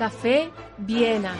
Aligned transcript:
Café 0.00 0.50
Viena. 0.78 1.34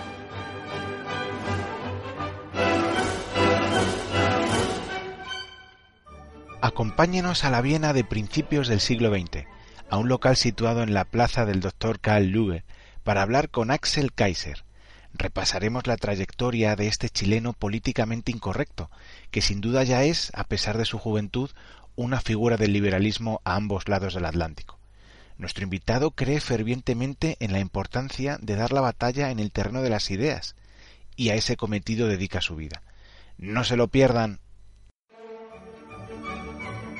Acompáñenos 6.60 7.45
a 7.45 7.51
la 7.51 7.62
Viena 7.62 7.95
de 7.95 8.04
principios 8.04 8.68
del 8.68 8.80
siglo 8.80 9.09
XX, 9.09 9.46
a 9.88 9.96
un 9.96 10.10
local 10.10 10.37
situado 10.37 10.82
en 10.82 10.92
la 10.92 11.06
plaza 11.06 11.46
del 11.46 11.60
Dr. 11.60 12.01
Karl 12.01 12.27
Luge, 12.27 12.65
para 13.02 13.23
hablar 13.23 13.48
con 13.48 13.70
Axel 13.70 14.12
Kaiser. 14.12 14.66
Repasaremos 15.15 15.87
la 15.87 15.96
trayectoria 15.96 16.77
de 16.77 16.88
este 16.88 17.09
chileno 17.09 17.54
políticamente 17.54 18.30
incorrecto, 18.30 18.90
que 19.30 19.40
sin 19.40 19.62
duda 19.62 19.84
ya 19.84 20.04
es, 20.04 20.32
a 20.34 20.45
pesar 20.45 20.77
de 20.77 20.84
su 20.84 20.98
juventud, 20.98 21.48
una 21.96 22.20
figura 22.20 22.59
del 22.59 22.74
liberalismo 22.74 23.40
a 23.46 23.54
ambos 23.54 23.88
lados 23.88 24.12
del 24.12 24.27
Atlántico. 24.27 24.80
Nuestro 25.41 25.65
invitado 25.65 26.11
cree 26.11 26.39
fervientemente 26.39 27.38
en 27.41 27.52
la 27.52 27.60
importancia 27.60 28.37
de 28.43 28.57
dar 28.57 28.74
la 28.74 28.83
batalla 28.83 29.30
en 29.30 29.38
el 29.38 29.52
terreno 29.52 29.80
de 29.80 29.88
las 29.88 30.10
ideas, 30.10 30.55
y 31.16 31.30
a 31.30 31.35
ese 31.35 31.57
cometido 31.57 32.09
dedica 32.09 32.43
su 32.43 32.57
vida. 32.57 32.82
No 33.38 33.65
se 33.65 33.79
lo 33.79 33.88
pierdan. 33.88 34.38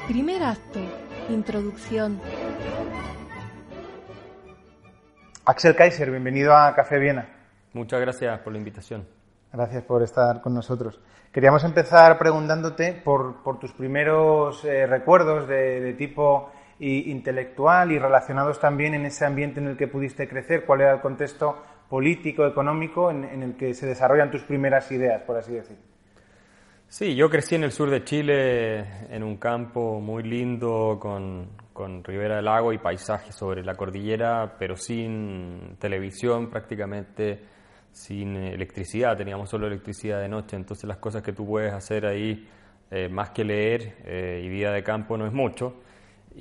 Primer 0.09 0.43
acto. 0.43 0.81
Introducción. 1.29 2.19
Axel 5.45 5.77
Kaiser, 5.77 6.11
bienvenido 6.11 6.57
a 6.57 6.75
Café 6.75 6.99
Viena. 6.99 7.29
Muchas 7.75 8.01
gracias 8.01 8.41
por 8.41 8.55
la 8.55 8.59
invitación. 8.59 9.07
Gracias 9.53 9.83
por 9.83 10.03
estar 10.03 10.41
con 10.41 10.55
nosotros. 10.55 10.99
Queríamos 11.31 11.63
empezar 11.63 12.17
preguntándote 12.17 12.95
por, 13.05 13.43
por 13.43 13.61
tus 13.61 13.73
primeros 13.73 14.65
eh, 14.65 14.87
recuerdos 14.87 15.47
de, 15.47 15.83
de 15.83 15.93
tipo 15.93 16.51
y 16.81 17.11
intelectual 17.11 17.93
y 17.93 17.99
relacionados 17.99 18.59
también 18.59 18.95
en 18.95 19.05
ese 19.05 19.27
ambiente 19.27 19.61
en 19.61 19.69
el 19.69 19.77
que 19.77 19.87
pudiste 19.87 20.27
crecer, 20.27 20.65
cuál 20.65 20.81
era 20.81 20.95
el 20.95 21.01
contexto 21.01 21.63
político, 21.91 22.47
económico 22.47 23.11
en, 23.11 23.43
el 23.43 23.55
que 23.57 23.75
se 23.75 23.87
desarrollan 23.87 24.31
tus 24.31 24.43
primeras 24.43 24.91
ideas, 24.91 25.23
por 25.23 25.37
así 25.37 25.53
decir. 25.53 25.77
Sí, 26.89 27.15
yo 27.15 27.29
crecí 27.29 27.55
en 27.55 27.65
el 27.65 27.73
sur 27.73 27.91
de 27.91 28.03
Chile, 28.03 28.81
en 29.15 29.23
un 29.23 29.37
campo 29.37 30.01
muy 30.01 30.23
lindo, 30.23 30.99
con, 30.99 31.51
con 31.73 32.03
ribera 32.03 32.37
del 32.37 32.47
lago 32.47 32.73
y 32.73 32.79
paisajes 32.79 33.35
sobre 33.35 33.63
la 33.63 33.75
cordillera, 33.75 34.57
pero 34.59 34.77
sin 34.77 35.77
televisión 35.79 36.49
prácticamente, 36.49 37.41
sin 37.93 38.37
electricidad, 38.37 39.17
teníamos 39.17 39.51
solo 39.51 39.67
electricidad 39.67 40.21
de 40.21 40.29
noche, 40.29 40.57
entonces 40.57 40.89
las 40.89 40.99
cosas 40.99 41.23
que 41.23 41.33
tú 41.33 41.47
puedes 41.47 41.73
hacer 41.75 42.07
ahí, 42.07 42.49
eh, 42.91 43.09
más 43.09 43.31
que 43.31 43.45
leer 43.45 43.97
eh, 44.05 44.43
y 44.43 44.49
vida 44.49 44.73
de 44.73 44.83
campo, 44.83 45.17
no 45.17 45.27
es 45.27 45.33
mucho. 45.33 45.83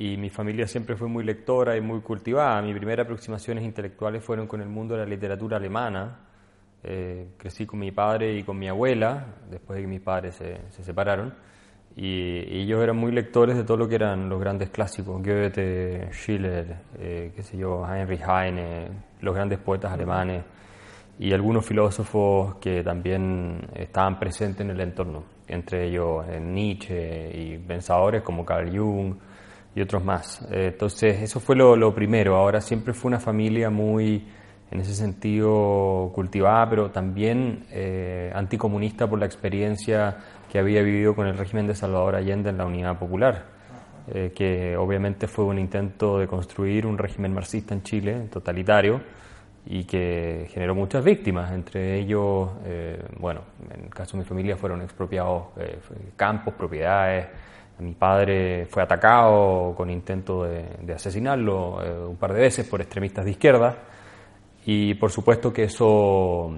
Y 0.02 0.16
mi 0.16 0.30
familia 0.30 0.66
siempre 0.66 0.96
fue 0.96 1.10
muy 1.10 1.26
lectora 1.26 1.76
y 1.76 1.82
muy 1.82 2.00
cultivada. 2.00 2.62
Mis 2.62 2.74
primeras 2.74 3.04
aproximaciones 3.04 3.66
intelectuales 3.66 4.24
fueron 4.24 4.48
con 4.48 4.62
el 4.62 4.70
mundo 4.70 4.96
de 4.96 5.02
la 5.02 5.06
literatura 5.06 5.58
alemana, 5.58 6.20
eh, 6.82 7.32
crecí 7.36 7.66
con 7.66 7.80
mi 7.80 7.92
padre 7.92 8.34
y 8.38 8.44
con 8.44 8.58
mi 8.58 8.70
abuela, 8.70 9.26
después 9.52 9.76
de 9.76 9.82
que 9.82 9.88
mis 9.90 10.00
padres 10.00 10.36
se, 10.36 10.62
se 10.70 10.86
separaron, 10.86 11.34
y, 11.98 12.46
y, 12.48 12.62
ellos 12.62 12.82
eran 12.82 12.96
muy 12.96 13.12
lectores 13.12 13.58
de 13.58 13.66
todo 13.66 13.76
lo 13.76 13.90
que 13.90 13.96
eran 13.96 14.30
los 14.30 14.40
grandes 14.40 14.70
clásicos, 14.70 15.22
Goethe, 15.22 16.08
Schiller, 16.14 16.78
eh, 16.98 17.34
qué 17.36 17.44
sé 17.44 17.58
yo, 17.58 17.86
Heinrich 17.86 18.22
Heine, 18.22 18.88
los 19.20 19.36
grandes 19.36 19.60
poetas 19.60 19.92
alemanes, 19.92 20.46
y 21.20 21.34
algunos 21.34 21.66
filósofos 21.66 22.56
que 22.62 22.84
también 22.84 23.68
estaban 23.76 24.18
presentes 24.18 24.62
en 24.62 24.70
el 24.70 24.80
entorno, 24.80 25.26
entre 25.46 25.90
ellos 25.90 26.26
eh, 26.30 26.40
Nietzsche 26.40 27.32
y 27.38 27.58
pensadores 27.58 28.22
como 28.22 28.46
Carl 28.46 28.70
Jung 28.70 29.16
y 29.80 29.82
otros 29.82 30.04
más. 30.04 30.42
Eh, 30.52 30.72
entonces, 30.74 31.22
eso 31.22 31.40
fue 31.40 31.56
lo, 31.56 31.76
lo 31.76 31.96
primero. 31.96 32.36
Ahora 32.36 32.60
siempre 32.60 32.94
fue 32.94 33.10
una 33.10 33.20
familia 33.20 33.70
muy 33.70 34.26
en 34.72 34.80
ese 34.82 34.94
sentido 34.94 36.12
cultivada, 36.14 36.70
pero 36.70 36.92
también 36.92 37.66
eh, 37.72 38.32
anticomunista 38.36 39.08
por 39.10 39.20
la 39.20 39.26
experiencia 39.26 40.18
que 40.52 40.60
había 40.60 40.82
vivido 40.82 41.16
con 41.16 41.28
el 41.28 41.38
régimen 41.38 41.66
de 41.66 41.76
Salvador 41.76 42.16
Allende 42.16 42.50
en 42.50 42.58
la 42.58 42.66
Unidad 42.66 43.00
Popular, 43.00 43.46
eh, 44.14 44.32
que 44.36 44.78
obviamente 44.78 45.28
fue 45.28 45.46
un 45.46 45.58
intento 45.58 46.20
de 46.20 46.28
construir 46.28 46.86
un 46.86 46.98
régimen 46.98 47.34
marxista 47.34 47.74
en 47.74 47.84
Chile, 47.84 48.28
totalitario, 48.32 49.02
y 49.66 49.86
que 49.86 50.48
generó 50.50 50.76
muchas 50.76 51.04
víctimas, 51.04 51.52
entre 51.52 52.00
ellos, 52.00 52.50
eh, 52.66 53.02
bueno, 53.18 53.42
en 53.74 53.86
el 53.86 53.90
caso 53.90 54.18
de 54.18 54.24
mi 54.24 54.26
familia 54.26 54.56
fueron 54.56 54.82
expropiados 54.82 55.48
campos, 56.16 56.54
propiedades, 56.54 57.28
mi 57.80 57.94
padre 57.94 58.66
fue 58.66 58.84
atacado 58.84 59.74
con 59.76 59.90
intento 59.90 60.44
de, 60.44 60.66
de 60.82 60.94
asesinarlo 60.94 62.08
un 62.10 62.18
par 62.18 62.34
de 62.34 62.42
veces 62.42 62.68
por 62.68 62.82
extremistas 62.82 63.26
de 63.26 63.32
izquierda, 63.32 63.76
y 64.66 64.94
por 64.96 65.12
supuesto 65.12 65.52
que 65.52 65.64
eso 65.64 66.56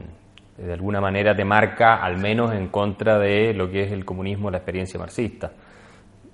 de 0.57 0.73
alguna 0.73 1.01
manera 1.01 1.35
te 1.35 1.43
marca 1.43 1.95
al 1.95 2.17
menos 2.17 2.53
en 2.53 2.67
contra 2.67 3.17
de 3.17 3.53
lo 3.53 3.69
que 3.69 3.83
es 3.83 3.91
el 3.91 4.05
comunismo, 4.05 4.51
la 4.51 4.57
experiencia 4.57 4.99
marxista. 4.99 5.51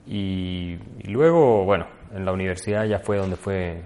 Y, 0.06 0.78
y, 1.00 1.10
luego, 1.10 1.66
bueno, 1.66 1.88
en 2.14 2.26
la 2.26 2.32
universidad 2.32 2.86
ya 2.86 3.00
fue 3.00 3.18
donde 3.18 3.36
fue 3.36 3.82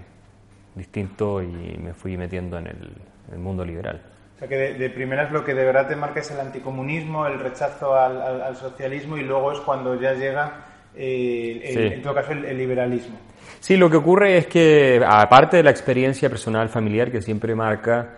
distinto 0.74 1.42
y 1.42 1.78
me 1.78 1.94
fui 1.94 2.16
metiendo 2.16 2.58
en 2.58 2.68
el, 2.68 2.92
el 3.32 3.38
mundo 3.38 3.64
liberal. 3.64 4.00
O 4.36 4.38
sea 4.38 4.48
que 4.48 4.56
de, 4.56 4.74
de, 4.74 4.90
primeras 4.90 5.30
lo 5.30 5.44
que 5.44 5.54
de 5.54 5.64
verdad 5.64 5.88
te 5.88 5.96
marca 5.96 6.20
es 6.20 6.30
el 6.30 6.40
anticomunismo, 6.40 7.26
el 7.26 7.38
rechazo 7.38 7.94
al, 7.94 8.20
al, 8.20 8.42
al 8.42 8.56
socialismo 8.56 9.16
y 9.16 9.22
luego 9.22 9.52
es 9.52 9.60
cuando 9.60 10.00
ya 10.00 10.14
llega, 10.14 10.64
eh, 10.96 11.60
el, 11.64 11.74
sí. 11.74 11.94
en 11.94 12.02
todo 12.02 12.14
caso, 12.14 12.32
el, 12.32 12.44
el 12.44 12.58
liberalismo. 12.58 13.16
Sí, 13.60 13.76
lo 13.76 13.88
que 13.88 13.96
ocurre 13.96 14.36
es 14.38 14.46
que, 14.46 15.00
aparte 15.06 15.58
de 15.58 15.62
la 15.62 15.70
experiencia 15.70 16.28
personal 16.28 16.68
familiar 16.68 17.10
que 17.10 17.22
siempre 17.22 17.54
marca 17.54 18.16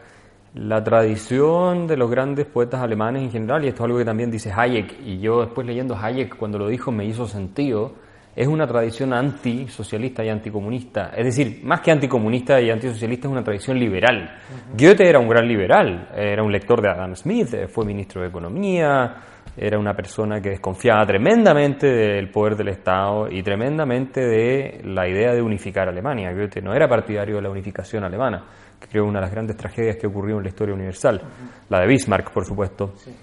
la 0.55 0.83
tradición 0.83 1.87
de 1.87 1.97
los 1.97 2.11
grandes 2.11 2.47
poetas 2.47 2.81
alemanes 2.81 3.25
en 3.25 3.31
general, 3.31 3.65
y 3.65 3.69
esto 3.69 3.83
es 3.83 3.85
algo 3.87 3.99
que 3.99 4.05
también 4.05 4.31
dice 4.31 4.53
Hayek, 4.55 5.01
y 5.05 5.19
yo 5.19 5.41
después 5.41 5.67
leyendo 5.67 5.97
Hayek 5.97 6.37
cuando 6.37 6.59
lo 6.59 6.69
dijo 6.69 6.93
me 6.93 7.05
hizo 7.05 7.27
sentido, 7.27 7.93
es 8.37 8.49
una 8.49 8.67
tradición 8.67 9.13
antisocialista 9.13 10.25
y 10.25 10.29
anticomunista. 10.29 11.13
Es 11.17 11.25
decir, 11.25 11.61
más 11.63 11.81
que 11.81 11.93
anticomunista 11.93 12.61
y 12.61 12.71
antisocialista, 12.71 13.29
es 13.29 13.33
una 13.33 13.45
tradición 13.45 13.79
liberal. 13.79 14.23
Uh 14.25 14.75
-huh. 14.75 14.89
Goethe 14.89 15.09
era 15.09 15.19
un 15.19 15.29
gran 15.29 15.47
liberal, 15.47 16.09
era 16.17 16.43
un 16.43 16.51
lector 16.51 16.81
de 16.81 16.89
Adam 16.89 17.15
Smith, 17.15 17.69
fue 17.69 17.85
ministro 17.85 18.23
de 18.23 18.29
Economía, 18.29 19.15
era 19.57 19.79
una 19.79 19.95
persona 19.95 20.41
que 20.41 20.51
desconfiaba 20.51 21.07
tremendamente 21.07 21.87
del 21.87 22.31
poder 22.31 22.57
del 22.57 22.69
Estado 22.69 23.29
y 23.31 23.43
tremendamente 23.43 24.21
de 24.21 24.81
la 24.85 25.09
idea 25.09 25.33
de 25.33 25.43
unificar 25.43 25.89
Alemania. 25.89 26.33
Goethe 26.33 26.61
no 26.61 26.75
era 26.75 26.89
partidario 26.89 27.37
de 27.37 27.43
la 27.43 27.51
unificación 27.51 28.05
alemana, 28.05 28.45
que 28.81 28.89
creo 28.89 29.05
una 29.05 29.21
de 29.21 29.27
las 29.27 29.31
grandes 29.31 29.57
tragedias 29.57 29.97
que 29.97 30.07
ocurrió 30.07 30.39
en 30.39 30.43
la 30.43 30.49
historia 30.49 30.75
universal, 30.75 31.21
uh 31.23 31.27
-huh. 31.27 31.67
la 31.69 31.81
de 31.81 31.87
Bismarck, 31.87 32.33
por 32.33 32.45
supuesto. 32.45 32.93
Sí. 32.97 33.15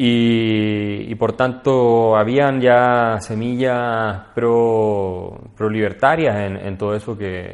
Y, 0.00 1.10
y, 1.10 1.14
por 1.16 1.32
tanto 1.32 2.16
habían 2.16 2.60
ya 2.60 3.18
semillas 3.18 4.26
pro, 4.32 5.36
pro 5.56 5.68
libertarias 5.68 6.36
en, 6.36 6.56
en, 6.56 6.78
todo 6.78 6.94
eso 6.94 7.18
que 7.18 7.52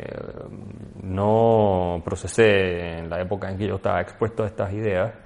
no 1.02 2.02
procesé 2.04 2.98
en 2.98 3.08
la 3.08 3.22
época 3.22 3.50
en 3.50 3.56
que 3.56 3.66
yo 3.66 3.76
estaba 3.76 4.02
expuesto 4.02 4.42
a 4.42 4.46
estas 4.46 4.74
ideas 4.74 5.23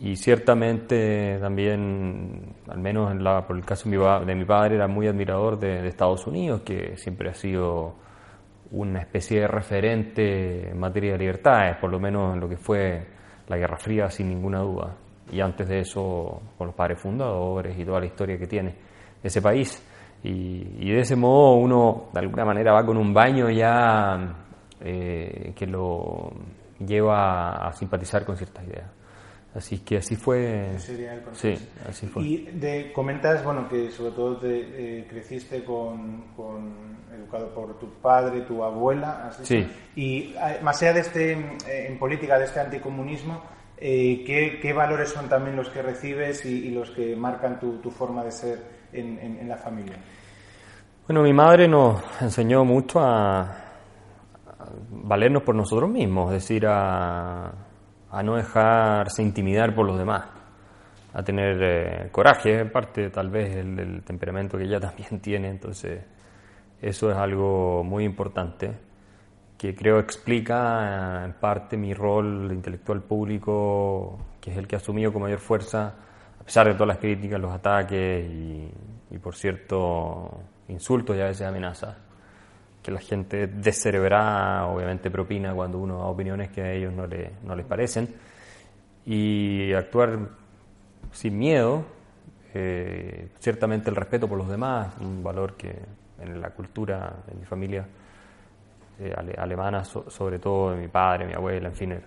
y 0.00 0.16
ciertamente 0.16 1.38
también, 1.40 2.54
al 2.68 2.78
menos 2.78 3.12
en 3.12 3.22
la, 3.22 3.46
por 3.46 3.56
el 3.56 3.64
caso 3.64 3.88
de 3.88 4.34
mi, 4.34 4.44
padre, 4.44 4.76
era 4.76 4.88
muy 4.88 5.06
admirador 5.06 5.58
de, 5.58 5.86
Estados 5.86 6.26
Unidos, 6.26 6.62
que 6.62 6.96
siempre 6.96 7.30
ha 7.30 7.34
sido 7.34 7.94
una 8.70 9.00
especie 9.00 9.40
de 9.40 9.48
referente 9.48 10.70
en 10.70 10.78
materia 10.78 11.12
de 11.12 11.18
libertades, 11.18 11.76
por 11.76 11.90
lo 11.90 12.00
menos 12.00 12.34
en 12.34 12.40
lo 12.40 12.48
que 12.48 12.56
fue 12.56 13.06
la 13.48 13.56
Guerra 13.56 13.76
Fría, 13.76 14.08
sin 14.08 14.28
ninguna 14.28 14.60
duda 14.60 14.96
y 15.30 15.40
antes 15.40 15.66
de 15.66 15.80
eso 15.80 16.42
con 16.58 16.66
los 16.66 16.76
padres 16.76 17.00
fundadores 17.00 17.78
y 17.78 17.84
toda 17.84 18.00
la 18.00 18.06
historia 18.06 18.38
que 18.38 18.46
tiene 18.46 18.74
ese 19.22 19.40
país. 19.40 19.82
Y, 20.22 20.76
y 20.78 20.92
de 20.92 21.00
ese 21.00 21.16
modo 21.16 21.54
uno 21.54 22.10
de 22.12 22.20
alguna 22.20 22.44
manera 22.44 22.72
va 22.72 22.84
con 22.84 22.96
un 22.96 23.12
baño 23.12 23.50
ya 23.50 24.34
eh, 24.80 25.52
que 25.56 25.66
lo 25.66 26.32
lleva 26.78 27.66
a 27.66 27.72
simpatizar 27.72 28.24
con 28.24 28.36
ciertas 28.36 28.64
ideas. 28.66 28.90
Así 29.54 29.80
que 29.80 29.98
así 29.98 30.16
fue. 30.16 30.78
Sería 30.78 31.12
el 31.12 31.22
sí, 31.32 31.54
así 31.86 32.06
fue. 32.06 32.22
Y 32.22 32.36
de, 32.52 32.90
comentas, 32.92 33.44
bueno, 33.44 33.68
que 33.68 33.90
sobre 33.90 34.12
todo 34.12 34.38
te, 34.38 35.00
eh, 35.00 35.06
creciste 35.06 35.62
con, 35.62 36.32
con, 36.34 36.96
educado 37.14 37.52
por 37.54 37.78
tu 37.78 37.86
padre, 38.00 38.42
tu 38.42 38.64
abuela. 38.64 39.26
Así 39.28 39.44
sí. 39.44 39.66
Y 39.94 40.34
eh, 40.34 40.60
más 40.62 40.80
allá 40.80 40.94
de 40.94 41.00
este, 41.00 41.32
eh, 41.32 41.86
en 41.86 41.98
política, 41.98 42.38
de 42.38 42.46
este 42.46 42.60
anticomunismo, 42.60 43.42
eh, 43.76 44.24
¿qué, 44.26 44.58
¿qué, 44.62 44.72
valores 44.72 45.10
son 45.10 45.28
también 45.28 45.54
los 45.54 45.68
que 45.68 45.82
recibes 45.82 46.46
y, 46.46 46.68
y 46.68 46.70
los 46.70 46.90
que 46.90 47.14
marcan 47.14 47.60
tu, 47.60 47.76
tu 47.78 47.90
forma 47.90 48.24
de 48.24 48.30
ser 48.30 48.58
en, 48.90 49.18
en, 49.18 49.38
en, 49.38 49.48
la 49.48 49.58
familia? 49.58 49.98
Bueno, 51.06 51.22
mi 51.22 51.34
madre 51.34 51.68
nos 51.68 52.00
enseñó 52.22 52.64
mucho 52.64 53.00
a, 53.00 53.42
a 53.42 54.68
valernos 54.88 55.42
por 55.42 55.54
nosotros 55.54 55.90
mismos, 55.90 56.32
es 56.32 56.42
decir, 56.42 56.64
a 56.66 57.52
a 58.12 58.22
no 58.22 58.36
dejarse 58.36 59.22
intimidar 59.22 59.74
por 59.74 59.86
los 59.86 59.98
demás, 59.98 60.26
a 61.14 61.22
tener 61.22 61.62
eh, 61.62 62.08
coraje, 62.12 62.60
en 62.60 62.70
parte 62.70 63.08
tal 63.08 63.30
vez 63.30 63.56
el, 63.56 64.02
temperamento 64.04 64.58
que 64.58 64.64
ella 64.64 64.78
también 64.80 65.20
tiene, 65.20 65.48
entonces 65.48 66.04
eso 66.80 67.10
es 67.10 67.16
algo 67.16 67.82
muy 67.82 68.04
importante 68.04 68.70
que 69.56 69.74
creo 69.74 69.98
explica 69.98 71.24
en 71.24 71.34
parte 71.34 71.76
mi 71.76 71.94
rol 71.94 72.50
intelectual 72.52 73.00
público, 73.02 74.18
que 74.40 74.50
es 74.50 74.58
el 74.58 74.66
que 74.66 74.76
ha 74.76 74.78
asumido 74.78 75.12
con 75.12 75.22
mayor 75.22 75.38
fuerza, 75.38 75.94
a 76.40 76.44
pesar 76.44 76.66
de 76.66 76.74
todas 76.74 76.88
las 76.88 76.98
críticas, 76.98 77.40
los 77.40 77.52
ataques 77.52 78.28
y, 78.28 78.68
y 79.10 79.18
por 79.18 79.36
cierto 79.36 80.40
insultos 80.68 81.16
y 81.16 81.20
a 81.20 81.26
veces 81.26 81.46
amenazas 81.46 81.96
que 82.82 82.90
la 82.90 83.00
gente 83.00 83.46
descerebrada 83.46 84.66
obviamente 84.66 85.10
propina 85.10 85.54
cuando 85.54 85.78
uno 85.78 85.98
da 85.98 86.04
opiniones 86.04 86.50
que 86.50 86.62
a 86.62 86.72
ellos 86.72 86.92
no, 86.92 87.06
le, 87.06 87.30
no 87.44 87.54
les 87.54 87.64
parecen. 87.64 88.08
Y 89.06 89.72
actuar 89.72 90.18
sin 91.12 91.38
miedo, 91.38 91.84
eh, 92.54 93.28
ciertamente 93.38 93.90
el 93.90 93.96
respeto 93.96 94.28
por 94.28 94.38
los 94.38 94.48
demás, 94.48 94.94
un 95.00 95.22
valor 95.22 95.56
que 95.56 95.74
en 96.20 96.40
la 96.40 96.50
cultura 96.50 97.12
de 97.26 97.34
mi 97.34 97.44
familia 97.44 97.86
eh, 98.98 99.12
ale, 99.16 99.34
alemana, 99.36 99.84
so, 99.84 100.10
sobre 100.10 100.38
todo 100.38 100.72
de 100.72 100.82
mi 100.82 100.88
padre, 100.88 101.26
mi 101.26 101.32
abuela, 101.32 101.68
en 101.68 101.74
fin, 101.74 102.00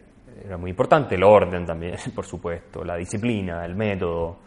era 0.46 0.58
muy 0.58 0.70
importante, 0.70 1.16
el 1.16 1.24
orden 1.24 1.66
también, 1.66 1.98
por 2.16 2.26
supuesto, 2.26 2.84
la 2.84 2.96
disciplina, 2.96 3.66
el 3.66 3.76
método, 3.76 4.38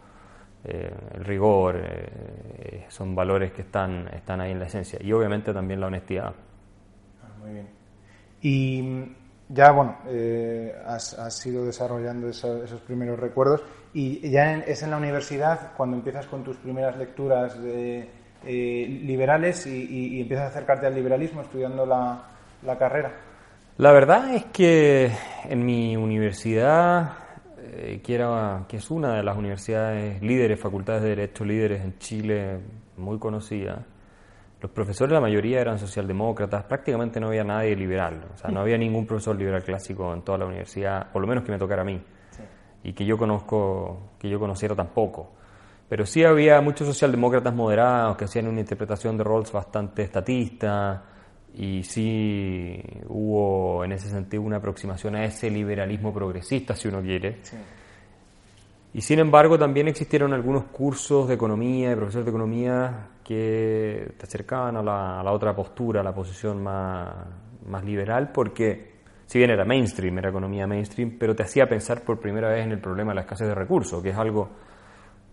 eh, 0.63 0.93
el 1.15 1.25
rigor, 1.25 1.77
eh, 1.77 2.85
son 2.89 3.15
valores 3.15 3.51
que 3.51 3.61
están, 3.61 4.07
están 4.09 4.41
ahí 4.41 4.51
en 4.51 4.59
la 4.59 4.65
esencia. 4.65 4.99
Y 5.01 5.11
obviamente 5.11 5.53
también 5.53 5.79
la 5.79 5.87
honestidad. 5.87 6.33
Ah, 7.23 7.37
muy 7.39 7.53
bien. 7.53 7.67
Y 8.41 9.15
ya, 9.49 9.71
bueno, 9.71 9.97
eh, 10.07 10.75
has, 10.85 11.17
has, 11.17 11.45
ido 11.45 11.65
desarrollando 11.65 12.29
esos, 12.29 12.63
esos, 12.63 12.81
primeros 12.81 13.19
recuerdos 13.19 13.63
y 13.93 14.29
ya 14.29 14.53
en, 14.53 14.63
es 14.67 14.83
en 14.83 14.91
la 14.91 14.97
universidad 14.97 15.71
cuando 15.75 15.97
empiezas 15.97 16.27
con 16.27 16.43
tus 16.43 16.57
primeras 16.57 16.95
lecturas 16.97 17.59
de, 17.61 18.07
eh, 18.45 19.01
liberales 19.03 19.65
y, 19.65 19.71
y, 19.71 20.17
y, 20.17 20.21
empiezas 20.21 20.45
a 20.45 20.49
acercarte 20.49 20.85
al 20.85 20.93
liberalismo 20.93 21.41
estudiando 21.41 21.85
la, 21.85 22.23
la 22.63 22.77
carrera. 22.77 23.11
La 23.77 23.91
verdad 23.91 24.33
es 24.33 24.45
que 24.45 25.11
en 25.45 25.65
mi 25.65 25.97
universidad 25.97 27.13
eh, 27.71 28.01
que, 28.03 28.15
era, 28.15 28.65
que 28.67 28.77
es 28.77 28.89
una 28.91 29.15
de 29.15 29.23
las 29.23 29.37
universidades 29.37 30.21
líderes, 30.21 30.59
facultades 30.59 31.03
de 31.03 31.09
Derecho 31.09 31.45
líderes 31.45 31.81
en 31.83 31.97
Chile, 31.97 32.59
muy 32.97 33.17
conocida. 33.19 33.85
Los 34.61 34.71
profesores, 34.71 35.13
la 35.13 35.21
mayoría 35.21 35.61
eran 35.61 35.79
socialdemócratas, 35.79 36.63
prácticamente 36.65 37.19
no 37.19 37.27
había 37.27 37.43
nadie 37.43 37.75
liberal, 37.75 38.25
o 38.33 38.37
sea, 38.37 38.51
no 38.51 38.59
había 38.59 38.77
ningún 38.77 39.05
profesor 39.05 39.37
liberal 39.37 39.63
clásico 39.63 40.13
en 40.13 40.21
toda 40.21 40.39
la 40.39 40.45
universidad, 40.45 41.11
por 41.11 41.21
lo 41.21 41.27
menos 41.27 41.43
que 41.45 41.51
me 41.51 41.57
tocara 41.57 41.83
a 41.83 41.85
mí, 41.85 42.01
sí. 42.31 42.43
y 42.83 42.93
que 42.93 43.05
yo 43.05 43.17
conozco, 43.17 44.15
que 44.19 44.29
yo 44.29 44.39
conociera 44.39 44.75
tampoco. 44.75 45.31
Pero 45.87 46.05
sí 46.05 46.23
había 46.23 46.59
muchos 46.61 46.87
socialdemócratas 46.87 47.53
moderados 47.53 48.17
que 48.17 48.25
hacían 48.25 48.47
una 48.47 48.59
interpretación 48.59 49.17
de 49.17 49.23
Rawls 49.23 49.51
bastante 49.51 50.03
estatista, 50.03 51.03
y 51.55 51.83
sí 51.83 52.81
hubo 53.07 53.83
en 53.83 53.91
ese 53.91 54.09
sentido 54.09 54.43
una 54.43 54.57
aproximación 54.57 55.15
a 55.15 55.25
ese 55.25 55.49
liberalismo 55.49 56.13
progresista, 56.13 56.75
si 56.75 56.87
uno 56.87 57.01
quiere. 57.01 57.39
Sí. 57.41 57.57
Y 58.93 59.01
sin 59.01 59.19
embargo 59.19 59.57
también 59.59 59.87
existieron 59.87 60.33
algunos 60.33 60.65
cursos 60.65 61.27
de 61.27 61.35
economía, 61.35 61.89
de 61.89 61.95
profesores 61.95 62.25
de 62.25 62.31
economía, 62.31 63.09
que 63.23 64.13
te 64.17 64.25
acercaban 64.25 64.77
a 64.77 64.83
la, 64.83 65.19
a 65.19 65.23
la 65.23 65.31
otra 65.31 65.55
postura, 65.55 66.01
a 66.01 66.03
la 66.03 66.13
posición 66.13 66.63
más, 66.63 67.13
más 67.67 67.83
liberal, 67.85 68.31
porque 68.31 68.99
si 69.27 69.37
bien 69.37 69.51
era 69.51 69.63
mainstream, 69.63 70.17
era 70.17 70.29
economía 70.29 70.65
mainstream, 70.65 71.17
pero 71.19 71.35
te 71.35 71.43
hacía 71.43 71.69
pensar 71.69 72.01
por 72.01 72.19
primera 72.19 72.49
vez 72.49 72.65
en 72.65 72.71
el 72.71 72.79
problema 72.79 73.11
de 73.11 73.15
la 73.15 73.21
escasez 73.21 73.47
de 73.47 73.53
recursos, 73.53 74.01
que 74.01 74.09
es 74.09 74.17
algo 74.17 74.49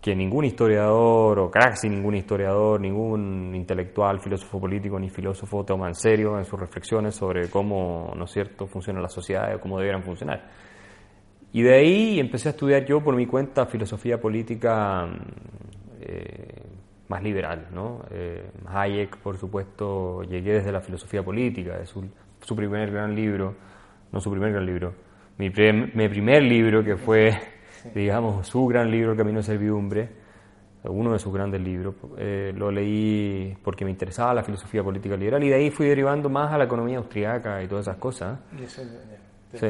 que 0.01 0.15
ningún 0.15 0.45
historiador, 0.45 1.39
o 1.39 1.51
casi 1.51 1.89
ningún 1.89 2.15
historiador, 2.15 2.79
ningún 2.79 3.53
intelectual, 3.55 4.19
filósofo 4.19 4.59
político 4.59 4.99
ni 4.99 5.09
filósofo 5.09 5.63
toma 5.65 5.87
en 5.87 5.95
serio 5.95 6.37
en 6.37 6.45
sus 6.45 6.59
reflexiones 6.59 7.15
sobre 7.15 7.49
cómo, 7.49 8.13
¿no 8.15 8.25
es 8.25 8.31
cierto?, 8.31 8.67
funciona 8.67 9.01
la 9.01 9.09
sociedad 9.09 9.53
o 9.55 9.59
cómo 9.59 9.77
debieran 9.77 10.03
funcionar. 10.03 10.49
Y 11.51 11.61
de 11.63 11.73
ahí 11.73 12.19
empecé 12.19 12.49
a 12.49 12.51
estudiar 12.51 12.85
yo 12.85 13.01
por 13.01 13.15
mi 13.15 13.25
cuenta 13.25 13.65
filosofía 13.65 14.19
política 14.19 15.07
eh, 16.01 16.63
más 17.07 17.23
liberal, 17.23 17.67
¿no? 17.73 18.03
Eh, 18.11 18.51
Hayek, 18.67 19.17
por 19.17 19.37
supuesto, 19.37 20.21
llegué 20.23 20.53
desde 20.53 20.71
la 20.71 20.81
filosofía 20.81 21.23
política, 21.23 21.79
es 21.81 21.89
su, 21.89 22.55
primer 22.55 22.91
gran 22.91 23.15
libro, 23.15 23.55
no 24.11 24.19
su 24.19 24.29
primer 24.29 24.51
gran 24.51 24.65
libro, 24.65 24.93
mi 25.37 25.49
primer 25.49 26.43
libro 26.43 26.83
que 26.83 26.97
fue 26.97 27.56
digamos, 27.93 28.47
su 28.47 28.65
gran 28.67 28.89
libro, 28.91 29.11
El 29.11 29.17
Camino 29.17 29.39
de 29.39 29.43
Servidumbre, 29.43 30.09
uno 30.83 31.13
de 31.13 31.19
sus 31.19 31.33
grandes 31.33 31.61
libros, 31.61 31.95
eh, 32.17 32.53
lo 32.55 32.71
leí 32.71 33.55
porque 33.63 33.83
me 33.83 33.91
interesaba 33.91 34.33
la 34.33 34.43
filosofía 34.43 34.83
política 34.83 35.15
liberal 35.15 35.43
y 35.43 35.49
de 35.49 35.55
ahí 35.55 35.71
fui 35.71 35.87
derivando 35.87 36.29
más 36.29 36.51
a 36.53 36.57
la 36.57 36.65
economía 36.65 36.97
austriaca 36.97 37.61
y 37.63 37.67
todas 37.67 37.87
esas 37.87 37.97
cosas. 37.97 38.39
Y, 38.57 38.63
ese, 38.63 38.83
sí. 39.53 39.67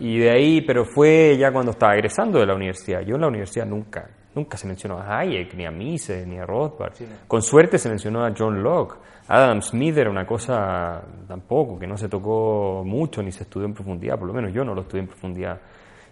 y 0.00 0.18
de 0.18 0.30
ahí, 0.30 0.60
pero 0.62 0.84
fue 0.84 1.36
ya 1.38 1.52
cuando 1.52 1.72
estaba 1.72 1.94
egresando 1.94 2.38
de 2.38 2.46
la 2.46 2.54
universidad. 2.54 3.00
Yo 3.02 3.16
en 3.16 3.20
la 3.20 3.28
universidad 3.28 3.66
nunca, 3.66 4.08
nunca 4.34 4.56
se 4.56 4.66
mencionó 4.66 4.98
a 4.98 5.18
Hayek, 5.18 5.54
ni 5.54 5.66
a 5.66 5.70
Mises, 5.70 6.26
ni 6.26 6.38
a 6.38 6.46
Rothbard. 6.46 6.94
Sí. 6.94 7.06
Con 7.26 7.42
suerte 7.42 7.78
se 7.78 7.88
mencionó 7.88 8.24
a 8.24 8.32
John 8.36 8.62
Locke. 8.62 8.96
Adam 9.28 9.60
Smith 9.60 9.96
era 9.96 10.10
una 10.10 10.26
cosa 10.26 11.02
tampoco, 11.26 11.78
que 11.78 11.86
no 11.86 11.98
se 11.98 12.08
tocó 12.08 12.82
mucho 12.84 13.22
ni 13.22 13.30
se 13.30 13.42
estudió 13.42 13.66
en 13.66 13.74
profundidad, 13.74 14.18
por 14.18 14.26
lo 14.26 14.32
menos 14.32 14.52
yo 14.54 14.64
no 14.64 14.74
lo 14.74 14.80
estudié 14.80 15.02
en 15.02 15.08
profundidad. 15.08 15.60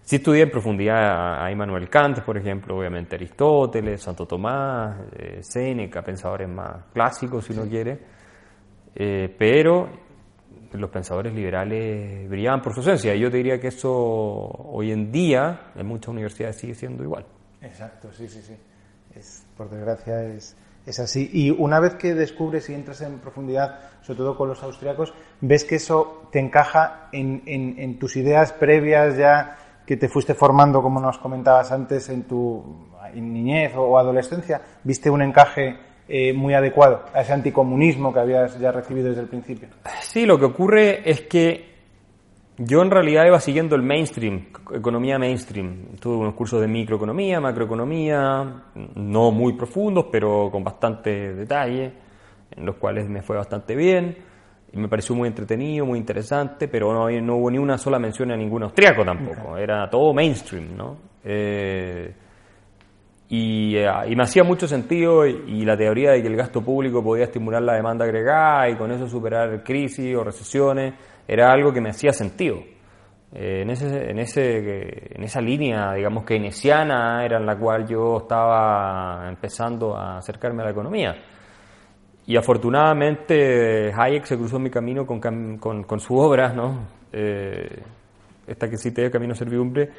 Sí 0.07 0.17
estudié 0.17 0.45
en 0.45 0.51
profundidad 0.53 1.45
a 1.45 1.51
Immanuel 1.51 1.89
Kant, 1.89 2.21
por 2.21 2.39
ejemplo, 2.39 2.79
obviamente 2.79 3.17
Aristóteles, 3.17 4.01
Santo 4.01 4.25
Tomás, 4.25 5.01
eh, 5.19 5.43
Séneca, 5.43 6.01
pensadores 6.01 6.49
más 6.49 6.85
clásicos, 6.93 7.45
si 7.45 7.53
uno 7.53 7.65
quiere, 7.69 7.99
eh, 8.95 9.35
pero 9.37 9.89
los 10.75 10.91
pensadores 10.91 11.35
liberales 11.35 12.29
brillaban 12.31 12.63
por 12.63 12.73
su 12.73 12.81
ausencia 12.81 13.17
y 13.17 13.19
yo 13.19 13.33
te 13.33 13.39
diría 13.39 13.59
que 13.59 13.67
eso 13.67 13.93
hoy 13.93 14.93
en 14.93 15.11
día 15.11 15.73
en 15.75 15.87
muchas 15.87 16.11
universidades 16.11 16.55
sigue 16.55 16.77
siendo 16.77 17.03
igual. 17.03 17.27
Exacto, 17.61 18.13
sí, 18.13 18.29
sí, 18.29 18.41
sí. 18.43 18.55
Es, 19.13 19.45
por 19.57 19.69
desgracia 19.69 20.23
es, 20.23 20.57
es 20.87 21.01
así. 21.01 21.29
Y 21.33 21.51
una 21.51 21.81
vez 21.81 21.97
que 21.97 22.15
descubres 22.15 22.71
y 22.71 22.75
entras 22.75 23.01
en 23.01 23.19
profundidad, 23.19 23.81
sobre 24.03 24.19
todo 24.19 24.37
con 24.37 24.49
los 24.49 24.63
austriacos, 24.63 25.13
ves 25.41 25.65
que 25.65 25.75
eso 25.75 26.29
te 26.31 26.39
encaja 26.39 27.09
en, 27.11 27.43
en, 27.45 27.77
en 27.81 27.99
tus 27.99 28.15
ideas 28.15 28.53
previas 28.53 29.17
ya 29.17 29.59
que 29.87 29.97
te 29.97 30.09
fuiste 30.09 30.35
formando, 30.35 30.83
como 30.83 31.01
nos 31.01 31.19
comentabas 31.19 31.71
antes, 31.71 32.09
en 32.09 32.25
tu 32.25 32.63
en 33.15 33.33
niñez 33.33 33.73
o 33.77 33.97
adolescencia, 33.99 34.61
viste 34.83 35.09
un 35.09 35.23
encaje 35.23 35.77
eh, 36.09 36.33
muy 36.33 36.55
adecuado 36.55 37.05
a 37.15 37.21
ese 37.21 37.33
anticomunismo 37.33 38.13
que 38.13 38.21
habías 38.21 38.59
ya 38.59 38.73
recibido 38.73 39.09
desde 39.09 39.23
el 39.23 39.29
principio. 39.29 39.69
Sí, 40.01 40.27
lo 40.27 40.39
que 40.39 40.45
ocurre 40.45 41.09
es 41.09 41.23
que 41.23 41.77
yo 42.59 42.83
en 42.83 42.91
realidad 42.91 43.27
iba 43.27 43.39
siguiendo 43.39 43.77
el 43.77 43.83
mainstream, 43.83 44.47
economía 44.75 45.19
mainstream. 45.19 45.97
Tuve 46.01 46.17
unos 46.17 46.35
cursos 46.35 46.61
de 46.61 46.67
microeconomía, 46.67 47.41
macroeconomía, 47.41 48.65
no 48.97 49.31
muy 49.31 49.53
profundos, 49.53 50.07
pero 50.11 50.51
con 50.51 50.65
bastante 50.65 51.35
detalle, 51.35 51.93
en 52.51 52.67
los 52.67 52.77
cuales 52.77 53.09
me 53.09 53.23
fue 53.23 53.37
bastante 53.37 53.77
bien 53.77 54.17
y 54.77 54.79
me 54.79 54.89
pareció 54.89 55.17
muy 55.17 55.27
entretenido, 55.27 55.87
muy 55.87 55.99
interesante, 55.99 56.69
pero 56.69 56.93
no, 56.93 57.11
no 57.11 57.37
hubo 57.37 57.51
ni 57.51 57.57
una 57.57 57.79
sola 57.79 57.99
mención 57.99 58.31
a 58.31 58.37
ningún 58.37 58.65
austriaco 58.65 59.05
tampoco, 59.05 59.57
era 59.57 59.89
todo 59.89 60.13
mainstream, 60.13 60.77
¿no? 60.77 60.99
Eh, 61.25 62.13
y, 63.31 63.77
eh, 63.77 63.89
y, 64.09 64.15
me 64.15 64.23
hacía 64.23 64.45
mucho 64.45 64.69
sentido 64.69 65.27
y, 65.27 65.45
y, 65.49 65.65
la 65.65 65.77
teoría 65.77 66.13
de 66.13 66.23
que 66.23 66.29
el 66.29 66.37
gasto 66.37 66.63
público 66.63 67.03
podía 67.03 67.25
estimular 67.25 67.63
la 67.63 67.75
demanda 67.75 68.05
agregada 68.05 68.69
y 68.69 68.77
con 68.77 68.93
eso 68.93 69.09
superar 69.09 69.65
crisis 69.65 70.15
o 70.15 70.23
recesiones 70.23 70.95
era 71.27 71.51
algo 71.51 71.73
que 71.73 71.81
me 71.81 71.91
hacía 71.91 72.13
sentido. 72.13 72.59
Eh, 73.33 73.63
en, 73.63 73.71
ese, 73.71 74.11
en, 74.11 74.19
ese, 74.19 75.17
en 75.17 75.25
esa 75.25 75.41
línea, 75.41 75.95
digamos, 75.95 76.25
keynesiana 76.25 77.25
era 77.25 77.39
en 77.39 77.47
la 77.47 77.59
cual 77.59 77.87
yo 77.87 78.19
estaba 78.19 79.29
empezando 79.29 79.97
a 79.97 80.19
acercarme 80.19 80.63
a 80.63 80.67
la 80.67 80.71
economía. 80.71 81.17
Y 82.27 82.37
afortunadamente 82.37 83.93
Hayek 83.93 84.25
se 84.25 84.37
cruzó 84.37 84.57
en 84.57 84.65
mi 84.65 84.71
camino 84.71 85.07
con, 85.07 85.21
con, 85.59 85.85
con 85.85 86.01
su 86.01 86.17
obra, 86.17 86.53
¿no? 86.53 86.81
Eh, 87.13 87.83
esta 88.47 88.69
que 88.69 88.77
cité, 88.77 89.11
Camino 89.11 89.33
a 89.33 89.37
Servidumbre, 89.37 89.91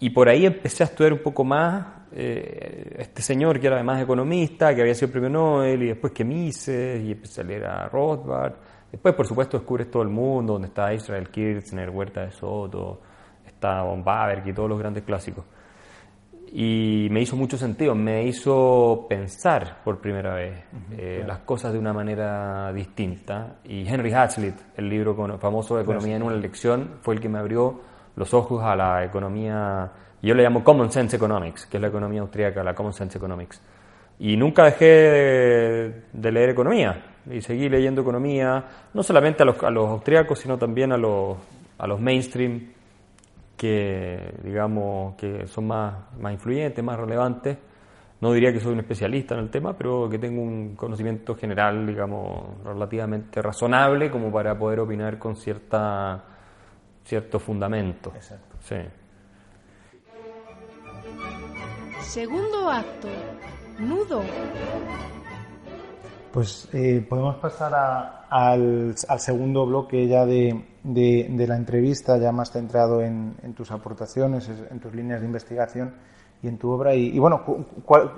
y 0.00 0.10
por 0.10 0.28
ahí 0.28 0.46
empecé 0.46 0.82
a 0.82 0.86
estudiar 0.86 1.12
un 1.12 1.20
poco 1.20 1.44
más 1.44 1.86
eh, 2.12 2.96
este 2.98 3.22
señor 3.22 3.60
que 3.60 3.68
era 3.68 3.76
además 3.76 4.02
economista, 4.02 4.74
que 4.74 4.80
había 4.80 4.94
sido 4.94 5.12
premio 5.12 5.30
Nobel, 5.30 5.82
y 5.82 5.86
después 5.88 6.12
que 6.12 6.24
Mises, 6.24 7.02
y 7.02 7.12
empecé 7.12 7.40
a 7.40 7.44
leer 7.44 7.64
a 7.66 7.88
Rothbard. 7.88 8.54
Después, 8.90 9.14
por 9.14 9.26
supuesto, 9.26 9.56
descubres 9.58 9.90
todo 9.90 10.02
el 10.02 10.08
mundo, 10.08 10.54
donde 10.54 10.68
está 10.68 10.92
Israel 10.92 11.28
Kirchner, 11.30 11.88
Huerta 11.88 12.22
de 12.22 12.30
Soto, 12.32 13.00
está 13.46 13.82
Von 13.82 14.04
Baberg 14.04 14.46
y 14.48 14.52
todos 14.52 14.68
los 14.68 14.78
grandes 14.78 15.04
clásicos. 15.04 15.44
Y 16.54 17.08
me 17.10 17.22
hizo 17.22 17.34
mucho 17.34 17.56
sentido, 17.56 17.94
me 17.94 18.24
hizo 18.24 19.06
pensar 19.08 19.78
por 19.82 20.00
primera 20.00 20.34
vez 20.34 20.64
eh, 20.98 21.24
las 21.26 21.38
cosas 21.38 21.72
de 21.72 21.78
una 21.78 21.94
manera 21.94 22.70
distinta. 22.74 23.56
Y 23.64 23.88
Henry 23.88 24.12
Hazlitt, 24.12 24.56
el 24.76 24.90
libro 24.90 25.16
famoso 25.38 25.76
de 25.76 25.82
Economía 25.82 26.16
en 26.16 26.22
una 26.22 26.36
lección, 26.36 26.98
fue 27.00 27.14
el 27.14 27.20
que 27.22 27.30
me 27.30 27.38
abrió 27.38 27.80
los 28.16 28.34
ojos 28.34 28.62
a 28.62 28.76
la 28.76 29.02
economía, 29.02 29.90
yo 30.20 30.34
le 30.34 30.42
llamo 30.42 30.62
Common 30.62 30.92
Sense 30.92 31.16
Economics, 31.16 31.64
que 31.64 31.78
es 31.78 31.80
la 31.80 31.88
economía 31.88 32.20
austríaca, 32.20 32.62
la 32.62 32.74
Common 32.74 32.92
Sense 32.92 33.16
Economics. 33.16 33.62
Y 34.18 34.36
nunca 34.36 34.64
dejé 34.64 36.04
de, 36.12 36.32
leer 36.32 36.50
economía, 36.50 37.02
y 37.30 37.40
seguí 37.40 37.70
leyendo 37.70 38.02
economía, 38.02 38.64
no 38.92 39.02
solamente 39.02 39.42
a 39.42 39.46
los, 39.46 39.62
a 39.62 39.70
los 39.70 39.88
austríacos, 39.88 40.38
sino 40.38 40.58
también 40.58 40.92
a 40.92 40.98
los, 40.98 41.38
a 41.78 41.86
los 41.86 41.98
mainstream, 41.98 42.72
que 43.62 44.34
digamos 44.42 45.14
que 45.14 45.46
son 45.46 45.68
más, 45.68 45.94
más 46.18 46.32
influyentes, 46.32 46.82
más 46.82 46.98
relevantes. 46.98 47.56
No 48.20 48.32
diría 48.32 48.52
que 48.52 48.58
soy 48.58 48.72
un 48.72 48.80
especialista 48.80 49.34
en 49.36 49.40
el 49.42 49.50
tema, 49.50 49.76
pero 49.78 50.08
que 50.10 50.18
tengo 50.18 50.42
un 50.42 50.74
conocimiento 50.74 51.36
general, 51.36 51.86
digamos, 51.86 52.60
relativamente 52.64 53.40
razonable 53.40 54.10
como 54.10 54.32
para 54.32 54.58
poder 54.58 54.80
opinar 54.80 55.16
con 55.16 55.36
cierta 55.36 56.24
cierto 57.04 57.38
fundamento. 57.38 58.12
Exacto. 58.16 58.56
Sí. 58.62 58.76
Segundo 62.00 62.68
acto, 62.68 63.08
nudo. 63.78 64.24
Pues 66.32 66.66
eh, 66.72 67.04
podemos 67.06 67.36
pasar 67.36 68.24
al, 68.30 68.94
segundo 69.18 69.66
bloque 69.66 70.08
ya 70.08 70.24
de, 70.24 70.64
de, 70.82 71.46
la 71.46 71.56
entrevista, 71.56 72.16
ya 72.16 72.32
más 72.32 72.50
centrado 72.50 73.02
en, 73.02 73.34
tus 73.54 73.70
aportaciones, 73.70 74.48
en 74.70 74.80
tus 74.80 74.94
líneas 74.94 75.20
de 75.20 75.26
investigación 75.26 75.94
y 76.42 76.48
en 76.48 76.56
tu 76.56 76.70
obra. 76.70 76.94
Y, 76.94 77.18
bueno, 77.18 77.66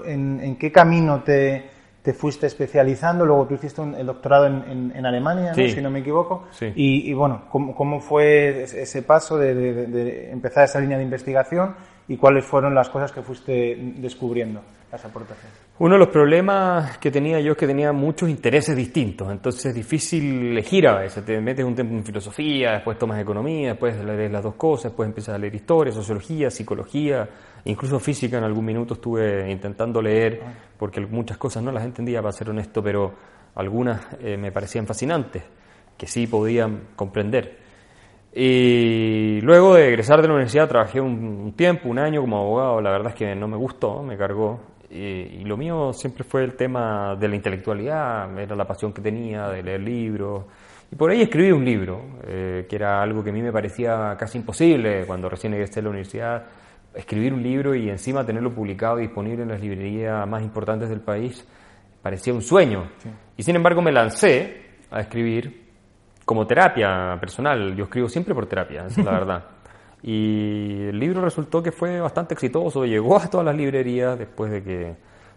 en, 0.04 0.56
qué 0.60 0.70
camino 0.70 1.24
te, 1.24 1.68
te 2.02 2.12
fuiste 2.12 2.46
especializando, 2.46 3.26
luego 3.26 3.46
tú 3.46 3.54
hiciste 3.54 3.82
el 3.82 4.06
doctorado 4.06 4.46
en, 4.46 4.92
en, 4.94 5.06
Alemania, 5.06 5.52
si 5.52 5.82
no 5.82 5.90
me 5.90 5.98
equivoco, 5.98 6.44
y, 6.76 7.12
bueno, 7.14 7.46
¿cómo, 7.50 7.74
¿cómo, 7.74 7.98
fue 7.98 8.62
ese 8.62 9.02
paso 9.02 9.36
de, 9.38 9.54
de, 9.56 10.30
empezar 10.30 10.64
esa 10.64 10.78
línea 10.78 10.98
de 10.98 11.02
investigación 11.04 11.74
y 12.06 12.16
cuáles 12.16 12.44
fueron 12.44 12.76
las 12.76 12.88
cosas 12.90 13.10
que 13.10 13.22
fuiste 13.22 13.76
descubriendo, 13.96 14.60
las 14.92 15.04
aportaciones? 15.04 15.63
Uno 15.76 15.94
de 15.94 15.98
los 15.98 16.08
problemas 16.08 16.98
que 16.98 17.10
tenía 17.10 17.40
yo 17.40 17.52
es 17.52 17.58
que 17.58 17.66
tenía 17.66 17.90
muchos 17.92 18.28
intereses 18.28 18.76
distintos, 18.76 19.28
entonces 19.32 19.66
es 19.66 19.74
difícil 19.74 20.52
elegir 20.52 20.86
a 20.86 21.00
veces, 21.00 21.24
te 21.24 21.40
metes 21.40 21.64
un 21.64 21.74
tiempo 21.74 21.94
en 21.94 22.04
filosofía, 22.04 22.74
después 22.74 22.96
tomas 22.96 23.20
economía, 23.20 23.70
después 23.70 23.96
lees 24.04 24.30
las 24.30 24.44
dos 24.44 24.54
cosas, 24.54 24.92
después 24.92 25.08
empiezas 25.08 25.34
a 25.34 25.38
leer 25.38 25.52
historia, 25.52 25.92
sociología, 25.92 26.48
psicología, 26.48 27.28
incluso 27.64 27.98
física 27.98 28.38
en 28.38 28.44
algún 28.44 28.64
minuto 28.64 28.94
estuve 28.94 29.50
intentando 29.50 30.00
leer, 30.00 30.40
porque 30.78 31.00
muchas 31.00 31.38
cosas 31.38 31.60
no 31.64 31.72
las 31.72 31.84
entendía, 31.84 32.22
para 32.22 32.30
ser 32.30 32.50
honesto, 32.50 32.80
pero 32.80 33.12
algunas 33.56 34.00
eh, 34.20 34.36
me 34.36 34.52
parecían 34.52 34.86
fascinantes, 34.86 35.42
que 35.98 36.06
sí 36.06 36.28
podían 36.28 36.90
comprender. 36.94 37.58
Y 38.32 39.40
luego 39.40 39.74
de 39.74 39.88
egresar 39.88 40.22
de 40.22 40.28
la 40.28 40.34
universidad 40.34 40.68
trabajé 40.68 41.00
un, 41.00 41.52
tiempo, 41.56 41.88
un 41.88 41.98
año 41.98 42.20
como 42.20 42.38
abogado, 42.38 42.80
la 42.80 42.92
verdad 42.92 43.08
es 43.08 43.14
que 43.16 43.34
no 43.34 43.48
me 43.48 43.56
gustó, 43.56 44.04
me 44.04 44.16
cargó. 44.16 44.73
Y, 44.94 45.44
lo 45.44 45.56
mío 45.56 45.92
siempre 45.92 46.24
fue 46.24 46.44
el 46.44 46.54
tema 46.54 47.16
de 47.16 47.28
la 47.28 47.36
intelectualidad, 47.36 48.38
era 48.38 48.54
la 48.54 48.66
pasión 48.66 48.92
que 48.92 49.02
tenía 49.02 49.48
de 49.48 49.62
leer 49.62 49.80
libros. 49.80 50.44
Y 50.90 50.96
por 50.96 51.10
ahí 51.10 51.22
escribí 51.22 51.50
un 51.50 51.64
libro, 51.64 52.20
eh, 52.26 52.66
que 52.68 52.76
era 52.76 53.02
algo 53.02 53.22
que 53.22 53.30
a 53.30 53.32
mí 53.32 53.42
me 53.42 53.52
parecía 53.52 54.16
casi 54.18 54.38
imposible 54.38 55.04
cuando 55.06 55.28
recién 55.28 55.52
egresé 55.54 55.76
de 55.76 55.82
la 55.82 55.88
universidad 55.90 56.44
escribir 56.94 57.34
un 57.34 57.42
libro 57.42 57.74
y 57.74 57.90
encima 57.90 58.24
tenerlo 58.24 58.54
publicado 58.54 58.98
y 58.98 59.02
disponible 59.02 59.42
en 59.42 59.48
las 59.48 59.60
librerías 59.60 60.26
más 60.28 60.42
importantes 60.42 60.88
del 60.88 61.00
país 61.00 61.46
parecía 62.00 62.32
un 62.32 62.42
sueño. 62.42 62.88
Y 63.36 63.42
sin 63.42 63.56
embargo 63.56 63.82
me 63.82 63.90
lancé 63.90 64.62
a 64.90 65.00
escribir 65.00 65.64
como 66.24 66.46
terapia 66.46 67.16
personal. 67.20 67.74
Yo 67.74 67.84
escribo 67.84 68.08
siempre 68.08 68.34
por 68.34 68.46
terapia, 68.46 68.86
esa 68.86 69.00
es 69.00 69.06
la 69.06 69.12
verdad. 69.18 69.44
Y 70.06 70.82
el 70.88 70.98
libro 70.98 71.22
resultó 71.22 71.62
que 71.62 71.72
fue 71.72 71.98
bastante 71.98 72.34
exitoso, 72.34 72.84
llegó 72.84 73.16
a 73.16 73.30
todas 73.30 73.46
las 73.46 73.56
librerías 73.56 74.18
después 74.18 74.50
de 74.50 74.62
que, 74.62 74.94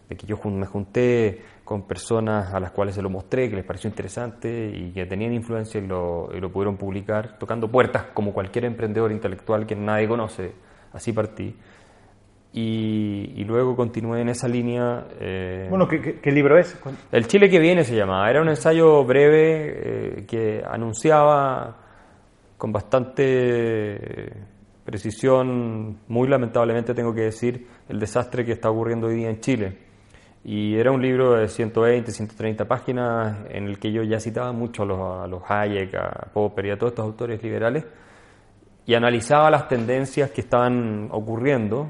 de 0.09 0.15
que 0.17 0.27
yo 0.27 0.37
me 0.43 0.65
junté 0.65 1.41
con 1.63 1.83
personas 1.83 2.53
a 2.53 2.59
las 2.59 2.71
cuales 2.71 2.93
se 2.93 3.01
lo 3.01 3.09
mostré, 3.09 3.49
que 3.49 3.55
les 3.55 3.63
pareció 3.63 3.89
interesante 3.89 4.69
y 4.75 4.91
que 4.91 5.05
tenían 5.05 5.31
influencia 5.31 5.79
y 5.79 5.87
lo, 5.87 6.29
y 6.35 6.41
lo 6.41 6.51
pudieron 6.51 6.75
publicar, 6.75 7.39
tocando 7.39 7.69
puertas 7.71 8.07
como 8.13 8.33
cualquier 8.33 8.65
emprendedor 8.65 9.13
intelectual 9.13 9.65
que 9.65 9.75
nadie 9.77 10.05
conoce 10.05 10.51
así 10.91 11.13
partí. 11.13 11.55
Y, 12.51 13.43
luego 13.45 13.75
continué 13.75 14.21
en 14.21 14.29
esa 14.29 14.49
línea. 14.49 15.05
Eh, 15.19 15.67
bueno, 15.69 15.87
¿qué, 15.87 16.31
libro 16.31 16.57
es? 16.57 16.77
El 17.11 17.27
Chile 17.27 17.49
que 17.49 17.59
viene 17.59 17.85
se 17.85 17.95
llamaba. 17.95 18.29
Era 18.29 18.41
un 18.41 18.49
ensayo 18.49 19.05
breve 19.05 20.19
eh, 20.19 20.25
que 20.27 20.63
anunciaba 20.67 21.77
con 22.57 22.73
bastante 22.73 24.56
precisión, 24.87 25.99
muy 26.07 26.29
lamentablemente 26.29 26.93
tengo 26.93 27.13
que 27.13 27.23
decir, 27.23 27.67
el 27.89 27.99
desastre 27.99 28.45
que 28.45 28.53
está 28.53 28.69
ocurriendo 28.69 29.07
hoy 29.07 29.15
día 29.15 29.29
en 29.29 29.41
Chile. 29.41 29.77
Y 30.45 30.75
era 30.77 30.93
un 30.93 31.01
libro 31.01 31.33
de 31.33 31.49
120, 31.49 32.09
130 32.09 32.65
páginas 32.65 33.37
en 33.49 33.65
el 33.65 33.79
que 33.79 33.91
yo 33.91 34.01
ya 34.03 34.21
citaba 34.21 34.53
mucho 34.53 34.83
a 34.83 35.27
los, 35.27 35.41
Hayek, 35.45 35.93
a 35.93 36.29
Popper 36.31 36.67
y 36.67 36.71
a 36.71 36.77
todos 36.77 36.93
estos 36.93 37.03
autores 37.03 37.43
liberales 37.43 37.85
y 38.85 38.93
analizaba 38.95 39.51
las 39.51 39.67
tendencias 39.67 40.31
que 40.31 40.39
estaban 40.39 41.09
ocurriendo 41.11 41.89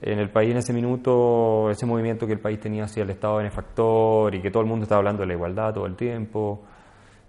en 0.00 0.20
el 0.20 0.30
país 0.30 0.52
en 0.52 0.58
ese 0.58 0.72
minuto, 0.72 1.70
ese 1.70 1.86
movimiento 1.86 2.24
que 2.28 2.34
el 2.34 2.40
país 2.40 2.60
tenía 2.60 2.84
hacia 2.84 3.02
el 3.02 3.10
Estado 3.10 3.38
benefactor 3.38 4.32
y 4.32 4.40
que 4.40 4.52
todo 4.52 4.62
el 4.62 4.68
mundo 4.68 4.84
estaba 4.84 5.00
hablando 5.00 5.22
de 5.22 5.26
la 5.26 5.34
igualdad 5.34 5.74
todo 5.74 5.86
el 5.86 5.96
tiempo. 5.96 6.62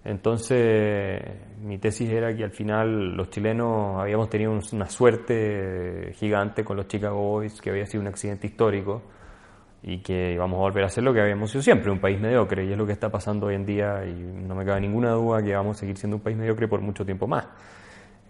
Entonces, 0.04 1.22
mi 1.62 1.78
tesis 1.78 2.10
era 2.10 2.34
que 2.36 2.44
al 2.44 2.50
final 2.50 3.16
los 3.16 3.30
chilenos 3.30 3.98
habíamos 3.98 4.28
tenido 4.28 4.52
una 4.72 4.86
suerte 4.86 6.12
gigante 6.14 6.62
con 6.62 6.76
los 6.76 6.86
Chicago 6.88 7.16
Boys, 7.16 7.60
que 7.60 7.70
había 7.70 7.86
sido 7.86 8.02
un 8.02 8.08
accidente 8.08 8.46
histórico 8.46 9.02
y 9.82 9.98
que 10.02 10.32
íbamos 10.32 10.58
a 10.58 10.60
volver 10.60 10.84
a 10.84 10.88
ser 10.88 11.04
lo 11.04 11.12
que 11.12 11.20
habíamos 11.20 11.50
sido 11.50 11.62
siempre, 11.62 11.90
un 11.90 12.00
país 12.00 12.20
mediocre, 12.20 12.64
y 12.64 12.72
es 12.72 12.78
lo 12.78 12.86
que 12.86 12.92
está 12.92 13.10
pasando 13.10 13.46
hoy 13.46 13.54
en 13.54 13.66
día, 13.66 14.04
y 14.06 14.14
no 14.14 14.54
me 14.54 14.64
cabe 14.64 14.80
ninguna 14.80 15.10
duda 15.12 15.42
que 15.42 15.54
vamos 15.54 15.76
a 15.76 15.80
seguir 15.80 15.96
siendo 15.96 16.16
un 16.16 16.22
país 16.22 16.36
mediocre 16.36 16.68
por 16.68 16.80
mucho 16.80 17.04
tiempo 17.04 17.26
más. 17.26 17.46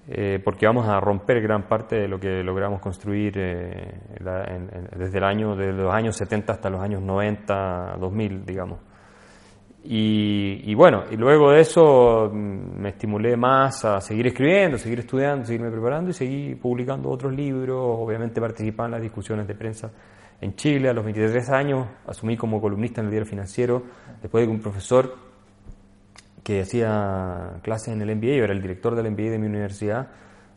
Eh, 0.07 0.39
porque 0.45 0.67
vamos 0.67 0.87
a 0.87 1.01
romper 1.01 1.41
gran 1.41 1.63
parte 1.63 1.97
de 1.97 2.09
lo 2.09 2.21
que 2.21 2.43
logramos 2.43 2.81
construir 2.81 3.35
eh, 3.37 3.95
desde 4.97 5.19
el 5.19 5.25
año, 5.25 5.57
de 5.57 5.73
los 5.73 5.95
años 5.95 6.17
70 6.17 6.53
hasta 6.53 6.69
los 6.69 6.81
años 6.81 7.01
90, 7.03 7.97
2000, 7.99 8.45
digamos. 8.45 8.79
Y, 9.87 10.75
bueno, 10.75 11.05
y 11.11 11.17
luego 11.17 11.53
de 11.53 11.61
eso 11.61 12.31
mm, 12.33 12.81
me 12.81 12.89
estimulé 12.91 13.37
más 13.37 13.85
a 13.85 14.01
seguir 14.01 14.27
escribiendo, 14.29 14.79
seguir 14.79 15.01
estudiando, 15.01 15.45
seguirme 15.45 15.71
preparando 15.71 16.11
y 16.11 16.15
seguir 16.15 16.59
publicando 16.59 17.11
otros 17.11 17.35
libros, 17.35 17.79
obviamente 17.79 18.41
participar 18.41 18.87
en 18.87 18.93
las 18.93 19.03
discusiones 19.03 19.47
de 19.47 19.55
prensa 19.55 19.91
en 20.41 20.57
Chile. 20.57 20.89
A 20.89 20.95
los 20.95 21.05
23 21.05 21.51
años 21.51 21.87
asumí 22.07 22.35
como 22.35 22.63
columnista 22.63 23.03
en 23.03 23.09
el 23.09 23.11
diario 23.11 23.29
financiero, 23.29 23.83
después 24.23 24.43
de 24.43 24.47
que 24.47 24.53
un 24.55 24.63
profesor 24.63 25.17
que 26.43 26.63
hacía 26.63 27.59
clases 27.63 27.89
en 27.89 28.01
el 28.01 28.17
MBA, 28.17 28.37
yo 28.37 28.45
era 28.45 28.55
el 28.55 28.63
director 28.63 28.95
del 28.95 29.11
MBA 29.11 29.31
de 29.33 29.39
mi 29.39 29.47
universidad, 29.49 30.09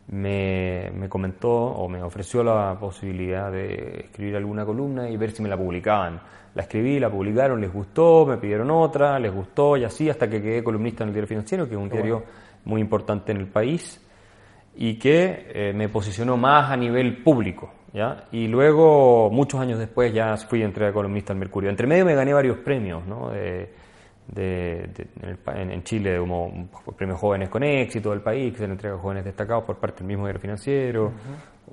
me, 0.08 0.90
me, 0.94 1.06
comentó 1.06 1.50
o 1.50 1.86
me 1.86 2.02
ofreció 2.02 2.42
la 2.42 2.78
posibilidad 2.80 3.52
de 3.52 4.04
escribir 4.06 4.36
alguna 4.36 4.64
columna 4.64 5.10
y 5.10 5.18
ver 5.18 5.32
si 5.32 5.42
me 5.42 5.50
la 5.50 5.56
publicaban. 5.58 6.18
La 6.58 6.64
escribí, 6.64 6.98
la 6.98 7.08
publicaron, 7.08 7.60
les 7.60 7.72
gustó, 7.72 8.26
me 8.26 8.36
pidieron 8.36 8.68
otra, 8.72 9.16
les 9.20 9.32
gustó 9.32 9.76
y 9.76 9.84
así 9.84 10.10
hasta 10.10 10.28
que 10.28 10.42
quedé 10.42 10.64
columnista 10.64 11.04
en 11.04 11.10
el 11.10 11.14
diario 11.14 11.28
financiero, 11.28 11.68
que 11.68 11.76
es 11.76 11.80
un 11.80 11.88
diario 11.88 12.24
muy 12.64 12.80
importante 12.80 13.30
en 13.30 13.38
el 13.38 13.46
país 13.46 14.04
y 14.74 14.98
que 14.98 15.52
eh, 15.54 15.72
me 15.72 15.88
posicionó 15.88 16.36
más 16.36 16.68
a 16.72 16.76
nivel 16.76 17.22
público. 17.22 17.70
¿ya? 17.92 18.24
Y 18.32 18.48
luego, 18.48 19.30
muchos 19.30 19.60
años 19.60 19.78
después, 19.78 20.12
ya 20.12 20.36
fui 20.36 20.64
entre 20.64 20.92
columnista 20.92 21.32
al 21.32 21.38
Mercurio. 21.38 21.70
Entre 21.70 21.86
medio 21.86 22.04
me 22.04 22.16
gané 22.16 22.34
varios 22.34 22.58
premios, 22.58 23.06
¿no? 23.06 23.30
de, 23.30 23.70
en, 24.34 25.82
Chile 25.84 26.18
como 26.18 26.68
premio 26.96 27.16
Jóvenes 27.16 27.48
con 27.48 27.62
Éxito 27.62 28.10
del 28.10 28.20
país, 28.20 28.50
que 28.50 28.58
se 28.58 28.66
le 28.66 28.72
entrega 28.72 28.96
a 28.96 28.98
jóvenes 28.98 29.24
destacados 29.24 29.62
por 29.62 29.76
parte 29.76 29.98
del 29.98 30.08
mismo 30.08 30.24
diario 30.24 30.40
financiero, 30.40 31.12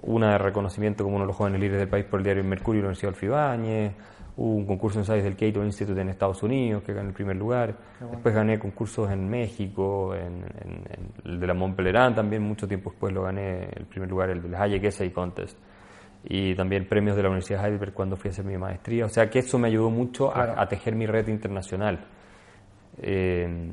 una 0.01 0.33
de 0.33 0.37
reconocimiento 0.37 1.03
como 1.03 1.15
uno 1.15 1.25
de 1.25 1.27
los 1.27 1.35
jóvenes 1.35 1.59
líderes 1.59 1.79
del 1.79 1.89
país 1.89 2.05
por 2.05 2.19
el 2.19 2.23
diario 2.23 2.43
Mercurio 2.43 2.79
y 2.79 2.81
la 2.83 2.87
Universidad 2.89 3.13
Alfibáñez, 3.13 3.93
hubo 4.37 4.55
un 4.55 4.65
concurso 4.65 4.99
de 4.99 5.03
ensayos 5.03 5.23
del 5.23 5.35
Cato 5.35 5.63
Institute 5.63 5.99
en 5.99 6.09
Estados 6.09 6.43
Unidos, 6.43 6.83
que 6.83 6.93
gané 6.93 7.09
el 7.09 7.13
primer 7.13 7.37
lugar, 7.37 7.75
después 8.11 8.35
gané 8.35 8.59
concursos 8.59 9.09
en 9.11 9.29
México, 9.29 10.13
en, 10.13 10.43
el 11.23 11.39
de 11.39 11.47
la 11.47 11.53
Montpellier 11.53 12.13
también, 12.13 12.41
mucho 12.43 12.67
tiempo 12.67 12.89
después 12.89 13.13
lo 13.13 13.23
gané 13.23 13.69
el 13.75 13.85
primer 13.85 14.09
lugar, 14.09 14.29
el 14.29 14.41
del 14.41 14.55
Hayek 14.55 14.83
Essay 14.83 15.11
Contest. 15.11 15.57
y 16.27 16.55
también 16.55 16.87
premios 16.87 17.15
de 17.15 17.21
la 17.21 17.29
Universidad 17.29 17.61
de 17.61 17.65
Heidelberg 17.67 17.93
cuando 17.93 18.17
fui 18.17 18.29
a 18.29 18.31
hacer 18.31 18.45
mi 18.45 18.57
maestría. 18.57 19.05
O 19.05 19.09
sea 19.09 19.29
que 19.29 19.39
eso 19.39 19.59
me 19.59 19.67
ayudó 19.67 19.89
mucho 19.89 20.35
a, 20.35 20.67
tejer 20.67 20.95
mi 20.95 21.05
red 21.05 21.27
internacional. 21.27 21.99
Eh, 22.97 23.69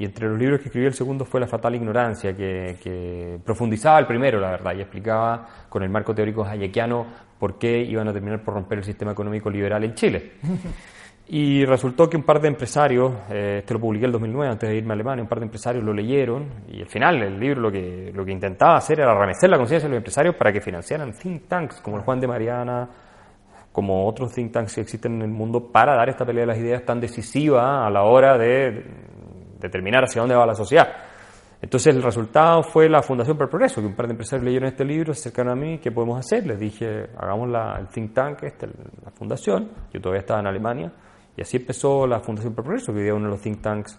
y 0.00 0.06
entre 0.06 0.30
los 0.30 0.38
libros 0.38 0.60
que 0.60 0.68
escribí, 0.68 0.86
el 0.86 0.94
segundo 0.94 1.26
fue 1.26 1.40
La 1.40 1.46
Fatal 1.46 1.74
Ignorancia, 1.74 2.34
que, 2.34 3.38
profundizaba 3.44 3.98
el 3.98 4.06
primero, 4.06 4.40
la 4.40 4.52
verdad, 4.52 4.74
y 4.74 4.80
explicaba 4.80 5.46
con 5.68 5.82
el 5.82 5.90
marco 5.90 6.14
teórico 6.14 6.42
hayekiano 6.42 7.06
por 7.38 7.58
qué 7.58 7.82
iban 7.82 8.08
a 8.08 8.12
terminar 8.14 8.42
por 8.42 8.54
romper 8.54 8.78
el 8.78 8.84
sistema 8.84 9.12
económico 9.12 9.50
liberal 9.50 9.84
en 9.84 9.94
Chile. 9.94 10.32
Y 11.32 11.64
resultó 11.64 12.10
que 12.10 12.16
un 12.16 12.24
par 12.24 12.40
de 12.40 12.48
empresarios, 12.48 13.12
eh, 13.30 13.58
este 13.60 13.74
lo 13.74 13.78
publiqué 13.78 14.04
el 14.04 14.10
2009 14.10 14.50
antes 14.50 14.68
de 14.68 14.74
irme 14.74 14.90
a 14.90 14.94
Alemania, 14.94 15.22
un 15.22 15.28
par 15.28 15.38
de 15.38 15.44
empresarios 15.44 15.84
lo 15.84 15.92
leyeron 15.94 16.44
y 16.66 16.80
al 16.80 16.88
final 16.88 17.22
el 17.22 17.38
libro 17.38 17.60
lo 17.60 17.70
que, 17.70 18.10
lo 18.12 18.24
que 18.24 18.32
intentaba 18.32 18.76
hacer 18.76 18.98
era 18.98 19.16
remecer 19.16 19.48
la 19.48 19.56
conciencia 19.56 19.88
de 19.88 19.92
los 19.92 19.98
empresarios 19.98 20.34
para 20.34 20.52
que 20.52 20.60
financiaran 20.60 21.12
think 21.12 21.46
tanks 21.46 21.80
como 21.82 21.98
el 21.98 22.02
Juan 22.02 22.18
de 22.18 22.26
Mariana, 22.26 22.88
como 23.70 24.08
otros 24.08 24.32
think 24.32 24.50
tanks 24.50 24.74
que 24.74 24.80
existen 24.80 25.14
en 25.16 25.22
el 25.22 25.28
mundo 25.28 25.70
para 25.70 25.94
dar 25.94 26.08
esta 26.08 26.26
pelea 26.26 26.40
de 26.40 26.46
las 26.48 26.58
ideas 26.58 26.84
tan 26.84 27.00
decisiva 27.00 27.86
a 27.86 27.90
la 27.90 28.02
hora 28.02 28.36
de 28.36 29.09
determinar 29.60 30.04
hacia 30.04 30.22
dónde 30.22 30.34
va 30.34 30.46
la 30.46 30.54
sociedad. 30.54 30.88
Entonces 31.62 31.94
el 31.94 32.02
resultado 32.02 32.62
fue 32.62 32.88
la 32.88 33.02
Fundación 33.02 33.36
para 33.36 33.44
el 33.44 33.50
Progreso, 33.50 33.80
que 33.82 33.86
un 33.86 33.94
par 33.94 34.06
de 34.06 34.12
empresarios 34.12 34.44
leyeron 34.44 34.68
este 34.68 34.84
libro, 34.84 35.12
se 35.12 35.20
acercaron 35.20 35.52
a 35.52 35.56
mí, 35.56 35.78
¿qué 35.78 35.92
podemos 35.92 36.18
hacer? 36.18 36.46
Les 36.46 36.58
dije, 36.58 37.10
hagamos 37.18 37.50
la, 37.50 37.76
el 37.78 37.88
think 37.88 38.14
tank, 38.14 38.42
este, 38.44 38.66
la 39.04 39.10
fundación, 39.10 39.70
yo 39.92 40.00
todavía 40.00 40.20
estaba 40.20 40.40
en 40.40 40.46
Alemania, 40.46 40.90
y 41.36 41.42
así 41.42 41.58
empezó 41.58 42.06
la 42.06 42.20
Fundación 42.20 42.54
para 42.54 42.62
el 42.62 42.66
Progreso, 42.66 42.92
que 42.92 42.98
hoy 42.98 43.04
día 43.04 43.12
es 43.12 43.16
uno 43.16 43.26
de 43.26 43.32
los 43.32 43.42
think 43.42 43.60
tanks 43.60 43.98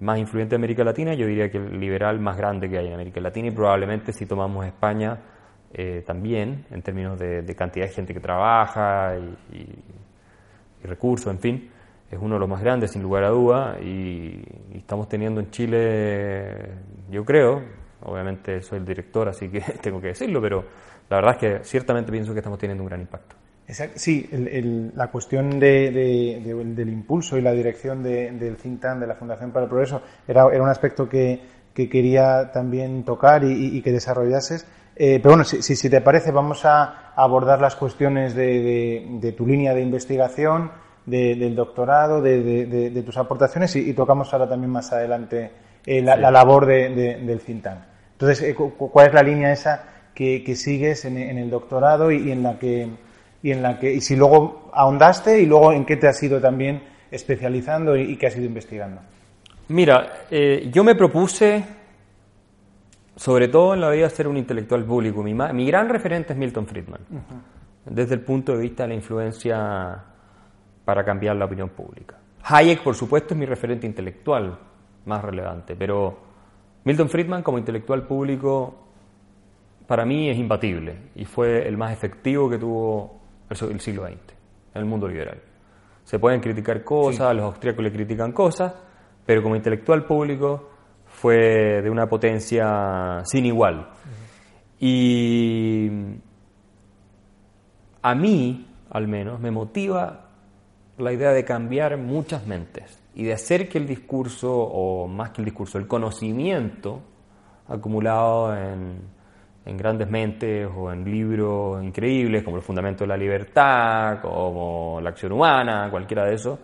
más 0.00 0.18
influyentes 0.18 0.50
de 0.50 0.56
América 0.56 0.82
Latina, 0.82 1.14
yo 1.14 1.26
diría 1.26 1.48
que 1.48 1.58
el 1.58 1.78
liberal 1.78 2.18
más 2.18 2.36
grande 2.36 2.68
que 2.68 2.76
hay 2.76 2.88
en 2.88 2.94
América 2.94 3.20
Latina, 3.20 3.48
y 3.48 3.50
probablemente 3.52 4.12
si 4.12 4.26
tomamos 4.26 4.66
España 4.66 5.16
eh, 5.72 6.02
también, 6.04 6.66
en 6.72 6.82
términos 6.82 7.16
de, 7.20 7.54
cantidad 7.56 7.86
de 7.86 7.92
gente 7.92 8.14
que 8.14 8.20
trabaja 8.20 9.16
y 9.52 10.86
recursos, 10.86 11.32
en 11.32 11.38
fin 11.38 11.70
es 12.10 12.18
uno 12.20 12.34
de 12.34 12.40
los 12.40 12.48
más 12.48 12.62
grandes, 12.62 12.92
sin 12.92 13.02
lugar 13.02 13.24
a 13.24 13.30
duda, 13.30 13.78
y, 13.80 14.42
estamos 14.74 15.08
teniendo 15.08 15.40
en 15.40 15.50
Chile, 15.50 16.54
yo 17.10 17.24
creo, 17.24 17.62
obviamente 18.04 18.62
soy 18.62 18.78
el 18.78 18.84
director, 18.84 19.28
así 19.28 19.48
que 19.48 19.60
tengo 19.80 20.00
que 20.00 20.08
decirlo, 20.08 20.40
pero 20.40 20.64
la 21.08 21.16
verdad 21.16 21.32
es 21.34 21.38
que 21.38 21.64
ciertamente 21.64 22.12
pienso 22.12 22.32
que 22.32 22.40
estamos 22.40 22.58
teniendo 22.58 22.82
un 22.82 22.88
gran 22.88 23.00
impacto. 23.00 23.36
Sí, 23.96 24.28
la 24.94 25.08
cuestión 25.08 25.58
del 25.58 26.88
impulso 26.88 27.36
y 27.36 27.40
la 27.40 27.50
dirección 27.50 28.00
del 28.00 28.56
think 28.56 28.80
tank, 28.80 29.00
de 29.00 29.08
la 29.08 29.16
Fundación 29.16 29.50
para 29.50 29.64
el 29.64 29.68
Progreso, 29.68 30.02
era, 30.28 30.46
era 30.52 30.62
un 30.62 30.68
aspecto 30.68 31.08
que, 31.08 31.56
quería 31.74 32.52
también 32.52 33.04
tocar 33.04 33.42
y, 33.42 33.82
que 33.82 33.90
desarrollases. 33.90 34.68
Eh, 34.94 35.18
pero 35.20 35.30
bueno, 35.30 35.44
si, 35.44 35.60
si, 35.62 35.90
te 35.90 36.00
parece, 36.00 36.30
vamos 36.30 36.64
a 36.64 37.12
abordar 37.16 37.60
las 37.60 37.74
cuestiones 37.74 38.36
de 38.36 39.34
tu 39.36 39.44
línea 39.44 39.74
de 39.74 39.82
investigación, 39.82 40.70
del 41.06 41.54
doctorado, 41.54 42.20
de, 42.20 43.02
tus 43.04 43.16
aportaciones 43.16 43.74
y, 43.76 43.92
tocamos 43.94 44.32
ahora 44.32 44.48
también 44.48 44.72
más 44.72 44.92
adelante 44.92 45.50
eh, 45.86 46.02
la, 46.02 46.16
labor 46.30 46.66
del 46.66 47.40
think 47.40 47.64
Entonces, 48.12 48.42
eh, 48.42 48.54
¿cuál 48.54 49.06
es 49.06 49.14
la 49.14 49.22
línea 49.22 49.52
esa 49.52 49.84
que, 50.14 50.56
sigues 50.56 51.04
en, 51.04 51.16
el 51.16 51.48
doctorado 51.48 52.10
y, 52.10 52.32
en 52.32 52.42
la 52.42 52.58
que 52.58 52.88
y 53.42 53.52
en 53.52 53.62
la 53.62 53.78
que 53.78 53.92
y 53.92 54.00
si 54.00 54.16
luego 54.16 54.70
ahondaste 54.72 55.40
y 55.40 55.46
luego 55.46 55.72
en 55.72 55.84
qué 55.84 55.96
te 55.96 56.08
has 56.08 56.20
ido 56.22 56.40
también 56.40 56.82
especializando 57.10 57.96
y, 57.96 58.16
qué 58.16 58.26
has 58.26 58.36
ido 58.36 58.46
investigando? 58.46 59.00
Mira, 59.68 60.24
eh, 60.30 60.68
yo 60.72 60.82
me 60.82 60.94
propuse, 60.96 61.64
sobre 63.14 63.48
todo 63.48 63.74
en 63.74 63.80
la 63.80 63.90
vida, 63.90 64.08
ser 64.10 64.26
un 64.26 64.36
intelectual 64.36 64.84
público. 64.84 65.22
Mi, 65.22 65.34
mi 65.34 65.66
gran 65.66 65.88
referente 65.88 66.32
es 66.32 66.38
Milton 66.38 66.66
Friedman, 66.66 67.00
desde 67.84 68.14
el 68.14 68.20
punto 68.22 68.52
de 68.52 68.58
vista 68.58 68.84
de 68.84 68.88
la 68.88 68.94
influencia 68.94 70.04
para 70.86 71.04
cambiar 71.04 71.34
la 71.34 71.44
opinión 71.44 71.70
pública. 71.70 72.16
Hayek, 72.44 72.82
por 72.84 72.94
supuesto, 72.94 73.34
es 73.34 73.40
mi 73.40 73.44
referente 73.44 73.88
intelectual 73.88 74.56
más 75.04 75.22
relevante, 75.22 75.74
pero 75.74 76.16
Milton 76.84 77.08
Friedman 77.08 77.42
como 77.42 77.58
intelectual 77.58 78.06
público 78.06 78.86
para 79.88 80.04
mí 80.04 80.30
es 80.30 80.38
imbatible 80.38 81.10
y 81.16 81.24
fue 81.24 81.66
el 81.66 81.76
más 81.76 81.92
efectivo 81.92 82.48
que 82.48 82.56
tuvo 82.56 83.20
el 83.50 83.80
siglo 83.80 84.06
XX 84.06 84.14
en 84.74 84.80
el 84.80 84.84
mundo 84.84 85.08
liberal. 85.08 85.42
Se 86.04 86.20
pueden 86.20 86.40
criticar 86.40 86.84
cosas, 86.84 87.34
los 87.34 87.46
austríacos 87.46 87.82
le 87.82 87.90
critican 87.90 88.30
cosas, 88.30 88.72
pero 89.24 89.42
como 89.42 89.56
intelectual 89.56 90.04
público 90.04 90.70
fue 91.04 91.82
de 91.82 91.90
una 91.90 92.08
potencia 92.08 93.22
sin 93.24 93.44
igual. 93.46 93.88
Y 94.78 95.90
a 98.02 98.14
mí, 98.14 98.68
al 98.90 99.08
menos, 99.08 99.40
me 99.40 99.50
motiva 99.50 100.25
la 100.98 101.12
idea 101.12 101.32
de 101.32 101.44
cambiar 101.44 101.96
muchas 101.98 102.46
mentes 102.46 103.02
y 103.14 103.24
de 103.24 103.32
hacer 103.32 103.68
que 103.68 103.78
el 103.78 103.86
discurso, 103.86 104.52
o 104.52 105.06
más 105.06 105.30
que 105.30 105.40
el 105.40 105.46
discurso, 105.46 105.78
el 105.78 105.86
conocimiento 105.86 107.00
acumulado 107.68 108.54
en, 108.54 109.16
grandes 109.64 110.08
mentes 110.08 110.68
o 110.76 110.92
en 110.92 111.04
libros 111.04 111.82
increíbles 111.82 112.44
como 112.44 112.56
El 112.56 112.62
Fundamento 112.62 113.04
de 113.04 113.08
la 113.08 113.16
Libertad, 113.16 114.20
como 114.22 115.00
La 115.02 115.10
Acción 115.10 115.32
Humana, 115.32 115.88
cualquiera 115.90 116.24
de 116.24 116.34
esos, 116.34 116.58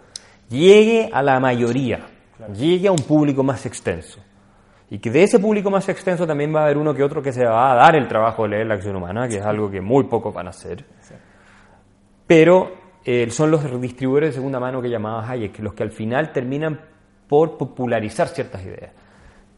llegue 0.49 1.11
a 1.13 1.21
la 1.21 1.41
mayoría, 1.41 2.07
llegue 2.57 2.89
a 2.89 2.93
un 2.93 2.99
público 2.99 3.43
más 3.43 3.67
extenso. 3.67 4.21
Y 4.89 4.99
que 4.99 5.11
de 5.11 5.23
ese 5.23 5.39
público 5.39 5.71
más 5.71 5.89
extenso 5.89 6.27
también 6.27 6.55
va 6.55 6.61
a 6.61 6.65
haber 6.65 6.77
uno 6.77 6.95
que 6.95 7.03
otro 7.03 7.23
que 7.23 7.33
se 7.33 7.45
va 7.45 7.73
a 7.73 7.75
dar 7.75 7.97
el 7.97 8.07
trabajo 8.07 8.43
de 8.43 8.51
leer 8.51 8.67
la 8.67 8.75
acción 8.75 8.95
humana, 8.95 9.27
que 9.27 9.39
es 9.39 9.45
algo 9.45 9.71
que 9.71 9.81
muy 9.81 10.05
pocos 10.05 10.33
van 10.33 10.49
a 10.49 10.51
hacer. 10.51 10.85
Pero 12.27 12.82
eh, 13.05 13.31
son 13.31 13.51
los 13.51 13.81
distribuidores 13.81 14.31
de 14.31 14.35
segunda 14.35 14.61
mano 14.61 14.81
que 14.81 14.89
llamaba 14.89 15.29
Hayek, 15.29 15.59
los 15.61 15.75
que 15.75 15.83
al 15.83 15.91
final 15.91 16.33
terminan 16.33 16.81
por 17.29 17.57
popularizar 17.57 18.29
ciertas 18.29 18.65
ideas. 18.65 18.93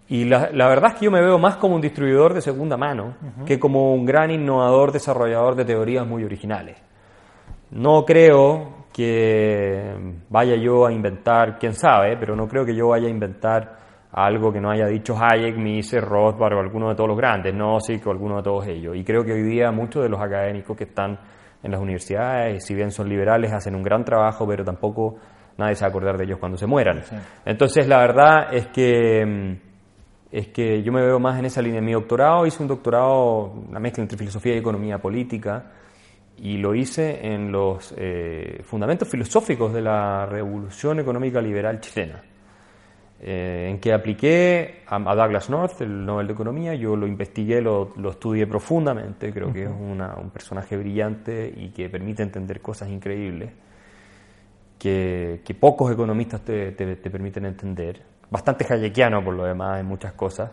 Y 0.09 0.24
la, 0.26 0.48
verdad 0.50 0.92
es 0.92 0.98
que 0.98 1.07
yo 1.07 1.11
me 1.11 1.20
veo 1.20 1.38
más 1.38 1.57
como 1.57 1.74
un 1.74 1.80
distribuidor 1.80 2.35
de 2.35 2.42
segunda 2.42 2.76
mano 2.76 3.14
que 3.46 3.59
como 3.59 3.94
un 3.94 4.04
gran 4.04 4.30
innovador, 4.30 4.92
desarrollador 4.92 5.54
de 5.54 5.64
teorías 5.64 6.07
muy 6.07 6.24
originales. 6.24 6.76
No 7.70 8.04
creo 8.04 8.85
que 8.92 9.94
vaya 10.28 10.57
yo 10.57 10.87
a 10.87 10.92
inventar, 10.92 11.59
quién 11.59 11.74
sabe, 11.74 12.16
pero 12.18 12.37
no 12.37 12.46
creo 12.46 12.64
que 12.64 12.74
yo 12.74 12.88
vaya 12.88 13.09
a 13.09 13.11
inventar 13.11 13.78
algo 14.12 14.52
que 14.52 14.61
no 14.61 14.70
haya 14.70 14.87
dicho 14.87 15.16
Hayek, 15.18 15.57
Mises, 15.57 16.04
Rothbard 16.04 16.54
o 16.54 16.61
alguno 16.61 16.90
de 16.90 16.94
todos 16.94 17.09
los 17.09 17.16
grandes, 17.16 17.52
no, 17.52 17.80
sí, 17.80 17.98
que 17.98 18.09
alguno 18.09 18.37
de 18.37 18.42
todos 18.44 18.66
ellos. 18.68 18.94
Y 18.94 19.02
creo 19.02 19.24
que 19.24 19.33
hoy 19.33 19.42
día 19.42 19.72
muchos 19.72 20.02
de 20.02 20.09
los 20.09 20.20
académicos 20.20 20.76
que 20.76 20.85
están 20.85 21.18
en 21.64 21.70
las 21.70 21.81
universidades, 21.81 22.64
si 22.64 22.74
bien 22.74 22.90
son 22.90 23.09
liberales, 23.09 23.50
hacen 23.53 23.74
un 23.74 23.83
gran 23.83 24.05
trabajo, 24.05 24.46
pero 24.46 24.64
tampoco 24.64 25.16
nadie 25.57 25.74
se 25.74 25.81
va 25.81 25.87
a 25.87 25.90
acordar 25.90 26.18
de 26.18 26.24
ellos 26.24 26.38
cuando 26.38 26.59
se 26.59 26.66
mueran. 26.66 27.03
Entonces, 27.44 27.88
la 27.88 27.98
verdad 27.98 28.55
es 28.55 28.66
que, 28.66 29.24
mm, 29.24 29.53
es 30.31 30.48
que 30.48 30.83
yo 30.83 30.92
me 30.92 31.00
veo 31.00 31.18
más 31.18 31.38
en 31.38 31.46
esa 31.46 31.62
línea. 31.62 31.81
Mi 31.81 31.92
doctorado 31.92 32.44
hice 32.46 32.62
un 32.62 32.68
doctorado, 32.68 33.53
una 33.68 33.81
mezcla 33.81 34.03
entre 34.03 34.18
filosofía 34.18 34.55
y 34.55 34.59
economía 34.59 34.98
política, 34.98 35.72
y 36.37 36.59
lo 36.59 36.74
hice 36.74 37.27
en 37.27 37.50
los 37.50 37.94
eh, 37.96 38.61
fundamentos 38.64 39.09
filosóficos 39.09 39.72
de 39.72 39.81
la 39.81 40.27
revolución 40.27 41.00
económica 41.00 41.40
liberal 41.40 41.81
chilena. 41.81 42.20
Eh, 43.26 43.70
en 43.70 43.78
que 43.78 43.94
apliqué 43.94 44.82
a, 44.87 44.98
Douglas 44.98 45.48
North, 45.48 45.80
el 45.80 46.04
Nobel 46.04 46.26
de 46.26 46.34
Economía, 46.34 46.74
yo 46.74 46.94
lo 46.94 47.06
investigué, 47.06 47.62
lo, 47.62 47.90
estudié 48.10 48.46
profundamente, 48.46 49.32
creo 49.32 49.50
que 49.50 49.62
es 49.62 49.70
un 49.70 50.30
personaje 50.30 50.76
brillante 50.76 51.50
y 51.56 51.70
que 51.70 51.88
permite 51.88 52.22
entender 52.22 52.60
cosas 52.60 52.90
increíbles 52.90 53.50
que, 54.78 55.56
pocos 55.58 55.90
economistas 55.90 56.42
te, 56.42 56.72
permiten 56.72 57.46
entender, 57.46 58.02
bastante 58.30 58.66
hayekiano 58.68 59.24
por 59.24 59.32
lo 59.32 59.44
demás 59.44 59.80
en 59.80 59.87
muchas 59.87 60.12
cosas, 60.12 60.50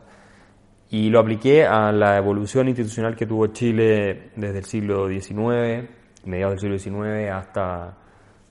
y 0.91 1.09
lo 1.09 1.19
apliqué 1.19 1.65
a 1.65 1.91
la 1.91 2.15
evolución 2.15 2.69
institucional 2.69 3.17
que 3.17 3.25
tuvo 3.25 3.47
Chile 3.47 4.29
desde 4.37 4.59
el 4.59 4.65
siglo 4.65 5.09
XIX, 5.09 5.89
mediados 6.23 6.61
del 6.61 6.79
siglo 6.79 7.01
XIX, 7.01 7.31
hasta 7.31 7.97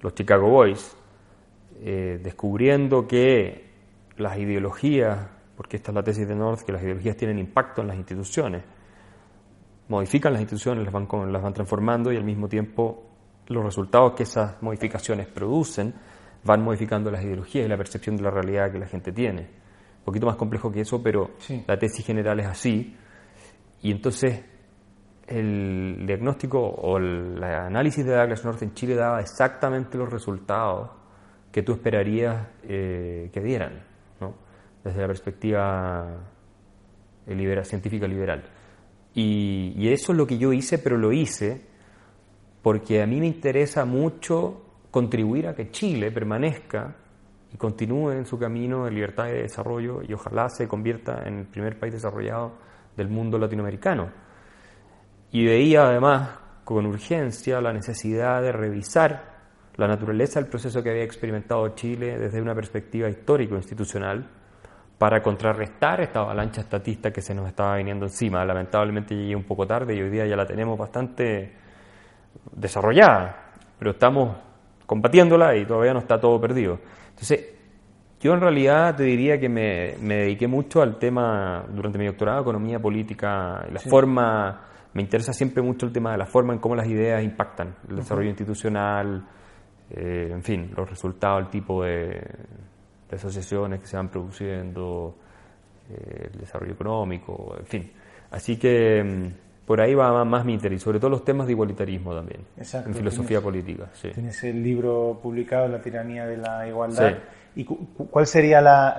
los 0.03 0.15
Chicago 0.15 0.51
Boys, 0.51 0.95
eh, 1.83 2.21
descubriendo 2.23 3.09
que 3.09 3.70
las 4.21 4.39
ideologías, 4.39 5.29
porque 5.57 5.77
esta 5.77 5.91
es 5.91 5.95
la 5.95 6.03
tesis 6.03 6.27
de 6.27 6.35
North, 6.35 6.63
que 6.63 6.73
las 6.73 6.83
ideologías 6.83 7.17
tienen 7.17 7.39
impacto 7.39 7.83
en 7.83 7.89
las 7.89 7.97
instituciones, 7.97 8.63
modifican 9.89 10.33
las 10.33 10.41
instituciones, 10.41 10.85
las 10.85 10.93
van, 10.93 11.33
las 11.33 11.43
van 11.43 11.53
transformando 11.53 12.13
y 12.13 12.17
al 12.17 12.25
mismo 12.25 12.49
tiempo 12.49 13.11
los 13.49 13.65
resultados 13.65 14.15
que 14.15 14.23
esas 14.23 14.63
modificaciones 14.63 15.27
producen 15.27 15.93
van 16.45 16.63
modificando 16.63 17.11
las 17.11 17.23
ideologías 17.25 17.67
y 17.67 17.69
la 17.69 17.77
percepción 17.77 18.17
de 18.17 18.23
la 18.23 18.31
realidad 18.31 18.71
que 18.73 18.79
la 18.79 18.87
gente 18.87 19.13
tiene. 19.13 19.43
Un 19.99 20.05
poquito 20.05 20.27
más 20.27 20.37
complejo 20.37 20.71
que 20.71 20.81
eso, 20.81 21.03
pero 21.03 21.33
la 21.67 21.79
tesis 21.79 22.07
general 22.07 22.41
es 22.41 22.47
así. 22.47 22.97
Y 23.83 23.91
entonces 23.91 24.43
el 25.27 26.05
diagnóstico 26.07 26.61
o 26.61 26.97
el, 26.97 27.43
análisis 27.43 28.05
de 28.05 28.17
Douglas 28.17 28.45
North 28.45 28.63
en 28.63 28.73
Chile 28.75 28.95
daba 28.95 29.21
exactamente 29.21 29.99
los 29.99 30.11
resultados 30.11 30.91
que 31.53 31.63
tú 31.63 31.73
esperarías 31.73 32.47
eh, 32.63 33.29
que 33.33 33.41
dieran 33.41 33.90
desde 34.85 35.01
la 35.01 35.07
perspectiva 35.07 36.17
científica 37.65 38.07
liberal. 38.07 38.43
Y, 39.15 39.89
eso 39.89 40.13
es 40.13 40.19
lo 40.19 40.27
que 40.27 40.39
yo 40.39 40.53
hice, 40.53 40.79
pero 40.79 40.97
lo 40.97 41.13
hice 41.13 41.61
porque 42.63 43.03
a 43.03 43.07
mí 43.07 43.21
me 43.21 43.27
interesa 43.27 43.85
mucho 43.85 44.63
contribuir 44.91 45.49
a 45.49 45.55
que 45.55 45.71
Chile 45.71 46.11
permanezca 46.11 46.95
y 47.53 47.57
continúe 47.57 48.13
en 48.13 48.27
su 48.27 48.39
camino 48.39 48.85
de 48.85 48.91
libertad 48.91 49.29
y 49.29 49.33
de 49.33 49.43
desarrollo 49.43 50.03
y 50.07 50.13
ojalá 50.13 50.49
se 50.51 50.69
convierta 50.69 51.23
en 51.27 51.39
el 51.39 51.47
primer 51.47 51.79
país 51.79 51.95
desarrollado 51.95 52.53
del 52.97 53.09
mundo 53.09 53.39
latinoamericano. 53.39 54.11
Y 55.33 55.47
veía 55.47 55.87
además 55.87 56.31
con 56.65 56.87
urgencia 56.87 57.61
la 57.61 57.73
necesidad 57.73 58.43
de 58.43 58.53
revisar 58.53 59.31
la 59.77 59.89
naturaleza 59.89 60.41
del 60.41 60.51
proceso 60.51 60.83
que 60.83 60.91
había 60.91 61.05
experimentado 61.05 61.67
Chile 61.71 62.19
desde 62.19 62.43
una 62.43 62.55
perspectiva 62.55 63.09
histórico-institucional 63.09 64.29
para 65.01 65.23
contrarrestar 65.23 66.03
esta 66.03 66.21
avalancha 66.21 66.61
estatista 66.61 67.11
que 67.11 67.23
se 67.23 67.35
nos 67.35 67.49
estaba 67.49 67.77
viniendo 67.77 68.05
encima. 68.05 68.45
Lamentablemente 68.45 69.15
llegué 69.15 69.35
un 69.35 69.45
poco 69.45 69.67
tarde 69.67 69.97
y 69.97 70.03
hoy 70.03 70.11
día 70.11 70.27
ya 70.27 70.37
la 70.37 70.45
tenemos 70.45 70.79
bastante 70.79 71.55
desarrollada, 72.53 73.55
pero 73.79 73.93
estamos 73.93 74.37
combatiéndola 74.85 75.57
y 75.57 75.65
todavía 75.65 75.95
no 75.95 76.01
está 76.01 76.21
todo 76.21 76.39
perdido. 76.39 76.79
Entonces, 77.09 77.49
yo 78.21 78.35
en 78.35 78.43
realidad 78.43 78.95
te 78.95 79.05
diría 79.05 79.41
que 79.41 79.49
me, 79.49 79.97
dediqué 79.97 80.47
mucho 80.47 80.83
al 80.83 80.99
tema, 80.99 81.65
durante 81.71 81.97
mi 81.97 82.05
doctorado, 82.05 82.43
economía 82.43 82.79
política, 82.79 83.67
la 83.73 83.81
forma, 83.81 84.67
me 84.93 85.01
interesa 85.01 85.33
siempre 85.33 85.63
mucho 85.63 85.87
el 85.87 85.93
tema 85.93 86.13
de 86.13 86.19
la 86.19 86.27
forma 86.27 86.53
en 86.53 86.59
cómo 86.59 86.77
las 86.77 86.87
ideas 86.87 87.25
impactan 87.25 87.75
el 87.89 87.97
desarrollo 87.97 88.29
institucional, 88.29 89.27
eh, 89.89 90.29
en 90.31 90.43
fin, 90.43 90.71
los 90.77 90.91
resultados, 90.91 91.41
el 91.41 91.49
tipo 91.49 91.85
de, 91.85 92.21
asociaciones 93.17 93.81
que 93.81 93.87
se 93.87 93.97
van 93.97 94.09
produciendo, 94.09 95.15
eh, 95.91 96.31
el 96.33 96.41
desarrollo 96.41 96.73
económico, 96.73 97.55
en 97.59 97.67
fin. 97.67 97.93
Así 98.31 98.57
que 98.57 99.03
mm, 99.03 99.67
por 99.67 99.81
ahí 99.81 99.95
va 99.95 100.25
más 100.25 100.45
mi 100.45 100.55
interés, 100.55 100.83
sobre 100.83 100.99
todo 100.99 101.11
los 101.11 101.25
temas 101.25 101.47
de 101.47 101.53
igualitarismo 101.53 102.15
también, 102.15 102.41
en 102.57 102.95
filosofía 102.95 103.41
política. 103.41 103.87
Sí. 103.93 104.09
Tienes 104.11 104.43
el 104.45 104.63
libro 104.63 105.19
publicado, 105.23 105.69
La 105.69 105.81
tiranía 105.81 106.27
de 106.27 106.37
la 106.37 106.67
igualdad. 106.67 107.15
¿Y 107.57 107.65
cuál 107.65 108.27
sería 108.27 108.61
la, 108.61 108.99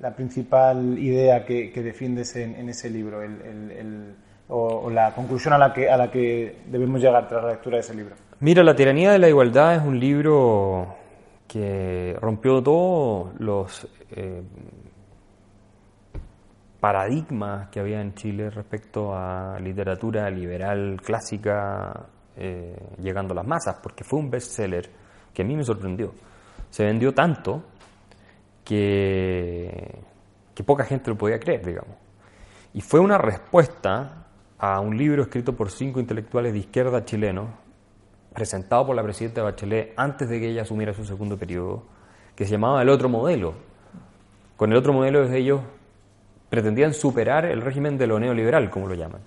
la, 0.00 0.14
principal 0.14 0.98
idea 0.98 1.44
que, 1.44 1.70
defiendes 1.74 2.36
en, 2.36 2.68
ese 2.68 2.90
libro 2.90 3.22
el, 3.22 4.14
o, 4.48 4.90
la 4.90 5.14
conclusión 5.14 5.54
a 5.54 5.58
la, 5.58 5.72
que, 5.72 5.90
a 5.90 5.96
la 5.96 6.10
que 6.10 6.60
debemos 6.66 7.00
llegar 7.00 7.28
tras 7.28 7.42
la 7.42 7.50
lectura 7.50 7.76
de 7.76 7.80
ese 7.80 7.94
libro? 7.94 8.14
Mira, 8.40 8.62
La 8.62 8.74
tiranía 8.74 9.12
de 9.12 9.18
la 9.18 9.28
igualdad 9.28 9.76
es 9.76 9.82
un 9.82 9.98
libro 9.98 10.94
que 11.52 12.16
rompió 12.20 12.62
todos 12.62 13.38
los 13.38 13.86
eh, 14.12 14.42
paradigmas 16.80 17.68
que 17.68 17.80
había 17.80 18.00
en 18.00 18.14
Chile 18.14 18.48
respecto 18.48 19.14
a 19.14 19.58
literatura 19.60 20.30
liberal 20.30 21.00
clásica 21.04 22.06
eh, 22.36 22.76
llegando 22.98 23.32
a 23.32 23.36
las 23.36 23.46
masas, 23.46 23.76
porque 23.82 24.04
fue 24.04 24.18
un 24.18 24.30
bestseller 24.30 24.88
que 25.34 25.42
a 25.42 25.44
mí 25.44 25.54
me 25.54 25.64
sorprendió 25.64 26.12
se 26.72 26.86
vendió 26.86 27.12
tanto 27.12 27.62
que, 28.64 29.98
que 30.54 30.64
poca 30.64 30.84
gente 30.84 31.10
lo 31.10 31.18
podía 31.18 31.38
creer, 31.38 31.66
digamos. 31.66 31.96
Y 32.72 32.80
fue 32.80 32.98
una 32.98 33.18
respuesta 33.18 34.26
a 34.58 34.80
un 34.80 34.96
libro 34.96 35.22
escrito 35.22 35.54
por 35.54 35.70
cinco 35.70 36.00
intelectuales 36.00 36.54
de 36.54 36.60
izquierda 36.60 37.04
chilenos, 37.04 37.50
presentado 38.34 38.86
por 38.86 38.96
la 38.96 39.02
presidenta 39.02 39.42
Bachelet 39.42 39.92
antes 39.96 40.28
de 40.28 40.40
que 40.40 40.48
ella 40.48 40.62
asumiera 40.62 40.92
su 40.94 41.04
segundo 41.04 41.36
periodo, 41.36 41.84
que 42.34 42.44
se 42.44 42.52
llamaba 42.52 42.82
El 42.82 42.88
otro 42.88 43.08
modelo. 43.08 43.54
Con 44.56 44.72
el 44.72 44.78
otro 44.78 44.92
modelo 44.92 45.24
ellos 45.32 45.60
pretendían 46.48 46.92
superar 46.94 47.46
el 47.46 47.62
régimen 47.62 47.96
de 47.96 48.06
lo 48.06 48.18
neoliberal, 48.18 48.70
como 48.70 48.86
lo 48.86 48.94
llaman. 48.94 49.22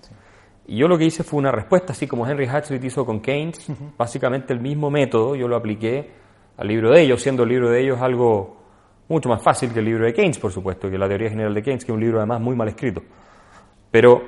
Y 0.66 0.78
yo 0.78 0.88
lo 0.88 0.98
que 0.98 1.04
hice 1.04 1.22
fue 1.22 1.38
una 1.38 1.52
respuesta, 1.52 1.92
así 1.92 2.06
como 2.06 2.26
Henry 2.26 2.46
Hazlitt 2.46 2.82
hizo 2.84 3.04
con 3.04 3.20
Keynes, 3.20 3.66
básicamente 3.96 4.52
el 4.52 4.60
mismo 4.60 4.90
método, 4.90 5.36
yo 5.36 5.46
lo 5.46 5.56
apliqué 5.56 6.10
al 6.56 6.68
libro 6.68 6.90
de 6.90 7.02
ellos, 7.02 7.22
siendo 7.22 7.44
el 7.44 7.48
libro 7.50 7.70
de 7.70 7.82
ellos 7.82 8.00
algo 8.00 8.56
mucho 9.08 9.28
más 9.28 9.42
fácil 9.42 9.72
que 9.72 9.78
el 9.78 9.84
libro 9.84 10.04
de 10.04 10.12
Keynes, 10.12 10.38
por 10.38 10.52
supuesto, 10.52 10.90
que 10.90 10.98
la 10.98 11.08
teoría 11.08 11.30
general 11.30 11.54
de 11.54 11.62
Keynes, 11.62 11.84
que 11.84 11.92
es 11.92 11.94
un 11.94 12.00
libro 12.00 12.18
además 12.18 12.40
muy 12.40 12.56
mal 12.56 12.68
escrito. 12.68 13.02
Pero 13.90 14.22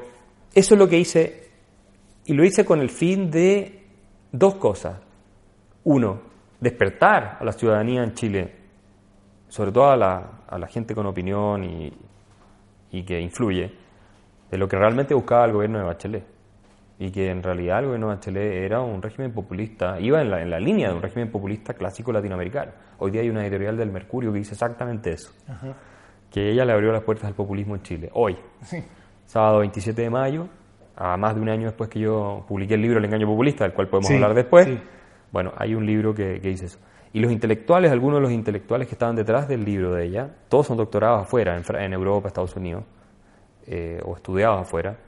eso 0.54 0.74
es 0.74 0.78
lo 0.78 0.88
que 0.88 0.98
hice, 0.98 1.48
y 2.26 2.34
lo 2.34 2.44
hice 2.44 2.64
con 2.64 2.80
el 2.80 2.90
fin 2.90 3.30
de 3.30 3.77
dos 4.32 4.56
cosas. 4.56 4.98
Uno, 5.84 6.20
despertar 6.60 7.38
a 7.40 7.44
la 7.44 7.52
ciudadanía 7.52 8.02
en 8.02 8.14
Chile, 8.14 8.54
sobre 9.48 9.72
todo 9.72 9.90
a 9.90 9.96
la, 9.96 10.42
a 10.48 10.58
la 10.58 10.66
gente 10.66 10.94
con 10.94 11.06
opinión 11.06 11.64
y, 11.64 11.92
y 12.90 13.02
que 13.02 13.20
influye, 13.20 13.72
de 14.50 14.58
lo 14.58 14.68
que 14.68 14.76
realmente 14.76 15.14
buscaba 15.14 15.44
el 15.44 15.52
gobierno 15.52 15.78
de 15.78 15.84
Bachelet 15.84 16.38
y 16.98 17.10
que 17.10 17.30
en 17.30 17.42
realidad 17.42 17.78
el 17.78 17.86
gobierno 17.86 18.08
de 18.08 18.16
Bachelet 18.16 18.52
era 18.64 18.80
un 18.80 19.00
régimen 19.00 19.32
populista, 19.32 20.00
iba 20.00 20.20
en 20.20 20.30
la, 20.30 20.42
en 20.42 20.50
la 20.50 20.58
línea 20.58 20.88
de 20.88 20.96
un 20.96 21.02
régimen 21.02 21.30
populista 21.30 21.74
clásico 21.74 22.12
latinoamericano. 22.12 22.72
Hoy 22.98 23.12
día 23.12 23.20
hay 23.20 23.30
una 23.30 23.42
editorial 23.42 23.76
del 23.76 23.92
Mercurio 23.92 24.32
que 24.32 24.38
dice 24.38 24.54
exactamente 24.54 25.12
eso, 25.12 25.32
que 26.30 26.50
ella 26.50 26.64
le 26.64 26.72
abrió 26.72 26.92
las 26.92 27.02
puertas 27.02 27.26
al 27.26 27.34
populismo 27.34 27.76
en 27.76 27.82
Chile, 27.82 28.10
hoy, 28.14 28.36
sábado 29.26 29.60
27 29.60 30.02
de 30.02 30.10
mayo, 30.10 30.48
a 31.00 31.16
más 31.16 31.34
de 31.34 31.40
un 31.40 31.48
año 31.48 31.66
después 31.66 31.88
que 31.88 32.00
yo 32.00 32.44
publiqué 32.48 32.74
el 32.74 32.82
libro 32.82 32.98
El 32.98 33.04
engaño 33.04 33.26
populista, 33.26 33.64
del 33.64 33.72
cual 33.72 33.88
podemos 33.88 34.10
hablar 34.10 34.34
después, 34.34 34.68
bueno, 35.30 35.52
hay 35.56 35.74
un 35.74 35.86
libro 35.86 36.12
que, 36.12 36.40
que 36.40 36.48
dice 36.48 36.66
eso. 36.66 36.78
Y 37.12 37.20
los 37.20 37.32
intelectuales, 37.32 37.90
algunos 37.90 38.18
de 38.18 38.22
los 38.22 38.32
intelectuales 38.32 38.88
que 38.88 38.94
estaban 38.94 39.16
detrás 39.16 39.48
del 39.48 39.64
libro 39.64 39.94
de 39.94 40.04
ella, 40.04 40.28
todos 40.48 40.66
son 40.66 40.76
doctorados 40.76 41.22
afuera, 41.22 41.56
en, 41.56 41.76
en 41.76 41.92
Europa, 41.92 42.28
Estados 42.28 42.54
Unidos, 42.56 42.84
eh, 43.66 44.00
o 44.04 44.16
estudiados 44.16 44.62
afuera, 44.62 44.98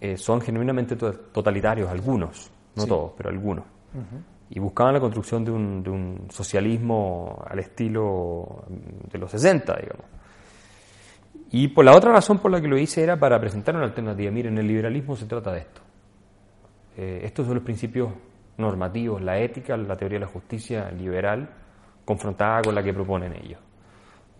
eh, 0.00 0.16
son 0.16 0.40
genuinamente 0.40 0.96
totalitarios, 0.96 1.90
algunos, 1.90 2.50
no 2.76 2.86
todos, 2.86 3.12
pero 3.16 3.30
algunos. 3.30 3.64
Y 4.50 4.60
buscaban 4.60 4.94
la 4.94 5.00
construcción 5.00 5.44
de 5.44 5.50
un, 5.50 5.82
de 5.82 5.90
un, 5.90 6.26
socialismo 6.30 7.44
al 7.46 7.58
estilo 7.58 8.64
de 9.10 9.18
los 9.18 9.30
60, 9.30 9.76
digamos. 9.76 10.06
Y 11.50 11.68
por 11.68 11.84
la 11.84 11.96
otra 11.96 12.12
razón 12.12 12.38
por 12.38 12.50
la 12.50 12.60
que 12.60 12.68
lo 12.68 12.76
hice 12.76 13.02
era 13.02 13.16
para 13.18 13.40
presentar 13.40 13.74
una 13.74 13.84
alternativa. 13.84 14.30
Miren, 14.30 14.58
el 14.58 14.66
liberalismo 14.66 15.16
se 15.16 15.26
trata 15.26 15.52
de 15.52 15.60
esto. 15.60 15.80
Eh, 16.96 17.20
estos 17.24 17.46
son 17.46 17.54
los 17.54 17.64
principios 17.64 18.10
normativos, 18.58 19.22
la 19.22 19.38
ética, 19.38 19.76
la 19.76 19.96
teoría 19.96 20.16
de 20.18 20.24
la 20.26 20.30
justicia 20.30 20.90
liberal, 20.90 21.48
confrontada 22.04 22.62
con 22.62 22.74
la 22.74 22.82
que 22.82 22.92
proponen 22.92 23.34
ellos. 23.34 23.60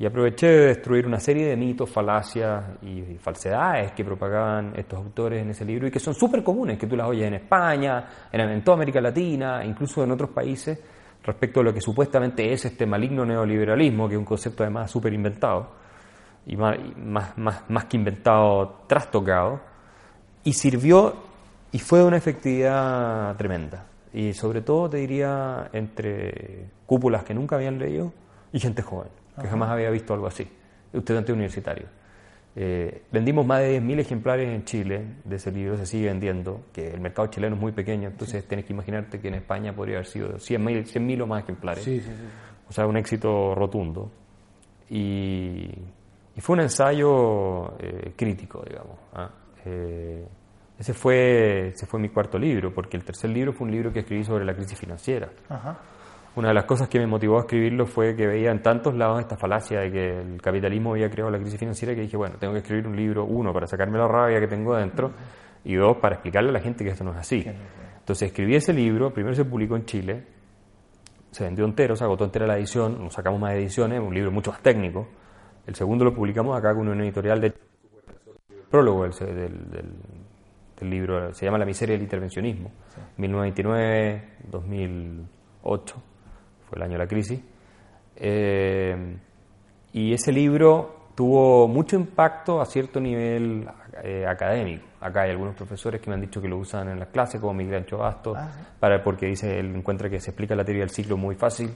Y 0.01 0.07
aproveché 0.07 0.47
de 0.47 0.67
destruir 0.69 1.07
una 1.07 1.19
serie 1.19 1.47
de 1.47 1.57
mitos, 1.57 1.91
falacias 1.91 2.65
y 2.83 3.17
falsedades 3.19 3.93
que 3.93 4.05
propagaban 4.05 4.73
estos 4.77 4.99
autores 4.99 5.43
en 5.43 5.51
ese 5.51 5.65
libro 5.65 5.89
y 5.89 5.91
que 5.91 5.99
son 5.99 6.15
súper 6.15 6.45
comunes, 6.45 6.79
que 6.79 6.87
tú 6.87 6.97
las 6.97 7.09
oyes 7.09 7.27
en 7.27 7.35
España, 7.35 8.07
en, 8.31 8.63
toda 8.63 8.77
América 8.77 9.01
Latina, 9.01 9.65
incluso 9.65 10.05
en 10.05 10.13
otros 10.13 10.31
países, 10.31 10.81
respecto 11.25 11.61
a 11.61 11.63
lo 11.65 11.75
que 11.75 11.81
supuestamente 11.81 12.53
es 12.53 12.65
este 12.65 12.87
maligno 12.87 13.25
neoliberalismo, 13.25 14.09
que 14.09 14.15
es 14.15 14.19
un 14.19 14.25
concepto 14.25 14.63
además 14.63 14.89
súper 14.89 15.13
inventado, 15.13 15.73
y 16.47 16.57
más, 16.57 16.79
más, 17.37 17.69
más, 17.69 17.85
que 17.85 17.97
inventado, 17.97 18.85
trastocado, 18.87 19.61
y 20.45 20.53
sirvió 20.53 21.15
y 21.73 21.79
fue 21.79 22.01
de 22.01 22.05
una 22.07 22.17
efectividad 22.17 23.37
tremenda. 23.37 23.87
Y 24.13 24.33
sobre 24.33 24.63
todo, 24.63 24.89
te 24.89 24.97
diría, 24.99 25.69
entre 25.73 26.67
cúpulas 26.87 27.25
que 27.25 27.35
nunca 27.35 27.57
habían 27.57 27.79
leído 27.79 28.13
y 28.53 28.61
gente 28.61 28.83
joven 28.83 29.09
que 29.41 29.49
jamás 29.49 29.71
había 29.71 29.91
visto 29.91 30.15
algo 30.15 30.27
así, 30.27 30.47
estudiante 30.93 31.33
universitario. 31.33 31.87
Eh, 32.57 33.03
vendimos 33.13 33.47
más 33.47 33.61
de 33.61 33.81
10.000 33.81 34.01
ejemplares 34.01 34.49
en 34.49 34.65
Chile 34.65 35.05
de 35.25 35.37
ese 35.37 35.53
libro, 35.53 35.77
se 35.77 35.87
sigue 35.87 36.07
vendiendo, 36.07 36.63
que 36.73 36.89
el 36.89 37.01
mercado 37.01 37.29
chileno 37.29 37.55
es 37.55 37.61
muy 37.61 37.73
pequeño, 37.73 38.09
entonces 38.09 38.45
tienes 38.47 38.67
que 38.67 38.73
imaginarte 38.73 39.21
que 39.21 39.29
en 39.29 39.35
España 39.35 39.75
podría 39.75 39.97
haber 39.97 40.07
sido 40.07 40.39
100.000 40.39 40.85
100 40.87 41.23
o 41.23 41.27
más 41.27 41.45
ejemplares. 41.45 41.85
Sí, 41.85 42.01
sí, 42.01 42.11
o 42.69 42.73
sea, 42.73 42.87
un 42.87 42.97
éxito 42.97 43.55
rotundo. 43.55 44.11
Y, 44.91 45.71
fue 46.41 46.55
un 46.55 46.61
ensayo 46.61 47.79
eh, 47.79 48.13
crítico, 48.17 48.63
digamos. 48.67 48.99
¿ah? 49.15 49.31
Eh, 49.65 50.27
ese, 50.79 50.95
fue, 50.95 51.69
ese 51.69 51.87
fue 51.87 52.01
mi 52.01 52.09
cuarto 52.09 52.39
libro, 52.39 52.73
porque 52.73 52.97
el 52.97 53.05
tercer 53.05 53.31
libro 53.31 53.53
fue 53.53 53.67
un 53.67 53.73
libro 53.73 53.93
que 53.93 54.01
escribí 54.01 54.25
sobre 54.25 54.45
la 54.45 54.55
crisis 54.55 54.79
financiera. 54.79 55.29
Ajá. 55.49 55.79
Una 56.37 56.49
de 56.49 56.55
las 56.55 56.67
cosas 56.67 56.89
que 56.89 57.01
me 57.01 57.07
motivó 57.07 57.39
a 57.39 57.41
escribirlo 57.41 57.85
fue 57.87 58.15
que 58.15 58.27
veía 58.27 58.53
en 58.53 58.63
tantos 58.63 58.95
lados 58.95 59.19
esta 59.21 59.37
falacia 59.37 59.81
de 59.81 59.91
que 59.91 60.21
el 60.21 60.41
capitalismo 60.41 60.93
había 60.93 61.11
creado 61.11 61.33
la 61.33 61.39
crisis 61.39 61.59
financiera 61.59 61.95
que 61.95 62.03
dije, 62.03 62.17
bueno, 62.17 62.37
tengo 62.39 62.53
que 62.53 62.61
escribir 62.61 62.87
un 62.87 62.95
libro, 62.95 63.25
uno, 63.25 63.53
para 63.53 63.67
sacarme 63.67 63.99
la 63.99 64.07
rabia 64.07 64.39
que 64.39 64.47
tengo 64.47 64.77
dentro, 64.77 65.11
y 65.65 65.75
dos, 65.75 65.97
para 65.97 66.15
explicarle 66.15 66.51
a 66.51 66.53
la 66.53 66.61
gente 66.61 66.85
que 66.85 66.91
esto 66.91 67.03
no 67.03 67.11
es 67.11 67.19
así. 67.19 67.45
Entonces 67.99 68.29
escribí 68.29 68.55
ese 68.55 68.73
libro, 68.73 69.13
primero 69.13 69.35
se 69.35 69.45
publicó 69.45 69.75
en 69.75 69.85
Chile, 69.85 70.25
se 71.31 71.45
vendió 71.45 71.65
entero, 71.65 71.97
se 71.97 72.05
agotó 72.05 72.25
entera 72.25 72.47
la 72.47 72.57
edición, 72.57 73.03
nos 73.03 73.15
sacamos 73.15 73.41
más 73.41 73.55
ediciones, 73.55 74.01
un 74.01 74.15
libro 74.15 74.31
mucho 74.31 74.53
más 74.53 74.63
técnico. 74.63 75.09
El 75.69 75.75
segundo 75.75 76.03
lo 76.03 76.15
publicamos 76.15 76.57
acá 76.57 76.75
con 76.75 76.89
una 76.89 77.05
editorial 77.05 77.43
de 77.43 77.53
prólogo 78.71 79.07
del, 79.07 79.71
del, 79.71 79.93
libro, 80.89 81.35
se 81.35 81.45
llama 81.45 81.59
La 81.59 81.67
miseria 81.67 81.95
del 81.95 82.05
intervencionismo, 82.05 82.71
1999-2008 83.19 85.93
fue 86.67 86.77
el 86.77 86.83
año 86.83 86.93
de 86.93 86.99
la 86.99 87.07
crisis. 87.07 87.39
Eh, 88.17 89.19
y 89.93 90.15
ese 90.15 90.33
libro 90.33 91.11
tuvo 91.15 91.69
mucho 91.69 91.97
impacto 91.97 92.63
a 92.63 92.65
cierto 92.65 92.99
nivel 92.99 93.69
eh, 94.03 94.25
académico. 94.27 94.87
Acá 95.03 95.25
hay 95.25 95.33
algunos 95.33 95.55
profesores 95.55 96.01
que 96.01 96.09
me 96.09 96.15
han 96.15 96.23
dicho 96.23 96.41
que 96.41 96.49
lo 96.49 96.57
usan 96.57 96.89
en 96.89 96.99
las 96.99 97.09
clases, 97.09 97.43
como 97.43 97.53
Miguel 97.53 97.83
Ancho 97.83 97.99
Bastos, 97.99 98.39
Ah, 98.39 98.51
para, 98.81 99.03
porque 99.03 99.27
dice, 99.27 99.59
él 99.59 99.77
encuentra 99.77 100.09
que 100.09 100.19
se 100.19 100.31
explica 100.31 100.55
la 100.55 100.65
teoría 100.65 100.85
del 100.85 100.91
ciclo 100.91 101.19
muy 101.19 101.35
fácil 101.35 101.75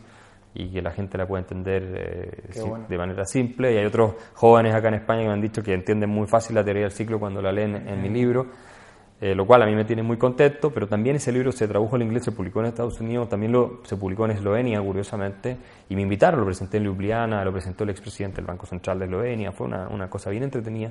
y 0.54 0.68
que 0.68 0.82
la 0.82 0.90
gente 0.90 1.16
la 1.16 1.26
puede 1.26 1.42
entender 1.42 1.82
eh, 1.96 2.60
bueno. 2.60 2.84
de 2.88 2.98
manera 2.98 3.24
simple. 3.24 3.72
Y 3.72 3.78
hay 3.78 3.86
otros 3.86 4.14
jóvenes 4.34 4.74
acá 4.74 4.88
en 4.88 4.94
España 4.94 5.22
que 5.22 5.26
me 5.28 5.32
han 5.32 5.40
dicho 5.40 5.62
que 5.62 5.72
entienden 5.72 6.10
muy 6.10 6.26
fácil 6.26 6.54
la 6.56 6.64
teoría 6.64 6.82
del 6.82 6.92
ciclo 6.92 7.18
cuando 7.18 7.40
la 7.40 7.52
leen 7.52 7.74
en 7.88 8.02
mi 8.02 8.08
libro, 8.10 8.46
eh, 9.20 9.34
lo 9.34 9.46
cual 9.46 9.62
a 9.62 9.66
mí 9.66 9.74
me 9.74 9.84
tiene 9.84 10.02
muy 10.02 10.16
contento, 10.16 10.70
pero 10.72 10.88
también 10.88 11.16
ese 11.16 11.30
libro 11.32 11.52
se 11.52 11.68
tradujo 11.68 11.94
al 11.96 12.02
inglés, 12.02 12.24
se 12.24 12.32
publicó 12.32 12.60
en 12.60 12.66
Estados 12.66 13.00
Unidos, 13.00 13.28
también 13.28 13.52
lo, 13.52 13.80
se 13.84 13.96
publicó 13.96 14.24
en 14.24 14.32
Eslovenia, 14.32 14.80
curiosamente, 14.82 15.56
y 15.88 15.94
me 15.94 16.02
invitaron, 16.02 16.40
lo 16.40 16.46
presenté 16.46 16.78
en 16.78 16.84
Ljubljana, 16.84 17.44
lo 17.44 17.52
presentó 17.52 17.84
el 17.84 17.90
expresidente 17.90 18.36
del 18.36 18.46
Banco 18.46 18.66
Central 18.66 18.98
de 18.98 19.04
Eslovenia, 19.04 19.52
fue 19.52 19.68
una, 19.68 19.88
una 19.88 20.10
cosa 20.10 20.28
bien 20.30 20.42
entretenida 20.42 20.90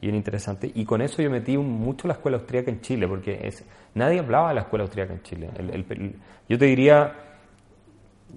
y 0.00 0.06
bien 0.06 0.16
interesante, 0.16 0.70
y 0.74 0.84
con 0.84 1.00
eso 1.02 1.22
yo 1.22 1.30
metí 1.30 1.56
mucho 1.56 2.08
la 2.08 2.14
escuela 2.14 2.36
austríaca 2.38 2.68
en 2.70 2.80
Chile, 2.80 3.06
porque 3.06 3.46
es, 3.46 3.64
nadie 3.94 4.18
hablaba 4.18 4.48
de 4.48 4.56
la 4.56 4.60
escuela 4.62 4.82
austríaca 4.82 5.12
en 5.12 5.22
Chile. 5.22 5.48
El- 5.56 5.70
el- 5.70 5.86
el- 5.88 6.14
yo 6.48 6.58
te 6.58 6.64
diría, 6.64 7.12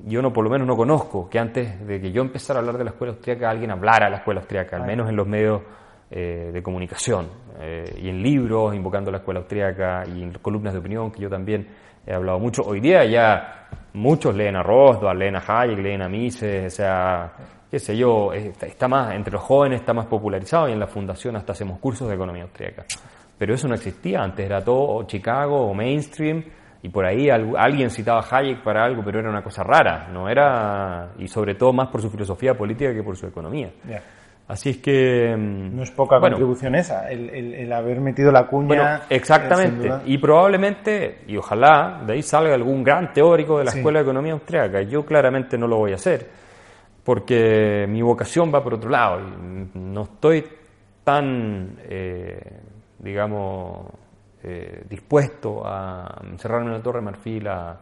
yo 0.06 0.22
no 0.22 0.32
por 0.32 0.44
lo 0.44 0.50
menos 0.50 0.68
no 0.68 0.76
conozco 0.76 1.30
que 1.30 1.40
antes 1.40 1.86
de 1.86 2.00
que 2.00 2.12
yo 2.12 2.22
empezara 2.22 2.60
a 2.60 2.62
hablar 2.62 2.78
de 2.78 2.86
la 2.86 2.90
escuela 2.92 3.14
austríaca 3.14 3.50
alguien 3.50 3.72
hablara 3.72 4.06
de 4.06 4.12
la 4.12 4.18
escuela 4.18 4.40
austríaca, 4.42 4.78
al 4.78 4.86
menos 4.86 5.10
en 5.10 5.16
los 5.16 5.28
medios 5.28 5.62
eh, 6.10 6.50
de 6.54 6.64
comunicación 6.64 7.28
eh, 7.60 7.86
y 8.02 8.10
en 8.10 8.22
libros 8.22 8.76
invocando 8.76 9.12
la 9.12 9.18
escuela 9.18 9.42
austríaca 9.42 10.04
y 10.08 10.24
en 10.24 10.34
columnas 10.34 10.74
de 10.74 10.80
opinión 10.80 11.12
que 11.12 11.22
yo 11.22 11.30
también 11.30 11.68
he 12.06 12.14
hablado 12.14 12.40
mucho. 12.40 12.64
Hoy 12.64 12.80
día 12.80 13.06
ya 13.06 13.70
muchos 13.94 14.36
leen 14.36 14.56
a 14.56 14.64
Rosdal, 14.64 15.18
leen 15.18 15.36
a 15.36 15.44
Hayek, 15.46 15.80
leen 15.80 16.02
a 16.02 16.10
Mises, 16.10 16.74
o 16.74 16.76
sea, 16.76 17.32
qué 17.70 17.80
sé 17.80 17.96
yo, 17.96 18.34
está, 18.34 18.88
más 18.88 19.14
entre 19.14 19.34
los 19.34 19.42
jóvenes 19.42 19.82
está 19.82 19.94
más 19.94 20.08
popularizado 20.08 20.68
y 20.68 20.74
en 20.74 20.80
la 20.80 20.88
fundación 20.88 21.36
hasta 21.36 21.54
hacemos 21.54 21.80
cursos 21.80 22.08
de 22.08 22.16
economía 22.16 22.44
austríaca. 22.44 22.86
Pero 23.38 23.54
eso 23.54 23.68
no 23.68 23.76
existía, 23.76 24.22
antes 24.22 24.46
era 24.46 24.64
todo 24.64 25.04
Chicago 25.04 25.68
o 25.68 25.74
mainstream 25.74 26.44
y 26.84 26.90
por 26.90 27.06
ahí 27.06 27.30
al- 27.30 27.54
alguien 27.58 27.90
citaba 27.90 28.22
a 28.22 28.38
Hayek 28.38 28.64
para 28.64 28.84
algo, 28.84 29.04
pero 29.04 29.20
era 29.20 29.30
una 29.30 29.44
cosa 29.44 29.64
rara, 29.64 30.08
no 30.12 30.28
era 30.30 31.10
y 31.20 31.28
sobre 31.28 31.56
todo 31.56 31.74
más 31.74 31.90
por 31.90 32.02
su 32.02 32.10
filosofía 32.10 32.56
política 32.56 32.94
que 32.94 33.04
por 33.04 33.16
su 33.16 33.28
economía. 33.28 33.70
Así 34.48 34.72
es 34.72 34.78
que 34.80 35.34
mm, 35.38 35.76
No 35.78 35.84
es 35.84 35.92
poca 35.92 36.18
bueno, 36.20 36.36
contribución 36.36 36.76
esa, 36.76 37.10
el, 37.10 37.30
el- 37.30 37.54
el 37.54 37.72
haber 37.72 38.02
metido 38.02 38.32
la 38.34 38.48
cuña. 38.48 38.68
bueno, 38.68 38.84
eh, 38.84 39.00
exactamente. 39.12 39.90
Y 40.06 40.18
probablemente, 40.18 41.20
y 41.28 41.38
ojalá, 41.38 42.02
de 42.06 42.14
ahí 42.14 42.22
salga 42.22 42.54
algún 42.56 42.84
gran 42.84 43.14
teórico 43.14 43.60
de 43.60 43.66
la 43.66 43.72
Sí. 43.72 43.78
Escuela 43.78 44.00
de 44.00 44.04
Economía 44.04 44.34
Austriaca. 44.34 44.82
Yo 44.82 45.06
claramente 45.06 45.58
no 45.58 45.68
lo 45.68 45.78
voy 45.78 45.92
a 45.94 45.96
hacer, 45.96 46.28
porque 47.04 47.86
mi 47.88 48.02
vocación 48.02 48.52
va 48.54 48.62
por 48.64 48.74
otro 48.74 48.90
lado. 48.90 49.22
Y 49.22 49.78
no 49.80 50.04
estoy 50.04 50.44
tan, 51.04 51.78
eh, 51.88 52.42
digamos, 53.00 53.86
eh, 54.44 54.84
dispuesto 54.90 55.62
a 55.66 56.22
encerrarme 56.24 56.68
en 56.68 56.74
la 56.74 56.82
Torre 56.82 57.00
de 57.00 57.06
Marfil 57.06 57.48
a 57.48 57.80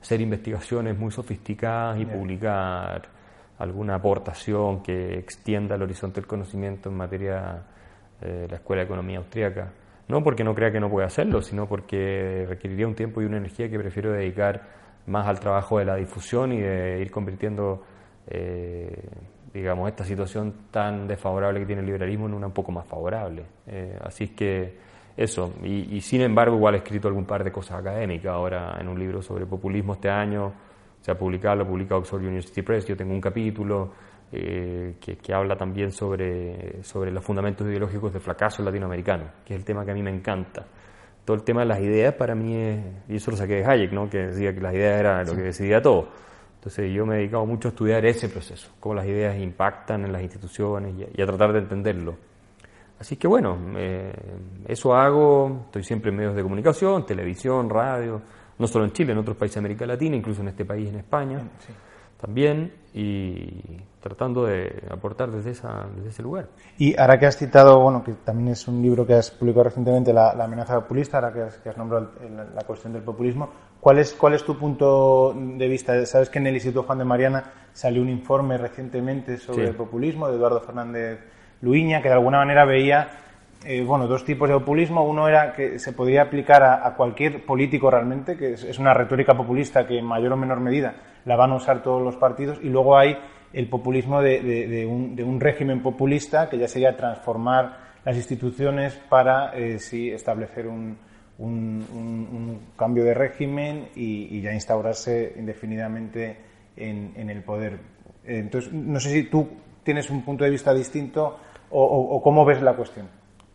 hacer 0.00 0.20
investigaciones 0.20 0.98
muy 0.98 1.10
sofisticadas 1.10 2.00
y 2.00 2.04
publicar 2.04 3.02
alguna 3.58 3.94
aportación 3.94 4.82
que 4.82 5.18
extienda 5.18 5.76
el 5.76 5.82
horizonte 5.82 6.20
del 6.20 6.26
conocimiento 6.26 6.88
en 6.88 6.96
materia 6.96 7.62
eh, 8.20 8.26
de 8.26 8.48
la 8.48 8.56
Escuela 8.56 8.80
de 8.80 8.86
Economía 8.86 9.18
Austriaca. 9.18 9.72
No 10.08 10.22
porque 10.22 10.42
no 10.42 10.54
crea 10.54 10.72
que 10.72 10.80
no 10.80 10.90
pueda 10.90 11.06
hacerlo, 11.06 11.40
sino 11.40 11.68
porque 11.68 12.44
requeriría 12.48 12.86
un 12.86 12.94
tiempo 12.94 13.22
y 13.22 13.24
una 13.24 13.36
energía 13.36 13.70
que 13.70 13.78
prefiero 13.78 14.12
dedicar 14.12 14.62
más 15.06 15.26
al 15.26 15.40
trabajo 15.40 15.78
de 15.78 15.84
la 15.84 15.96
difusión 15.96 16.52
y 16.52 16.60
de 16.60 17.00
ir 17.00 17.10
convirtiendo, 17.10 17.82
eh, 18.28 19.08
digamos, 19.54 19.88
esta 19.88 20.04
situación 20.04 20.54
tan 20.70 21.06
desfavorable 21.06 21.60
que 21.60 21.66
tiene 21.66 21.80
el 21.80 21.86
liberalismo 21.86 22.26
en 22.26 22.34
una 22.34 22.48
un 22.48 22.52
poco 22.52 22.72
más 22.72 22.86
favorable. 22.86 23.44
Eh, 23.66 23.96
así 24.02 24.24
es 24.24 24.30
que 24.32 24.91
eso, 25.16 25.54
y, 25.62 25.96
y 25.96 26.00
sin 26.00 26.22
embargo 26.22 26.56
igual 26.56 26.74
he 26.74 26.78
escrito 26.78 27.08
algún 27.08 27.24
par 27.24 27.44
de 27.44 27.52
cosas 27.52 27.80
académicas 27.80 28.32
ahora 28.32 28.76
en 28.80 28.88
un 28.88 28.98
libro 28.98 29.22
sobre 29.22 29.46
populismo 29.46 29.94
este 29.94 30.08
año, 30.08 30.52
se 31.00 31.10
ha 31.10 31.18
publicado, 31.18 31.56
lo 31.56 31.66
publica 31.66 31.96
Oxford 31.96 32.20
University 32.20 32.62
Press, 32.62 32.86
yo 32.86 32.96
tengo 32.96 33.12
un 33.12 33.20
capítulo 33.20 33.90
eh, 34.30 34.94
que, 34.98 35.16
que 35.16 35.34
habla 35.34 35.56
también 35.56 35.92
sobre, 35.92 36.82
sobre 36.82 37.10
los 37.10 37.22
fundamentos 37.22 37.66
ideológicos 37.66 38.12
del 38.12 38.22
fracaso 38.22 38.62
latinoamericano, 38.62 39.24
que 39.44 39.52
es 39.52 39.58
el 39.58 39.64
tema 39.64 39.84
que 39.84 39.90
a 39.90 39.94
mí 39.94 40.02
me 40.02 40.10
encanta. 40.10 40.64
Todo 41.24 41.36
el 41.36 41.42
tema 41.42 41.60
de 41.60 41.66
las 41.66 41.80
ideas 41.80 42.14
para 42.14 42.34
mí 42.34 42.54
es, 42.56 42.78
y 43.08 43.16
eso 43.16 43.30
lo 43.30 43.36
saqué 43.36 43.56
de 43.56 43.66
Hayek, 43.66 43.92
¿no? 43.92 44.08
que 44.08 44.18
decía 44.28 44.54
que 44.54 44.60
las 44.60 44.74
ideas 44.74 45.00
eran 45.00 45.26
lo 45.26 45.34
que 45.34 45.42
decidía 45.42 45.82
todo. 45.82 46.08
Entonces 46.54 46.92
yo 46.92 47.04
me 47.04 47.16
he 47.16 47.18
dedicado 47.18 47.44
mucho 47.44 47.68
a 47.68 47.70
estudiar 47.70 48.06
ese 48.06 48.28
proceso, 48.28 48.70
cómo 48.80 48.94
las 48.94 49.06
ideas 49.06 49.36
impactan 49.36 50.04
en 50.04 50.12
las 50.12 50.22
instituciones 50.22 50.94
y 50.96 51.02
a, 51.02 51.06
y 51.14 51.22
a 51.22 51.26
tratar 51.26 51.52
de 51.52 51.58
entenderlo. 51.58 52.16
Así 53.02 53.16
que 53.16 53.26
bueno, 53.26 53.58
eh, 53.74 54.12
eso 54.68 54.94
hago, 54.94 55.62
estoy 55.66 55.82
siempre 55.82 56.10
en 56.12 56.18
medios 56.18 56.36
de 56.36 56.42
comunicación, 56.44 57.04
televisión, 57.04 57.68
radio, 57.68 58.22
no 58.60 58.66
solo 58.68 58.84
en 58.84 58.92
Chile, 58.92 59.10
en 59.10 59.18
otros 59.18 59.36
países 59.36 59.56
de 59.56 59.58
América 59.58 59.84
Latina, 59.86 60.14
incluso 60.14 60.40
en 60.40 60.46
este 60.46 60.64
país, 60.64 60.88
en 60.88 61.00
España, 61.00 61.40
Sí. 61.66 61.72
también, 62.20 62.72
y 62.94 63.80
tratando 64.00 64.44
de 64.44 64.84
aportar 64.88 65.32
desde, 65.32 65.50
esa, 65.50 65.88
desde 65.96 66.10
ese 66.10 66.22
lugar. 66.22 66.46
Y 66.78 66.96
ahora 66.96 67.18
que 67.18 67.26
has 67.26 67.36
citado, 67.36 67.80
bueno, 67.80 68.04
que 68.04 68.12
también 68.12 68.50
es 68.50 68.68
un 68.68 68.80
libro 68.80 69.04
que 69.04 69.14
has 69.14 69.32
publicado 69.32 69.64
recientemente, 69.64 70.12
La, 70.12 70.32
la 70.32 70.44
amenaza 70.44 70.80
populista, 70.80 71.16
ahora 71.16 71.32
que 71.32 71.40
has, 71.40 71.56
que 71.56 71.70
has 71.70 71.76
nombrado 71.76 72.12
el- 72.20 72.26
el- 72.38 72.54
la 72.54 72.62
cuestión 72.64 72.92
del 72.92 73.02
populismo, 73.02 73.48
¿cuál 73.80 73.98
es, 73.98 74.12
¿cuál 74.14 74.34
es 74.34 74.44
tu 74.44 74.56
punto 74.56 75.34
de 75.36 75.66
vista? 75.66 76.06
Sabes 76.06 76.30
que 76.30 76.38
en 76.38 76.46
el 76.46 76.54
Instituto 76.54 76.84
Juan 76.84 76.98
de 76.98 77.04
Mariana 77.04 77.42
salió 77.72 78.00
un 78.00 78.10
informe 78.10 78.58
recientemente 78.58 79.38
sobre 79.38 79.64
Sí. 79.64 79.70
el 79.70 79.74
populismo 79.74 80.28
de 80.28 80.36
Eduardo 80.36 80.60
Fernández 80.60 81.18
Luiña, 81.62 82.02
que 82.02 82.08
de 82.08 82.14
alguna 82.14 82.38
manera 82.38 82.64
veía 82.64 83.08
eh, 83.64 83.82
bueno, 83.84 84.06
dos 84.08 84.24
tipos 84.24 84.48
de 84.48 84.54
populismo. 84.54 85.04
Uno 85.04 85.28
era 85.28 85.52
que 85.52 85.78
se 85.78 85.92
podría 85.92 86.22
aplicar 86.22 86.62
a, 86.62 86.94
cualquier 86.94 87.44
político 87.44 87.90
realmente, 87.90 88.36
que 88.36 88.54
es, 88.54 88.78
una 88.78 88.92
retórica 88.92 89.34
populista 89.34 89.86
que 89.86 89.98
en 89.98 90.04
mayor 90.04 90.32
o 90.32 90.36
menor 90.36 90.60
medida 90.60 90.94
la 91.24 91.36
van 91.36 91.52
a 91.52 91.56
usar 91.56 91.82
todos 91.82 92.02
los 92.02 92.16
partidos. 92.16 92.58
Y 92.62 92.68
luego 92.68 92.98
hay 92.98 93.16
el 93.52 93.68
populismo 93.68 94.20
de, 94.20 94.86
un, 94.86 95.40
régimen 95.40 95.82
populista, 95.82 96.48
que 96.48 96.58
ya 96.58 96.66
sería 96.66 96.96
transformar 96.96 97.92
las 98.04 98.16
instituciones 98.16 98.94
para 99.08 99.54
eh, 99.54 99.78
sí, 99.78 100.10
establecer 100.10 100.66
un 100.66 100.98
cambio 102.76 103.04
de 103.04 103.14
régimen 103.14 103.88
y, 103.94 104.36
y 104.36 104.40
ya 104.40 104.52
instaurarse 104.52 105.34
indefinidamente 105.38 106.36
en, 106.76 107.12
en 107.16 107.30
el 107.30 107.42
poder. 107.42 107.74
Eh, 108.24 108.38
Entonces, 108.38 108.72
no 108.72 108.98
sé 108.98 109.10
si 109.10 109.24
tú 109.24 109.48
tienes 109.82 110.10
un 110.10 110.22
punto 110.22 110.44
de 110.44 110.50
vista 110.50 110.72
distinto 110.72 111.38
o, 111.72 111.82
o- 111.84 112.16
o 112.16 112.22
cómo 112.22 112.44
ves 112.44 112.62
la 112.62 112.74
cuestión. 112.74 113.06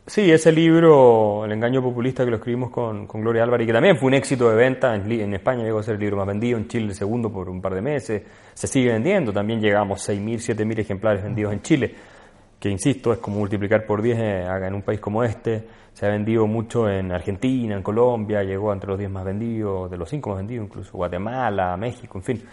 Sí, 0.05 0.31
ese 0.31 0.53
libro, 0.53 1.43
El 1.43 1.51
engaño 1.51 1.81
populista, 1.81 2.23
que 2.23 2.29
lo 2.31 2.37
escribimos 2.37 2.69
con, 2.69 3.05
con 3.07 3.19
Gloria 3.19 3.43
Álvarez, 3.43 3.67
que 3.67 3.73
también 3.73 3.97
fue 3.97 4.07
un 4.07 4.13
éxito 4.13 4.49
de 4.49 4.55
venta 4.55 4.95
en, 4.95 5.11
en 5.11 5.33
España, 5.33 5.63
llegó 5.65 5.79
a 5.79 5.83
ser 5.83 5.95
el 5.95 5.99
libro 5.99 6.15
más 6.15 6.27
vendido, 6.27 6.57
en 6.57 6.67
Chile 6.69 6.85
el 6.85 6.95
segundo 6.95 7.29
por 7.29 7.49
un 7.49 7.61
par 7.61 7.73
de 7.75 7.81
meses, 7.81 8.23
se 8.53 8.67
sigue 8.67 8.93
vendiendo, 8.93 9.33
también 9.33 9.59
llegamos 9.59 10.07
a 10.09 10.13
6.000, 10.13 10.55
7.000 10.55 10.79
ejemplares 10.79 11.23
vendidos 11.23 11.51
en 11.51 11.61
Chile, 11.61 11.93
que 12.57 12.69
insisto, 12.69 13.11
es 13.11 13.19
como 13.19 13.39
multiplicar 13.39 13.85
por 13.85 14.01
10 14.01 14.17
eh, 14.17 14.45
en 14.65 14.73
un 14.75 14.81
país 14.81 15.01
como 15.01 15.25
este, 15.25 15.67
se 15.91 16.05
ha 16.05 16.09
vendido 16.09 16.47
mucho 16.47 16.87
en 16.89 17.11
Argentina, 17.11 17.75
en 17.75 17.83
Colombia, 17.83 18.43
llegó 18.43 18.71
entre 18.71 18.89
los 18.89 18.97
10 18.97 19.11
más 19.11 19.25
vendidos, 19.25 19.91
de 19.91 19.97
los 19.97 20.09
5 20.09 20.29
más 20.29 20.37
vendidos 20.37 20.67
incluso, 20.67 20.91
Guatemala, 20.97 21.75
México, 21.75 22.17
en 22.17 22.23
fin. 22.23 22.43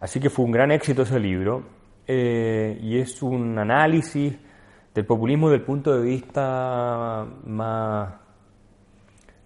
Así 0.00 0.18
que 0.18 0.30
fue 0.30 0.44
un 0.46 0.50
gran 0.50 0.72
éxito 0.72 1.02
ese 1.02 1.20
libro, 1.20 1.62
eh, 2.08 2.76
y 2.82 2.98
es 2.98 3.22
un 3.22 3.56
análisis 3.56 4.36
del 4.94 5.04
populismo 5.04 5.48
desde 5.48 5.60
el 5.60 5.66
punto 5.66 5.92
de 5.92 6.02
vista 6.02 7.26
más, 7.46 8.14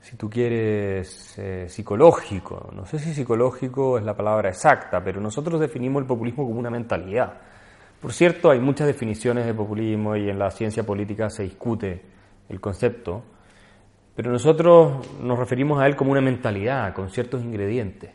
si 0.01 0.17
tú 0.17 0.29
quieres, 0.29 1.39
eh, 1.39 1.67
psicológico. 1.69 2.71
No 2.75 2.85
sé 2.85 2.99
si 2.99 3.15
psicológico 3.15 3.99
es 3.99 4.05
la 4.05 4.15
palabra 4.15 4.51
exacta, 4.51 5.03
pero 5.03 5.21
nosotros 5.21 5.59
definimos 5.59 6.03
el 6.03 6.07
populismo 6.07 6.47
como 6.47 6.61
una 6.61 6.71
mentalidad. 6.71 7.33
Por 8.01 8.13
cierto, 8.13 8.51
hay 8.51 8.61
muchas 8.61 8.87
definiciones 8.87 9.47
de 9.47 9.55
populismo 9.55 10.15
y 10.17 10.29
en 10.29 10.39
la 10.39 10.51
ciencia 10.51 10.85
política 10.85 11.31
se 11.31 11.45
discute 11.45 12.03
el 12.49 12.61
concepto, 12.61 13.23
pero 14.15 14.31
nosotros 14.31 15.21
nos 15.21 15.39
referimos 15.39 15.81
a 15.81 15.87
él 15.87 15.97
como 15.97 16.13
una 16.13 16.21
mentalidad, 16.21 16.93
con 16.93 17.09
ciertos 17.09 17.43
ingredientes. 17.43 18.11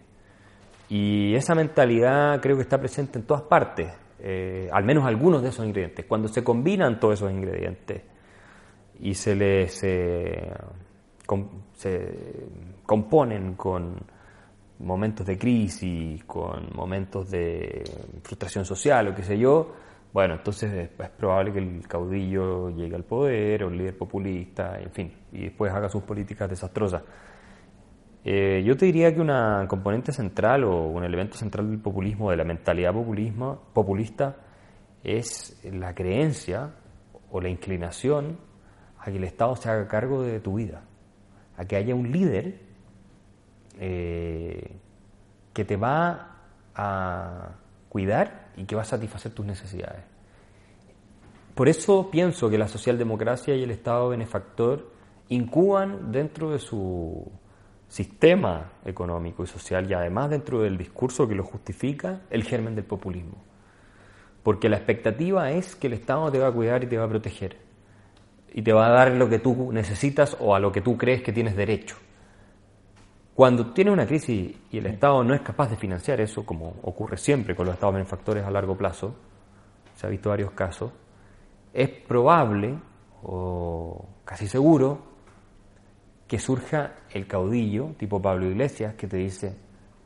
Y 0.88 1.34
esa 1.34 1.56
mentalidad 1.56 2.40
creo 2.42 2.56
que 2.56 2.62
está 2.62 2.80
presente 2.80 3.18
en 3.18 3.26
todas 3.26 3.44
partes, 3.44 3.92
eh, 4.24 4.70
al 4.72 4.84
menos 4.86 5.06
algunos 5.06 5.42
de 5.44 5.50
esos 5.50 5.66
ingredientes. 5.66 6.06
Cuando 6.06 6.28
se 6.30 6.44
combinan 6.44 7.00
todos 7.00 7.16
esos 7.16 7.32
ingredientes 7.32 8.02
y 9.02 9.14
se 9.14 9.36
les 9.36 9.74
se, 9.74 10.50
com- 11.26 11.50
se 11.74 12.48
componen 12.86 13.56
con 13.56 13.96
momentos 14.80 15.26
de 15.28 15.38
crisis, 15.38 16.24
con 16.24 16.70
momentos 16.74 17.30
de 17.30 17.84
frustración 18.24 18.66
social 18.66 19.10
o 19.10 19.16
qué 19.16 19.24
sé 19.24 19.38
yo, 19.38 19.74
bueno, 20.14 20.36
entonces 20.36 20.72
es, 20.72 20.90
es 21.00 21.10
probable 21.10 21.52
que 21.54 21.60
el 21.60 21.88
caudillo 21.88 22.70
llegue 22.70 22.96
al 22.96 23.04
poder 23.04 23.64
o 23.64 23.70
el 23.70 23.78
líder 23.78 23.98
populista, 23.98 24.80
en 24.80 24.92
fin, 24.92 25.14
y 25.32 25.44
después 25.44 25.72
haga 25.74 25.90
sus 25.90 26.04
políticas 26.04 26.50
desastrosas. 26.50 27.02
Eh, 28.26 28.64
yo 28.66 28.78
te 28.78 28.86
diría 28.86 29.14
que 29.14 29.20
una 29.20 29.66
componente 29.68 30.14
central 30.14 30.64
o 30.64 30.88
un 30.88 31.04
elemento 31.04 31.38
central 31.38 31.70
del 31.70 31.80
populismo, 31.80 32.32
de 32.32 32.38
la 32.38 32.46
mentalidad 32.46 32.94
populismo, 32.94 33.64
populista, 33.74 34.38
es 35.04 35.62
la 35.66 35.94
creencia 35.94 36.72
o 37.32 37.42
la 37.42 37.50
inclinación 37.50 38.38
a 38.98 39.06
que 39.12 39.18
el 39.18 39.26
Estado 39.26 39.56
se 39.58 39.70
haga 39.70 39.88
cargo 39.88 40.24
de 40.24 40.40
tu 40.40 40.56
vida, 40.56 40.84
a 41.58 41.66
que 41.66 41.76
haya 41.76 41.94
un 41.94 42.12
líder 42.12 42.60
eh, 43.80 44.72
que 45.54 45.66
te 45.66 45.76
va 45.76 46.38
a 46.74 47.50
cuidar 47.90 48.52
y 48.56 48.64
que 48.64 48.76
va 48.76 48.84
a 48.84 48.86
satisfacer 48.86 49.34
tus 49.34 49.46
necesidades. 49.46 50.04
Por 51.54 51.68
eso 51.68 52.10
pienso 52.10 52.50
que 52.50 52.58
la 52.58 52.68
socialdemocracia 52.68 53.56
y 53.56 53.64
el 53.64 53.72
Estado 53.72 54.10
benefactor 54.10 54.90
incuban 55.30 56.12
dentro 56.12 56.52
de 56.52 56.60
su 56.60 57.30
sistema 57.94 58.72
económico 58.86 59.44
y 59.44 59.48
social 59.48 59.88
y 59.88 59.94
además 59.94 60.32
dentro 60.32 60.64
del 60.64 60.80
discurso 60.80 61.28
que 61.28 61.36
lo 61.36 61.44
justifica 61.44 62.22
el 62.32 62.44
germen 62.44 62.74
del 62.74 62.86
populismo. 62.86 63.36
Porque 64.42 64.68
la 64.68 64.78
expectativa 64.78 65.52
es 65.52 65.76
que 65.76 65.86
el 65.86 65.94
Estado 65.94 66.32
te 66.32 66.40
va 66.40 66.48
a 66.48 66.52
cuidar 66.52 66.84
y 66.84 66.88
te 66.88 66.98
va 66.98 67.06
a 67.06 67.08
proteger 67.08 67.56
y 68.52 68.64
te 68.64 68.74
va 68.74 68.88
a 68.88 68.90
dar 68.90 69.12
lo 69.12 69.30
que 69.30 69.38
tú 69.38 69.72
necesitas 69.72 70.36
o 70.40 70.56
a 70.56 70.60
lo 70.60 70.72
que 70.72 70.82
tú 70.82 70.98
crees 70.98 71.22
que 71.22 71.32
tienes 71.32 71.56
derecho. 71.56 71.96
Cuando 73.36 73.74
tienes 73.74 73.94
una 73.94 74.08
crisis 74.08 74.56
y 74.72 74.78
el 74.80 74.88
Estado 74.88 75.24
no 75.24 75.36
es 75.36 75.42
capaz 75.42 75.70
de 75.70 75.76
financiar 75.76 76.20
eso, 76.20 76.44
como 76.48 76.74
ocurre 76.82 77.18
siempre 77.18 77.56
con 77.56 77.68
los 77.68 77.76
Estados 77.76 77.94
benefactores 77.94 78.44
a 78.44 78.50
largo 78.50 78.76
plazo, 78.76 79.14
se 79.94 80.08
ha 80.08 80.10
visto 80.10 80.30
varios 80.30 80.52
casos, 80.54 80.92
es 81.72 81.90
probable 81.90 82.76
o 83.22 84.04
casi 84.26 84.48
seguro 84.48 85.13
que 86.34 86.40
surja 86.40 86.96
el 87.12 87.28
caudillo 87.28 87.94
tipo 87.96 88.20
Pablo 88.20 88.48
Iglesias 88.48 88.96
que 88.96 89.06
te 89.06 89.18
dice, 89.18 89.56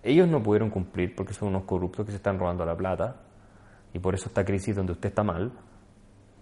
ellos 0.03 0.27
no 0.27 0.43
pudieron 0.43 0.69
cumplir 0.69 1.15
porque 1.15 1.31
son 1.31 1.47
unos 1.47 1.63
corruptos 1.63 2.05
que 2.05 2.11
se 2.11 2.17
están 2.17 2.37
robando 2.37 2.65
la 2.65 2.75
plata 2.75 3.15
y 3.93 3.99
por 3.99 4.13
eso 4.13 4.27
esta 4.27 4.43
crisis 4.43 4.75
donde 4.75 4.91
usted 4.91 5.07
está 5.07 5.23
mal, 5.23 5.53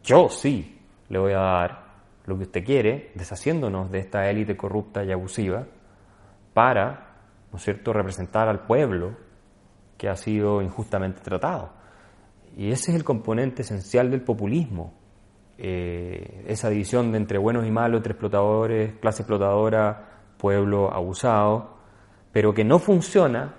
yo 0.04 0.28
sí 0.28 0.82
le 1.08 1.20
voy 1.20 1.34
a 1.34 1.38
dar 1.38 1.86
lo 2.26 2.36
que 2.36 2.46
usted 2.46 2.66
quiere, 2.66 3.12
deshaciéndonos 3.14 3.92
de 3.92 4.00
esta 4.00 4.28
élite 4.28 4.58
corrupta 4.58 5.04
y 5.04 5.12
abusiva, 5.12 5.68
para, 6.56 7.18
¿no 7.54 7.60
cierto?, 7.60 7.94
representar 7.94 8.48
al 8.48 8.62
pueblo 8.62 9.16
que 10.00 10.10
ha 10.10 10.16
sido 10.16 10.64
injustamente 10.64 11.22
tratado. 11.22 11.74
Y 12.58 12.72
ese 12.72 12.90
es 12.90 12.98
el 12.98 13.04
componente 13.04 13.62
esencial 13.62 14.10
del 14.10 14.24
populismo, 14.24 14.96
eh, 15.58 16.44
esa 16.48 16.70
división 16.70 17.12
de 17.12 17.18
entre 17.18 17.38
buenos 17.38 17.66
y 17.66 17.72
malos, 17.72 18.00
entre 18.00 18.12
explotadores, 18.12 18.94
clase 19.00 19.22
explotadora, 19.22 20.10
pueblo 20.38 20.94
abusado, 20.94 21.78
pero 22.32 22.54
que 22.54 22.64
no 22.64 22.80
funciona 22.80 23.56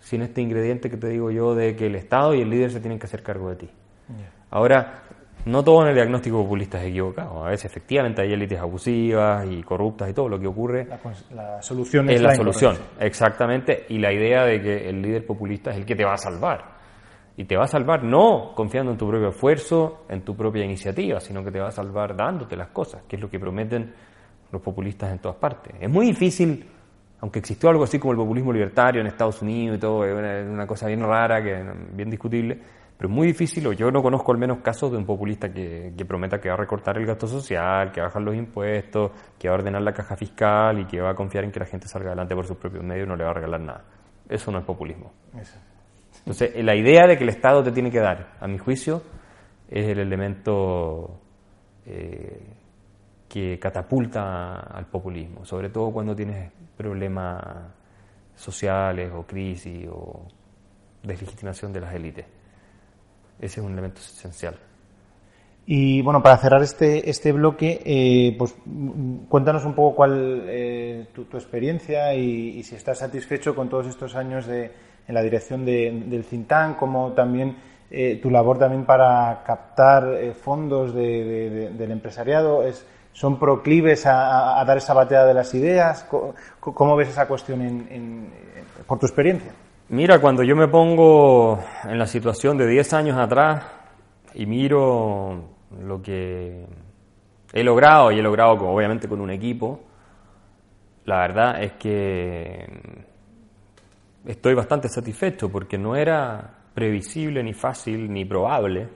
sin 0.00 0.22
este 0.22 0.40
ingrediente 0.40 0.90
que 0.90 0.96
te 0.96 1.08
digo 1.08 1.30
yo 1.30 1.54
de 1.54 1.76
que 1.76 1.86
el 1.86 1.94
Estado 1.94 2.34
y 2.34 2.40
el 2.40 2.50
líder 2.50 2.70
se 2.70 2.80
tienen 2.80 2.98
que 2.98 3.06
hacer 3.06 3.22
cargo 3.22 3.50
de 3.50 3.56
ti. 3.56 3.70
Ahora, 4.50 5.02
no 5.44 5.62
todo 5.62 5.82
en 5.82 5.88
el 5.88 5.94
diagnóstico 5.94 6.42
populista 6.42 6.80
es 6.80 6.88
equivocado. 6.88 7.44
A 7.44 7.50
veces 7.50 7.66
efectivamente 7.66 8.22
hay 8.22 8.32
élites 8.32 8.58
abusivas 8.58 9.46
y 9.50 9.62
corruptas 9.62 10.10
y 10.10 10.14
todo 10.14 10.28
lo 10.28 10.38
que 10.38 10.46
ocurre. 10.46 10.86
La, 11.34 11.62
solución 11.62 12.08
es, 12.08 12.16
es 12.16 12.22
la, 12.22 12.34
solución, 12.34 12.76
exactamente. 12.98 13.86
Y 13.88 13.98
la 13.98 14.12
idea 14.12 14.44
de 14.44 14.60
que 14.60 14.88
el 14.88 15.02
líder 15.02 15.26
populista 15.26 15.70
es 15.70 15.76
el 15.76 15.86
que 15.86 15.94
te 15.94 16.04
va 16.04 16.14
a 16.14 16.18
salvar. 16.18 16.77
Y 17.38 17.44
te 17.44 17.56
va 17.56 17.64
a 17.64 17.68
salvar 17.68 18.02
no 18.02 18.52
confiando 18.52 18.90
en 18.90 18.98
tu 18.98 19.06
propio 19.06 19.28
esfuerzo, 19.28 20.00
en 20.08 20.22
tu 20.22 20.34
propia 20.34 20.64
iniciativa, 20.64 21.20
sino 21.20 21.44
que 21.44 21.52
te 21.52 21.60
va 21.60 21.68
a 21.68 21.70
salvar 21.70 22.16
dándote 22.16 22.56
las 22.56 22.70
cosas, 22.70 23.04
que 23.06 23.14
es 23.14 23.22
lo 23.22 23.30
que 23.30 23.38
prometen 23.38 23.94
los 24.50 24.60
populistas 24.60 25.12
en 25.12 25.20
todas 25.20 25.36
partes. 25.36 25.72
Es 25.80 25.88
muy 25.88 26.06
difícil, 26.06 26.68
aunque 27.20 27.38
existió 27.38 27.68
algo 27.70 27.84
así 27.84 28.00
como 28.00 28.10
el 28.10 28.18
populismo 28.18 28.52
libertario 28.52 29.02
en 29.02 29.06
Estados 29.06 29.40
Unidos 29.40 29.76
y 29.76 29.80
todo, 29.80 30.04
es 30.04 30.48
una, 30.48 30.66
cosa 30.66 30.88
bien 30.88 31.00
rara, 31.00 31.40
que 31.40 31.64
bien 31.92 32.10
discutible, 32.10 32.58
pero 32.96 33.08
es 33.08 33.14
muy 33.14 33.28
difícil, 33.28 33.64
o 33.68 33.72
yo 33.72 33.88
no 33.92 34.02
conozco 34.02 34.32
al 34.32 34.38
menos 34.38 34.58
casos 34.58 34.90
de 34.90 34.96
un 34.96 35.06
populista 35.06 35.48
que, 35.52 35.92
que, 35.96 36.04
prometa 36.04 36.40
que 36.40 36.48
va 36.48 36.56
a 36.56 36.58
recortar 36.58 36.98
el 36.98 37.06
gasto 37.06 37.28
social, 37.28 37.92
que 37.92 38.00
va 38.00 38.06
a 38.06 38.08
bajar 38.08 38.22
los 38.22 38.34
impuestos, 38.34 39.12
que 39.38 39.48
va 39.48 39.54
a 39.54 39.58
ordenar 39.58 39.82
la 39.82 39.92
caja 39.92 40.16
fiscal 40.16 40.80
y 40.80 40.86
que 40.86 41.00
va 41.00 41.10
a 41.10 41.14
confiar 41.14 41.44
en 41.44 41.52
que 41.52 41.60
la 41.60 41.66
gente 41.66 41.86
salga 41.86 42.08
adelante 42.08 42.34
por 42.34 42.46
sus 42.46 42.56
propios 42.56 42.82
medios 42.82 43.06
y 43.06 43.08
no 43.08 43.14
le 43.14 43.22
va 43.22 43.30
a 43.30 43.34
regalar 43.34 43.60
nada. 43.60 43.84
Eso 44.28 44.50
no 44.50 44.58
es 44.58 44.64
populismo. 44.64 45.12
Eso. 45.40 45.67
Entonces, 46.28 46.62
la 46.62 46.76
idea 46.76 47.06
de 47.06 47.16
que 47.16 47.24
el 47.24 47.30
Estado 47.30 47.62
te 47.62 47.72
tiene 47.72 47.90
que 47.90 48.00
dar, 48.00 48.34
a 48.38 48.46
mi 48.46 48.58
juicio, 48.58 49.00
es 49.66 49.88
el 49.88 49.98
elemento 49.98 51.18
eh, 51.86 52.42
que 53.26 53.58
catapulta 53.58 54.60
al 54.60 54.84
populismo, 54.88 55.46
sobre 55.46 55.70
todo 55.70 55.90
cuando 55.90 56.14
tienes 56.14 56.52
problemas 56.76 57.42
sociales 58.34 59.10
o 59.14 59.22
crisis 59.22 59.88
o 59.90 60.26
deslegitimación 61.02 61.72
de 61.72 61.80
las 61.80 61.94
élites. 61.94 62.26
Ese 63.40 63.60
es 63.60 63.66
un 63.66 63.72
elemento 63.72 64.02
esencial. 64.02 64.58
Y 65.64 66.02
bueno, 66.02 66.22
para 66.22 66.36
cerrar 66.36 66.60
este, 66.60 67.08
este 67.08 67.32
bloque, 67.32 67.80
eh, 67.86 68.36
pues 68.36 68.54
cuéntanos 69.30 69.64
un 69.64 69.72
poco 69.72 69.96
cuál 69.96 70.44
eh, 70.46 71.06
tu, 71.14 71.22
experiencia 71.38 72.12
y, 72.12 72.62
si 72.64 72.74
estás 72.74 72.98
satisfecho 72.98 73.54
con 73.54 73.70
todos 73.70 73.86
estos 73.86 74.14
años 74.14 74.46
de, 74.46 74.87
en 75.08 75.14
la 75.14 75.22
dirección 75.22 75.64
del 75.64 76.24
think 76.28 76.52
como 76.78 77.12
también 77.12 77.56
eh, 77.90 78.20
tu 78.22 78.30
labor 78.30 78.58
también 78.58 78.84
para 78.84 79.42
captar 79.46 80.14
eh, 80.14 80.34
fondos 80.34 80.94
del 80.94 81.90
empresariado. 81.90 82.62
Es, 82.62 82.86
¿Son 83.12 83.38
proclives 83.38 84.04
a, 84.06 84.62
dar 84.64 84.76
esa 84.76 84.94
bateada 84.94 85.26
de 85.26 85.34
las 85.34 85.52
ideas? 85.54 86.06
¿Cómo, 86.60 86.94
ves 86.94 87.08
esa 87.08 87.26
cuestión 87.26 88.28
por 88.86 88.98
tu 88.98 89.06
experiencia? 89.06 89.50
Mira, 89.88 90.20
cuando 90.20 90.44
yo 90.44 90.54
me 90.54 90.68
pongo 90.68 91.58
en 91.84 91.98
la 91.98 92.06
situación 92.06 92.58
de 92.58 92.68
10 92.68 92.92
años 92.92 93.18
atrás 93.18 93.64
y 94.34 94.46
miro 94.46 95.42
lo 95.82 96.02
que 96.02 96.66
he 97.52 97.64
logrado, 97.64 98.12
y 98.12 98.18
he 98.18 98.22
logrado 98.22 98.52
obviamente 98.52 99.08
con 99.08 99.20
un 99.20 99.30
equipo, 99.30 99.80
la 101.06 101.20
verdad 101.20 101.62
es 101.62 101.72
que 101.72 103.07
estoy 104.26 104.54
bastante 104.54 104.88
satisfecho 104.88 105.50
porque 105.50 105.78
no 105.78 105.96
era 105.96 106.54
previsible, 106.74 107.42
ni 107.42 107.54
fácil, 107.54 108.12
ni 108.12 108.24
probable 108.24 108.88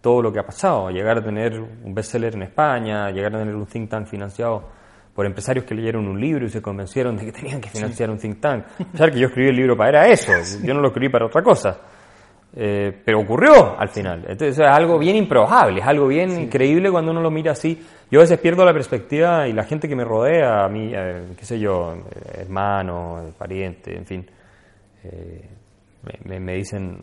todo 0.00 0.22
lo 0.22 0.32
que 0.32 0.38
ha 0.38 0.46
pasado. 0.46 0.90
Llegar 0.90 1.18
a 1.18 1.22
tener 1.22 1.58
un 1.60 1.94
bestseller 1.94 2.34
en 2.34 2.42
España, 2.42 3.10
llegar 3.10 3.34
a 3.36 3.38
tener 3.38 3.54
un 3.54 3.66
think 3.66 3.88
tank 3.90 4.06
financiado 4.06 4.78
por 5.14 5.26
empresarios 5.26 5.64
que 5.64 5.74
leyeron 5.74 6.06
un 6.06 6.20
libro 6.20 6.46
y 6.46 6.48
se 6.48 6.62
convencieron 6.62 7.16
de 7.16 7.26
que 7.26 7.32
tenían 7.32 7.60
que 7.60 7.68
financiar 7.68 8.08
un 8.10 8.18
think 8.18 8.40
tank. 8.40 8.64
O 8.94 9.04
que 9.04 9.18
yo 9.18 9.26
escribí 9.26 9.48
el 9.48 9.56
libro 9.56 9.76
para 9.76 9.88
era 9.90 10.08
eso, 10.08 10.32
yo 10.62 10.74
no 10.74 10.80
lo 10.80 10.88
escribí 10.88 11.08
para 11.08 11.26
otra 11.26 11.42
cosa. 11.42 11.76
Eh, 12.54 13.02
pero 13.04 13.20
ocurrió 13.20 13.78
al 13.78 13.88
final. 13.88 14.20
Entonces 14.20 14.58
es 14.58 14.66
algo 14.66 14.98
bien 14.98 15.16
improbable, 15.16 15.80
es 15.80 15.86
algo 15.86 16.06
bien 16.06 16.40
increíble 16.40 16.90
cuando 16.90 17.10
uno 17.10 17.20
lo 17.20 17.30
mira 17.30 17.52
así. 17.52 17.84
Yo 18.10 18.20
a 18.20 18.22
veces 18.22 18.38
pierdo 18.38 18.64
la 18.64 18.72
perspectiva 18.72 19.46
y 19.46 19.52
la 19.52 19.64
gente 19.64 19.88
que 19.88 19.94
me 19.94 20.04
rodea, 20.04 20.64
a 20.64 20.68
mí, 20.68 20.92
eh, 20.94 21.24
qué 21.36 21.44
sé 21.44 21.58
yo, 21.58 21.94
eh, 21.94 22.40
hermano, 22.40 23.32
pariente, 23.36 23.96
en 23.96 24.06
fin, 24.06 24.26
eh, 25.10 26.38
me, 26.40 26.54
dicen, 26.54 26.98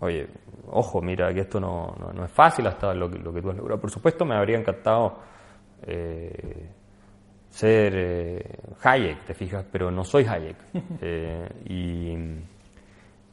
oye, 0.00 0.26
ojo, 0.70 1.00
mira, 1.00 1.32
que 1.32 1.40
esto 1.40 1.60
no, 1.60 1.94
no, 2.14 2.24
es 2.24 2.32
fácil 2.32 2.66
hasta 2.66 2.94
lo 2.94 3.10
que, 3.10 3.18
lo 3.18 3.32
que 3.32 3.42
tú 3.42 3.50
has 3.50 3.56
logrado. 3.56 3.80
Por 3.80 3.90
supuesto, 3.90 4.24
me 4.24 4.36
habría 4.36 4.58
encantado 4.58 5.18
eh, 5.86 6.68
ser 7.48 7.92
eh, 7.96 8.58
Hayek, 8.82 9.24
te 9.24 9.34
fijas, 9.34 9.66
pero 9.70 9.90
no 9.90 10.04
soy 10.04 10.24
Hayek. 10.24 10.56
y, 11.68 12.12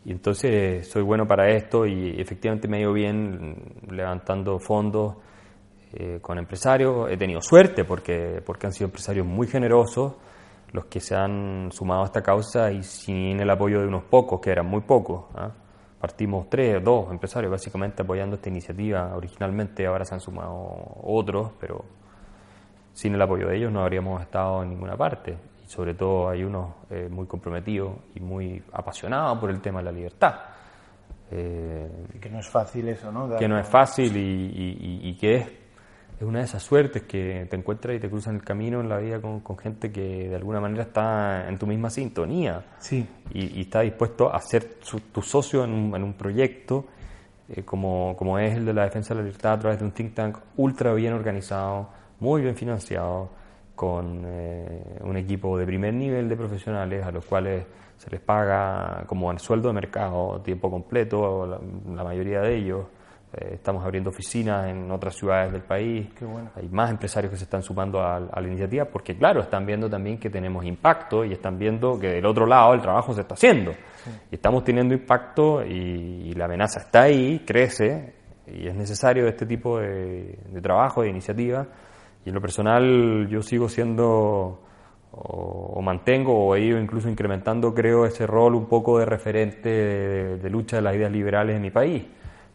y, 0.05 0.11
entonces 0.11 0.87
soy 0.87 1.03
bueno 1.03 1.27
para 1.27 1.49
esto 1.49 1.85
y 1.85 2.19
efectivamente 2.19 2.67
me 2.67 2.77
ha 2.77 2.81
ido 2.81 2.93
bien 2.93 3.55
levantando 3.89 4.59
fondos 4.59 5.15
con 6.21 6.37
empresarios. 6.37 7.11
He 7.11 7.17
tenido 7.17 7.41
suerte 7.41 7.83
porque, 7.83 8.41
porque 8.45 8.65
han 8.65 8.73
sido 8.73 8.87
empresarios 8.87 9.27
muy 9.27 9.47
generosos 9.47 10.15
los 10.73 10.86
que 10.86 10.99
se 10.99 11.15
han 11.15 11.69
sumado 11.71 12.03
a 12.03 12.05
esta 12.05 12.21
causa 12.21 12.71
y 12.71 12.84
sin 12.84 13.39
el 13.39 13.49
apoyo 13.49 13.81
de 13.81 13.88
unos 13.88 14.03
pocos, 14.03 14.39
que 14.39 14.51
eran 14.51 14.65
muy 14.65 14.81
pocos. 14.81 15.25
¿ah? 15.36 15.51
Partimos 15.99 16.49
tres, 16.49 16.84
dos 16.84 17.12
empresarios 17.12 17.51
básicamente 17.51 18.01
apoyando 18.01 18.36
esta 18.36 18.49
iniciativa 18.49 19.15
originalmente, 19.15 19.86
ahora 19.86 20.05
se 20.05 20.15
han 20.15 20.21
sumado 20.21 20.55
otros, 21.03 21.51
pero 21.60 21.84
sin 22.93 23.13
el 23.15 23.21
apoyo 23.21 23.47
de 23.47 23.57
ellos 23.57 23.71
no 23.71 23.81
habríamos 23.81 24.21
estado 24.21 24.63
en 24.63 24.69
ninguna 24.69 24.95
parte. 24.95 25.38
Y 25.63 25.69
sobre 25.69 25.93
todo 25.93 26.29
hay 26.29 26.43
unos 26.43 26.73
eh, 26.89 27.07
muy 27.10 27.27
comprometidos 27.27 27.93
y 28.15 28.19
muy 28.19 28.63
apasionados 28.71 29.37
por 29.39 29.50
el 29.50 29.62
tema 29.62 29.79
de 29.79 29.85
la 29.85 29.91
libertad. 29.91 30.35
Eh, 31.29 32.08
que 32.19 32.29
no 32.29 32.39
es 32.39 32.50
fácil 32.50 32.89
eso, 32.89 33.12
¿no? 33.12 33.37
que 33.37 33.48
no 33.48 33.58
es 33.58 33.67
fácil 33.67 34.15
y, 34.17 35.10
y 35.10 35.15
que 35.15 35.35
es 35.35 35.60
es 36.22 36.28
una 36.28 36.40
de 36.40 36.46
esas 36.46 36.62
suertes 36.62 37.02
que 37.02 37.48
te 37.50 37.56
encuentras 37.56 37.96
y 37.96 38.00
te 38.00 38.08
cruzan 38.08 38.36
el 38.36 38.44
camino 38.44 38.80
en 38.80 38.88
la 38.88 39.00
vida 39.00 39.19
con, 39.19 39.42
gente 39.58 39.92
que 39.92 40.30
de 40.30 40.36
alguna 40.36 40.62
manera 40.62 40.84
está 40.84 41.50
en 41.50 41.58
tu 41.58 41.65
misma 41.65 41.90
sintonía 41.90 42.63
sí. 42.78 43.08
y, 43.34 43.60
está 43.62 43.82
dispuesto 43.82 44.32
a 44.32 44.40
ser 44.40 44.76
tu 45.12 45.22
socio 45.24 45.63
en 45.63 45.72
un, 45.72 45.96
en 45.96 46.04
un 46.04 46.13
proyecto 46.13 46.86
eh, 47.50 47.63
como, 47.63 48.15
como, 48.17 48.38
es 48.38 48.56
el 48.56 48.65
de 48.65 48.74
la 48.74 48.84
defensa 48.84 49.15
de 49.15 49.22
la 49.22 49.26
libertad 49.26 49.54
a 49.54 49.60
través 49.60 49.80
de 49.80 49.86
un 49.86 49.92
think 49.94 50.13
tank 50.13 50.38
ultra 50.58 50.94
bien 50.94 51.13
organizado, 51.13 51.90
muy 52.19 52.44
bien 52.44 52.56
financiado, 52.56 53.30
con 53.76 54.22
eh, 54.24 55.00
un 55.02 55.17
equipo 55.17 55.58
de 55.58 55.65
primer 55.65 55.96
nivel 55.96 56.30
de 56.30 56.38
profesionales 56.38 57.04
a 57.04 57.12
los 57.12 57.26
cuales 57.26 57.65
se 57.98 58.12
les 58.12 58.19
paga 58.19 59.06
como 59.08 59.36
sueldo 59.40 59.69
de 59.69 59.74
mercado, 59.74 60.40
tiempo 60.42 60.69
completo, 60.69 61.48
la 61.48 62.04
mayoría 62.04 62.42
de 62.42 62.58
ellos 62.58 62.86
Eh, 63.34 63.52
estamos 63.54 63.86
abriendo 63.86 64.10
oficinas 64.10 64.67
en 64.67 64.92
otras 64.92 65.15
ciudades 65.15 65.54
del 65.54 65.62
país. 65.62 66.10
Hay 66.56 66.67
más 66.67 66.92
empresarios 66.92 67.32
que 67.32 67.38
se 67.38 67.46
están 67.46 67.63
sumando 67.63 68.02
a, 68.02 68.19
la 68.19 68.48
iniciativa 68.48 68.84
porque, 68.86 69.15
claro, 69.15 69.42
están 69.42 69.65
viendo 69.65 69.90
también 69.90 70.17
que 70.17 70.29
tenemos 70.29 70.65
impacto 70.65 71.23
y 71.23 71.32
están 71.32 71.58
viendo 71.58 71.98
que 71.98 72.08
del 72.08 72.25
otro 72.25 72.46
lado 72.46 72.73
el 72.73 72.82
trabajo 72.82 73.13
se 73.13 73.21
está 73.21 73.36
haciendo. 73.36 73.71
Y 74.29 74.36
estamos 74.36 74.65
teniendo 74.65 74.94
impacto 74.94 75.63
y, 75.63 76.34
la 76.34 76.46
amenaza 76.46 76.82
está 76.82 77.04
ahí, 77.04 77.44
crece 77.46 78.15
y 78.48 78.67
es 78.67 78.75
necesario 78.75 79.27
este 79.27 79.46
tipo 79.46 79.79
de, 79.79 80.38
trabajo, 80.62 81.04
de 81.04 81.10
iniciativa. 81.10 81.65
Y 82.25 82.29
en 82.29 82.36
lo 82.36 82.42
personal 82.42 83.27
yo 83.29 83.42
sigo 83.42 83.69
siendo 83.69 84.62
o, 85.13 85.82
mantengo 85.82 86.48
o 86.48 86.56
he 86.56 86.65
ido 86.65 86.79
incluso 86.79 87.08
incrementando, 87.08 87.73
creo, 87.73 88.06
ese 88.06 88.27
rol 88.27 88.56
un 88.56 88.67
poco 88.67 89.00
de 89.00 89.06
referente 89.06 89.69
de 89.69 90.50
lucha 90.50 90.77
de 90.77 90.82
las 90.82 90.96
ideas 90.96 91.12
liberales 91.12 91.56
en 91.56 91.62
mi 91.62 91.71
país 91.71 92.06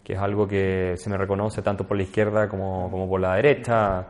que 0.06 0.12
es 0.12 0.20
algo 0.20 0.46
que 0.46 0.94
se 0.96 1.10
me 1.10 1.16
reconoce 1.16 1.62
tanto 1.62 1.84
por 1.84 1.96
la 1.96 2.04
izquierda 2.04 2.48
como, 2.48 2.88
como 2.92 3.08
por 3.08 3.20
la 3.20 3.34
derecha, 3.34 4.06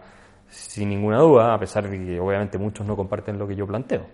sin 0.47 0.91
ninguna 0.91 1.21
duda, 1.21 1.55
a 1.55 1.59
pesar 1.59 1.89
de 1.89 1.99
que 1.99 2.21
obviamente 2.21 2.59
muchos 2.59 2.87
no 2.87 2.95
comparten 2.95 3.39
lo 3.39 3.49
que 3.49 3.57
yo 3.57 3.67
planteo. 3.67 4.05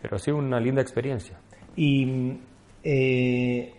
Pero 0.00 0.14
ha 0.14 0.18
sido 0.20 0.36
una 0.36 0.60
linda 0.60 0.80
experiencia. 0.80 1.36
Y, 1.74 2.38
eh, 2.84 3.74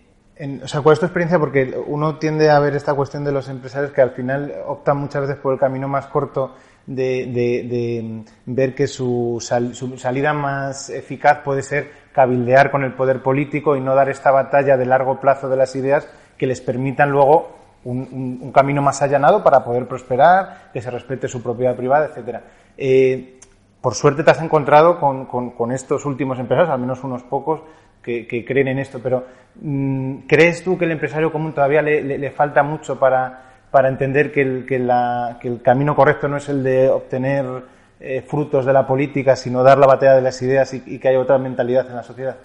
o 0.62 0.68
sea, 0.68 0.82
¿cuál 0.82 0.92
es 0.92 1.00
tu 1.00 1.06
experiencia? 1.06 1.40
Porque 1.40 1.74
uno 1.88 2.18
tiende 2.18 2.50
a 2.50 2.60
ver 2.60 2.76
esta 2.76 2.94
cuestión 2.96 3.24
de 3.24 3.32
los 3.32 3.48
empresarios 3.48 3.94
que 3.94 4.02
al 4.02 4.12
final 4.12 4.54
optan 4.68 4.98
muchas 4.98 5.22
veces 5.22 5.38
por 5.38 5.54
el 5.54 5.60
camino 5.62 5.88
más 5.88 6.08
corto 6.08 6.54
de, 6.86 7.28
de, 7.28 8.26
ver 8.46 8.76
que 8.76 8.88
su, 8.88 9.38
su, 9.72 9.98
salida 9.98 10.34
más 10.34 10.90
eficaz 10.90 11.40
puede 11.46 11.62
ser 11.62 11.92
cabildear 12.12 12.72
con 12.72 12.84
el 12.84 12.94
poder 12.94 13.24
político 13.24 13.78
y 13.78 13.80
no 13.80 13.96
dar 13.96 14.10
esta 14.10 14.32
batalla 14.32 14.76
de 14.76 14.86
largo 14.86 15.22
plazo 15.22 15.48
de 15.48 15.56
las 15.56 15.78
ideas 15.78 16.10
que 16.38 16.48
les 16.48 16.62
permitan 16.62 17.12
luego 17.12 17.64
un, 17.86 18.52
camino 18.54 18.82
más 18.82 19.02
allanado 19.02 19.44
para 19.44 19.64
poder 19.64 19.88
prosperar, 19.88 20.70
que 20.72 20.82
se 20.82 20.90
respete 20.90 21.28
su 21.28 21.42
propiedad 21.42 21.76
privada, 21.76 22.08
etcétera. 22.08 22.44
Eh, 22.78 23.40
por 23.82 23.96
suerte 23.96 24.24
te 24.24 24.32
has 24.32 24.42
encontrado 24.42 25.00
con, 25.00 25.72
estos 25.72 26.06
últimos 26.06 26.40
empresarios, 26.40 26.74
al 26.74 26.80
menos 26.80 27.04
unos 27.04 27.24
pocos, 27.24 27.62
que, 28.02 28.46
creen 28.46 28.68
en 28.68 28.80
esto, 28.80 29.00
pero 29.02 29.26
mm, 29.62 30.20
¿crees 30.28 30.64
tú 30.64 30.78
que 30.78 30.86
el 30.86 30.92
empresario 30.92 31.32
común 31.32 31.54
todavía 31.54 31.82
le, 31.82 32.32
falta 32.32 32.64
mucho 32.64 33.00
para, 33.00 33.62
para 33.72 33.90
entender 33.90 34.32
que 34.32 34.42
el, 34.42 34.66
que, 34.66 34.76
el, 34.76 35.62
camino 35.62 35.96
correcto 35.96 36.28
no 36.28 36.38
es 36.38 36.50
el 36.50 36.64
de 36.64 36.90
obtener 36.90 37.46
eh, 38.00 38.22
frutos 38.22 38.66
de 38.66 38.74
la 38.74 38.86
política, 38.86 39.36
sino 39.36 39.64
dar 39.64 39.78
la 39.78 39.88
batalla 39.88 40.16
de 40.16 40.22
las 40.22 40.42
ideas 40.42 40.74
y 40.74 41.00
que 41.00 41.08
haya 41.08 41.20
otra 41.20 41.38
mentalidad 41.38 41.88
en 41.88 41.96
la 41.96 42.04
sociedad? 42.04 42.38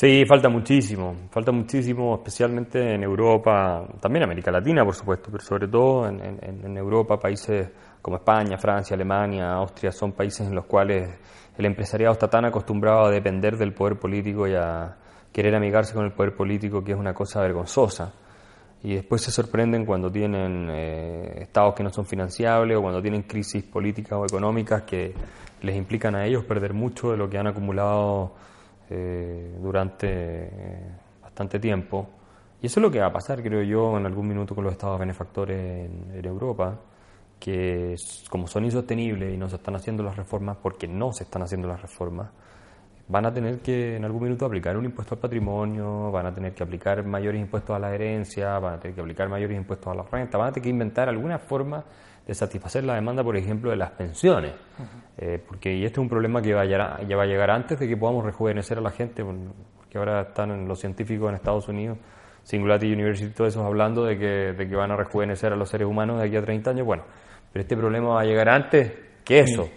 Sí, 0.00 0.24
falta 0.24 0.48
muchísimo, 0.48 1.14
falta 1.30 1.52
muchísimo, 1.52 2.14
especialmente 2.14 2.94
en 2.94 3.02
Europa, 3.02 3.86
también 4.00 4.22
América 4.24 4.50
Latina, 4.50 4.82
por 4.82 4.94
supuesto, 4.94 5.28
pero 5.30 5.44
sobre 5.44 5.68
todo 5.68 6.08
en, 6.08 6.74
Europa, 6.74 7.18
países 7.18 7.68
como 8.00 8.16
España, 8.16 8.56
Francia, 8.56 8.94
Alemania, 8.94 9.52
Austria, 9.52 9.92
son 9.92 10.12
países 10.12 10.46
en 10.48 10.54
los 10.54 10.64
cuales 10.64 11.06
el 11.54 11.66
empresariado 11.66 12.14
está 12.14 12.28
tan 12.30 12.46
acostumbrado 12.46 13.04
a 13.04 13.10
depender 13.10 13.58
del 13.58 13.74
poder 13.74 13.98
político 13.98 14.48
y 14.48 14.54
a 14.54 14.96
querer 15.30 15.54
amigarse 15.54 15.92
con 15.92 16.06
el 16.06 16.12
poder 16.12 16.34
político 16.34 16.82
que 16.82 16.92
es 16.92 16.98
una 16.98 17.12
cosa 17.12 17.42
vergonzosa. 17.42 18.10
Y 18.82 18.94
después 18.94 19.20
se 19.20 19.30
sorprenden 19.30 19.84
cuando 19.84 20.10
tienen 20.10 20.70
eh, 20.70 21.42
estados 21.42 21.74
que 21.74 21.82
no 21.82 21.90
son 21.90 22.06
financiables 22.06 22.74
o 22.78 22.80
cuando 22.80 23.02
tienen 23.02 23.24
crisis 23.24 23.64
políticas 23.64 24.18
o 24.18 24.24
económicas 24.24 24.84
que 24.84 25.12
les 25.60 25.76
implican 25.76 26.14
a 26.14 26.24
ellos 26.24 26.46
perder 26.46 26.72
mucho 26.72 27.10
de 27.10 27.18
lo 27.18 27.28
que 27.28 27.36
han 27.36 27.48
acumulado 27.48 28.32
eh, 28.90 29.56
durante 29.62 30.08
eh, 30.08 30.50
bastante 31.22 31.60
tiempo. 31.60 32.08
Y 32.60 32.66
eso 32.66 32.80
es 32.80 32.82
lo 32.82 32.90
que 32.90 32.98
va 32.98 33.06
a 33.06 33.12
pasar, 33.12 33.42
creo 33.42 33.62
yo, 33.62 33.96
en 33.96 34.04
algún 34.04 34.26
minuto 34.28 34.54
con 34.54 34.64
los 34.64 34.72
estados 34.72 34.98
benefactores 34.98 35.88
en, 36.12 36.24
Europa, 36.24 36.78
que 37.38 37.94
como 38.28 38.46
son 38.46 38.64
insostenibles 38.64 39.32
y 39.32 39.38
no 39.38 39.48
se 39.48 39.56
están 39.56 39.76
haciendo 39.76 40.02
las 40.02 40.16
reformas 40.16 40.58
porque 40.62 40.86
no 40.86 41.12
se 41.12 41.24
están 41.24 41.42
haciendo 41.42 41.68
las 41.68 41.80
reformas, 41.80 42.30
van 43.08 43.26
a 43.26 43.32
tener 43.32 43.60
que 43.60 43.96
en 43.96 44.04
algún 44.04 44.24
minuto 44.24 44.44
aplicar 44.44 44.76
un 44.76 44.84
impuesto 44.84 45.14
al 45.14 45.20
patrimonio, 45.20 46.10
van 46.10 46.26
a 46.26 46.34
tener 46.34 46.52
que 46.52 46.62
aplicar 46.62 47.04
mayores 47.04 47.40
impuestos 47.40 47.74
a 47.74 47.78
la 47.78 47.94
herencia, 47.94 48.58
van 48.58 48.74
a 48.74 48.80
tener 48.80 48.94
que 48.94 49.00
aplicar 49.00 49.28
mayores 49.28 49.56
impuestos 49.56 49.92
a 49.92 49.94
la 49.94 50.02
renta, 50.02 50.36
van 50.36 50.48
a 50.48 50.52
tener 50.52 50.64
que 50.64 50.70
inventar 50.70 51.08
alguna 51.08 51.38
forma 51.38 51.84
de 52.30 52.34
satisfacer 52.34 52.84
la 52.84 52.94
demanda, 52.94 53.24
por 53.24 53.36
ejemplo, 53.36 53.70
de 53.70 53.76
las 53.76 53.90
pensiones. 53.90 54.52
Eh, 55.18 55.42
porque 55.44 55.74
y 55.74 55.84
este 55.84 55.94
es 55.94 55.98
un 55.98 56.08
problema 56.08 56.40
que 56.40 56.54
va 56.54 56.60
a 56.60 56.64
llegar, 56.64 57.04
ya 57.04 57.16
va 57.16 57.24
a 57.24 57.26
llegar 57.26 57.50
antes 57.50 57.76
de 57.76 57.88
que 57.88 57.96
podamos 57.96 58.24
rejuvenecer 58.24 58.78
a 58.78 58.80
la 58.80 58.92
gente, 58.92 59.24
porque 59.24 59.98
ahora 59.98 60.20
están 60.20 60.68
los 60.68 60.78
científicos 60.78 61.28
en 61.28 61.34
Estados 61.34 61.66
Unidos, 61.66 61.98
Singularity 62.44 62.92
University, 62.92 63.34
todos 63.34 63.52
esos 63.52 63.66
hablando 63.66 64.04
de 64.04 64.16
que, 64.16 64.52
de 64.52 64.68
que 64.68 64.76
van 64.76 64.92
a 64.92 64.96
rejuvenecer 64.96 65.52
a 65.52 65.56
los 65.56 65.68
seres 65.68 65.88
humanos 65.88 66.20
de 66.20 66.28
aquí 66.28 66.36
a 66.36 66.40
30 66.40 66.70
años. 66.70 66.86
Bueno, 66.86 67.02
pero 67.52 67.62
este 67.64 67.76
problema 67.76 68.10
va 68.10 68.20
a 68.20 68.24
llegar 68.24 68.48
antes 68.48 68.92
que 69.24 69.40
eso. 69.40 69.68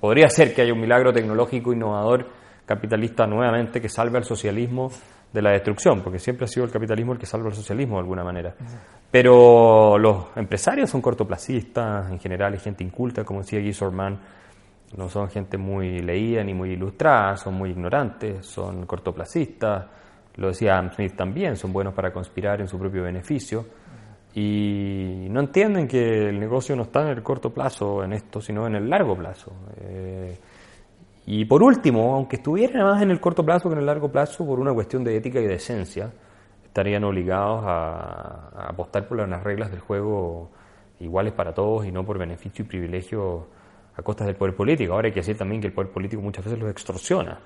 Podría 0.00 0.28
ser 0.28 0.52
que 0.52 0.62
haya 0.62 0.72
un 0.72 0.80
milagro 0.80 1.12
tecnológico 1.12 1.72
innovador 1.72 2.26
capitalista 2.66 3.24
nuevamente 3.24 3.80
que 3.80 3.88
salve 3.88 4.18
al 4.18 4.24
socialismo 4.24 4.90
de 5.32 5.42
la 5.42 5.50
destrucción, 5.50 6.02
porque 6.02 6.18
siempre 6.18 6.44
ha 6.44 6.48
sido 6.48 6.64
el 6.66 6.72
capitalismo 6.72 7.12
el 7.12 7.18
que 7.18 7.26
salva 7.26 7.48
al 7.48 7.54
socialismo 7.54 7.96
de 7.96 8.00
alguna 8.00 8.24
manera. 8.24 8.54
Pero 9.10 9.98
los 9.98 10.36
empresarios 10.36 10.90
son 10.90 11.00
cortoplacistas, 11.00 12.10
en 12.10 12.18
general 12.18 12.54
es 12.54 12.62
gente 12.62 12.84
inculta, 12.84 13.24
como 13.24 13.40
decía 13.40 13.60
Guy 13.60 13.72
Sorman, 13.72 14.18
no 14.96 15.08
son 15.08 15.28
gente 15.28 15.56
muy 15.56 16.00
leída 16.00 16.42
ni 16.42 16.52
muy 16.52 16.72
ilustrada, 16.72 17.36
son 17.36 17.54
muy 17.54 17.70
ignorantes, 17.70 18.44
son 18.44 18.86
cortoplacistas, 18.86 19.86
lo 20.36 20.48
decía 20.48 20.74
Adam 20.74 20.92
Smith 20.92 21.14
también, 21.16 21.56
son 21.56 21.72
buenos 21.72 21.94
para 21.94 22.12
conspirar 22.12 22.60
en 22.60 22.68
su 22.68 22.78
propio 22.78 23.02
beneficio 23.02 23.64
y 24.34 25.26
no 25.28 25.40
entienden 25.40 25.88
que 25.88 26.28
el 26.28 26.38
negocio 26.38 26.76
no 26.76 26.82
está 26.82 27.02
en 27.02 27.08
el 27.08 27.22
corto 27.22 27.50
plazo 27.50 28.04
en 28.04 28.12
esto, 28.12 28.40
sino 28.40 28.66
en 28.66 28.76
el 28.76 28.88
largo 28.88 29.16
plazo. 29.16 29.52
Eh, 29.80 30.38
y 31.26 31.44
por 31.44 31.62
último, 31.62 32.14
aunque 32.14 32.36
estuviera 32.36 32.84
más 32.84 33.02
en 33.02 33.10
el 33.10 33.20
corto 33.20 33.44
plazo 33.44 33.68
que 33.68 33.74
en 33.74 33.80
el 33.80 33.86
largo 33.86 34.10
plazo, 34.10 34.46
por 34.46 34.58
una 34.58 34.72
cuestión 34.72 35.04
de 35.04 35.16
ética 35.16 35.40
y 35.40 35.46
de 35.46 35.54
esencia, 35.54 36.10
estarían 36.64 37.04
obligados 37.04 37.64
a, 37.66 38.68
apostar 38.68 39.06
por 39.06 39.28
las 39.28 39.42
reglas 39.42 39.70
del 39.70 39.80
juego 39.80 40.50
iguales 41.00 41.32
para 41.32 41.52
todos 41.52 41.84
y 41.86 41.92
no 41.92 42.04
por 42.04 42.18
beneficio 42.18 42.64
y 42.64 42.68
privilegio 42.68 43.46
a 43.96 44.02
costas 44.02 44.28
del 44.28 44.36
poder 44.36 44.54
político. 44.54 44.92
Ahora 44.92 45.08
hay 45.08 45.12
que 45.12 45.20
decir 45.20 45.36
también 45.36 45.60
que 45.60 45.66
el 45.66 45.72
poder 45.72 45.90
político 45.90 46.22
muchas 46.22 46.44
veces 46.44 46.60
los 46.60 46.70
extorsiona 46.70 47.38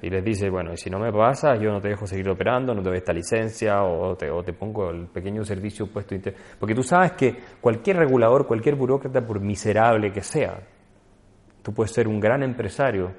y 0.00 0.08
les 0.08 0.24
dice, 0.24 0.48
bueno, 0.48 0.76
si 0.76 0.88
no 0.90 0.98
me 0.98 1.12
pasa, 1.12 1.56
yo 1.56 1.72
no 1.72 1.80
te 1.80 1.88
dejo 1.88 2.06
seguir 2.06 2.28
operando, 2.28 2.72
no 2.74 2.82
te 2.82 2.88
doy 2.88 2.98
esta 2.98 3.12
licencia 3.12 3.82
o 3.82 4.16
te, 4.16 4.30
o 4.30 4.42
te 4.44 4.52
pongo 4.52 4.90
el 4.90 5.06
pequeño 5.06 5.44
servicio 5.44 5.86
puesto. 5.88 6.14
Porque 6.58 6.74
tú 6.74 6.82
sabes 6.82 7.12
que 7.12 7.36
cualquier 7.60 7.96
regulador, 7.96 8.46
cualquier 8.46 8.76
burócrata, 8.76 9.26
por 9.26 9.40
miserable 9.40 10.12
que 10.12 10.22
sea, 10.22 10.60
tú 11.68 11.74
puedes 11.74 11.92
ser 11.92 12.08
un 12.08 12.18
gran 12.18 12.42
empresario 12.42 13.12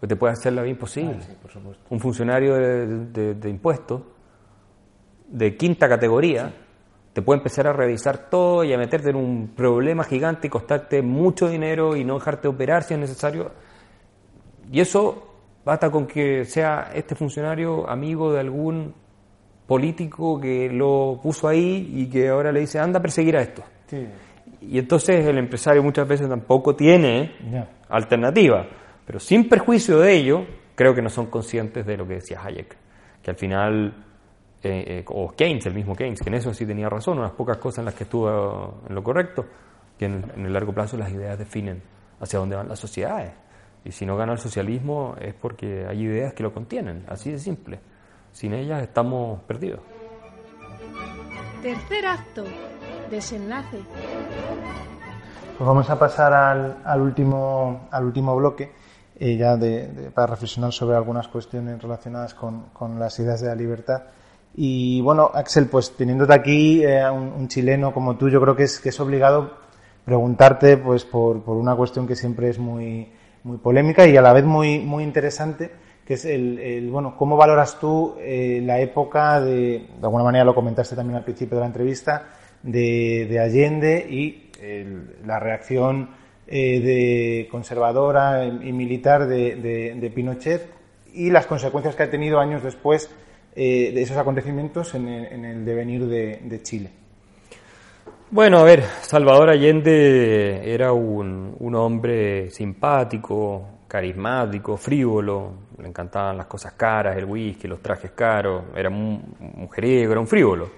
pues 0.00 0.08
te 0.08 0.16
puede 0.16 0.32
hacer 0.32 0.52
la 0.52 0.62
vida 0.62 0.72
imposible. 0.72 1.16
Ah, 1.20 1.58
un 1.90 2.00
funcionario 2.00 2.56
de, 2.56 3.48
impuestos 3.48 4.02
de 5.28 5.56
quinta 5.56 5.88
categoría 5.88 6.52
te 7.12 7.22
puede 7.22 7.38
empezar 7.38 7.68
a 7.68 7.72
revisar 7.72 8.28
todo 8.28 8.64
y 8.64 8.72
a 8.72 8.78
meterte 8.78 9.10
en 9.10 9.16
un 9.16 9.52
problema 9.54 10.02
gigante 10.02 10.48
y 10.48 10.50
costarte 10.50 11.02
mucho 11.02 11.48
dinero 11.48 11.94
y 11.94 12.04
no 12.04 12.14
dejarte 12.14 12.48
operar 12.48 12.82
si 12.82 12.94
es 12.94 13.00
necesario. 13.00 13.52
Y 14.72 14.80
eso 14.80 15.36
basta 15.64 15.88
con 15.88 16.08
que 16.08 16.44
sea 16.44 16.90
este 16.92 17.14
funcionario 17.14 17.88
amigo 17.88 18.32
de 18.32 18.40
algún 18.40 18.92
político 19.68 20.40
que 20.40 20.68
lo 20.68 21.20
puso 21.22 21.46
ahí 21.46 21.92
y 21.94 22.10
que 22.10 22.28
ahora 22.28 22.50
le 22.50 22.58
dice, 22.58 22.80
anda 22.80 22.98
a 22.98 23.02
perseguir 23.02 23.36
a 23.36 23.42
esto. 23.42 23.62
Y 24.68 24.78
entonces 24.78 25.26
el 25.26 25.38
empresario 25.38 25.82
muchas 25.82 26.06
veces 26.06 26.28
tampoco 26.28 26.74
tiene 26.76 27.32
alternativa. 27.88 28.66
Pero 29.06 29.18
sin 29.18 29.48
perjuicio 29.48 29.98
de 29.98 30.14
ello, 30.14 30.46
creo 30.74 30.94
que 30.94 31.02
no 31.02 31.08
son 31.08 31.26
conscientes 31.26 31.84
de 31.86 31.96
lo 31.96 32.06
que 32.06 32.14
decía 32.14 32.40
Hayek, 32.42 32.76
que 33.22 33.30
al 33.30 33.36
final, 33.36 34.04
eh, 34.62 34.84
eh, 34.86 35.04
o 35.08 35.30
Keynes, 35.30 35.66
el 35.66 35.74
mismo 35.74 35.94
Keynes, 35.94 36.20
que 36.20 36.28
en 36.28 36.34
eso 36.34 36.54
sí 36.54 36.66
tenía 36.66 36.88
razón, 36.88 37.18
unas 37.18 37.32
pocas 37.32 37.58
cosas 37.58 37.80
en 37.80 37.84
las 37.86 37.94
que 37.94 38.04
estuvo 38.04 38.82
en 38.88 38.94
lo 38.94 39.02
correcto, 39.02 39.46
que 39.98 40.06
en, 40.06 40.24
el 40.36 40.52
largo 40.52 40.72
plazo 40.72 40.96
las 40.96 41.10
ideas 41.10 41.38
definen 41.38 41.82
hacia 42.20 42.38
dónde 42.38 42.56
van 42.56 42.68
las 42.68 42.78
sociedades. 42.78 43.32
Y 43.84 43.90
si 43.90 44.06
no 44.06 44.16
gana 44.16 44.32
el 44.32 44.38
socialismo 44.38 45.16
es 45.20 45.34
porque 45.34 45.84
hay 45.88 46.02
ideas 46.02 46.34
que 46.34 46.42
lo 46.42 46.52
contienen, 46.52 47.04
así 47.08 47.32
de 47.32 47.38
simple. 47.38 47.80
Sin 48.30 48.54
ellas 48.54 48.82
estamos 48.82 49.42
perdidos. 49.42 49.80
Tercer 51.62 52.06
acto, 52.06 52.44
desenlace. 53.10 53.78
Pues 55.58 55.68
vamos 55.68 55.88
a 55.90 55.98
pasar 55.98 56.32
al, 56.32 56.78
al, 56.84 57.00
último, 57.00 57.88
al 57.90 58.04
último 58.04 58.34
bloque 58.34 58.72
y 59.20 59.36
ya 59.36 59.56
de, 59.56 60.10
para 60.14 60.28
reflexionar 60.28 60.72
sobre 60.72 60.96
algunas 60.96 61.28
cuestiones 61.28 61.80
relacionadas 61.80 62.34
con, 62.34 62.70
con, 62.72 62.98
las 62.98 63.18
ideas 63.18 63.40
de 63.40 63.48
la 63.48 63.54
libertad. 63.54 64.02
Y 64.54 65.00
bueno, 65.02 65.30
Axel, 65.32 65.66
pues 65.66 65.92
teniéndote 65.96 66.32
aquí, 66.32 66.82
eh, 66.84 67.08
un, 67.08 67.48
chileno 67.48 67.92
como 67.92 68.16
tú, 68.16 68.28
yo 68.28 68.40
creo 68.40 68.56
que 68.56 68.64
es, 68.64 68.80
que 68.80 68.88
es 68.88 69.00
obligado 69.00 69.52
preguntarte 70.04 70.78
pues 70.78 71.04
por, 71.04 71.42
por 71.42 71.56
una 71.56 71.76
cuestión 71.76 72.06
que 72.06 72.16
siempre 72.16 72.48
es 72.48 72.58
muy, 72.58 73.12
muy 73.44 73.58
polémica 73.58 74.06
y 74.06 74.16
a 74.16 74.22
la 74.22 74.32
vez 74.32 74.44
muy, 74.44 74.80
muy 74.80 75.04
interesante, 75.04 75.70
que 76.04 76.14
es 76.14 76.24
el, 76.24 76.88
bueno, 76.90 77.14
¿cómo 77.16 77.36
valoras 77.36 77.78
tú 77.78 78.16
eh, 78.18 78.60
la 78.64 78.80
época 78.80 79.40
de, 79.40 79.86
de 80.00 80.02
alguna 80.02 80.24
manera 80.24 80.44
lo 80.44 80.54
comentaste 80.54 80.96
también 80.96 81.18
al 81.18 81.24
principio 81.24 81.56
de 81.56 81.60
la 81.60 81.66
entrevista, 81.66 82.24
de, 82.62 83.40
Allende 83.40 84.06
y 84.08 84.41
la 85.24 85.38
reacción 85.40 86.10
eh, 86.46 86.80
de 86.80 87.48
conservadora 87.50 88.44
y 88.44 88.72
militar 88.72 89.26
de, 89.26 90.12
Pinochet 90.14 90.68
y 91.14 91.30
las 91.30 91.46
consecuencias 91.46 91.94
que 91.94 92.02
ha 92.02 92.10
tenido 92.10 92.40
años 92.40 92.62
después 92.62 93.10
eh, 93.54 93.92
de 93.94 94.02
esos 94.02 94.16
acontecimientos 94.16 94.94
en 94.94 95.06
el, 95.08 95.64
devenir 95.64 96.06
de, 96.06 96.60
Chile? 96.62 96.90
Bueno, 98.30 98.58
a 98.58 98.64
ver, 98.64 98.82
Salvador 99.02 99.50
Allende 99.50 100.72
era 100.74 100.92
un, 100.92 101.54
un 101.58 101.74
hombre 101.74 102.50
simpático, 102.50 103.82
carismático, 103.86 104.76
frívolo, 104.78 105.52
le 105.78 105.88
encantaban 105.88 106.36
las 106.38 106.46
cosas 106.46 106.72
caras, 106.72 107.16
el 107.16 107.26
whisky, 107.26 107.68
los 107.68 107.80
trajes 107.82 108.12
caros, 108.12 108.64
era 108.74 108.88
un 108.88 109.34
mujeriego, 109.56 110.12
era 110.12 110.20
un 110.20 110.26
frívolo, 110.26 110.70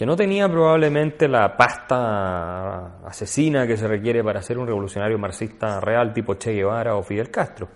que 0.00 0.06
no 0.06 0.16
tenía 0.16 0.48
probablemente 0.48 1.28
la 1.28 1.54
pasta 1.58 3.06
asesina 3.06 3.66
que 3.66 3.76
se 3.76 3.86
requiere 3.86 4.24
para 4.24 4.40
ser 4.40 4.56
un 4.56 4.66
revolucionario 4.66 5.18
marxista 5.18 5.78
real 5.78 6.14
tipo 6.14 6.36
Che 6.36 6.54
Guevara 6.54 6.96
o 6.96 7.02
Fidel 7.02 7.30
Castro. 7.30 7.68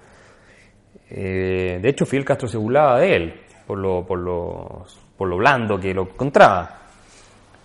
Eh, 1.11 1.81
de 1.83 1.87
hecho, 1.87 2.07
Fidel 2.07 2.25
Castro 2.25 2.49
se 2.49 2.57
burlaba 2.57 2.99
de 3.01 3.14
él 3.14 3.41
por 3.66 3.77
lo, 3.77 4.07
por, 4.07 4.25
por 5.18 5.29
lo 5.29 5.37
blando 5.37 5.79
que 5.79 5.93
lo 5.93 6.05
encontraba. 6.05 6.79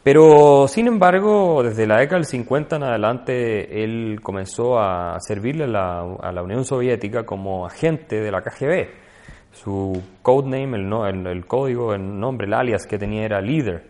Pero, 0.03 0.67
sin 0.67 0.87
embargo, 0.87 1.63
desde 1.63 1.87
la 1.87 1.99
década 1.99 2.17
del 2.17 2.25
50 2.25 2.75
en 2.75 2.83
adelante, 2.83 3.81
él 3.81 4.19
comenzó 4.21 4.77
a 4.77 5.15
servirle 5.21 5.63
a 5.63 6.33
la, 6.33 6.43
Unión 6.43 6.65
Soviética 6.65 7.25
como 7.25 7.65
agente 7.65 8.19
de 8.19 8.29
la 8.29 8.41
KGB. 8.41 8.89
Su 9.53 10.03
codename, 10.21 10.75
el, 10.75 11.27
el, 11.27 11.45
código, 11.45 11.93
el 11.93 12.19
nombre, 12.19 12.45
el 12.45 12.53
alias 12.53 12.85
que 12.85 12.97
tenía 12.97 13.23
era 13.23 13.39
Leader. 13.39 13.88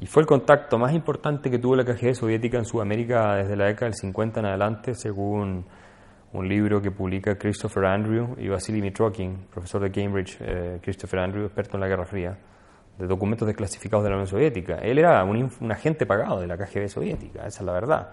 Y 0.00 0.06
fue 0.06 0.22
el 0.22 0.26
contacto 0.26 0.78
más 0.78 0.92
importante 0.92 1.50
que 1.50 1.58
tuvo 1.58 1.76
la 1.76 1.84
KGB 1.84 2.14
soviética 2.14 2.58
en 2.58 2.64
Sudamérica 2.64 3.36
desde 3.36 3.56
la 3.56 3.66
década 3.66 3.86
del 3.86 3.94
50 3.94 4.40
en 4.40 4.46
adelante, 4.46 4.94
según 4.94 5.64
un 6.32 6.48
libro 6.48 6.82
que 6.82 6.90
publica 6.90 7.36
Christopher 7.36 7.86
Andrew 7.86 8.34
y 8.38 8.48
Vasily 8.48 8.82
Mitrokin, 8.82 9.46
profesor 9.50 9.80
de 9.82 9.90
Cambridge, 9.90 10.36
eh, 10.40 10.78
Christopher 10.82 11.20
Andrew, 11.20 11.46
experto 11.46 11.76
en 11.76 11.80
la 11.80 11.88
Guerra 11.88 12.04
Fría 12.04 12.36
de 12.98 13.06
documentos 13.06 13.46
desclasificados 13.46 14.04
de 14.04 14.10
la 14.10 14.16
Unión 14.16 14.26
Soviética. 14.26 14.76
Él 14.76 14.98
era 14.98 15.22
un, 15.24 15.50
agente 15.70 16.06
pagado 16.06 16.40
de 16.40 16.46
la 16.46 16.56
KGB 16.56 16.88
soviética, 16.88 17.46
esa 17.46 17.60
es 17.60 17.66
la 17.66 17.72
verdad. 17.72 18.10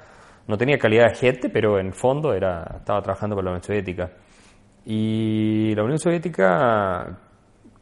No 0.48 0.58
tenía 0.58 0.78
calidad 0.78 1.06
de 1.06 1.12
agente, 1.12 1.50
pero 1.50 1.80
en 1.80 1.94
fondo 1.94 2.34
era, 2.34 2.78
estaba 2.80 3.02
trabajando 3.02 3.36
para 3.36 3.46
la 3.46 3.52
Unión 3.52 3.64
Soviética. 3.64 4.12
Y 4.86 5.74
la 5.76 5.84
Unión 5.84 6.00
Soviética 6.00 7.18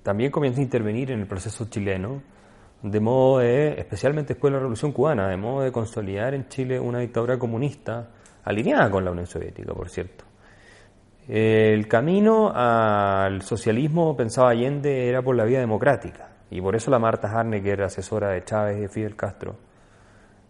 también 0.04 0.32
comienza 0.32 0.60
a 0.60 0.64
intervenir 0.64 1.12
en 1.12 1.22
el 1.22 1.28
proceso 1.28 1.66
chileno, 1.70 2.22
de 2.84 2.99
modo 2.99 3.39
de, 3.39 3.79
especialmente 3.79 4.34
después 4.34 4.51
de 4.51 4.55
la 4.55 4.59
Revolución 4.59 4.91
Cubana, 4.91 5.27
de 5.27 5.38
modo 5.38 5.61
de 5.61 5.71
consolidar 5.71 6.34
en 6.34 6.47
Chile 6.47 6.79
una 6.79 6.99
dictadura 6.99 7.38
comunista 7.38 8.09
alineada 8.43 8.89
con 8.89 9.05
la 9.05 9.11
Unión 9.11 9.27
Soviética, 9.27 9.73
por 9.73 9.89
cierto. 9.89 10.25
El 11.27 11.88
camino 11.88 12.51
al 12.53 13.43
socialismo, 13.43 14.17
pensaba 14.17 14.49
Allende, 14.49 15.07
era 15.07 15.21
por 15.21 15.36
la 15.36 15.45
vía 15.45 15.59
democrática. 15.59 16.29
Y 16.49 16.59
por 16.59 16.75
eso 16.75 16.91
la 16.91 16.99
Marta 16.99 17.32
Harne, 17.32 17.61
que 17.61 17.71
era 17.71 17.86
asesora 17.86 18.29
de 18.29 18.43
Chávez 18.43 18.77
y 18.77 18.82
de 18.82 18.89
Fidel 18.89 19.15
Castro, 19.15 19.55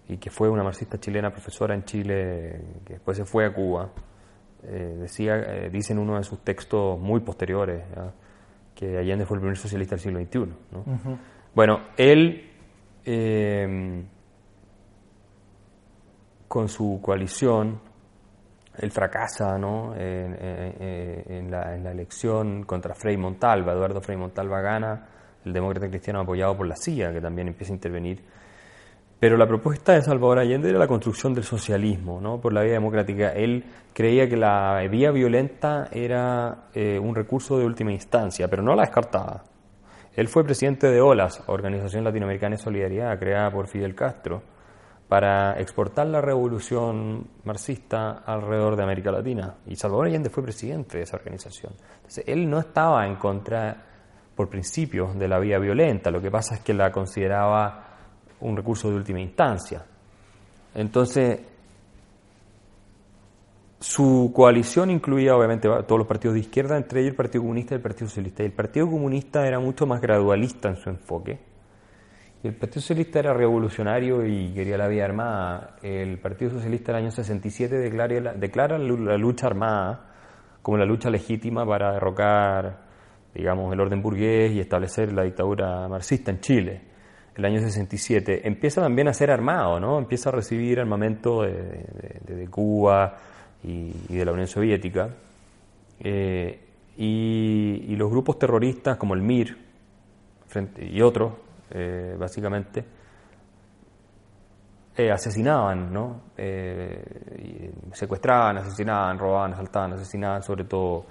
y 0.08 0.18
que 0.18 0.30
fue 0.30 0.50
una 0.50 0.64
marxista 0.64 1.00
chilena, 1.00 1.30
profesora 1.30 1.76
en 1.76 1.84
Chile, 1.84 2.62
que 2.86 2.94
después 2.94 3.18
se 3.18 3.26
fue 3.26 3.46
a 3.46 3.54
Cuba, 3.54 3.90
eh, 4.64 4.96
decía, 5.02 5.36
eh, 5.38 5.70
dice 5.70 5.94
en 5.94 6.00
uno 6.00 6.18
de 6.18 6.24
sus 6.24 6.40
textos 6.40 7.00
muy 7.00 7.20
posteriores 7.20 7.84
que 8.74 8.98
Allende 8.98 9.26
fue 9.26 9.38
el 9.38 9.42
primer 9.42 9.58
socialista 9.58 9.96
del 9.96 10.02
siglo 10.02 10.20
XXI. 10.20 10.54
Bueno, 11.54 11.82
él, 11.98 12.50
em, 13.06 14.06
con 16.48 16.70
su 16.70 17.00
coalición, 17.02 17.80
él 18.78 18.92
fracasa 18.92 19.58
¿no? 19.58 19.94
en, 19.96 21.52
la, 21.52 21.76
en, 21.76 21.84
la, 21.84 21.92
elección 21.92 22.64
contra 22.64 22.96
Frei 22.96 23.18
Montalva. 23.18 23.74
Eduardo 23.74 24.02
Frei 24.02 24.18
Montalva 24.18 24.62
gana 24.62 25.08
el 25.44 25.54
demócrata 25.54 25.90
cristiano 25.90 26.22
apoyado 26.22 26.56
por 26.56 26.68
la 26.68 26.76
CIA, 26.76 27.12
que 27.12 27.22
también 27.22 27.50
empieza 27.50 27.74
a 27.74 27.76
intervenir. 27.76 28.24
Pero 29.20 29.38
la 29.38 29.46
propuesta 29.46 29.94
de 29.94 30.02
Salvador 30.02 30.40
Allende 30.40 30.70
era 30.70 30.80
la 30.80 30.88
construcción 30.88 31.34
del 31.34 31.44
socialismo, 31.44 32.20
¿no? 32.20 32.42
por 32.42 32.54
la 32.54 32.64
vía 32.64 32.74
democrática. 32.74 33.34
Él 33.34 33.64
creía 33.94 34.28
que 34.28 34.36
la 34.36 34.82
vía 34.90 35.12
violenta 35.12 35.90
era 35.92 36.70
eh, 36.74 36.98
un 36.98 37.14
recurso 37.14 37.60
de 37.60 37.66
última 37.66 37.92
instancia, 37.92 38.48
pero 38.48 38.64
no 38.64 38.74
la 38.74 38.82
descartaba. 38.82 39.44
Él 40.14 40.28
fue 40.28 40.44
presidente 40.44 40.88
de 40.88 41.00
OLAS, 41.00 41.44
Organización 41.48 42.04
Latinoamericana 42.04 42.56
de 42.56 42.62
Solidaridad, 42.62 43.18
creada 43.18 43.50
por 43.50 43.68
Fidel 43.68 43.96
Castro, 43.96 44.44
para 45.08 45.60
exportar 45.60 46.08
la 46.08 46.22
revolución 46.22 47.28
marxista 47.44 48.24
alrededor 48.26 48.76
de 48.76 48.84
América 48.84 49.12
Latina. 49.12 49.56
Y 49.68 49.76
Salvador 49.76 50.08
Allende 50.08 50.30
fue 50.30 50.44
presidente 50.44 50.98
de 50.98 51.04
esa 51.04 51.18
organización. 51.18 51.74
Entonces, 51.96 52.24
él 52.28 52.50
no 52.50 52.60
estaba 52.60 53.06
en 53.06 53.16
contra 53.16 53.86
por 54.36 54.50
principios 54.50 55.18
de 55.18 55.28
la 55.28 55.40
vía 55.40 55.60
violenta, 55.60 56.12
lo 56.12 56.22
que 56.22 56.32
pasa 56.32 56.56
es 56.56 56.62
que 56.62 56.74
la 56.74 56.92
consideraba 56.92 57.88
un 58.40 58.56
recurso 58.56 58.90
de 58.90 58.96
última 58.96 59.20
instancia. 59.20 59.86
Entonces, 60.74 61.40
su 63.82 64.32
coalición 64.34 64.90
incluía 64.90 65.36
obviamente 65.36 65.68
todos 65.68 65.98
los 65.98 66.08
partidos 66.08 66.36
de 66.36 66.40
izquierda, 66.40 66.78
entre 66.78 67.02
ellos 67.02 67.10
el 67.12 67.16
Partido 67.18 67.42
Comunista 67.44 67.74
y 67.74 67.78
el 67.78 67.82
Partido 67.82 68.08
Socialista. 68.08 68.44
Y 68.44 68.46
el 68.46 68.52
Partido 68.54 68.90
Comunista 68.90 69.46
era 69.46 69.60
mucho 69.60 69.86
más 69.86 70.00
gradualista 70.00 70.70
en 70.70 70.78
su 70.78 70.90
enfoque. 70.90 71.40
Y 72.44 72.48
el 72.48 72.56
Partido 72.56 72.82
Socialista 72.82 73.20
era 73.20 73.34
revolucionario 73.34 74.26
y 74.26 74.54
quería 74.54 74.78
la 74.78 74.88
vía 74.88 75.04
armada. 75.04 75.76
El 75.82 76.18
Partido 76.20 76.52
Socialista 76.52 76.92
en 76.92 76.98
el 76.98 77.04
año 77.04 77.12
67 77.12 77.76
declara, 77.76 78.34
declara 78.34 78.78
la 78.78 79.18
lucha 79.18 79.48
armada 79.48 80.08
como 80.62 80.78
la 80.78 80.86
lucha 80.86 81.10
legítima 81.10 81.66
para 81.66 81.92
derrocar 81.92 82.92
digamos, 83.34 83.72
el 83.74 83.80
orden 83.80 84.02
burgués 84.02 84.52
y 84.52 84.60
establecer 84.60 85.14
la 85.14 85.24
dictadura 85.24 85.88
marxista 85.88 86.32
en 86.32 86.40
Chile, 86.40 86.82
el 87.36 87.46
año 87.46 87.60
67, 87.62 88.46
empieza 88.46 88.82
también 88.82 89.08
a 89.08 89.14
ser 89.14 89.32
armado, 89.32 89.80
¿no? 89.80 89.98
Empieza 89.98 90.30
a 90.30 90.34
recibir 90.34 90.80
armamento 90.80 91.44
de, 91.44 92.48
Cuba 92.50 93.18
y, 93.64 93.92
de 94.16 94.26
la 94.26 94.32
Unión 94.32 94.48
Soviética. 94.48 95.10
Eh, 96.00 96.60
y, 96.98 97.96
los 97.96 98.10
grupos 98.10 98.40
terroristas 98.40 98.98
como 98.98 99.14
el 99.14 99.22
MIR 99.22 99.58
y 100.80 101.02
otros, 101.02 101.34
eh, 101.70 102.16
básicamente, 102.18 102.84
eh, 104.98 105.12
asesinaban, 105.12 105.94
¿no? 105.94 106.22
secuestraban, 107.94 108.58
asesinaban, 108.58 109.20
robaban, 109.20 109.54
asaltaban, 109.54 109.94
asesinaban, 109.94 110.42
sobre 110.42 110.64
todo 110.66 111.06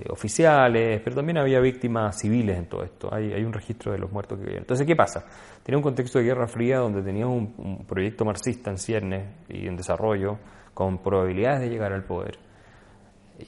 eh, 0.00 0.04
oficiales, 0.10 1.00
pero 1.02 1.16
también 1.16 1.38
había 1.38 1.58
víctimas 1.58 2.16
civiles 2.20 2.56
en 2.56 2.66
todo 2.66 2.84
esto. 2.84 3.12
Hay, 3.12 3.32
hay 3.32 3.42
un 3.42 3.52
registro 3.52 3.90
de 3.90 3.98
los 3.98 4.12
muertos 4.12 4.38
que 4.38 4.44
había. 4.44 4.58
Entonces, 4.58 4.86
¿qué 4.86 4.94
pasa? 4.94 5.24
Tenía 5.64 5.76
un 5.76 5.82
contexto 5.82 6.20
de 6.20 6.24
Guerra 6.24 6.46
Fría 6.46 6.78
donde 6.78 7.02
tenía 7.02 7.26
un, 7.26 7.84
proyecto 7.84 8.24
marxista 8.24 8.70
en 8.70 8.78
ciernes 8.78 9.26
y 9.48 9.66
en 9.66 9.76
desarrollo 9.76 10.38
con 10.78 10.98
probabilidades 10.98 11.62
de 11.62 11.70
llegar 11.70 11.92
al 11.92 12.04
poder. 12.04 12.38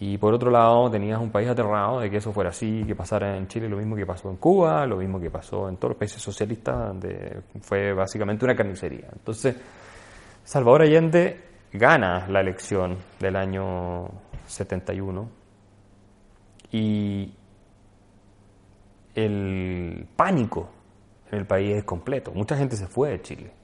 Y 0.01 0.19
por 0.19 0.35
otro 0.35 0.51
lado, 0.51 0.91
tenías 0.91 1.21
un 1.21 1.31
país 1.31 1.49
aterrado 1.49 2.01
de 2.01 2.11
que 2.11 2.17
eso 2.17 2.33
fuera 2.33 2.51
así, 2.51 2.83
que 2.85 2.97
pasara 2.97 3.37
en 3.37 3.47
Chile 3.47 3.69
lo 3.69 3.77
mismo 3.77 3.95
que 3.95 4.05
pasó 4.05 4.31
en 4.31 4.37
Cuba, 4.37 4.85
lo 4.85 4.97
mismo 4.97 5.21
que 5.21 5.31
pasó 5.31 5.69
en 5.69 5.77
todos 5.77 5.91
los 5.91 5.97
países 5.97 6.21
socialistas, 6.21 6.89
donde 6.89 7.43
fue 7.61 7.93
básicamente 7.93 8.45
una 8.45 8.57
carnicería. 8.57 9.11
Entonces, 9.13 9.55
Salvador 10.43 10.83
Allende 10.83 11.41
gana 11.73 12.27
la 12.27 12.41
elección 12.41 12.99
del 13.21 13.37
año 13.37 14.09
71 14.47 15.31
y 16.73 17.33
el 19.15 20.05
pánico 20.17 20.69
en 21.31 21.39
el 21.39 21.47
país 21.47 21.77
es 21.77 21.85
completo. 21.85 22.33
Mucha 22.35 22.57
gente 22.57 22.75
se 22.75 22.89
fue 22.89 23.11
de 23.11 23.23
Chile. 23.23 23.60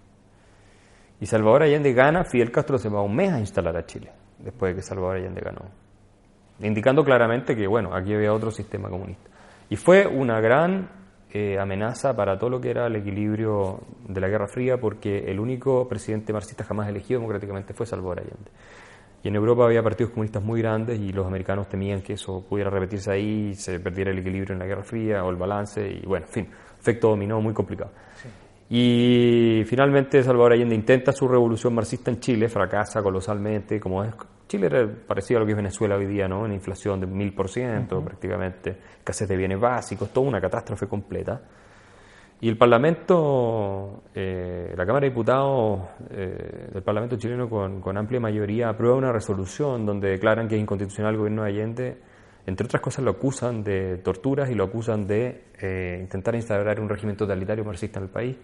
Y 1.21 1.27
Salvador 1.27 1.63
Allende 1.63 1.93
gana, 1.93 2.25
Fidel 2.25 2.51
Castro 2.51 2.79
se 2.79 2.89
va 2.89 3.03
un 3.03 3.15
mes 3.15 3.33
a 3.33 3.41
instalar 3.41 3.77
a 3.77 3.87
Chile, 3.87 4.11
después 4.39 4.73
de 4.73 4.77
que 4.77 4.83
Salvador 4.83 5.17
Allende 5.17 5.41
ganó. 5.41 5.63
Indicando 6.61 7.05
claramente 7.05 7.57
que, 7.57 7.67
bueno, 7.67 7.95
aquí 7.95 8.15
había 8.15 8.33
otro 8.33 8.51
sistema 8.51 8.89
comunista. 8.89 9.31
Y 9.69 9.77
fue 9.77 10.07
una 10.07 10.41
gran 10.41 10.89
eh, 11.33 11.59
amenaza 11.59 12.15
para 12.15 12.39
todo 12.39 12.51
lo 12.51 12.61
que 12.61 12.71
era 12.71 12.87
el 12.87 12.97
equilibrio 12.97 13.81
de 14.07 14.21
la 14.21 14.29
Guerra 14.29 14.47
Fría, 14.47 14.79
porque 14.79 15.19
el 15.31 15.41
único 15.41 15.89
presidente 15.89 16.33
marxista 16.33 16.65
jamás 16.65 16.89
elegido 16.89 17.21
democráticamente 17.21 17.75
fue 17.75 17.87
Salvador 17.87 18.21
Allende. 18.21 18.51
Y 19.23 19.29
en 19.29 19.35
Europa 19.35 19.65
había 19.65 19.83
partidos 19.83 20.13
comunistas 20.13 20.43
muy 20.43 20.61
grandes 20.61 21.01
y 21.01 21.13
los 21.13 21.27
americanos 21.27 21.69
temían 21.69 22.01
que 22.01 22.13
eso 22.13 22.45
pudiera 22.49 22.71
repetirse 22.71 23.11
ahí, 23.11 23.55
se 23.55 23.81
perdiera 23.81 24.13
el 24.13 24.19
equilibrio 24.19 24.53
en 24.53 24.61
la 24.61 24.67
Guerra 24.67 24.85
Fría 24.85 25.25
o 25.25 25.31
el 25.31 25.37
balance, 25.37 25.85
y 25.85 26.07
bueno, 26.07 26.27
en 26.27 26.33
fin, 26.33 26.49
efecto 26.79 27.09
dominó 27.09 27.41
muy 27.41 27.53
complicado. 27.53 27.91
Y 28.69 29.63
finalmente 29.67 30.23
Salvador 30.23 30.53
Allende 30.53 30.75
intenta 30.75 31.13
su 31.13 31.29
revolución 31.29 31.75
marxista 31.75 32.11
en 32.11 32.19
Chile, 32.19 32.49
fracasa 32.49 33.03
colosalmente, 33.03 33.79
como 33.79 34.03
es 34.03 34.13
Chile 34.49 34.67
era 34.67 34.89
parecido 35.07 35.39
a 35.39 35.41
lo 35.41 35.47
que 35.47 35.53
es 35.53 35.57
Venezuela 35.57 35.97
hoy 35.97 36.07
día, 36.07 36.29
¿no? 36.29 36.43
Una 36.43 36.55
inflación 36.55 37.01
de 37.01 37.07
mil 37.07 37.33
por 37.35 37.49
ciento 37.49 38.01
prácticamente, 38.03 38.77
escasez 38.99 39.29
de 39.29 39.37
bienes 39.37 39.59
básicos, 39.59 40.11
toda 40.13 40.29
una 40.29 40.41
catástrofe 40.41 40.87
completa. 40.87 41.41
Y 42.41 42.49
el 42.49 42.57
Parlamento, 42.57 44.03
eh, 44.15 44.73
la 44.77 44.85
Cámara 44.85 45.05
de 45.05 45.11
Diputados 45.11 45.81
eh, 46.11 46.69
del 46.73 46.83
Parlamento 46.83 47.17
chileno 47.17 47.49
con, 47.49 47.81
con, 47.81 47.97
amplia 47.97 48.21
mayoría 48.21 48.69
aprueba 48.69 48.95
una 48.95 49.11
resolución 49.11 49.87
donde 49.87 50.11
declaran 50.11 50.47
que 50.47 50.55
es 50.57 50.61
inconstitucional 50.61 51.13
el 51.13 51.19
gobierno 51.19 51.43
de 51.45 51.49
Allende. 51.49 51.97
Entre 52.47 52.65
otras 52.65 52.81
cosas 52.81 53.05
lo 53.05 53.11
acusan 53.11 53.65
de 53.65 53.99
torturas 53.99 54.49
y 54.51 54.55
lo 54.55 54.65
acusan 54.65 55.07
de 55.07 55.43
eh, 55.61 55.99
intentar 56.01 56.35
instaurar 56.37 56.81
un 56.81 56.89
régimen 56.89 57.17
totalitario 57.17 57.65
marxista 57.65 57.99
en 57.99 58.05
el 58.05 58.11
país. 58.11 58.37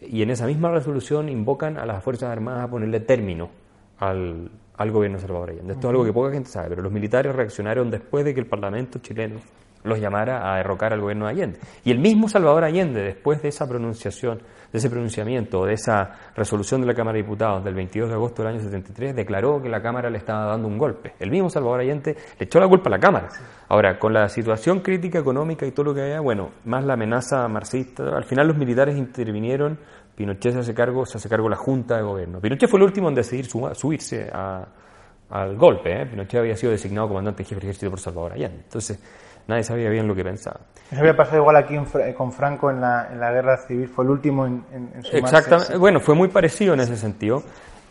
Y 0.00 0.22
en 0.22 0.30
esa 0.30 0.46
misma 0.46 0.70
resolución 0.70 1.28
invocan 1.28 1.76
a 1.76 1.86
las 1.86 2.02
Fuerzas 2.02 2.30
Armadas 2.30 2.64
a 2.64 2.70
ponerle 2.70 3.00
término 3.00 3.50
al, 3.98 4.50
al 4.76 4.90
gobierno 4.90 5.18
de 5.18 5.22
Salvador 5.22 5.50
Allende. 5.50 5.74
Esto 5.74 5.88
es 5.88 5.90
algo 5.90 6.04
que 6.04 6.12
poca 6.12 6.32
gente 6.32 6.48
sabe, 6.48 6.70
pero 6.70 6.82
los 6.82 6.90
militares 6.90 7.34
reaccionaron 7.34 7.90
después 7.90 8.24
de 8.24 8.34
que 8.34 8.40
el 8.40 8.46
Parlamento 8.46 8.98
chileno 8.98 9.36
los 9.84 10.00
llamara 10.00 10.52
a 10.52 10.56
derrocar 10.56 10.92
al 10.92 11.00
gobierno 11.00 11.26
de 11.26 11.30
Allende. 11.30 11.58
Y 11.84 11.92
el 11.92 11.98
mismo 11.98 12.28
Salvador 12.28 12.64
Allende, 12.64 13.02
después 13.02 13.40
de 13.42 13.48
esa 13.50 13.68
pronunciación, 13.68 14.38
de 14.72 14.78
ese 14.78 14.90
pronunciamiento, 14.90 15.64
de 15.64 15.74
esa 15.74 16.10
resolución 16.34 16.80
de 16.80 16.88
la 16.88 16.94
Cámara 16.94 17.16
de 17.16 17.22
Diputados 17.22 17.62
del 17.62 17.74
22 17.74 18.08
de 18.08 18.14
agosto 18.14 18.42
del 18.42 18.52
año 18.52 18.60
73, 18.60 19.14
declaró 19.14 19.62
que 19.62 19.68
la 19.68 19.80
Cámara 19.80 20.10
le 20.10 20.18
estaba 20.18 20.46
dando 20.46 20.66
un 20.66 20.78
golpe. 20.78 21.14
El 21.20 21.30
mismo 21.30 21.48
Salvador 21.48 21.80
Allende 21.80 22.16
le 22.38 22.44
echó 22.44 22.58
la 22.58 22.66
culpa 22.66 22.88
a 22.88 22.90
la 22.90 22.98
Cámara. 22.98 23.28
Ahora, 23.68 23.98
con 23.98 24.12
la 24.12 24.28
situación 24.28 24.80
crítica 24.80 25.18
económica 25.18 25.64
y 25.64 25.70
todo 25.70 25.86
lo 25.86 25.94
que 25.94 26.02
había, 26.02 26.20
bueno, 26.20 26.50
más 26.64 26.84
la 26.84 26.94
amenaza 26.94 27.46
marxista, 27.46 28.16
al 28.16 28.24
final 28.24 28.48
los 28.48 28.56
militares 28.56 28.96
intervinieron, 28.96 29.78
Pinochet 30.14 30.52
se 30.52 30.58
hace 30.60 30.74
cargo, 30.74 31.04
se 31.06 31.18
hace 31.18 31.28
cargo 31.28 31.48
la 31.48 31.56
Junta 31.56 31.96
de 31.96 32.02
Gobierno. 32.02 32.40
Pinochet 32.40 32.68
fue 32.68 32.78
el 32.78 32.84
último 32.84 33.08
en 33.08 33.14
decidir 33.14 33.46
subirse 33.46 34.30
al 34.32 35.56
golpe. 35.56 36.02
¿eh? 36.02 36.06
Pinochet 36.06 36.40
había 36.40 36.56
sido 36.56 36.72
designado 36.72 37.08
comandante 37.08 37.42
jefe 37.44 37.56
del 37.56 37.64
ejército 37.64 37.90
por 37.90 38.00
Salvador 38.00 38.32
Allende. 38.32 38.62
Entonces, 38.64 39.00
nadie 39.46 39.62
sabía 39.62 39.90
bien 39.90 40.06
lo 40.06 40.14
que 40.14 40.24
pensaba. 40.24 40.60
Eso 40.90 41.00
había 41.00 41.16
pasado 41.16 41.38
igual 41.38 41.56
aquí 41.56 41.76
con 42.16 42.32
Franco 42.32 42.70
en 42.70 42.80
la, 42.80 43.08
en 43.10 43.20
la, 43.20 43.32
guerra 43.32 43.56
civil, 43.56 43.88
fue 43.88 44.04
el 44.04 44.10
último 44.10 44.46
en, 44.46 44.64
en, 44.72 44.90
en 44.94 45.18
Exactamente, 45.18 45.76
bueno, 45.76 46.00
fue 46.00 46.14
muy 46.14 46.28
parecido 46.28 46.74
en 46.74 46.80
ese 46.80 46.96
sentido. 46.96 47.42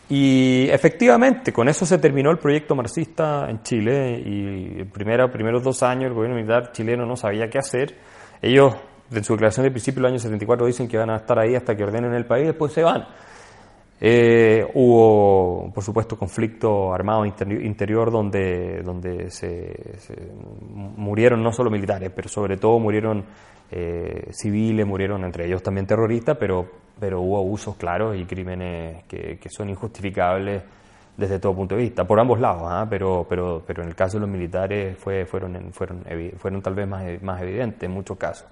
Y 0.08 0.68
efectivamente, 0.70 1.52
con 1.52 1.68
eso 1.68 1.86
se 1.86 1.96
terminó 1.98 2.30
el 2.30 2.38
proyecto 2.38 2.74
marxista 2.74 3.48
en 3.48 3.62
Chile 3.62 4.22
y 4.24 4.84
primero, 4.84 5.30
primeros 5.30 5.62
dos 5.62 5.82
años 5.82 6.08
el 6.08 6.14
gobierno 6.14 6.36
militar 6.36 6.72
chileno 6.72 7.06
no 7.06 7.16
sabía 7.16 7.48
qué 7.48 7.58
hacer. 7.58 7.94
Ellos, 8.42 8.74
en 9.10 9.24
su 9.24 9.32
declaración 9.32 9.64
de 9.64 9.70
principio 9.70 10.02
del 10.02 10.12
año 10.12 10.18
74, 10.18 10.66
dicen 10.66 10.88
que 10.88 10.98
van 10.98 11.08
a 11.08 11.16
estar 11.16 11.38
ahí 11.38 11.54
hasta 11.54 11.74
que 11.74 11.84
ordenen 11.84 12.12
el 12.12 12.26
país 12.26 12.44
y 12.44 12.46
después 12.48 12.72
se 12.72 12.82
van. 12.82 13.06
Eh, 14.06 14.70
hubo, 14.74 15.72
por 15.72 15.82
supuesto, 15.82 16.18
conflicto 16.18 16.92
armado 16.92 17.24
interior 17.24 18.10
donde, 18.10 18.82
donde 18.82 19.30
se, 19.30 19.74
murieron 20.68 21.42
no 21.42 21.50
solo 21.52 21.70
militares, 21.70 22.12
pero 22.14 22.28
sobre 22.28 22.58
todo 22.58 22.78
murieron 22.78 23.24
eh, 23.70 24.28
civiles, 24.30 24.86
murieron 24.86 25.24
entre 25.24 25.46
ellos 25.46 25.62
también 25.62 25.86
terroristas, 25.86 26.36
pero, 26.38 26.70
pero 27.00 27.22
hubo 27.22 27.38
abusos 27.38 27.76
claros 27.76 28.14
y 28.14 28.26
crímenes 28.26 29.04
que, 29.04 29.38
son 29.48 29.70
injustificables 29.70 30.62
desde 31.16 31.38
todo 31.38 31.54
punto 31.54 31.74
de 31.74 31.80
vista, 31.80 32.04
por 32.06 32.20
ambos 32.20 32.38
lados, 32.38 32.64
¿ah? 32.66 32.86
pero, 32.90 33.24
pero, 33.26 33.62
pero 33.66 33.84
en 33.84 33.88
el 33.88 33.94
caso 33.94 34.18
de 34.18 34.26
los 34.26 34.28
militares 34.28 34.98
fue, 34.98 35.24
fueron, 35.24 35.72
fueron, 35.72 36.04
fueron 36.36 36.60
tal 36.60 36.74
vez 36.74 36.86
más, 36.86 37.22
más 37.22 37.40
evidentes 37.40 37.82
en 37.84 37.92
muchos 37.92 38.18
casos. 38.18 38.48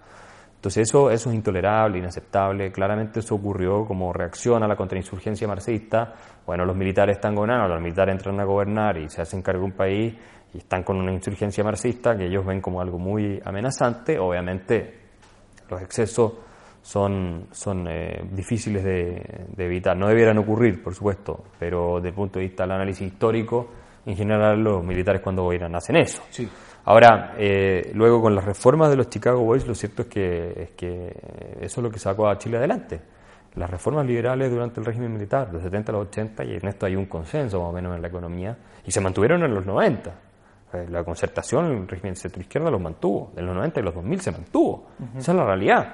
Entonces 0.63 0.89
eso, 0.89 1.11
eso 1.11 1.29
es 1.29 1.35
intolerable, 1.35 1.99
inaceptable. 1.99 2.71
Claramente 2.71 3.19
eso 3.19 3.35
ocurrió 3.35 3.85
como 3.85 4.13
reacción 4.13 4.63
a 4.63 4.69
la 4.69 4.77
contrainsurgencia 4.77 5.49
marxista. 5.49 6.15
Bueno, 6.47 6.65
los 6.65 6.77
militares 6.77 7.17
están 7.17 7.35
gobernando, 7.35 7.67
los 7.67 7.83
militares 7.83 8.15
entran 8.15 8.39
a 8.39 8.45
gobernar 8.45 8.97
y 8.97 9.09
se 9.09 9.21
hacen 9.21 9.43
cargo 9.43 9.63
de 9.63 9.67
un 9.67 9.73
país 9.73 10.15
y 10.55 10.59
están 10.59 10.85
con 10.85 10.99
una 10.99 11.13
insurgencia 11.13 11.65
marxista 11.65 12.17
que 12.17 12.27
ellos 12.27 12.47
ven 12.47 12.61
como 12.61 12.81
algo 12.81 12.97
muy 12.97 13.43
amenazante. 13.45 14.21
Obviamente 14.21 15.01
los 15.69 15.83
excesos 15.83 16.33
son, 16.81 17.49
son 17.51 17.89
eh, 17.89 18.23
difíciles 18.31 18.85
de, 18.85 19.49
de, 19.57 19.67
evitar. 19.67 19.97
No 19.97 20.07
debieran 20.07 20.39
ocurrir, 20.39 20.81
por 20.81 20.95
supuesto, 20.95 21.43
pero 21.59 21.97
desde 21.97 22.11
el 22.11 22.15
punto 22.15 22.39
de 22.39 22.45
vista 22.45 22.63
del 22.63 22.71
análisis 22.71 23.09
histórico, 23.09 23.69
en 24.07 24.17
general 24.17 24.63
los 24.63 24.85
militares 24.85 25.23
cuando 25.23 25.43
gobiernan 25.43 25.75
hacen 25.75 25.97
eso. 25.97 26.23
Sí. 26.31 26.49
Ahora, 26.85 27.35
eh, 27.39 27.93
luego 27.95 28.21
con 28.21 28.35
las 28.35 28.45
reformas 28.45 28.91
de 28.91 28.97
los 28.97 29.09
Chicago 29.09 29.41
Boys, 29.43 29.67
lo 29.67 29.75
cierto 29.75 30.03
es 30.03 30.09
que, 30.09 30.53
es 30.57 30.71
que 30.71 31.15
eso 31.61 31.81
es 31.81 31.85
lo 31.85 31.91
que 31.91 31.99
sacó 31.99 32.29
a 32.29 32.39
Chile 32.39 32.57
adelante. 32.57 33.01
Las 33.55 33.71
reformas 33.71 34.07
liberales 34.07 34.51
durante 34.51 34.81
el 34.81 34.87
régimen 34.87 35.13
militar, 35.13 35.53
de 35.53 35.61
70 35.61 35.93
a 35.93 35.95
los 35.95 36.09
80, 36.09 36.45
y 36.45 36.55
en 36.55 36.67
esto 36.67 36.87
hay 36.87 36.97
un 36.97 37.07
consenso 37.07 37.61
más 37.61 37.69
o 37.69 37.73
menos 37.73 37.95
en 37.95 38.03
la 38.03 38.09
economía, 38.09 38.57
y 38.85 38.91
se 38.91 39.01
mantuvieron 39.01 39.45
en 39.45 39.55
los 39.55 39.65
90. 39.65 40.11
Eh, 40.73 40.87
la 40.91 41.05
concertación, 41.05 41.67
el 41.67 41.89
régimen 41.89 42.17
centro-izquierda 42.17 42.71
los 42.71 42.81
mantuvo. 42.81 43.33
En 43.37 43.47
los 43.47 43.55
90 43.55 43.81
y 43.81 43.83
los 43.83 43.95
2000 43.95 44.21
se 44.21 44.33
mantuvo. 44.33 44.89
Uh 44.99 45.03
-huh. 45.03 45.19
Esa 45.19 45.33
es 45.33 45.39
la 45.39 45.45
realidad. 45.45 45.93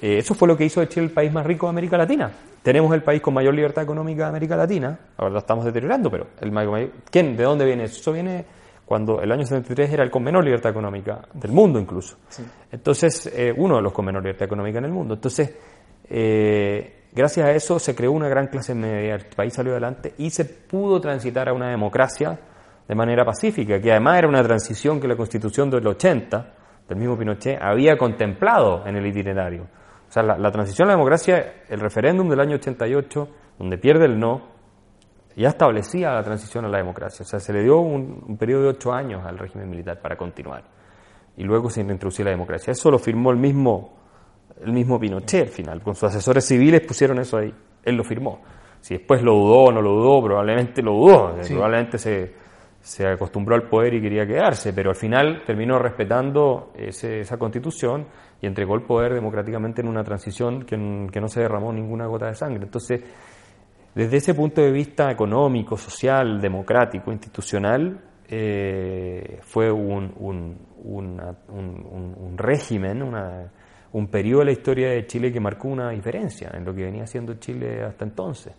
Eh, 0.00 0.18
eso 0.18 0.34
fue 0.34 0.46
lo 0.46 0.56
que 0.56 0.64
hizo 0.64 0.80
de 0.80 0.88
Chile 0.88 1.06
el 1.06 1.12
país 1.12 1.32
más 1.32 1.44
rico 1.44 1.66
de 1.66 1.70
América 1.70 1.96
Latina. 1.96 2.30
Tenemos 2.62 2.92
el 2.94 3.02
país 3.02 3.22
con 3.22 3.34
mayor 3.34 3.54
libertad 3.54 3.82
económica 3.82 4.24
de 4.24 4.28
América 4.28 4.56
Latina. 4.56 4.98
Ahora 5.16 5.32
lo 5.32 5.38
estamos 5.38 5.64
deteriorando, 5.64 6.10
pero 6.10 6.26
el 6.40 6.52
mayor, 6.52 6.90
¿quién? 7.10 7.36
¿De 7.36 7.44
dónde 7.44 7.64
viene 7.64 7.84
eso? 7.84 7.98
Eso 8.00 8.12
viene 8.12 8.44
cuando 8.88 9.20
el 9.20 9.30
año 9.30 9.44
73 9.44 9.92
era 9.92 10.02
el 10.02 10.10
con 10.10 10.22
menor 10.22 10.42
libertad 10.42 10.70
económica 10.70 11.20
del 11.34 11.52
mundo 11.52 11.78
incluso. 11.78 12.16
Sí. 12.28 12.42
Entonces, 12.72 13.30
eh, 13.36 13.52
uno 13.54 13.76
de 13.76 13.82
los 13.82 13.92
con 13.92 14.06
menor 14.06 14.22
libertad 14.22 14.46
económica 14.46 14.78
en 14.78 14.86
el 14.86 14.92
mundo. 14.92 15.12
Entonces, 15.12 15.54
eh, 16.08 17.02
gracias 17.12 17.46
a 17.46 17.50
eso 17.52 17.78
se 17.78 17.94
creó 17.94 18.12
una 18.12 18.30
gran 18.30 18.46
clase 18.46 18.74
media, 18.74 19.16
el 19.16 19.26
país 19.26 19.52
salió 19.52 19.72
adelante 19.72 20.14
y 20.16 20.30
se 20.30 20.46
pudo 20.46 21.02
transitar 21.02 21.50
a 21.50 21.52
una 21.52 21.68
democracia 21.68 22.40
de 22.88 22.94
manera 22.94 23.26
pacífica, 23.26 23.78
que 23.78 23.90
además 23.90 24.20
era 24.20 24.28
una 24.28 24.42
transición 24.42 24.98
que 24.98 25.06
la 25.06 25.16
constitución 25.16 25.68
del 25.68 25.86
80, 25.86 26.54
del 26.88 26.98
mismo 26.98 27.18
Pinochet, 27.18 27.58
había 27.60 27.98
contemplado 27.98 28.86
en 28.86 28.96
el 28.96 29.06
itinerario. 29.06 29.64
O 30.08 30.10
sea, 30.10 30.22
la, 30.22 30.38
la 30.38 30.50
transición 30.50 30.88
a 30.88 30.92
la 30.92 30.96
democracia, 30.96 31.64
el 31.68 31.80
referéndum 31.80 32.26
del 32.30 32.40
año 32.40 32.54
88, 32.54 33.28
donde 33.58 33.76
pierde 33.76 34.06
el 34.06 34.18
no, 34.18 34.57
ya 35.36 35.48
establecía 35.50 36.12
la 36.12 36.22
transición 36.22 36.64
a 36.64 36.68
la 36.68 36.78
democracia. 36.78 37.24
O 37.24 37.26
sea, 37.26 37.38
se 37.38 37.52
le 37.52 37.62
dio 37.62 37.78
un, 37.78 38.24
un, 38.26 38.36
periodo 38.36 38.62
de 38.64 38.68
ocho 38.70 38.92
años 38.92 39.24
al 39.24 39.38
régimen 39.38 39.70
militar 39.70 40.00
para 40.00 40.16
continuar. 40.16 40.64
Y 41.36 41.44
luego 41.44 41.70
se 41.70 41.80
introducía 41.80 42.24
la 42.24 42.32
democracia. 42.32 42.72
Eso 42.72 42.90
lo 42.90 42.98
firmó 42.98 43.30
el 43.30 43.36
mismo, 43.36 43.96
el 44.64 44.72
mismo 44.72 44.98
Pinochet 44.98 45.42
al 45.42 45.48
final. 45.48 45.82
Con 45.82 45.94
sus 45.94 46.04
asesores 46.04 46.44
civiles 46.44 46.80
pusieron 46.80 47.18
eso 47.20 47.36
ahí. 47.38 47.54
Él 47.84 47.94
lo 47.94 48.02
firmó. 48.02 48.40
Si 48.80 48.94
después 48.96 49.22
lo 49.22 49.34
dudó 49.34 49.64
o 49.64 49.72
no 49.72 49.80
lo 49.80 49.92
dudó, 49.92 50.22
probablemente 50.22 50.82
lo 50.82 50.92
dudó. 50.94 51.36
Sí. 51.42 51.52
Probablemente 51.52 51.98
se, 51.98 52.34
se 52.80 53.06
acostumbró 53.06 53.54
al 53.54 53.68
poder 53.68 53.94
y 53.94 54.00
quería 54.00 54.26
quedarse. 54.26 54.72
Pero 54.72 54.90
al 54.90 54.96
final 54.96 55.42
terminó 55.46 55.78
respetando 55.78 56.72
ese, 56.76 57.20
esa 57.20 57.36
constitución 57.36 58.06
y 58.40 58.46
entregó 58.46 58.74
el 58.74 58.82
poder 58.82 59.14
democráticamente 59.14 59.82
en 59.82 59.88
una 59.88 60.02
transición 60.02 60.64
que, 60.64 60.76
que 61.12 61.20
no 61.20 61.28
se 61.28 61.40
derramó 61.40 61.72
ninguna 61.72 62.06
gota 62.06 62.26
de 62.26 62.34
sangre. 62.34 62.64
Entonces, 62.64 63.02
desde 63.98 64.18
ese 64.18 64.32
punto 64.32 64.60
de 64.60 64.70
vista 64.70 65.10
económico, 65.10 65.76
social, 65.76 66.40
democrático, 66.40 67.10
institucional, 67.10 68.00
eh, 68.28 69.40
fue 69.42 69.72
un, 69.72 70.56
régimen, 72.36 73.02
una, 73.02 73.50
un 73.90 74.06
periodo 74.06 74.38
de 74.38 74.44
la 74.44 74.52
historia 74.52 74.90
de 74.90 75.04
Chile 75.04 75.32
que 75.32 75.40
marcó 75.40 75.66
una 75.66 75.90
diferencia 75.90 76.52
en 76.54 76.64
lo 76.64 76.72
que 76.72 76.84
venía 76.84 77.08
siendo 77.08 77.34
Chile 77.40 77.82
hasta 77.82 78.04
entonces. 78.04 78.54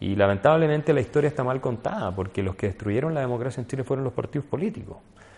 Y 0.00 0.16
lamentablemente 0.16 0.92
la 0.92 1.00
historia 1.00 1.28
está 1.28 1.44
mal 1.44 1.60
contada, 1.60 2.12
porque 2.12 2.42
los 2.42 2.56
que 2.56 2.66
destruyeron 2.66 3.14
la 3.14 3.20
democracia 3.20 3.60
en 3.60 3.68
Chile 3.68 3.84
fueron 3.84 4.02
los 4.02 4.14
partidos 4.14 4.48
políticos. 4.48 4.96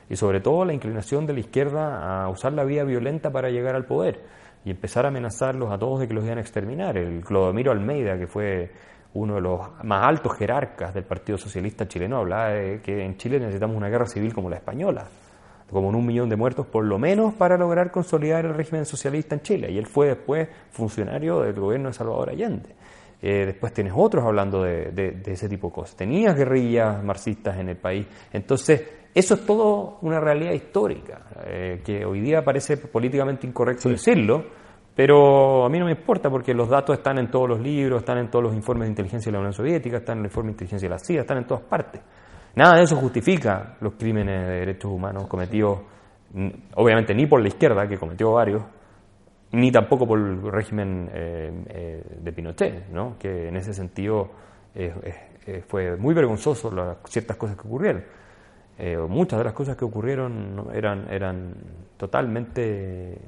Y 0.08 0.16
sobre 0.16 0.40
todo 0.40 0.64
la 0.64 0.72
inclinación 0.72 1.26
de 1.26 1.34
la 1.34 1.40
izquierda 1.40 2.22
a 2.24 2.30
usar 2.30 2.54
la 2.54 2.64
vía 2.64 2.82
violenta 2.84 3.30
para 3.30 3.50
llegar 3.50 3.74
al 3.74 3.84
poder 3.84 4.22
y 4.64 4.70
empezar 4.70 5.04
a 5.04 5.08
amenazarlos 5.08 5.70
a 5.70 5.76
todos 5.76 6.00
de 6.00 6.08
que 6.08 6.14
los 6.14 6.24
iban 6.24 6.38
a 6.38 6.40
exterminar. 6.40 6.96
El 6.96 7.22
Clodomiro 7.22 7.72
Almeida, 7.72 8.18
que 8.18 8.26
fue 8.26 8.70
uno 9.14 9.36
de 9.36 9.40
los 9.40 9.60
más 9.84 10.04
altos 10.04 10.36
jerarcas 10.36 10.92
del 10.92 11.04
Partido 11.04 11.38
Socialista 11.38 11.88
chileno, 11.88 12.18
hablaba 12.18 12.50
de 12.50 12.80
que 12.82 13.04
en 13.04 13.16
Chile 13.16 13.38
necesitamos 13.38 13.76
una 13.76 13.88
guerra 13.88 14.06
civil 14.06 14.34
como 14.34 14.50
la 14.50 14.56
española, 14.56 15.06
como 15.70 15.88
en 15.88 15.94
un 15.94 16.06
millón 16.06 16.28
de 16.28 16.36
muertos 16.36 16.66
por 16.66 16.84
lo 16.84 16.98
menos 16.98 17.34
para 17.34 17.56
lograr 17.56 17.90
consolidar 17.90 18.44
el 18.44 18.54
régimen 18.54 18.84
socialista 18.84 19.34
en 19.34 19.42
Chile. 19.42 19.70
Y 19.70 19.78
él 19.78 19.86
fue 19.86 20.08
después 20.08 20.48
funcionario 20.70 21.40
del 21.40 21.54
gobierno 21.54 21.88
de 21.88 21.94
Salvador 21.94 22.30
Allende. 22.30 22.70
Eh, 23.22 23.46
después 23.46 23.72
tienes 23.72 23.94
otros 23.96 24.24
hablando 24.24 24.62
de, 24.62 24.90
de, 24.90 25.12
de, 25.12 25.32
ese 25.32 25.48
tipo 25.48 25.68
de 25.68 25.74
cosas. 25.74 25.96
Tenías 25.96 26.36
guerrillas 26.36 27.02
marxistas 27.02 27.56
en 27.56 27.70
el 27.70 27.76
país. 27.76 28.06
Entonces, 28.32 28.82
eso 29.14 29.34
es 29.34 29.46
todo 29.46 29.98
una 30.02 30.18
realidad 30.18 30.52
histórica, 30.52 31.20
eh, 31.46 31.80
que 31.84 32.04
hoy 32.04 32.20
día 32.20 32.44
parece 32.44 32.76
políticamente 32.76 33.46
incorrecto 33.46 33.84
sí. 33.84 33.90
decirlo, 33.90 34.44
pero 34.94 35.64
a 35.64 35.68
mí 35.68 35.78
no 35.78 35.86
me 35.86 35.90
importa 35.90 36.30
porque 36.30 36.54
los 36.54 36.68
datos 36.68 36.96
están 36.96 37.18
en 37.18 37.28
todos 37.30 37.48
los 37.48 37.60
libros, 37.60 38.00
están 38.00 38.18
en 38.18 38.30
todos 38.30 38.44
los 38.44 38.54
informes 38.54 38.86
de 38.86 38.90
inteligencia 38.90 39.30
de 39.30 39.32
la 39.32 39.40
Unión 39.40 39.52
Soviética, 39.52 39.96
están 39.98 40.18
en 40.18 40.24
el 40.24 40.26
informe 40.26 40.48
de 40.48 40.52
inteligencia 40.52 40.88
de 40.88 40.94
la 40.94 40.98
CIA, 40.98 41.22
están 41.22 41.38
en 41.38 41.46
todas 41.46 41.64
partes. 41.64 42.00
Nada 42.54 42.76
de 42.76 42.84
eso 42.84 42.96
justifica 42.96 43.76
los 43.80 43.94
crímenes 43.94 44.46
de 44.46 44.54
derechos 44.60 44.92
humanos 44.92 45.26
cometidos, 45.26 45.80
obviamente 46.76 47.12
ni 47.12 47.26
por 47.26 47.40
la 47.40 47.48
izquierda, 47.48 47.88
que 47.88 47.98
cometió 47.98 48.32
varios, 48.32 48.62
ni 49.50 49.72
tampoco 49.72 50.06
por 50.06 50.18
el 50.18 50.40
régimen 50.52 51.10
eh, 51.12 51.64
eh, 51.68 52.02
de 52.20 52.32
Pinochet, 52.32 52.88
¿no? 52.90 53.16
que 53.18 53.48
en 53.48 53.56
ese 53.56 53.72
sentido 53.72 54.30
fue 55.68 55.96
muy 55.96 56.14
vergonzoso 56.14 56.70
las, 56.70 56.98
ciertas 57.06 57.36
cosas 57.36 57.56
que 57.56 57.66
ocurrieron. 57.66 58.04
muchas 59.08 59.38
de 59.38 59.44
las 59.44 59.52
cosas 59.52 59.76
que 59.76 59.84
ocurrieron 59.84 60.68
eran, 60.72 61.06
eran 61.12 61.54
totalmente 61.96 63.18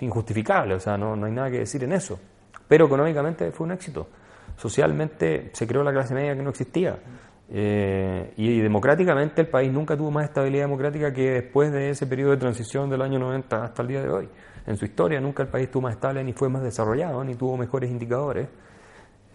injustificables, 0.00 0.76
o 0.76 0.80
sea, 0.80 0.96
no, 0.96 1.16
no 1.16 1.26
hay 1.26 1.32
nada 1.32 1.50
que 1.50 1.58
decir 1.60 1.82
en 1.84 1.92
eso. 1.92 2.18
Pero 2.68 2.86
económicamente 2.86 3.50
fue 3.52 3.66
un 3.66 3.72
éxito. 3.72 4.08
Socialmente 4.56 5.50
se 5.52 5.66
creó 5.66 5.82
la 5.82 5.92
clase 5.92 6.14
media 6.14 6.34
que 6.34 6.42
no 6.42 6.50
existía. 6.50 6.98
Eh, 7.48 8.32
y 8.36 8.60
democráticamente 8.60 9.42
el 9.42 9.48
país 9.48 9.72
nunca 9.72 9.96
tuvo 9.96 10.10
más 10.10 10.24
estabilidad 10.24 10.64
democrática 10.64 11.12
que 11.12 11.30
después 11.30 11.70
de 11.70 11.90
ese 11.90 12.06
periodo 12.06 12.32
de 12.32 12.38
transición 12.38 12.90
del 12.90 13.02
año 13.02 13.20
90 13.20 13.64
hasta 13.64 13.82
el 13.82 13.88
día 13.88 14.02
de 14.02 14.08
hoy. 14.08 14.28
En 14.66 14.76
su 14.76 14.84
historia 14.84 15.20
nunca 15.20 15.44
el 15.44 15.48
país 15.48 15.66
estuvo 15.66 15.82
más 15.82 15.94
estable, 15.94 16.24
ni 16.24 16.32
fue 16.32 16.48
más 16.48 16.62
desarrollado, 16.62 17.22
ni 17.22 17.36
tuvo 17.36 17.56
mejores 17.56 17.88
indicadores 17.90 18.48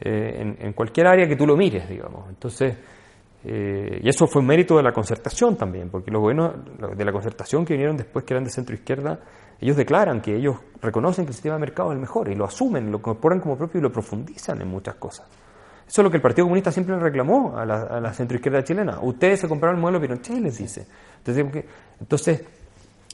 eh, 0.02 0.56
en, 0.60 0.74
cualquier 0.74 1.08
área 1.08 1.28
que 1.28 1.36
tú 1.36 1.48
lo 1.48 1.56
mires, 1.56 1.88
digamos. 1.88 2.28
Entonces, 2.28 2.76
eh, 3.44 4.00
y 4.04 4.10
eso 4.10 4.28
fue 4.28 4.42
un 4.42 4.48
mérito 4.48 4.78
de 4.78 4.84
la 4.84 4.92
concertación 4.92 5.56
también, 5.56 5.89
porque 5.89 6.12
los 6.12 6.22
gobiernos 6.22 6.54
de 6.96 7.06
la 7.06 7.12
concertación 7.12 7.66
que 7.66 7.74
vinieron 7.74 7.98
después, 7.98 8.26
que 8.26 8.34
eran 8.34 8.44
de 8.44 8.50
centro 8.50 8.76
izquierda, 8.76 9.20
ellos 9.60 9.78
declaran 9.78 10.22
que 10.22 10.36
ellos 10.36 10.58
reconocen 10.82 11.26
que 11.26 11.30
el 11.30 11.36
sistema 11.36 11.56
de 11.56 11.62
mercado 11.62 11.92
es 11.92 11.96
el 11.96 12.02
mejor 12.02 12.30
y 12.30 12.36
lo 12.36 12.46
asumen, 12.46 12.92
lo 12.92 12.98
incorporan 12.98 13.39
como 13.39 13.58
propio 13.58 13.80
y 13.80 13.82
lo 13.82 13.92
profundizan 13.92 14.62
en 14.62 14.68
muchas 14.68 14.96
cosas. 14.96 15.28
Eso 15.88 16.02
es 16.02 16.04
lo 16.04 16.10
que 16.10 16.18
el 16.18 16.22
Partido 16.24 16.46
Comunista 16.46 16.72
siempre 16.72 16.98
reclamó 16.98 17.58
a 17.58 17.66
la, 17.66 17.82
a 17.82 18.14
centroizquierda 18.14 18.64
chilena. 18.64 19.00
Ustedes 19.02 19.42
se 19.42 19.50
compraron 19.50 19.76
el 19.76 19.82
modelo 19.82 20.00
Pinochet, 20.00 20.39
les 20.39 20.58
dice. 20.58 20.88
Entonces, 21.18 21.66
entonces, 22.00 22.46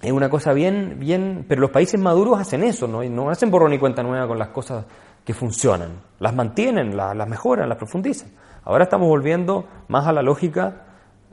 es 0.01 0.11
una 0.11 0.30
cosa 0.30 0.53
bien, 0.53 0.97
bien, 0.99 1.45
pero 1.47 1.61
los 1.61 1.71
países 1.71 1.99
maduros 1.99 2.39
hacen 2.39 2.63
eso, 2.63 2.88
no, 2.88 3.03
no 3.03 3.30
hacen 3.32 3.49
borrón 3.49 3.73
y 3.73 3.80
cuenta 3.80 4.03
nueva 4.03 4.28
con 4.28 4.38
las 4.38 4.49
cosas 4.49 4.86
que 5.25 5.34
funcionan. 5.34 5.89
Las 6.19 6.36
mantienen, 6.36 6.95
las, 6.95 7.28
mejoran, 7.28 7.67
las 7.67 7.78
profundizan. 7.78 8.30
Ahora 8.68 8.84
estamos 8.84 9.07
volviendo 9.07 9.65
más 9.88 10.07
a 10.07 10.11
la 10.11 10.22
lógica 10.22 10.74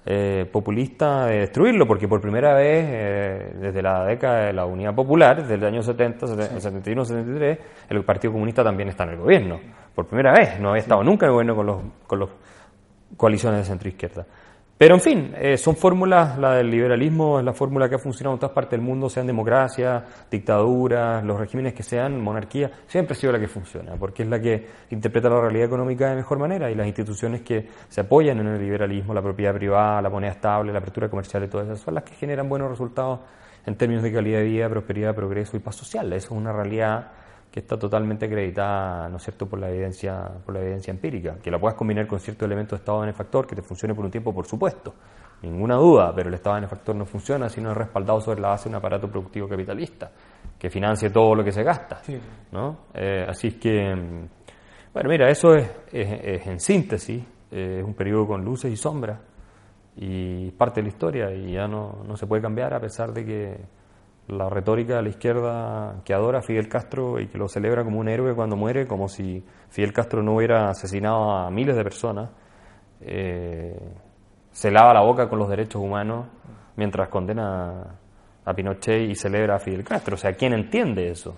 eh, 0.06 0.48
populista 0.52 1.26
de 1.26 1.40
destruirlo, 1.40 1.84
porque 1.84 2.06
por 2.06 2.20
primera 2.20 2.54
vez, 2.54 2.86
eh, 2.88 3.56
desde 3.60 3.82
la 3.82 4.04
década 4.04 4.46
de 4.46 4.52
la 4.52 4.66
Unidad 4.66 4.94
Popular, 4.94 5.42
desde 5.42 5.54
el 5.54 5.64
año 5.64 5.82
70, 5.82 6.28
71, 6.60 7.04
73, 7.04 7.58
el 7.90 8.04
Partido 8.04 8.32
Comunista 8.32 8.62
también 8.62 8.88
está 8.88 9.02
en 9.02 9.10
el 9.10 9.16
gobierno 9.16 9.58
por 9.96 10.06
primera 10.06 10.32
vez, 10.32 10.60
no 10.60 10.70
había 10.70 10.82
estado 10.82 11.02
nunca 11.02 11.26
en 11.26 11.30
el 11.30 11.32
gobierno 11.32 11.56
con 11.56 11.66
los, 11.66 11.78
con 12.06 12.18
los 12.20 12.30
coaliciones 13.16 13.58
de 13.58 13.64
centro 13.64 13.88
izquierda. 13.88 14.24
Pero 14.76 14.96
en 14.96 15.00
fin, 15.00 15.32
eh, 15.36 15.56
son 15.56 15.76
fórmulas, 15.76 16.36
la 16.36 16.54
del 16.54 16.68
liberalismo 16.68 17.38
es 17.38 17.44
la 17.44 17.52
fórmula 17.52 17.88
que 17.88 17.94
ha 17.94 17.98
funcionado 17.98 18.34
en 18.34 18.40
todas 18.40 18.52
partes 18.52 18.72
del 18.72 18.80
mundo, 18.80 19.08
sean 19.08 19.24
democracias, 19.24 20.02
dictaduras, 20.28 21.22
los 21.24 21.38
regímenes 21.38 21.74
que 21.74 21.84
sean, 21.84 22.20
monarquía, 22.20 22.72
siempre 22.88 23.12
ha 23.12 23.16
sido 23.16 23.32
la 23.32 23.38
que 23.38 23.46
funciona, 23.46 23.94
porque 23.94 24.24
es 24.24 24.28
la 24.28 24.40
que 24.40 24.66
interpreta 24.90 25.28
la 25.28 25.40
realidad 25.40 25.66
económica 25.66 26.10
de 26.10 26.16
mejor 26.16 26.40
manera 26.40 26.72
y 26.72 26.74
las 26.74 26.88
instituciones 26.88 27.42
que 27.42 27.68
se 27.88 28.00
apoyan 28.00 28.40
en 28.40 28.48
el 28.48 28.58
liberalismo, 28.58 29.14
la 29.14 29.22
propiedad 29.22 29.54
privada, 29.54 30.02
la 30.02 30.10
moneda 30.10 30.32
estable, 30.32 30.72
la 30.72 30.80
apertura 30.80 31.08
comercial 31.08 31.44
y 31.44 31.48
todas 31.48 31.66
esas, 31.68 31.78
son 31.78 31.94
las 31.94 32.02
que 32.02 32.14
generan 32.14 32.48
buenos 32.48 32.68
resultados 32.68 33.20
en 33.66 33.76
términos 33.76 34.02
de 34.02 34.12
calidad 34.12 34.38
de 34.38 34.44
vida, 34.44 34.68
prosperidad, 34.68 35.14
progreso 35.14 35.56
y 35.56 35.60
paz 35.60 35.76
social. 35.76 36.12
Eso 36.12 36.26
es 36.26 36.30
una 36.32 36.52
realidad 36.52 37.12
que 37.54 37.60
está 37.60 37.78
totalmente 37.78 38.26
acreditada, 38.26 39.08
¿no 39.08 39.18
es 39.18 39.22
cierto?, 39.22 39.46
por 39.46 39.60
la 39.60 39.70
evidencia, 39.70 40.28
por 40.44 40.56
la 40.56 40.60
evidencia 40.60 40.90
empírica, 40.90 41.36
que 41.40 41.52
la 41.52 41.60
puedas 41.60 41.76
combinar 41.76 42.04
con 42.04 42.18
cierto 42.18 42.44
elemento 42.44 42.74
de 42.74 42.80
estado 42.80 42.98
benefactor 42.98 43.46
que 43.46 43.54
te 43.54 43.62
funcione 43.62 43.94
por 43.94 44.04
un 44.04 44.10
tiempo, 44.10 44.34
por 44.34 44.44
supuesto, 44.44 44.92
ninguna 45.40 45.76
duda, 45.76 46.12
pero 46.12 46.30
el 46.30 46.34
estado 46.34 46.56
benefactor 46.56 46.96
no 46.96 47.06
funciona 47.06 47.48
si 47.48 47.60
no 47.60 47.70
es 47.70 47.76
respaldado 47.76 48.20
sobre 48.20 48.40
la 48.40 48.48
base 48.48 48.64
de 48.64 48.70
un 48.70 48.74
aparato 48.74 49.08
productivo 49.08 49.46
capitalista 49.46 50.10
que 50.58 50.68
financie 50.68 51.10
todo 51.10 51.32
lo 51.36 51.44
que 51.44 51.52
se 51.52 51.62
gasta, 51.62 52.02
¿no? 52.50 52.86
Eh, 52.92 53.24
así 53.28 53.46
es 53.46 53.54
que, 53.54 53.70
bueno, 54.92 55.08
mira, 55.08 55.30
eso 55.30 55.54
es, 55.54 55.70
es, 55.92 56.44
en 56.48 56.58
síntesis, 56.58 57.22
eh, 57.52 57.76
es 57.78 57.84
un 57.84 57.94
periodo 57.94 58.26
con 58.26 58.44
luces 58.44 58.72
y 58.72 58.76
sombras 58.76 59.20
y 59.94 60.50
parte 60.50 60.80
de 60.80 60.86
la 60.86 60.88
historia 60.88 61.32
y 61.32 61.52
ya 61.52 61.68
no, 61.68 62.02
no 62.04 62.16
se 62.16 62.26
puede 62.26 62.42
cambiar 62.42 62.74
a 62.74 62.80
pesar 62.80 63.12
de 63.12 63.24
que 63.24 63.83
la 64.28 64.48
retórica 64.48 64.96
de 64.96 65.02
la 65.02 65.08
izquierda 65.08 66.02
que 66.04 66.14
adora 66.14 66.38
a 66.38 66.42
Fidel 66.42 66.68
Castro 66.68 67.20
y 67.20 67.26
que 67.26 67.36
lo 67.36 67.48
celebra 67.48 67.84
como 67.84 68.00
un 68.00 68.08
héroe 68.08 68.34
cuando 68.34 68.56
muere, 68.56 68.86
como 68.86 69.08
si 69.08 69.44
Fidel 69.68 69.92
Castro 69.92 70.22
no 70.22 70.36
hubiera 70.36 70.70
asesinado 70.70 71.30
a 71.32 71.50
miles 71.50 71.76
de 71.76 71.82
personas, 71.84 72.30
eh, 73.00 73.78
se 74.50 74.70
lava 74.70 74.94
la 74.94 75.02
boca 75.02 75.28
con 75.28 75.38
los 75.38 75.48
derechos 75.48 75.82
humanos 75.82 76.26
mientras 76.76 77.08
condena 77.08 77.98
a 78.44 78.54
Pinochet 78.54 79.10
y 79.10 79.14
celebra 79.14 79.56
a 79.56 79.58
Fidel 79.58 79.84
Castro. 79.84 80.14
O 80.14 80.18
sea, 80.18 80.32
¿quién 80.32 80.54
entiende 80.54 81.10
eso? 81.10 81.36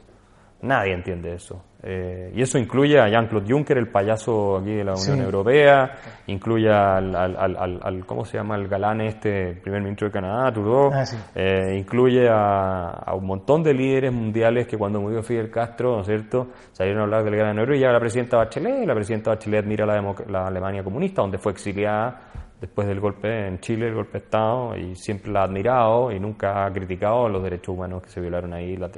Nadie 0.62 0.94
entiende 0.94 1.34
eso. 1.34 1.62
Eh, 1.82 2.32
y 2.34 2.42
eso 2.42 2.58
incluye 2.58 2.98
a 2.98 3.08
Jean-Claude 3.08 3.46
Juncker, 3.48 3.78
el 3.78 3.88
payaso 3.88 4.56
aquí 4.56 4.72
de 4.72 4.82
la 4.84 4.94
Unión 4.94 5.20
Europea, 5.20 5.94
incluye 6.26 6.68
al, 6.68 7.14
al, 7.14 8.04
¿cómo 8.06 8.24
se 8.24 8.38
llama? 8.38 8.56
El 8.56 8.66
galán 8.66 9.02
este, 9.02 9.52
primer 9.62 9.82
ministro 9.82 10.08
de 10.08 10.12
Canadá, 10.12 10.50
Trudeau, 10.50 10.90
ah, 10.92 11.04
eh, 11.34 11.76
incluye 11.78 12.26
a, 12.28 13.12
un 13.14 13.26
montón 13.26 13.62
de 13.62 13.72
líderes 13.72 14.12
mundiales 14.12 14.66
que 14.66 14.76
cuando 14.76 15.00
murió 15.00 15.22
Fidel 15.22 15.50
Castro, 15.50 15.94
¿no 15.94 16.00
es 16.00 16.06
cierto?, 16.06 16.48
salieron 16.72 17.02
a 17.02 17.04
hablar 17.04 17.22
del 17.22 17.36
gran 17.36 17.56
euro 17.56 17.76
y 17.76 17.80
ya 17.80 17.92
la 17.92 18.00
presidenta 18.00 18.38
Bachelet, 18.38 18.84
la 18.84 18.94
presidenta 18.94 19.30
Bachelet 19.30 19.62
admira 19.62 19.86
la, 19.86 20.14
la 20.28 20.46
Alemania 20.48 20.82
comunista, 20.82 21.22
donde 21.22 21.38
fue 21.38 21.52
exiliada 21.52 22.20
después 22.60 22.88
del 22.88 23.00
golpe 23.00 23.46
en 23.46 23.60
Chile, 23.60 23.88
el 23.88 23.94
golpe 23.94 24.18
de 24.18 24.24
Estado, 24.24 24.76
y 24.76 24.94
siempre 24.94 25.30
la 25.30 25.40
ha 25.40 25.44
admirado 25.44 26.10
y 26.12 26.18
nunca 26.18 26.64
ha 26.64 26.72
criticado 26.72 27.28
los 27.28 27.42
derechos 27.42 27.74
humanos 27.74 28.02
que 28.02 28.08
se 28.08 28.20
violaron 28.20 28.52
ahí, 28.54 28.76
las 28.76 28.90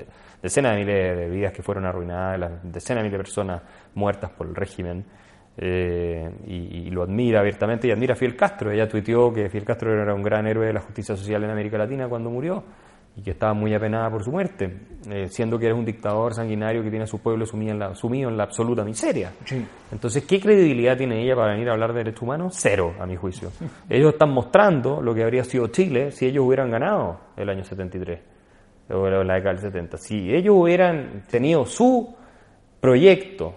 decenas 0.42 0.72
de 0.72 0.78
miles 0.78 1.16
de 1.16 1.28
vidas 1.28 1.52
que 1.52 1.62
fueron 1.62 1.84
arruinadas, 1.84 2.38
las 2.38 2.72
decenas 2.72 3.02
de 3.02 3.08
miles 3.08 3.18
de 3.18 3.24
personas 3.24 3.62
muertas 3.94 4.30
por 4.30 4.46
el 4.46 4.54
régimen. 4.54 5.04
Eh, 5.60 6.30
y, 6.46 6.88
lo 6.90 7.02
admira 7.02 7.40
abiertamente 7.40 7.88
y 7.88 7.90
admira 7.90 8.14
a 8.14 8.16
Fidel 8.16 8.36
Castro. 8.36 8.70
Ella 8.70 8.88
tuiteó 8.88 9.32
que 9.32 9.48
Fidel 9.48 9.64
Castro 9.64 9.92
era 9.92 10.14
un 10.14 10.22
gran 10.22 10.46
héroe 10.46 10.66
de 10.66 10.72
la 10.72 10.80
justicia 10.80 11.16
social 11.16 11.42
en 11.42 11.50
América 11.50 11.76
Latina 11.76 12.08
cuando 12.08 12.30
murió 12.30 12.62
y 13.18 13.20
que 13.20 13.32
estaba 13.32 13.52
muy 13.52 13.74
apenada 13.74 14.08
por 14.10 14.22
su 14.22 14.30
muerte, 14.30 14.72
eh, 15.10 15.26
siendo 15.28 15.58
que 15.58 15.66
era 15.66 15.74
un 15.74 15.84
dictador 15.84 16.34
sanguinario 16.34 16.84
que 16.84 16.88
tiene 16.88 17.02
a 17.02 17.06
su 17.08 17.18
pueblo 17.18 17.44
sumido 17.46 17.72
en 17.72 17.80
la, 17.80 17.94
sumido 17.96 18.30
en 18.30 18.36
la 18.36 18.44
absoluta 18.44 18.84
miseria. 18.84 19.32
Entonces, 19.90 20.24
¿qué 20.24 20.40
credibilidad 20.40 20.96
tiene 20.96 21.20
ella 21.20 21.34
para 21.34 21.52
venir 21.52 21.68
a 21.68 21.72
hablar 21.72 21.92
de 21.92 21.98
derechos 21.98 22.22
humanos? 22.22 22.54
Cero, 22.56 22.94
a 23.00 23.06
mi 23.06 23.16
juicio. 23.16 23.50
ellos 23.90 24.12
están 24.12 24.30
mostrando 24.30 25.02
lo 25.02 25.12
que 25.14 25.24
habría 25.24 25.42
sido 25.42 25.66
Chile 25.66 26.12
si 26.12 26.26
ellos 26.26 26.44
hubieran 26.46 26.70
ganado 26.70 27.18
el 27.36 27.48
año 27.48 27.64
73, 27.64 28.20
o 28.90 29.08
la 29.08 29.34
década 29.34 29.54
del 29.54 29.62
70. 29.62 29.98
Si 29.98 30.32
ellos 30.32 30.54
hubieran 30.56 31.24
tenido 31.28 31.66
su 31.66 32.14
proyecto 32.80 33.52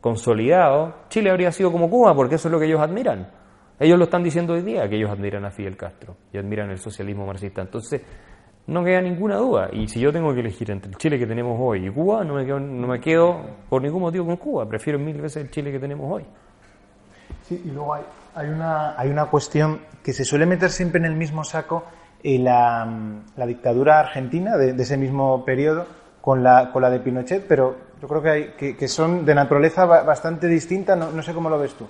consolidado, 0.00 1.04
Chile 1.08 1.30
habría 1.30 1.52
sido 1.52 1.70
como 1.70 1.88
Cuba, 1.88 2.16
porque 2.16 2.34
eso 2.34 2.48
es 2.48 2.52
lo 2.52 2.58
que 2.58 2.66
ellos 2.66 2.80
admiran. 2.80 3.30
Ellos 3.78 3.96
lo 3.96 4.04
están 4.04 4.24
diciendo 4.24 4.54
hoy 4.54 4.62
día, 4.62 4.88
que 4.88 4.96
ellos 4.96 5.10
admiran 5.10 5.44
a 5.44 5.52
Fidel 5.52 5.76
Castro 5.76 6.16
y 6.32 6.38
admiran 6.38 6.68
el 6.70 6.78
socialismo 6.78 7.26
marxista. 7.26 7.62
Entonces, 7.62 8.02
no 8.66 8.84
queda 8.84 9.00
ninguna 9.00 9.36
duda. 9.36 9.68
Y 9.72 9.88
si 9.88 10.00
yo 10.00 10.12
tengo 10.12 10.32
que 10.34 10.40
elegir 10.40 10.70
entre 10.70 10.90
el 10.90 10.96
Chile 10.96 11.18
que 11.18 11.26
tenemos 11.26 11.58
hoy 11.60 11.86
y 11.86 11.90
Cuba, 11.90 12.24
no 12.24 12.34
me 12.34 12.44
quedo, 12.44 12.60
no 12.60 12.86
me 12.86 13.00
quedo 13.00 13.40
por 13.68 13.82
ningún 13.82 14.02
motivo 14.02 14.26
con 14.26 14.36
Cuba. 14.36 14.68
Prefiero 14.68 14.98
mil 14.98 15.20
veces 15.20 15.44
el 15.44 15.50
Chile 15.50 15.72
que 15.72 15.78
tenemos 15.78 16.10
hoy. 16.10 16.24
Sí, 17.42 17.60
y 17.64 17.70
luego 17.70 17.94
hay, 17.94 18.02
hay, 18.34 18.48
una, 18.48 18.98
hay 18.98 19.10
una 19.10 19.26
cuestión 19.26 19.80
que 20.02 20.12
se 20.12 20.24
suele 20.24 20.46
meter 20.46 20.70
siempre 20.70 20.98
en 20.98 21.06
el 21.06 21.16
mismo 21.16 21.44
saco, 21.44 21.84
eh, 22.22 22.38
la, 22.38 22.88
la, 23.36 23.46
dictadura 23.46 23.98
argentina 23.98 24.56
de, 24.56 24.80
ese 24.80 24.96
mismo 24.96 25.44
periodo 25.44 25.86
con 26.20 26.44
la, 26.44 26.70
con 26.72 26.82
la 26.82 26.90
de 26.90 27.00
Pinochet, 27.00 27.44
pero 27.48 27.76
yo 28.00 28.06
creo 28.06 28.22
que, 28.22 28.30
hay, 28.30 28.54
que, 28.56 28.76
que 28.76 28.86
son 28.86 29.24
de 29.24 29.34
naturaleza 29.34 29.84
bastante 29.86 30.46
distinta, 30.46 30.94
no, 30.94 31.10
no 31.10 31.22
sé 31.22 31.34
cómo 31.34 31.50
lo 31.50 31.58
ves 31.58 31.74
tú. 31.74 31.86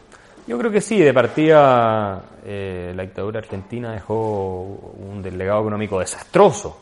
Yo 0.46 0.58
creo 0.58 0.72
que 0.72 0.80
sí, 0.80 0.98
de 0.98 1.14
partida 1.14 2.20
eh, 2.44 2.92
la 2.96 3.04
dictadura 3.04 3.38
argentina 3.38 3.92
dejó 3.92 4.62
un 4.98 5.22
delegado 5.22 5.60
económico 5.60 6.00
desastroso. 6.00 6.78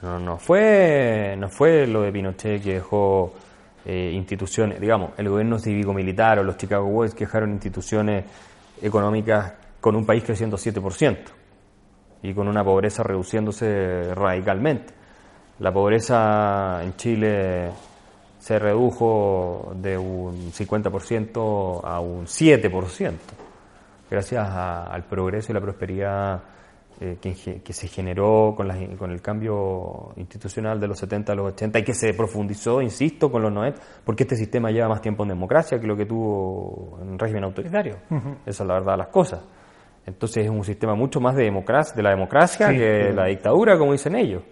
No, 0.00 0.18
no, 0.18 0.38
fue, 0.38 1.34
no 1.36 1.50
fue 1.50 1.86
lo 1.86 2.02
de 2.02 2.12
Pinochet 2.12 2.62
que 2.62 2.74
dejó 2.74 3.34
eh, 3.84 4.10
instituciones, 4.14 4.80
digamos, 4.80 5.10
el 5.18 5.28
gobierno 5.28 5.58
cívico-militar 5.58 6.38
o 6.38 6.44
los 6.44 6.56
Chicago 6.56 6.88
Boys 6.88 7.14
que 7.14 7.26
dejaron 7.26 7.50
instituciones 7.50 8.24
económicas 8.80 9.52
con 9.80 9.94
un 9.94 10.06
país 10.06 10.24
creciendo 10.24 10.56
7% 10.56 11.18
y 12.22 12.32
con 12.32 12.48
una 12.48 12.64
pobreza 12.64 13.02
reduciéndose 13.02 14.14
radicalmente. 14.14 14.94
La 15.58 15.72
pobreza 15.72 16.80
en 16.82 16.96
Chile 16.96 17.70
se 18.48 18.58
redujo 18.58 19.72
de 19.74 19.98
un 19.98 20.50
50% 20.52 21.80
a 21.84 22.00
un 22.00 22.24
7%, 22.24 23.12
gracias 24.10 24.48
al 24.48 25.04
progreso 25.04 25.52
y 25.52 25.54
la 25.54 25.60
prosperidad 25.60 26.42
eh, 26.98 27.18
que, 27.20 27.34
se 27.74 27.88
generó 27.88 28.54
con, 28.56 28.70
con, 28.96 29.10
el 29.10 29.20
cambio 29.20 30.14
institucional 30.16 30.80
de 30.80 30.88
los 30.88 30.98
70 30.98 31.30
a 31.30 31.36
los 31.36 31.52
80 31.52 31.78
y 31.80 31.84
que 31.84 31.92
se 31.92 32.14
profundizó, 32.14 32.80
insisto, 32.80 33.30
con 33.30 33.42
los 33.42 33.52
90, 33.52 33.82
porque 34.02 34.22
este 34.22 34.36
sistema 34.36 34.70
lleva 34.70 34.88
más 34.88 35.02
tiempo 35.02 35.24
en 35.24 35.28
democracia 35.28 35.78
que 35.78 35.86
lo 35.86 35.94
que 35.94 36.06
tuvo 36.06 37.00
en 37.02 37.10
un 37.10 37.18
régimen 37.18 37.44
autoritario. 37.44 37.96
Esa 38.46 38.62
es 38.62 38.66
la 38.66 38.74
verdad 38.78 38.92
de 38.92 38.98
las 38.98 39.08
cosas. 39.08 39.42
Entonces 40.06 40.46
es 40.46 40.50
un 40.50 40.64
sistema 40.64 40.94
mucho 40.94 41.20
más 41.20 41.36
de, 41.36 41.44
democracia, 41.44 41.94
de 41.94 42.02
la 42.02 42.10
democracia 42.12 42.70
que 42.70 43.12
la 43.12 43.26
dictadura, 43.26 43.76
como 43.76 43.92
dicen 43.92 44.16
ellos. 44.16 44.42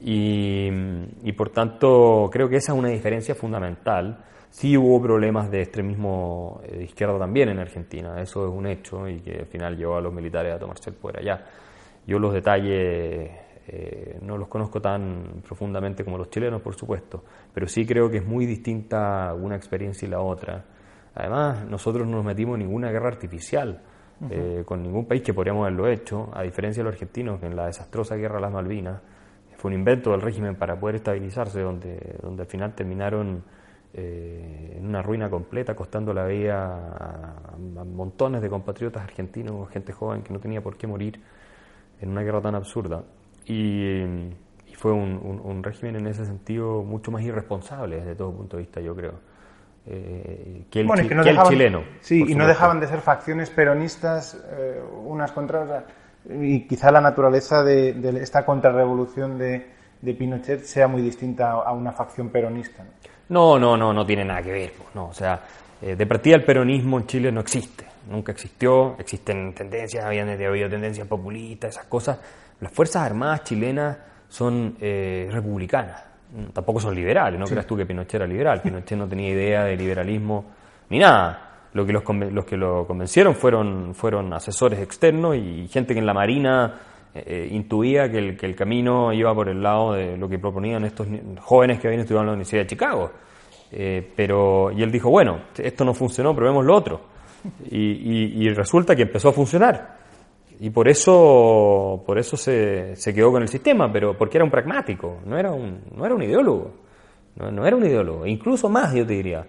Y, 0.00 1.32
por 1.36 1.50
tanto, 1.50 2.28
creo 2.32 2.48
que 2.48 2.56
esa 2.56 2.72
es 2.72 2.78
una 2.78 2.88
diferencia 2.88 3.34
fundamental. 3.34 4.24
Sí 4.50 4.76
hubo 4.76 5.00
problemas 5.02 5.50
de 5.50 5.62
extremismo 5.62 6.60
de 6.70 6.84
izquierda 6.84 7.18
también 7.18 7.50
en 7.50 7.58
Argentina, 7.58 8.20
eso 8.20 8.46
es 8.46 8.52
un 8.52 8.66
hecho 8.66 9.06
y 9.08 9.20
que 9.20 9.40
al 9.40 9.46
final 9.46 9.76
llevó 9.76 9.96
a 9.96 10.00
los 10.00 10.12
militares 10.12 10.54
a 10.54 10.58
tomarse 10.58 10.90
el 10.90 10.96
poder 10.96 11.18
allá. 11.18 11.44
Yo 12.06 12.18
los 12.18 12.32
detalles 12.32 13.30
eh, 13.66 14.18
no 14.22 14.38
los 14.38 14.48
conozco 14.48 14.80
tan 14.80 15.42
profundamente 15.46 16.02
como 16.02 16.16
los 16.16 16.30
chilenos, 16.30 16.62
por 16.62 16.74
supuesto, 16.74 17.22
pero 17.52 17.68
sí 17.68 17.84
creo 17.84 18.10
que 18.10 18.18
es 18.18 18.24
muy 18.24 18.46
distinta 18.46 19.34
una 19.34 19.56
experiencia 19.56 20.06
y 20.06 20.10
la 20.10 20.20
otra. 20.20 20.64
Además, 21.14 21.66
nosotros 21.66 22.06
no 22.06 22.16
nos 22.16 22.24
metimos 22.24 22.54
en 22.54 22.60
ninguna 22.60 22.90
guerra 22.90 23.08
artificial 23.08 23.82
eh, 24.30 24.62
con 24.64 24.82
ningún 24.82 25.04
país 25.04 25.22
que 25.22 25.34
podríamos 25.34 25.66
haberlo 25.66 25.86
hecho, 25.86 26.30
a 26.32 26.42
diferencia 26.42 26.80
de 26.82 26.84
los 26.84 26.94
argentinos, 26.94 27.38
que 27.40 27.46
en 27.46 27.56
la 27.56 27.66
desastrosa 27.66 28.16
guerra 28.16 28.36
de 28.36 28.40
las 28.40 28.52
Malvinas 28.52 29.00
fue 29.58 29.70
un 29.70 29.74
invento 29.74 30.12
del 30.12 30.22
régimen 30.22 30.54
para 30.54 30.78
poder 30.78 30.96
estabilizarse, 30.96 31.60
donde, 31.60 32.16
donde 32.22 32.42
al 32.42 32.48
final 32.48 32.74
terminaron 32.74 33.42
eh, 33.92 34.76
en 34.76 34.86
una 34.86 35.02
ruina 35.02 35.28
completa, 35.28 35.74
costando 35.74 36.14
la 36.14 36.26
vida 36.26 36.76
a, 36.96 37.84
montones 37.84 38.40
de 38.40 38.48
compatriotas 38.48 39.02
argentinos, 39.02 39.68
gente 39.70 39.92
joven 39.92 40.22
que 40.22 40.32
no 40.32 40.38
tenía 40.38 40.62
por 40.62 40.76
qué 40.76 40.86
morir 40.86 41.20
en 42.00 42.10
una 42.10 42.22
guerra 42.22 42.40
tan 42.40 42.54
absurda. 42.54 43.02
Y, 43.46 44.04
fue 44.76 44.92
un, 44.92 45.60
régimen 45.64 45.96
en 45.96 46.06
ese 46.06 46.24
sentido 46.24 46.84
mucho 46.84 47.10
más 47.10 47.22
irresponsable 47.22 47.96
desde 47.96 48.14
todo 48.14 48.30
punto 48.32 48.56
de 48.56 48.62
vista, 48.62 48.80
yo 48.80 48.94
creo. 48.94 49.14
Eh, 49.86 50.66
que 50.70 50.82
el, 50.82 50.88
chileno. 51.48 51.82
Sí, 52.00 52.24
y 52.28 52.36
no 52.36 52.46
dejaban 52.46 52.78
de 52.78 52.86
ser 52.86 53.00
facciones 53.00 53.50
peronistas 53.50 54.40
eh, 54.52 54.80
unas 55.04 55.32
contra 55.32 55.62
otras. 55.62 55.84
Y 56.28 56.66
quizá 56.66 56.90
la 56.90 57.00
naturaleza 57.00 57.62
de, 57.62 57.90
esta 58.20 58.44
contrarrevolución 58.44 59.38
de, 59.38 59.66
de, 60.00 60.14
Pinochet 60.14 60.62
sea 60.64 60.86
muy 60.86 61.00
distinta 61.00 61.52
a 61.52 61.72
una 61.72 61.92
facción 61.92 62.28
peronista. 62.28 62.84
No, 63.30 63.58
no, 63.58 63.76
no, 63.76 63.92
no 63.92 64.06
tiene 64.06 64.24
nada 64.24 64.42
que 64.42 64.52
ver. 64.52 64.72
No, 64.94 65.06
o 65.06 65.14
sea, 65.14 65.40
eh, 65.80 65.94
de 65.94 66.06
partida 66.06 66.34
el 66.36 66.44
peronismo 66.44 66.98
en 66.98 67.06
Chile 67.06 67.30
no 67.30 67.40
existe, 67.40 67.84
nunca 68.10 68.32
existió, 68.32 68.96
existen 68.98 69.54
tendencias, 69.54 70.04
habían 70.04 70.28
habido 70.28 70.68
tendencias 70.68 71.06
populistas, 71.06 71.76
esas 71.76 71.86
cosas. 71.86 72.18
Las 72.60 72.72
Fuerzas 72.72 73.02
Armadas 73.02 73.44
chilenas 73.44 73.96
son 74.28 74.76
eh, 74.80 75.28
republicanas, 75.30 76.02
tampoco 76.52 76.80
son 76.80 76.94
liberales, 76.94 77.38
no 77.38 77.46
creas 77.46 77.66
tú 77.66 77.76
que 77.76 77.86
Pinochet 77.86 78.16
era 78.16 78.26
liberal, 78.26 78.60
Pinochet 78.60 78.98
no 78.98 79.06
tenía 79.06 79.30
idea 79.30 79.64
de 79.64 79.76
liberalismo 79.76 80.44
ni 80.90 80.98
nada. 80.98 81.47
Lo 81.74 81.84
que 81.84 81.92
los, 81.92 82.02
los 82.32 82.44
que 82.44 82.56
lo 82.56 82.86
convencieron 82.86 83.34
fueron, 83.34 83.94
fueron 83.94 84.32
asesores 84.32 84.80
externos 84.80 85.36
y 85.36 85.68
gente 85.68 85.92
que 85.92 86.00
en 86.00 86.06
la 86.06 86.14
Marina 86.14 86.80
eh, 87.14 87.48
intuía 87.50 88.10
que 88.10 88.18
el, 88.18 88.36
que 88.36 88.46
el, 88.46 88.54
camino 88.54 89.12
iba 89.12 89.34
por 89.34 89.48
el 89.48 89.62
lado 89.62 89.92
de 89.92 90.16
lo 90.16 90.28
que 90.28 90.38
proponían 90.38 90.84
estos 90.84 91.06
jóvenes 91.40 91.80
que 91.80 91.88
habían 91.88 92.00
estudiado 92.00 92.22
en 92.22 92.26
la 92.26 92.32
Universidad 92.32 92.62
de 92.62 92.66
Chicago. 92.66 93.10
Eh, 93.72 94.12
pero, 94.14 94.70
y 94.72 94.82
él 94.82 94.90
dijo, 94.90 95.10
bueno, 95.10 95.40
esto 95.56 95.84
no 95.84 95.94
funcionó, 95.94 96.34
probemos 96.34 96.64
lo 96.64 96.74
otro. 96.74 97.00
Y, 97.70 98.44
y, 98.44 98.48
resulta 98.50 98.96
que 98.96 99.02
empezó 99.02 99.28
a 99.28 99.32
funcionar. 99.32 99.96
Y 100.60 100.70
por 100.70 100.88
eso, 100.88 102.02
por 102.04 102.18
eso 102.18 102.36
se, 102.36 102.96
se, 102.96 103.14
quedó 103.14 103.30
con 103.30 103.42
el 103.42 103.48
sistema, 103.48 103.92
pero 103.92 104.16
porque 104.18 104.38
era 104.38 104.44
un 104.44 104.50
pragmático, 104.50 105.18
no 105.24 105.38
era 105.38 105.52
un, 105.52 105.80
no 105.94 106.04
era 106.04 106.14
un 106.14 106.22
ideólogo. 106.22 106.72
No, 107.36 107.50
no 107.52 107.66
era 107.66 107.76
un 107.76 107.86
ideólogo. 107.86 108.26
Incluso 108.26 108.68
más, 108.68 108.92
yo 108.92 109.06
te 109.06 109.14
diría. 109.14 109.46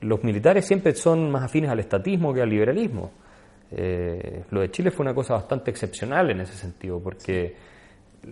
Los 0.00 0.22
militares 0.24 0.66
siempre 0.66 0.94
son 0.94 1.30
más 1.30 1.44
afines 1.44 1.70
al 1.70 1.80
estatismo 1.80 2.32
que 2.32 2.42
al 2.42 2.50
liberalismo. 2.50 3.10
Eh, 3.70 4.44
lo 4.50 4.60
de 4.60 4.70
Chile 4.70 4.90
fue 4.90 5.04
una 5.04 5.14
cosa 5.14 5.34
bastante 5.34 5.70
excepcional 5.70 6.30
en 6.30 6.40
ese 6.40 6.54
sentido, 6.54 7.00
porque 7.00 7.56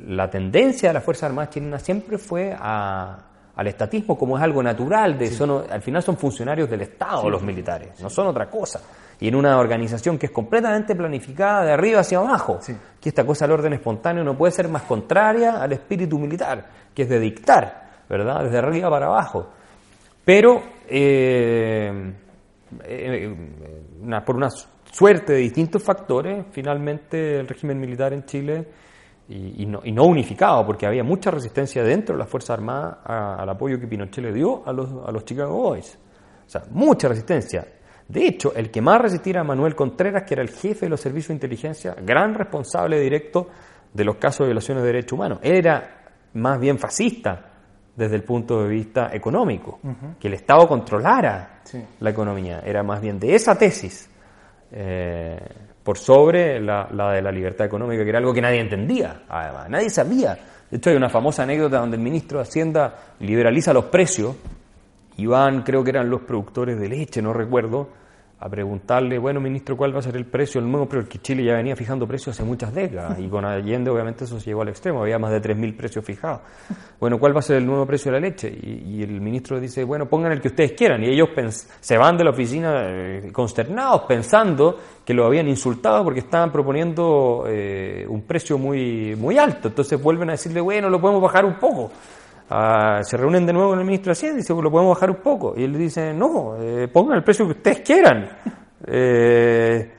la 0.07 0.29
tendencia 0.29 0.91
de 0.91 0.95
las 0.95 1.05
Fuerzas 1.05 1.25
Armadas 1.25 1.51
chilenas 1.51 1.83
siempre 1.83 2.19
fue 2.19 2.53
al 2.53 3.67
estatismo 3.67 4.19
como 4.19 4.37
es 4.37 4.43
algo 4.43 4.63
natural, 4.63 5.17
de 5.19 5.31
al 5.71 5.83
final 5.83 6.03
son 6.03 6.17
funcionarios 6.17 6.69
del 6.69 6.83
Estado 6.83 7.29
los 7.31 7.43
militares, 7.43 8.01
no 8.01 8.11
son 8.11 8.27
otra 8.27 8.49
cosa. 8.49 8.81
Y 9.21 9.29
en 9.29 9.37
una 9.37 9.59
organización 9.59 10.19
que 10.19 10.27
es 10.27 10.33
completamente 10.33 10.95
planificada 10.97 11.65
de 11.65 11.73
arriba 11.73 12.01
hacia 12.01 12.19
abajo, 12.19 12.59
que 13.01 13.09
esta 13.09 13.25
cosa 13.25 13.47
del 13.47 13.53
orden 13.53 13.73
espontáneo 13.75 14.25
no 14.25 14.37
puede 14.37 14.53
ser 14.53 14.69
más 14.69 14.83
contraria 14.83 15.63
al 15.63 15.73
espíritu 15.73 16.19
militar, 16.19 16.67
que 16.93 17.03
es 17.03 17.09
de 17.09 17.21
dictar, 17.21 17.91
¿verdad? 18.09 18.43
Desde 18.45 18.59
arriba 18.59 18.91
para 18.91 19.07
abajo. 19.07 19.49
Pero, 20.25 20.63
eh, 20.89 22.13
eh, 22.85 23.37
por 24.25 24.37
unas 24.37 24.69
suerte 24.91 25.33
de 25.33 25.39
distintos 25.41 25.83
factores, 25.83 26.47
finalmente 26.53 27.41
el 27.41 27.49
régimen 27.49 27.81
militar 27.81 28.13
en 28.13 28.25
Chile, 28.25 28.67
y, 29.29 29.65
no, 29.67 30.05
unificado, 30.05 30.67
porque 30.67 30.87
había 30.87 31.03
mucha 31.03 31.31
resistencia 31.31 31.83
dentro 31.83 32.15
de 32.15 32.19
las 32.19 32.29
Fuerzas 32.29 32.59
Armadas 32.59 32.99
al 33.05 33.49
apoyo 33.49 33.81
que 33.81 33.87
Pinochet 33.87 34.23
le 34.23 34.33
dio 34.33 34.63
a 34.67 34.73
los, 34.73 34.91
a 34.91 35.25
Chicago 35.25 35.55
Boys. 35.55 35.99
O 36.47 36.49
sea, 36.49 36.63
mucha 36.71 37.09
resistencia. 37.09 37.67
De 38.07 38.27
hecho, 38.27 38.55
el 38.55 38.71
que 38.71 38.83
más 38.83 39.01
resistía 39.01 39.33
era 39.33 39.45
Manuel 39.45 39.75
Contreras, 39.75 40.25
que 40.25 40.35
era 40.35 40.43
el 40.43 40.51
jefe 40.51 40.87
de 40.87 40.91
los 40.91 41.01
servicios 41.01 41.29
de 41.29 41.35
inteligencia, 41.35 41.97
gran 42.03 42.35
responsable 42.35 43.01
directo 43.01 43.49
de 43.95 44.05
los 44.05 44.17
casos 44.17 44.41
de 44.41 44.49
violaciones 44.49 44.83
de 44.83 44.89
derechos 44.89 45.13
humanos. 45.15 45.39
Era 45.43 46.03
más 46.35 46.61
bien 46.61 46.79
fascista 46.79 47.54
desde 47.97 48.17
el 48.17 48.23
punto 48.23 48.63
de 48.63 48.69
vista 48.69 49.11
económico, 49.13 49.79
que 50.19 50.29
el 50.29 50.35
Estado 50.35 50.67
controlara 50.67 51.61
la 52.01 52.11
economía. 52.11 52.63
Era 52.65 52.83
más 52.83 53.01
bien 53.01 53.19
de 53.19 53.35
esa 53.35 53.57
tesis 53.57 54.11
eh, 54.73 55.39
por 55.83 55.99
sobre 55.99 56.61
la, 56.61 56.89
de 57.13 57.23
la 57.23 57.31
libertad 57.31 57.67
económica, 57.67 58.03
que 58.03 58.09
era 58.09 58.19
algo 58.19 58.33
que 58.33 58.41
nadie 58.41 58.61
entendía, 58.61 59.23
además, 59.29 59.71
nadie 59.71 59.91
sabía. 59.91 60.39
De 60.71 60.79
hecho, 60.79 60.91
hay 60.91 60.97
una 60.97 61.11
famosa 61.11 61.43
anécdota 61.43 61.79
donde 61.79 61.97
el 61.97 62.03
ministro 62.03 62.39
de 62.39 62.43
Hacienda 62.43 62.95
liberaliza 63.21 63.73
los 63.73 63.85
precios, 63.85 64.35
y 65.17 65.27
van, 65.27 65.63
creo 65.63 65.85
que 65.85 65.91
eran 65.91 66.11
los 66.11 66.23
productores 66.23 66.81
de 66.81 66.89
leche, 66.89 67.23
no 67.23 67.33
recuerdo, 67.33 67.89
a 68.45 68.49
preguntarle, 68.51 69.17
bueno, 69.19 69.41
ministro, 69.41 69.75
¿cuál 69.75 69.95
va 69.95 70.01
a 70.01 70.03
ser 70.03 70.17
el 70.17 70.27
precio 70.27 70.61
el 70.61 70.71
nuevo? 70.71 70.87
Pero 70.87 71.09
que 71.09 71.19
Chile 71.19 71.43
ya 71.43 71.55
venía 71.55 71.75
fijando 71.75 72.07
precios 72.07 72.37
hace 72.37 72.45
muchas 72.45 72.75
décadas 72.75 73.19
y 73.19 73.27
con 73.27 73.43
Allende 73.43 73.91
obviamente 73.91 74.25
eso 74.25 74.39
se 74.39 74.51
llegó 74.51 74.61
al 74.61 74.69
extremo, 74.69 75.01
había 75.01 75.19
más 75.19 75.31
de 75.31 75.41
3.000 75.41 75.75
precios 75.75 76.05
fijados. 76.05 76.43
Bueno, 77.01 77.19
¿cuál 77.19 77.35
va 77.35 77.39
a 77.39 77.43
ser 77.43 77.57
el 77.57 77.65
nuevo 77.65 77.87
precio 77.87 78.13
de 78.13 78.21
la 78.21 78.27
leche? 78.27 78.51
Y, 78.51 79.03
el 79.03 79.19
ministro 79.19 79.59
dice, 79.59 79.83
bueno, 79.83 80.07
pongan 80.11 80.33
el 80.33 80.43
que 80.43 80.49
ustedes 80.49 80.73
quieran. 80.73 81.03
Y 81.03 81.09
ellos 81.09 81.31
se 81.81 81.97
van 81.97 82.19
de 82.19 82.25
la 82.25 82.31
oficina 82.31 82.83
eh, 82.85 83.31
consternados 83.33 84.03
pensando 84.03 84.79
que 85.07 85.15
lo 85.15 85.25
habían 85.25 85.49
insultado 85.49 86.05
porque 86.05 86.21
estaban 86.21 86.53
proponiendo 86.53 87.47
eh, 87.49 88.05
un 88.07 88.23
precio 88.23 88.59
muy, 88.59 89.17
muy 89.17 89.39
alto. 89.39 89.69
Entonces 89.69 90.01
vuelven 90.03 90.29
a 90.29 90.33
decirle, 90.33 90.61
bueno, 90.61 90.91
lo 90.91 91.01
podemos 91.01 91.23
bajar 91.23 91.47
un 91.47 91.55
poco. 91.55 91.91
Ah, 92.51 93.01
se 93.03 93.17
reúnen 93.17 93.47
de 93.47 93.53
nuevo 93.53 93.71
con 93.71 93.79
el 93.79 93.85
ministro 93.85 94.11
de 94.11 94.13
Hacienda 94.13 94.39
y 94.39 94.43
dicen, 94.43 94.61
lo 94.61 94.71
podemos 94.71 94.95
bajar 94.95 95.11
un 95.11 95.17
poco. 95.17 95.55
Y 95.57 95.65
él 95.65 95.77
dice, 95.79 96.13
no, 96.13 96.57
eh, 96.61 96.89
pongan 96.93 97.17
el 97.17 97.25
precio 97.25 97.47
que 97.47 97.53
ustedes 97.53 97.81
quieran. 97.81 98.29
Eh, 98.87 99.91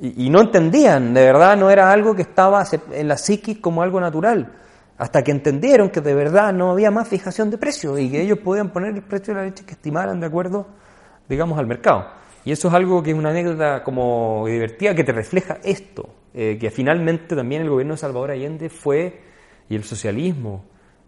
y, 0.00 0.28
no 0.28 0.40
entendían, 0.40 1.14
de 1.14 1.20
verdad 1.24 1.56
no 1.56 1.70
era 1.70 1.92
algo 1.92 2.16
que 2.16 2.22
estaba 2.22 2.64
en 2.90 3.06
la 3.06 3.16
psiquis 3.16 3.58
como 3.58 3.80
algo 3.80 4.00
natural. 4.00 4.52
Hasta 4.98 5.22
que 5.22 5.30
entendieron 5.30 5.88
que 5.88 6.00
de 6.00 6.14
verdad 6.14 6.52
no 6.52 6.72
había 6.72 6.90
más 6.90 7.06
fijación 7.06 7.48
de 7.48 7.58
precios 7.58 8.00
y 8.00 8.10
que 8.10 8.22
ellos 8.22 8.40
podían 8.40 8.70
poner 8.70 8.92
el 8.92 9.02
precio 9.02 9.32
de 9.32 9.40
la 9.40 9.46
leche 9.46 9.64
que 9.64 9.74
estimaran 9.74 10.18
de 10.18 10.26
acuerdo, 10.26 10.66
digamos, 11.28 11.56
al 11.56 11.68
mercado. 11.68 12.06
Y 12.44 12.50
eso 12.50 12.66
es 12.66 12.74
algo 12.74 13.04
que 13.04 13.12
es 13.12 13.16
una 13.16 13.30
anécdota 13.30 13.84
como 13.84 14.44
divertida 14.48 14.96
que 14.96 15.04
te 15.04 15.12
refleja 15.12 15.58
esto, 15.62 16.08
eh, 16.34 16.58
que 16.60 16.72
finalmente 16.72 17.36
también 17.36 17.62
el 17.62 17.70
gobierno 17.70 17.94
de 17.94 17.98
Salvador 17.98 18.32
Allende 18.32 18.68
fue, 18.68 19.20
y 19.68 19.76
el 19.76 19.84
socialismo, 19.84 20.64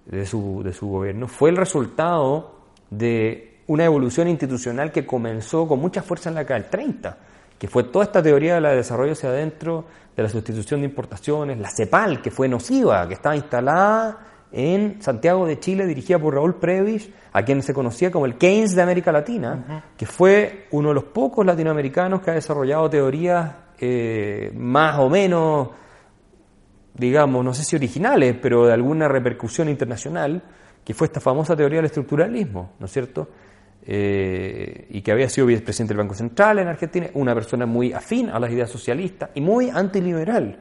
de 0.07 0.25
su, 0.25 0.63
de 0.63 0.73
su 0.73 0.89
gobierno 0.89 1.29
fue 1.29 1.51
el 1.51 1.57
resultado 1.57 2.57
de 2.91 3.61
una 3.67 3.85
evolución 3.85 4.29
institucional 4.29 4.93
que 4.93 5.05
comenzó 5.05 5.67
con 5.67 5.81
mucha 5.81 6.03
fuerza 6.03 6.29
en 6.29 6.37
la 6.37 6.43
década 6.43 6.61
del 6.61 6.71
30, 6.71 7.19
que 7.59 7.69
fue 7.69 7.85
toda 7.85 8.05
esta 8.05 8.23
teoría 8.23 8.55
de 8.55 8.61
la 8.61 8.71
desarrollo 8.73 9.13
hacia 9.13 9.31
adentro, 9.31 9.85
de 10.17 10.23
la 10.23 10.29
sustitución 10.29 10.81
de 10.81 10.87
importaciones, 10.87 11.59
la 11.59 11.69
CEPAL, 11.69 12.23
que 12.23 12.31
fue 12.31 12.49
nociva, 12.49 13.07
que 13.07 13.15
estaba 13.15 13.37
instalada 13.37 14.19
en 14.53 15.03
Santiago 15.03 15.47
de 15.47 15.59
Chile, 15.59 15.87
dirigida 15.87 16.19
por 16.19 16.35
Raúl 16.35 16.55
Previs, 16.55 17.11
a 17.33 17.43
quien 17.43 17.63
se 17.63 17.75
conocía 17.75 18.11
como 18.11 18.25
el 18.25 18.37
Keynes 18.37 18.75
de 18.75 18.83
América 18.83 19.13
Latina, 19.13 19.85
que 19.97 20.07
fue 20.07 20.69
uno 20.71 20.89
de 20.89 20.95
los 20.95 21.05
pocos 21.05 21.45
latinoamericanos 21.45 22.23
que 22.23 22.31
ha 22.31 22.35
desarrollado 22.35 22.89
teorías 22.89 23.55
eh, 23.79 24.53
más 24.55 24.99
o 24.99 25.11
menos 25.11 25.69
digamos, 26.97 27.45
no 27.45 27.53
sé 27.53 27.65
si 27.65 27.77
originales, 27.77 28.37
pero 28.41 28.67
de 28.67 28.73
alguna 28.73 29.09
repercusión 29.09 29.69
internacional, 29.69 30.43
que 30.85 30.95
fue 30.95 31.09
esta 31.09 31.21
famosa 31.21 31.57
teoría 31.57 31.79
del 31.79 31.87
estructuralismo, 31.87 32.73
¿no 32.79 32.87
es 32.87 32.93
cierto? 32.93 33.29
Eh, 33.89 34.89
y 34.91 35.03
que 35.03 35.13
había 35.13 35.29
sido 35.29 35.47
vicepresidente 35.47 35.95
del 35.95 35.99
Banco 35.99 36.15
Central 36.15 36.59
en 36.59 36.69
Argentina, 36.69 37.09
una 37.15 37.35
persona 37.35 37.67
muy 37.67 37.93
afín 37.93 38.31
a 38.31 38.39
las 38.41 38.51
ideas 38.51 38.71
socialistas 38.71 39.31
y 39.35 39.41
muy 39.41 39.71
antiliberal. 39.71 40.59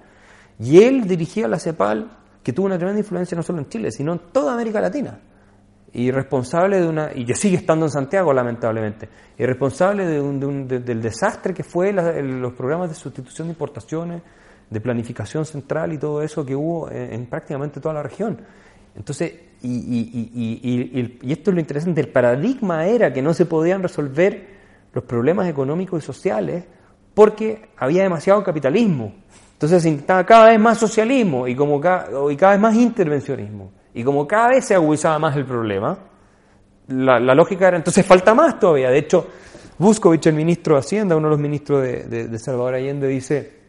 Y 0.60 0.84
él 0.84 1.08
dirigía 1.08 1.48
la 1.48 1.58
CEPAL, 1.58 2.18
que 2.44 2.54
tuvo 2.54 2.68
una 2.68 2.78
tremenda 2.78 3.00
influencia 3.00 3.36
no 3.36 3.42
solo 3.42 3.60
en 3.60 3.70
Chile, 3.70 3.92
sino 3.92 4.14
en 4.14 4.20
toda 4.32 4.54
América 4.54 4.80
Latina. 4.80 5.20
Y 5.94 6.12
responsable 6.12 6.82
de 6.82 6.88
una, 6.88 7.12
y 7.16 7.26
que 7.26 7.36
sigue 7.36 7.58
estando 7.58 7.86
en 7.86 7.92
Santiago, 7.92 8.34
lamentablemente, 8.34 9.08
y 9.38 9.46
responsable 9.46 10.06
del 10.06 11.02
desastre 11.02 11.54
que 11.54 11.64
fue 11.64 11.94
los 11.94 12.54
programas 12.54 12.90
de 12.90 12.96
sustitución 12.96 13.48
de 13.48 13.54
importaciones, 13.54 14.22
de 14.70 14.82
planificación 14.82 15.46
central 15.46 15.94
y 15.94 15.98
todo 15.98 16.22
eso 16.22 16.46
que 16.46 16.56
hubo 16.56 16.90
en, 16.92 17.26
prácticamente 17.28 17.80
toda 17.80 17.96
la 17.96 18.04
región. 18.04 18.42
Entonces, 18.96 19.34
y, 19.62 21.32
esto 21.32 21.52
es 21.52 21.54
lo 21.54 21.60
interesante, 21.60 22.02
el 22.02 22.10
paradigma 22.10 22.86
era 22.86 23.12
que 23.14 23.22
no 23.22 23.34
se 23.34 23.46
podían 23.46 23.82
resolver 23.84 24.56
los 24.94 25.04
problemas 25.04 25.48
económicos 25.48 26.04
y 26.04 26.06
sociales 26.06 26.64
porque 27.14 27.70
había 27.78 28.04
demasiado 28.04 28.44
capitalismo. 28.44 29.14
Entonces 29.54 29.84
se 29.84 29.90
intentaba 29.90 30.26
cada 30.26 30.50
vez 30.50 30.60
más 30.60 30.78
socialismo 30.78 31.48
y, 31.48 31.56
como 31.56 31.78
y 31.78 32.36
cada 32.36 32.52
vez 32.52 32.60
más 32.60 32.76
intervencionismo. 32.76 33.72
Y 33.94 34.04
como 34.04 34.28
cada 34.28 34.50
vez 34.50 34.66
se 34.66 34.76
agudizaba 34.76 35.18
más 35.20 35.36
el 35.38 35.46
problema, 35.46 35.98
la, 36.88 37.20
lógica 37.20 37.70
era 37.70 37.78
entonces 37.78 38.06
falta 38.06 38.34
más 38.34 38.60
todavía. 38.60 38.90
De 38.90 38.98
hecho, 38.98 39.28
Buscovich, 39.78 40.28
el 40.28 40.36
ministro 40.36 40.76
de 40.76 40.80
Hacienda, 40.82 41.16
uno 41.16 41.28
de 41.28 41.32
los 41.32 41.40
ministros 41.40 41.82
de 41.82 42.40
Salvador 42.40 42.76
Allende, 42.76 43.08
dice, 43.08 43.65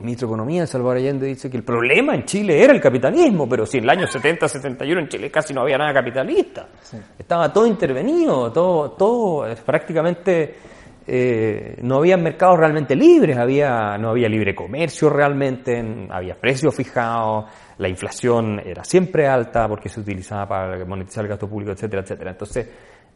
ministro 0.00 0.26
de 0.26 0.32
Economía, 0.32 0.66
Salvador 0.66 0.98
Allende, 0.98 1.26
dice 1.26 1.50
que 1.50 1.56
el 1.56 1.62
problema 1.62 2.14
en 2.14 2.24
Chile 2.24 2.62
era 2.62 2.72
el 2.72 2.80
capitalismo, 2.80 3.48
pero 3.48 3.66
si 3.66 3.78
en 3.78 3.84
el 3.84 3.90
año 3.90 4.06
70, 4.06 4.48
71 4.48 5.00
en 5.00 5.08
Chile 5.08 5.30
casi 5.30 5.54
no 5.54 5.62
había 5.62 5.78
nada 5.78 5.92
capitalista. 5.92 6.68
Estaba 7.18 7.52
todo 7.52 7.66
intervenido, 7.66 8.50
todo, 8.52 8.92
todo 8.92 9.46
eh, 9.46 9.56
prácticamente 9.64 10.54
eh, 11.06 11.76
no 11.82 11.96
había 11.96 12.16
mercados 12.16 12.58
realmente 12.58 12.94
libres, 12.94 13.36
había, 13.36 13.98
no 13.98 14.10
había 14.10 14.28
libre 14.28 14.54
comercio 14.54 15.10
realmente, 15.10 16.06
había 16.08 16.34
precios 16.38 16.74
fijados, 16.74 17.46
la 17.78 17.88
inflación 17.88 18.60
era 18.64 18.84
siempre 18.84 19.26
alta 19.26 19.66
porque 19.66 19.88
se 19.88 20.00
utilizaba 20.00 20.46
para 20.46 20.84
monetizar 20.84 21.24
el 21.24 21.30
gasto 21.30 21.48
público, 21.48 21.72
etcétera, 21.72 22.02
etcétera. 22.02 22.30
Entonces, 22.30 22.68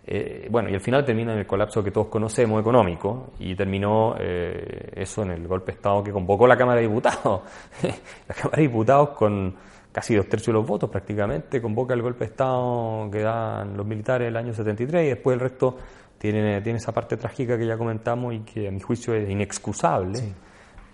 eh, 0.07 0.49
bueno, 0.51 0.69
y 0.69 0.75
al 0.75 0.81
final 0.81 1.05
termina 1.05 1.33
en 1.33 1.39
el 1.39 1.47
colapso 1.47 1.83
que 1.83 1.91
todos 1.91 2.09
conocemos 2.09 2.61
económico 2.61 3.33
y 3.39 3.55
terminó 3.55 4.15
eh, 4.19 4.91
eso 4.95 5.23
en 5.23 5.31
el 5.31 5.49
golpe 5.49 5.73
de 5.73 5.77
Estado 5.77 6.05
que 6.05 6.13
convocó 6.13 6.47
la 6.47 6.57
Cámara 6.57 6.81
de 6.81 6.89
Diputados. 6.89 7.43
la 8.29 8.35
Cámara 8.35 8.57
de 8.57 8.63
Diputados 8.63 9.11
con 9.11 9.55
casi 9.91 10.15
dos 10.15 10.29
tercios 10.29 10.49
de 10.49 10.53
los 10.55 10.67
votos 10.67 10.91
prácticamente 10.91 11.63
convoca 11.63 11.95
el 11.95 12.03
golpe 12.03 12.27
de 12.27 12.31
Estado 12.33 13.09
que 13.11 13.21
dan 13.21 13.77
los 13.77 13.87
militares 13.87 14.29
el 14.29 14.37
año 14.37 14.53
73 14.53 15.05
y 15.05 15.09
después 15.09 15.35
el 15.35 15.41
resto 15.41 15.79
tiene, 16.19 16.61
tiene 16.61 16.79
esa 16.79 16.93
parte 16.93 17.17
trágica 17.17 17.57
que 17.57 17.67
ya 17.67 17.79
comentamos 17.79 18.35
y 18.35 18.41
que 18.41 18.69
a 18.69 18.71
mi 18.71 18.81
juicio 18.81 19.15
es 19.15 19.29
inexcusable 19.31 20.35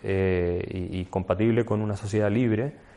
eh, 0.05 0.65
y, 0.71 1.01
y 1.01 1.05
compatible 1.07 1.65
con 1.65 1.81
una 1.81 1.97
sociedad 1.97 2.31
libre 2.31 2.90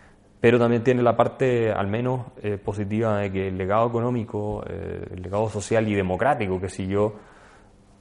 pero 0.43 0.59
también 0.59 0.83
tiene 0.83 1.01
la 1.01 1.15
parte 1.15 1.71
al 1.71 1.87
menos 1.87 2.25
eh, 2.41 2.57
positiva 2.57 3.19
de 3.19 3.31
que 3.31 3.47
el 3.47 3.57
legado 3.57 3.87
económico, 3.87 4.61
eh, 4.67 5.07
el 5.13 5.21
legado 5.21 5.49
social 5.49 5.87
y 5.87 5.95
democrático 5.95 6.59
que 6.59 6.67
siguió 6.67 7.13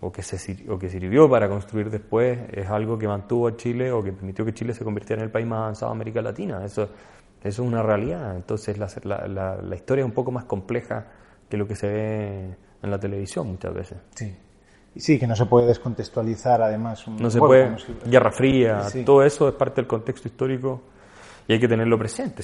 o 0.00 0.10
que, 0.10 0.24
se, 0.24 0.68
o 0.68 0.76
que 0.76 0.88
sirvió 0.88 1.30
para 1.30 1.48
construir 1.48 1.88
después 1.88 2.40
es 2.52 2.68
algo 2.68 2.98
que 2.98 3.06
mantuvo 3.06 3.46
a 3.46 3.56
Chile 3.56 3.92
o 3.92 4.02
que 4.02 4.10
permitió 4.10 4.44
que 4.44 4.52
Chile 4.52 4.74
se 4.74 4.82
convirtiera 4.82 5.22
en 5.22 5.26
el 5.26 5.30
país 5.30 5.46
más 5.46 5.60
avanzado 5.60 5.92
de 5.92 5.96
América 5.98 6.20
Latina. 6.20 6.64
Eso, 6.64 6.88
es 7.44 7.60
una 7.60 7.80
realidad. 7.80 8.34
Entonces 8.34 8.76
la, 8.76 8.88
la, 9.28 9.62
la, 9.62 9.76
historia 9.76 10.02
es 10.02 10.06
un 10.06 10.14
poco 10.14 10.32
más 10.32 10.44
compleja 10.44 11.06
que 11.48 11.56
lo 11.56 11.68
que 11.68 11.76
se 11.76 11.86
ve 11.86 12.56
en 12.82 12.90
la 12.90 12.98
televisión 12.98 13.46
muchas 13.52 13.72
veces. 13.72 13.98
Sí. 14.16 14.36
Sí, 14.96 15.16
que 15.16 15.28
no 15.28 15.36
se 15.36 15.46
puede 15.46 15.68
descontextualizar 15.68 16.60
además. 16.60 17.06
no 17.06 17.30
se 17.30 17.38
puede. 17.38 17.76
Guerra 18.04 18.32
Fría, 18.32 18.82
todo 19.06 19.22
eso 19.22 19.46
es 19.48 19.54
parte 19.54 19.76
del 19.76 19.86
contexto 19.86 20.26
histórico 20.26 20.90
y 21.52 21.56
hay 21.56 21.60
que 21.60 21.68
tenerlo 21.68 21.98
presente. 21.98 22.42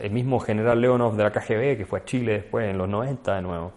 El 0.00 0.10
mismo 0.10 0.40
general 0.40 0.80
Leonov 0.80 1.16
de 1.16 1.22
la 1.22 1.30
KGB, 1.30 1.76
que 1.76 1.84
fue 1.84 1.98
a 1.98 2.04
Chile 2.04 2.32
después, 2.32 2.66
en 2.66 2.78
los 2.78 2.88
90 2.88 3.34
de 3.36 3.42
nuevo, 3.42 3.72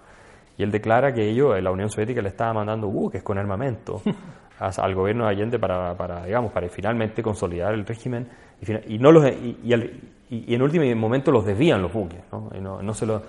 y 0.57 0.63
él 0.63 0.71
declara 0.71 1.13
que 1.13 1.29
ellos, 1.29 1.61
la 1.61 1.71
Unión 1.71 1.89
Soviética, 1.89 2.21
le 2.21 2.29
estaba 2.29 2.53
mandando 2.53 2.87
buques 2.87 3.21
con 3.21 3.37
armamento 3.37 4.01
al 4.59 4.95
gobierno 4.95 5.25
de 5.25 5.31
Allende 5.31 5.59
para, 5.59 5.93
para, 5.97 6.25
digamos, 6.25 6.53
para 6.53 6.69
finalmente 6.69 7.21
consolidar 7.21 7.73
el 7.73 7.85
régimen 7.85 8.29
y, 8.87 8.97
no 8.97 9.11
los, 9.11 9.29
y, 9.29 9.73
en 10.53 10.61
último 10.61 10.85
momento 10.95 11.31
los 11.31 11.45
desvían 11.45 11.81
los 11.81 11.91
buques, 11.91 12.21
¿no? 12.31 12.49
no, 12.61 12.81
no 12.81 12.93
se 12.93 13.05
lo, 13.05 13.21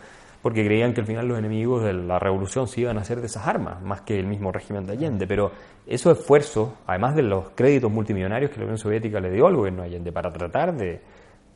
porque 0.43 0.65
creían 0.65 0.95
que 0.95 1.01
al 1.01 1.07
final 1.07 1.29
los 1.29 1.39
enemigos 1.39 1.85
de 1.85 1.93
la 1.93 2.19
revolución 2.19 2.67
se 2.67 2.81
iban 2.81 2.97
a 2.99 3.03
hacer 3.03 3.21
de 3.21 3.27
esas 3.27 3.47
armas, 3.47 3.83
más 3.83 4.01
que 4.03 4.19
el 4.19 4.27
mismo 4.27 4.53
régimen 4.53 4.87
de 4.87 4.93
Allende. 4.93 5.27
Pero 5.27 5.53
esos 5.87 6.19
esfuerzos, 6.19 6.71
además 6.87 7.15
de 7.15 7.23
los 7.23 7.51
créditos 7.51 7.91
multimillonarios 7.91 8.51
que 8.51 8.59
la 8.59 8.65
Unión 8.65 8.79
Soviética 8.79 9.21
le 9.21 9.31
dio 9.31 9.47
al 9.47 9.57
gobierno 9.57 9.83
de 9.83 9.89
Allende 9.89 10.13
para 10.13 10.33
tratar 10.33 10.75
de, 10.75 11.01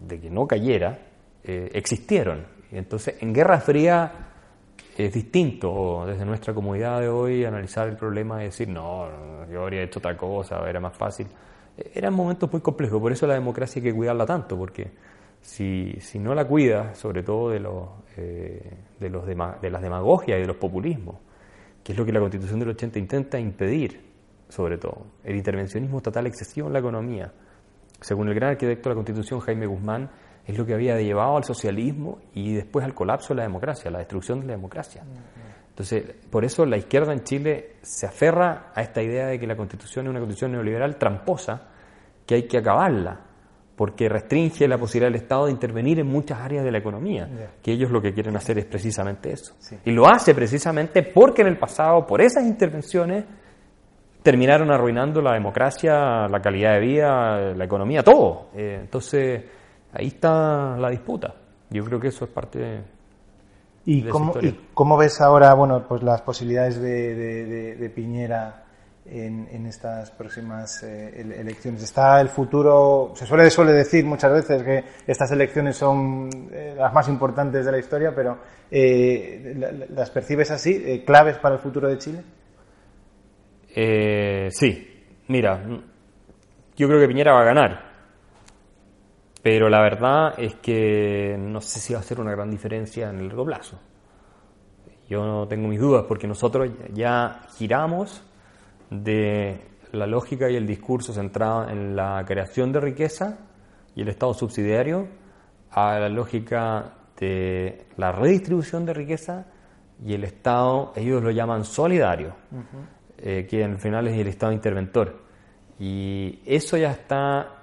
que 0.06 0.30
no 0.30 0.46
cayera, 0.46 0.98
eh, 1.42 1.70
existieron. 1.72 2.44
Entonces, 2.72 3.16
en 3.20 3.32
Guerra 3.32 3.58
Fría 3.60 4.12
es 4.96 5.12
distinto 5.12 6.04
desde 6.06 6.24
nuestra 6.24 6.52
comunidad 6.52 7.00
de 7.00 7.08
hoy 7.08 7.44
analizar 7.44 7.88
el 7.88 7.96
problema 7.96 8.42
y 8.42 8.46
decir, 8.46 8.68
no, 8.68 9.08
yo 9.50 9.62
habría 9.62 9.82
hecho 9.82 9.98
otra 9.98 10.16
cosa, 10.16 10.68
era 10.68 10.78
más 10.78 10.96
fácil. 10.96 11.26
Eran 11.94 12.14
momentos 12.14 12.52
muy 12.52 12.60
complejos, 12.60 13.00
por 13.00 13.10
eso 13.10 13.26
la 13.26 13.34
democracia 13.34 13.80
hay 13.80 13.84
que 13.84 13.94
cuidarla 13.94 14.26
tanto, 14.26 14.56
porque 14.56 14.90
si, 15.44 15.94
si 16.00 16.18
no 16.18 16.34
la 16.34 16.46
cuida, 16.46 16.94
sobre 16.94 17.22
todo 17.22 17.50
de, 17.50 17.60
los, 17.60 17.88
eh, 18.16 18.78
de, 18.98 19.10
los 19.10 19.26
de 19.26 19.70
las 19.70 19.82
demagogias 19.82 20.38
y 20.38 20.40
de 20.40 20.46
los 20.46 20.56
populismos, 20.56 21.16
que 21.82 21.92
es 21.92 21.98
lo 21.98 22.06
que 22.06 22.12
la 22.12 22.20
Constitución 22.20 22.60
del 22.60 22.70
80 22.70 22.98
intenta 22.98 23.38
impedir, 23.38 24.00
sobre 24.48 24.78
todo, 24.78 25.06
el 25.22 25.36
intervencionismo 25.36 25.98
estatal 25.98 26.26
excesivo 26.26 26.68
en 26.68 26.72
la 26.72 26.78
economía. 26.78 27.30
Según 28.00 28.28
el 28.28 28.34
gran 28.34 28.52
arquitecto 28.52 28.88
de 28.88 28.94
la 28.94 28.96
Constitución, 28.96 29.40
Jaime 29.40 29.66
Guzmán, 29.66 30.10
es 30.46 30.56
lo 30.56 30.64
que 30.64 30.72
había 30.72 30.98
llevado 30.98 31.36
al 31.36 31.44
socialismo 31.44 32.20
y 32.32 32.54
después 32.54 32.82
al 32.82 32.94
colapso 32.94 33.34
de 33.34 33.38
la 33.38 33.42
democracia, 33.42 33.90
la 33.90 33.98
destrucción 33.98 34.40
de 34.40 34.46
la 34.46 34.52
democracia. 34.54 35.02
Entonces, 35.68 36.04
por 36.30 36.46
eso 36.46 36.64
la 36.64 36.78
izquierda 36.78 37.12
en 37.12 37.22
Chile 37.22 37.76
se 37.82 38.06
aferra 38.06 38.72
a 38.74 38.80
esta 38.80 39.02
idea 39.02 39.26
de 39.26 39.38
que 39.38 39.46
la 39.46 39.56
Constitución 39.56 40.06
es 40.06 40.10
una 40.10 40.20
Constitución 40.20 40.52
neoliberal 40.52 40.96
tramposa, 40.96 41.68
que 42.24 42.36
hay 42.36 42.42
que 42.44 42.56
acabarla 42.56 43.23
porque 43.76 44.08
restringe 44.08 44.68
la 44.68 44.78
posibilidad 44.78 45.10
del 45.10 45.22
Estado 45.22 45.46
de 45.46 45.52
intervenir 45.52 45.98
en 45.98 46.06
muchas 46.06 46.38
áreas 46.40 46.64
de 46.64 46.70
la 46.70 46.78
economía, 46.78 47.28
que 47.62 47.72
ellos 47.72 47.90
lo 47.90 48.00
que 48.00 48.12
quieren 48.12 48.36
hacer 48.36 48.58
es 48.58 48.66
precisamente 48.66 49.32
eso. 49.32 49.54
Y 49.84 49.90
lo 49.90 50.06
hace 50.06 50.34
precisamente 50.34 51.02
porque 51.02 51.42
en 51.42 51.48
el 51.48 51.58
pasado, 51.58 52.06
por 52.06 52.20
esas 52.20 52.44
intervenciones, 52.44 53.24
terminaron 54.22 54.70
arruinando 54.70 55.20
la 55.20 55.34
democracia, 55.34 56.28
la 56.28 56.40
calidad 56.40 56.74
de 56.74 56.80
vida, 56.80 57.54
la 57.54 57.64
economía, 57.64 58.02
todo. 58.02 58.48
Eh, 58.54 58.78
entonces, 58.80 59.44
ahí 59.92 60.06
está 60.06 60.76
la 60.78 60.88
disputa. 60.88 61.34
Yo 61.70 61.84
creo 61.84 61.98
que 61.98 62.08
eso 62.08 62.24
es 62.24 62.30
parte 62.30 62.58
de, 62.58 62.82
¿Y, 63.86 64.02
cómo, 64.04 64.32
¿y 64.40 64.58
cómo 64.72 64.96
ves 64.96 65.20
ahora 65.20 65.52
bueno, 65.52 65.84
pues 65.86 66.02
las 66.02 66.22
posibilidades 66.22 66.80
de, 66.80 67.76
de 67.76 67.90
Piñera 67.90 68.63
en, 69.06 69.66
estas 69.66 70.10
próximas 70.10 70.82
eh, 70.82 71.20
elecciones. 71.38 71.82
Está 71.82 72.20
el 72.20 72.28
futuro, 72.28 73.12
se 73.14 73.26
suele, 73.26 73.50
suele 73.50 73.72
decir 73.72 74.04
muchas 74.04 74.32
veces 74.32 74.62
que 74.62 74.84
estas 75.06 75.30
elecciones 75.32 75.76
son 75.76 76.30
eh, 76.50 76.74
las 76.76 76.92
más 76.92 77.08
importantes 77.08 77.64
de 77.64 77.72
la 77.72 77.78
historia, 77.78 78.14
pero 78.14 78.38
eh, 78.70 79.86
¿las 79.90 80.10
percibes 80.10 80.50
así, 80.50 81.02
claves 81.06 81.38
para 81.38 81.56
el 81.56 81.60
futuro 81.60 81.88
de 81.88 81.98
Chile? 81.98 82.22
sí, 84.50 85.04
mira, 85.26 85.60
yo 86.76 86.86
creo 86.86 87.00
que 87.00 87.08
Piñera 87.08 87.32
va 87.32 87.40
a 87.40 87.44
ganar, 87.44 87.92
pero 89.42 89.68
la 89.68 89.82
verdad 89.82 90.34
es 90.38 90.54
que 90.54 91.34
no 91.36 91.60
sé 91.60 91.80
si 91.80 91.92
va 91.92 91.98
a 91.98 92.02
hacer 92.02 92.20
una 92.20 92.30
gran 92.30 92.52
diferencia 92.52 93.10
en 93.10 93.18
el 93.18 93.26
largo 93.26 93.44
plazo. 93.44 93.80
Yo 95.08 95.46
tengo 95.48 95.66
mis 95.66 95.80
dudas 95.80 96.04
porque 96.06 96.28
nosotros 96.28 96.70
ya 96.92 97.40
giramos 97.58 98.22
de 99.02 99.60
la 99.92 100.06
lógica 100.06 100.50
y 100.50 100.56
el 100.56 100.66
discurso 100.66 101.12
centrado 101.12 101.68
en 101.68 101.96
la 101.96 102.24
creación 102.26 102.72
de 102.72 102.80
riqueza 102.80 103.38
y 103.94 104.02
el 104.02 104.08
Estado 104.08 104.34
subsidiario 104.34 105.06
a 105.70 105.98
la 105.98 106.08
lógica 106.08 106.94
de 107.18 107.86
la 107.96 108.12
redistribución 108.12 108.84
de 108.86 108.94
riqueza 108.94 109.46
y 110.04 110.14
el 110.14 110.24
Estado, 110.24 110.92
ellos 110.96 111.22
lo 111.22 111.30
llaman 111.30 111.64
solidario, 111.64 112.34
eh, 113.18 113.46
que 113.48 113.64
al 113.64 113.78
final 113.78 114.08
es 114.08 114.18
el 114.18 114.26
Estado 114.26 114.52
interventor. 114.52 115.22
Y 115.78 116.40
eso 116.44 116.76
ya 116.76 116.90
está 116.90 117.62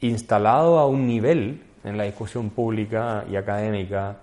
instalado 0.00 0.78
a 0.78 0.86
un 0.86 1.06
nivel 1.06 1.62
en 1.84 1.96
la 1.96 2.04
discusión 2.04 2.50
pública 2.50 3.24
y 3.30 3.36
académica 3.36 4.18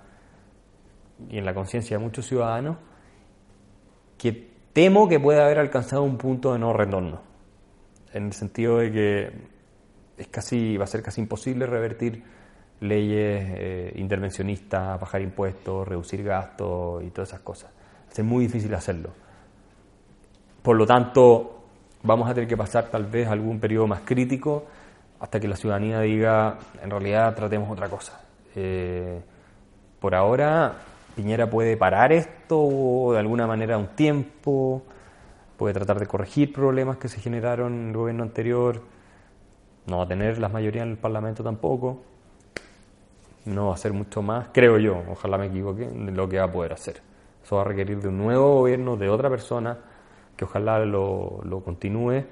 y 1.30 1.38
en 1.38 1.45
la 1.45 1.53
conciencia 1.53 1.97
de 1.97 2.03
muchos 2.03 2.28
ciudadanos 2.28 2.78
que 4.18 4.46
temo 4.78 5.09
que 5.09 5.19
pueda 5.19 5.43
haber 5.43 5.57
alcanzado 5.57 6.03
un 6.03 6.19
punto 6.19 6.53
de 6.53 6.59
no 6.59 6.71
retorno, 6.71 7.19
en 8.13 8.28
el 8.28 8.34
sentido 8.34 8.78
de 8.78 8.91
que 8.91 9.32
es 10.19 10.28
casi, 10.28 10.78
va 10.78 10.84
a 10.84 10.88
ser 10.88 11.01
casi 11.01 11.19
imposible 11.19 11.65
revertir 11.65 12.23
leyes 12.82 13.55
eh, 13.57 13.93
intervencionistas, 13.95 14.99
bajar 14.99 15.23
impuestos, 15.23 15.88
reducir 15.88 16.23
gastos 16.23 17.03
y 17.03 17.09
todas 17.09 17.30
esas 17.30 17.39
cosas. 17.39 17.71
Es 18.15 18.23
muy 18.23 18.45
difícil 18.45 18.71
hacerlo. 18.75 19.09
Por 20.61 20.75
lo 20.75 20.86
tanto, 20.86 21.63
vamos 22.03 22.30
a 22.30 22.36
tener 22.36 22.47
que 22.47 22.55
pasar 22.55 22.91
tal 22.91 23.07
vez 23.07 23.28
algún 23.30 23.59
periodo 23.59 23.88
más 23.88 24.01
crítico 24.01 24.67
hasta 25.19 25.39
que 25.39 25.47
la 25.47 25.55
ciudadanía 25.55 26.01
diga, 26.01 26.59
en 26.84 26.91
realidad 26.91 27.34
tratemos 27.34 27.71
otra 27.71 27.89
cosa. 27.89 28.21
Eh, 28.53 29.19
por 29.99 30.13
ahora 30.13 30.75
Piñera 31.18 31.49
puede 31.49 31.76
parar 31.76 32.13
esto 32.13 33.09
de 33.11 33.18
alguna 33.18 33.47
manera 33.47 33.76
un 33.78 33.88
tiempo, 33.88 34.84
puede 35.57 35.74
tratar 35.74 35.97
de 35.99 36.05
corregir 36.05 36.53
problemas 36.53 36.97
que 36.97 37.07
se 37.07 37.20
generaron 37.20 37.74
en 37.74 37.88
el 37.89 37.97
gobierno 37.97 38.22
anterior, 38.22 38.84
no 39.88 39.97
va 39.97 40.03
a 40.03 40.07
tener 40.07 40.38
la 40.38 40.47
mayoría 40.47 40.84
en 40.84 40.91
el 40.91 40.97
Parlamento 40.97 41.43
tampoco. 41.43 42.03
no 43.45 43.70
va 43.70 43.74
a 43.74 43.78
ser 43.78 43.93
mucho 43.93 44.22
más, 44.22 44.49
creo 44.53 44.78
yo, 44.78 45.03
ojalá 45.09 45.39
me 45.39 45.47
equivoque, 45.47 45.88
de 45.88 46.11
lo 46.11 46.30
que 46.30 46.38
va 46.38 46.45
a 46.45 46.51
poder 46.51 46.74
hacer. 46.74 47.01
Eso 47.43 47.55
va 47.55 47.63
a 47.63 47.65
requerir 47.65 47.99
de 47.99 48.09
un 48.09 48.18
nuevo 48.18 48.59
gobierno, 48.59 48.95
de 48.95 49.09
otra 49.09 49.28
persona, 49.28 49.76
que 50.36 50.45
ojalá 50.45 50.86
lo, 50.86 51.41
lo 51.43 51.63
continúe, 51.63 52.26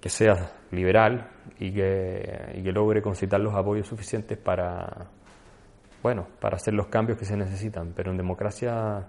que 0.00 0.10
sea 0.10 0.52
liberal 0.70 1.30
y 1.58 1.68
y 1.68 1.72
que 1.72 2.72
logre 2.74 3.00
concitar 3.00 3.40
los 3.40 3.54
apoyos 3.54 3.86
suficientes 3.86 4.36
para, 4.36 5.08
bueno, 6.02 6.26
para 6.40 6.56
hacer 6.56 6.74
los 6.74 6.86
cambios 6.88 7.18
que 7.18 7.24
se 7.24 7.36
necesitan. 7.36 7.92
Pero 7.94 8.10
en 8.10 8.16
democracia 8.16 9.06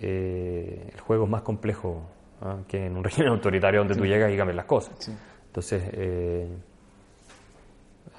eh, 0.00 0.90
el 0.92 1.00
juego 1.00 1.24
es 1.24 1.30
más 1.30 1.42
complejo 1.42 2.02
¿ah? 2.40 2.58
que 2.68 2.86
en 2.86 2.96
un 2.96 3.04
régimen 3.04 3.30
autoritario 3.30 3.80
donde 3.80 3.94
tú 3.94 4.04
llegas 4.04 4.32
y 4.32 4.36
cambias 4.36 4.56
las 4.56 4.66
cosas. 4.66 5.10
Entonces, 5.46 5.82
eh, 5.92 6.48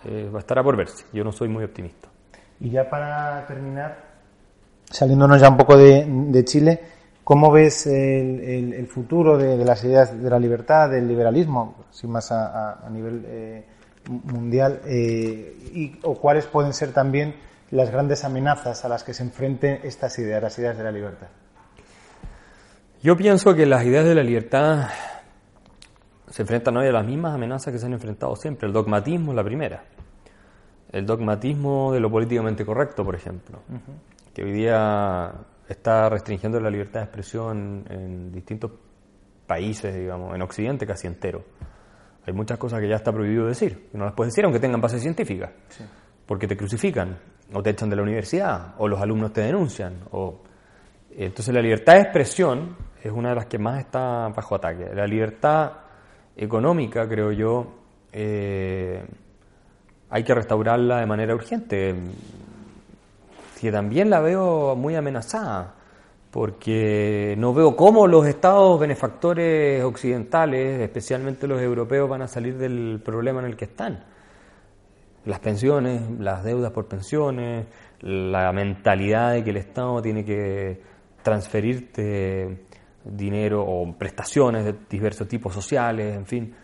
eh, 0.05 0.31
estará 0.37 0.63
por 0.63 0.75
verse. 0.77 1.05
Yo 1.11 1.23
no 1.23 1.31
soy 1.31 1.49
muy 1.49 1.63
optimista. 1.63 2.09
Y 2.59 2.69
ya 2.69 2.89
para 2.89 3.45
terminar, 3.47 3.97
saliéndonos 4.89 5.41
ya 5.41 5.49
un 5.49 5.57
poco 5.57 5.77
de, 5.77 6.43
Chile, 6.45 6.79
¿cómo 7.23 7.51
ves 7.51 7.87
el, 7.87 8.87
futuro 8.87 9.37
de, 9.37 9.63
las 9.65 9.83
ideas 9.83 10.21
de 10.21 10.29
la 10.29 10.39
libertad, 10.39 10.89
del 10.89 11.07
liberalismo, 11.07 11.85
sin 11.91 12.11
más 12.11 12.31
a, 12.31 12.87
nivel 12.91 13.25
eh, 13.27 13.65
mundial? 14.07 14.81
Eh, 14.85 15.57
y, 15.73 15.99
¿O 16.03 16.15
cuáles 16.15 16.45
pueden 16.45 16.73
ser 16.73 16.93
también 16.93 17.35
las 17.71 17.91
grandes 17.91 18.23
amenazas 18.23 18.85
a 18.85 18.89
las 18.89 19.03
que 19.03 19.13
se 19.13 19.23
enfrenten 19.23 19.79
estas 19.83 20.17
ideas, 20.19 20.41
las 20.41 20.57
ideas 20.59 20.77
de 20.77 20.83
la 20.83 20.91
libertad? 20.91 21.27
Yo 23.01 23.15
pienso 23.15 23.53
que 23.53 23.65
las 23.65 23.83
ideas 23.85 24.05
de 24.05 24.15
la 24.15 24.23
libertad 24.23 24.89
se 26.29 26.41
enfrentan 26.41 26.77
hoy 26.77 26.87
a 26.87 26.91
las 26.91 27.05
mismas 27.05 27.35
amenazas 27.35 27.71
que 27.71 27.79
se 27.79 27.85
han 27.85 27.93
enfrentado 27.93 28.35
siempre. 28.35 28.67
El 28.67 28.73
dogmatismo 28.73 29.31
es 29.31 29.35
la 29.35 29.43
primera 29.43 29.83
el 30.95 31.05
dogmatismo 31.05 31.91
de 31.91 31.99
lo 31.99 32.09
políticamente 32.09 32.65
correcto, 32.65 33.03
por 33.03 33.15
ejemplo, 33.15 33.59
que 34.33 34.43
hoy 34.43 34.53
día 34.53 35.29
está 35.67 36.07
restringiendo 36.07 36.57
la 36.61 36.69
libertad 36.69 37.01
de 37.01 37.05
expresión 37.07 37.85
en 37.89 38.31
distintos 38.31 38.71
países, 39.45 39.93
digamos, 39.93 40.33
en 40.33 40.41
Occidente 40.41 40.87
casi 40.87 41.07
entero. 41.07 41.43
Hay 42.25 42.33
muchas 42.33 42.57
cosas 42.57 42.79
que 42.79 42.87
ya 42.87 42.95
está 42.95 43.11
prohibido 43.11 43.45
decir, 43.45 43.89
que 43.91 43.97
no 43.97 44.05
las 44.05 44.13
puedes 44.13 44.31
decir 44.31 44.45
aunque 44.45 44.61
tengan 44.61 44.79
base 44.79 44.97
científica, 44.97 45.51
porque 46.25 46.47
te 46.47 46.55
crucifican, 46.55 47.17
o 47.53 47.61
te 47.61 47.71
echan 47.71 47.89
de 47.89 47.95
la 47.95 48.01
universidad, 48.01 48.73
o 48.77 48.87
los 48.87 48.99
alumnos 48.99 49.33
te 49.33 49.41
denuncian. 49.41 49.93
O... 50.11 50.41
Entonces 51.17 51.53
la 51.53 51.61
libertad 51.61 51.93
de 51.93 52.01
expresión 52.01 52.75
es 53.01 53.11
una 53.11 53.29
de 53.29 53.35
las 53.35 53.45
que 53.45 53.59
más 53.59 53.79
está 53.79 54.29
bajo 54.29 54.55
ataque. 54.55 54.89
La 54.93 55.05
libertad 55.05 55.71
económica, 56.35 57.07
creo 57.07 57.31
yo, 57.31 57.67
eh, 58.11 59.03
hay 60.09 60.23
que 60.23 60.33
restaurarla 60.33 60.99
de 60.99 61.05
manera 61.05 61.35
urgente. 61.35 61.95
Que 63.61 63.71
también 63.71 64.09
la 64.09 64.19
veo 64.19 64.75
muy 64.75 64.95
amenazada, 64.95 65.73
porque 66.31 67.35
no 67.37 67.53
veo 67.53 67.75
cómo 67.75 68.07
los 68.07 68.27
estados 68.27 68.79
benefactores 68.79 69.83
occidentales, 69.83 70.81
especialmente 70.81 71.47
los 71.47 71.61
europeos, 71.61 72.09
van 72.09 72.23
a 72.23 72.27
salir 72.27 72.57
del 72.57 73.01
problema 73.03 73.39
en 73.39 73.45
el 73.45 73.55
que 73.55 73.65
están. 73.65 74.03
Las 75.25 75.39
pensiones, 75.39 76.01
las 76.19 76.43
deudas 76.43 76.71
por 76.71 76.87
pensiones, 76.87 77.67
la 78.01 78.51
mentalidad 78.51 79.33
de 79.33 79.43
que 79.43 79.49
el 79.49 79.57
Estado 79.57 80.01
tiene 80.01 80.23
que 80.23 80.81
transferirte 81.23 82.65
dinero 83.03 83.63
o 83.65 83.91
prestaciones 83.97 84.65
de 84.65 84.75
diversos 84.89 85.27
tipos 85.27 85.53
sociales, 85.53 86.15
en 86.15 86.25
fin 86.25 86.55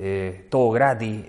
eh, 0.00 0.46
todo 0.48 0.70
gratis. 0.70 1.26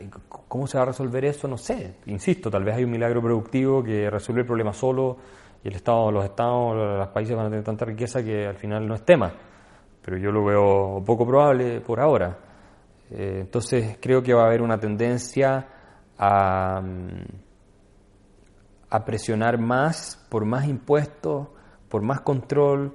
¿Cómo 0.47 0.67
se 0.67 0.77
va 0.77 0.83
a 0.83 0.87
resolver 0.87 1.25
eso? 1.25 1.47
No 1.47 1.57
sé. 1.57 1.95
Insisto, 2.05 2.51
tal 2.51 2.63
vez 2.63 2.75
hay 2.75 2.83
un 2.83 2.91
milagro 2.91 3.21
productivo 3.21 3.83
que 3.83 4.09
resuelve 4.09 4.41
el 4.41 4.47
problema 4.47 4.73
solo 4.73 5.17
y 5.63 5.67
el 5.67 5.75
Estado, 5.75 6.11
los 6.11 6.23
Estados, 6.23 6.75
los 6.75 7.07
países 7.09 7.35
van 7.35 7.47
a 7.47 7.49
tener 7.49 7.65
tanta 7.65 7.85
riqueza 7.85 8.23
que 8.23 8.45
al 8.45 8.55
final 8.55 8.87
no 8.87 8.93
es 8.93 9.03
tema. 9.03 9.33
Pero 10.03 10.17
yo 10.17 10.31
lo 10.31 10.45
veo 10.45 11.03
poco 11.03 11.25
probable 11.25 11.81
por 11.81 11.99
ahora. 11.99 12.37
Eh, 13.11 13.39
entonces 13.41 13.97
creo 13.99 14.21
que 14.21 14.33
va 14.33 14.43
a 14.43 14.45
haber 14.45 14.61
una 14.61 14.79
tendencia 14.79 15.67
a, 16.19 16.83
presionar 19.05 19.57
más 19.57 20.23
por 20.29 20.45
más 20.45 20.67
impuestos, 20.67 21.47
por 21.87 22.01
más 22.01 22.21
control, 22.21 22.93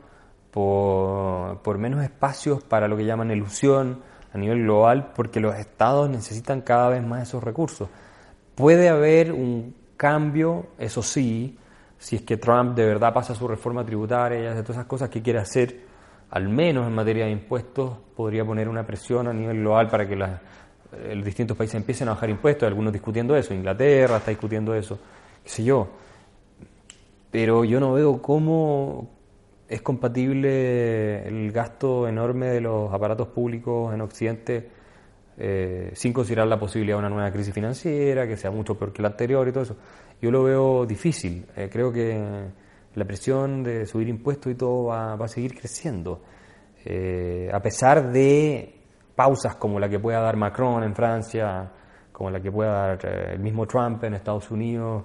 por, 0.50 1.62
por 1.62 1.78
menos 1.78 2.04
espacios 2.04 2.62
para 2.62 2.86
lo 2.86 2.96
que 2.96 3.04
llaman 3.04 3.30
ilusión 3.30 4.02
a 4.32 4.38
nivel 4.38 4.62
global 4.62 5.12
porque 5.14 5.40
los 5.40 5.54
estados 5.56 6.10
necesitan 6.10 6.60
cada 6.60 6.90
vez 6.90 7.04
más 7.04 7.22
esos 7.22 7.42
recursos. 7.42 7.88
Puede 8.54 8.88
haber 8.88 9.32
un 9.32 9.74
cambio, 9.96 10.66
eso 10.78 11.02
sí, 11.02 11.58
si 11.98 12.16
es 12.16 12.22
que 12.22 12.36
Trump 12.36 12.76
de 12.76 12.84
verdad 12.84 13.14
pasa 13.14 13.34
su 13.34 13.48
reforma 13.48 13.84
tributaria 13.84 14.40
y 14.40 14.46
hace 14.46 14.62
todas 14.62 14.76
esas 14.76 14.86
cosas 14.86 15.08
que 15.08 15.22
quiere 15.22 15.38
hacer, 15.38 15.84
al 16.30 16.48
menos 16.48 16.86
en 16.86 16.94
materia 16.94 17.24
de 17.24 17.30
impuestos, 17.30 17.96
podría 18.14 18.44
poner 18.44 18.68
una 18.68 18.84
presión 18.84 19.28
a 19.28 19.32
nivel 19.32 19.60
global 19.60 19.88
para 19.88 20.06
que 20.06 20.14
eh, 20.14 20.38
los 21.14 21.24
distintos 21.24 21.56
países 21.56 21.76
empiecen 21.76 22.08
a 22.08 22.12
bajar 22.12 22.30
impuestos, 22.30 22.66
algunos 22.66 22.92
discutiendo 22.92 23.36
eso, 23.36 23.54
Inglaterra 23.54 24.18
está 24.18 24.30
discutiendo 24.30 24.74
eso, 24.74 24.98
qué 25.42 25.48
sé 25.48 25.64
yo. 25.64 25.88
Pero 27.30 27.64
yo 27.64 27.80
no 27.80 27.92
veo 27.94 28.22
cómo, 28.22 29.10
es 29.68 29.82
compatible 29.82 31.26
el 31.26 31.50
gasto 31.52 32.06
enorme 32.06 32.46
de 32.46 32.60
los 32.60 32.92
aparatos 32.92 33.28
públicos 33.28 33.92
en 33.92 34.00
Occidente 34.00 34.68
eh, 35.36 35.90
sin 35.94 36.12
considerar 36.12 36.46
la 36.46 36.58
posibilidad 36.60 36.96
de 36.96 37.00
una 37.00 37.08
nueva 37.08 37.30
crisis 37.32 37.52
financiera, 37.52 38.26
que 38.26 38.36
sea 38.36 38.52
mucho 38.52 38.78
peor 38.78 38.92
que 38.92 39.02
la 39.02 39.08
anterior 39.08 39.46
y 39.48 39.52
todo 39.52 39.64
eso. 39.64 39.76
Yo 40.22 40.30
lo 40.30 40.44
veo 40.44 40.86
difícil. 40.86 41.46
Eh, 41.56 41.68
creo 41.70 41.92
que 41.92 42.46
la 42.94 43.04
presión 43.04 43.62
de 43.64 43.86
subir 43.86 44.08
impuestos 44.08 44.52
y 44.52 44.54
todo 44.54 44.84
va, 44.84 45.14
a 45.14 45.28
seguir 45.28 45.58
creciendo. 45.58 46.22
Eh, 46.84 47.50
a 47.52 47.60
pesar 47.60 48.12
de 48.12 48.73
pausas 49.14 49.56
como 49.56 49.78
la 49.78 49.88
que 49.88 49.98
pueda 49.98 50.20
dar 50.20 50.36
Macron 50.36 50.82
en 50.82 50.94
Francia, 50.94 51.70
como 52.12 52.30
la 52.30 52.40
que 52.40 52.50
pueda 52.50 52.96
dar 52.96 53.06
el 53.32 53.40
mismo 53.40 53.66
Trump 53.66 54.02
en 54.04 54.14
Estados 54.14 54.50
Unidos, 54.50 55.04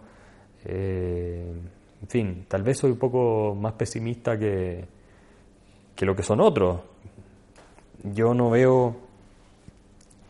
en 0.65 2.07
fin, 2.07 2.45
tal 2.47 2.63
vez 2.63 2.77
soy 2.77 2.91
un 2.91 2.99
poco 2.99 3.55
más 3.55 3.73
pesimista 3.73 4.37
que, 4.37 4.85
que 5.95 6.05
lo 6.05 6.15
que 6.15 6.23
son 6.23 6.39
otros. 6.39 6.81
Yo 8.03 8.33
no 8.33 8.49
veo 8.49 8.95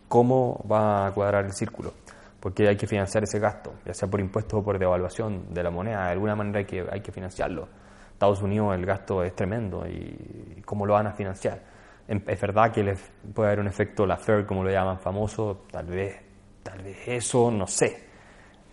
cómo 0.08 0.66
va 0.70 1.08
a 1.08 1.12
cuadrar 1.12 1.46
el 1.46 1.54
círculo, 1.54 1.94
porque 2.40 2.68
hay 2.68 2.76
que 2.76 2.88
financiar 2.88 3.24
ese 3.24 3.40
gasto, 3.40 3.74
ya 3.86 3.94
sea 3.94 4.10
por 4.10 4.20
impuestos 4.20 4.60
o 4.60 4.64
por 4.64 4.80
devaluación 4.80 5.54
de 5.54 5.64
la 5.64 5.70
moneda, 5.70 6.06
de 6.06 6.12
alguna 6.12 6.36
manera 6.36 6.60
hay 6.60 6.66
que, 6.66 6.86
hay 6.92 7.02
que 7.02 7.12
financiarlo. 7.12 7.68
Estados 8.14 8.42
Unidos 8.42 8.76
el 8.76 8.86
gasto 8.86 9.24
es 9.24 9.34
tremendo 9.36 9.88
y 9.88 10.62
¿cómo 10.66 10.86
lo 10.86 10.94
van 10.94 11.08
a 11.08 11.14
financiar? 11.14 11.62
Es 12.10 12.42
verdad 12.42 12.72
que 12.72 12.96
puede 13.36 13.50
haber 13.50 13.60
un 13.60 13.68
efecto 13.68 14.04
la 14.08 14.18
FER, 14.18 14.44
como 14.44 14.64
lo 14.64 14.72
llaman 14.72 14.98
famoso, 15.00 15.66
tal 15.70 15.86
vez, 15.86 16.16
tal 16.64 16.82
vez 16.82 17.08
eso, 17.08 17.52
no 17.52 17.68
sé. 17.68 18.04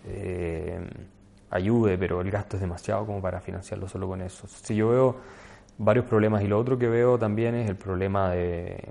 Eh, 0.07 0.79
ayude, 1.51 1.99
pero 1.99 2.21
el 2.21 2.31
gasto 2.31 2.57
es 2.57 2.61
demasiado 2.61 3.05
como 3.05 3.21
para 3.21 3.39
financiarlo 3.39 3.87
solo 3.87 4.07
con 4.07 4.21
eso. 4.21 4.47
Si 4.47 4.75
yo 4.75 4.89
veo 4.89 5.17
varios 5.77 6.05
problemas 6.05 6.41
y 6.41 6.47
lo 6.47 6.57
otro 6.57 6.79
que 6.79 6.87
veo 6.87 7.19
también 7.19 7.53
es 7.53 7.69
el 7.69 7.75
problema 7.75 8.31
de, 8.31 8.81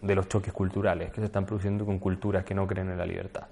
de 0.00 0.14
los 0.14 0.26
choques 0.26 0.54
culturales 0.54 1.12
que 1.12 1.20
se 1.20 1.26
están 1.26 1.44
produciendo 1.44 1.84
con 1.84 1.98
culturas 1.98 2.44
que 2.44 2.54
no 2.54 2.66
creen 2.66 2.88
en 2.90 2.96
la 2.98 3.04
libertad. 3.04 3.46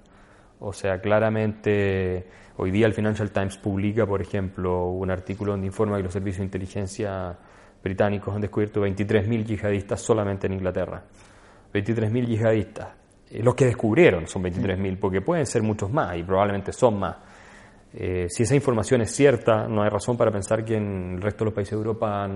O 0.59 0.73
sea, 0.73 0.99
claramente 1.01 2.25
hoy 2.57 2.71
día 2.71 2.87
el 2.87 2.93
Financial 2.93 3.29
Times 3.29 3.57
publica, 3.57 4.07
por 4.07 4.21
ejemplo, 4.21 4.87
un 4.87 5.11
artículo 5.11 5.51
donde 5.51 5.67
informa 5.67 5.97
que 5.97 6.03
los 6.03 6.13
servicios 6.13 6.39
de 6.39 6.45
inteligencia 6.45 7.37
británicos 7.83 8.33
han 8.33 8.41
descubierto 8.41 8.81
23.000 8.81 9.45
yihadistas 9.45 10.01
solamente 10.01 10.47
en 10.47 10.53
Inglaterra. 10.53 11.03
23.000 11.73 12.25
yihadistas. 12.25 12.87
Eh, 13.29 13.41
los 13.43 13.55
que 13.55 13.65
descubrieron 13.65 14.27
son 14.27 14.43
23.000, 14.43 14.97
porque 14.99 15.21
pueden 15.21 15.45
ser 15.45 15.63
muchos 15.63 15.91
más 15.91 16.17
y 16.17 16.23
probablemente 16.23 16.71
son 16.71 16.99
más 16.99 17.15
eh, 17.93 18.27
si 18.29 18.43
esa 18.43 18.55
información 18.55 19.01
es 19.01 19.13
cierta, 19.13 19.67
no 19.67 19.83
hay 19.83 19.89
razón 19.89 20.15
para 20.15 20.31
pensar 20.31 20.63
que 20.63 20.75
en 20.77 21.15
el 21.15 21.21
resto 21.21 21.39
de 21.39 21.45
los 21.45 21.53
países 21.53 21.71
de 21.71 21.77
Europa, 21.77 22.29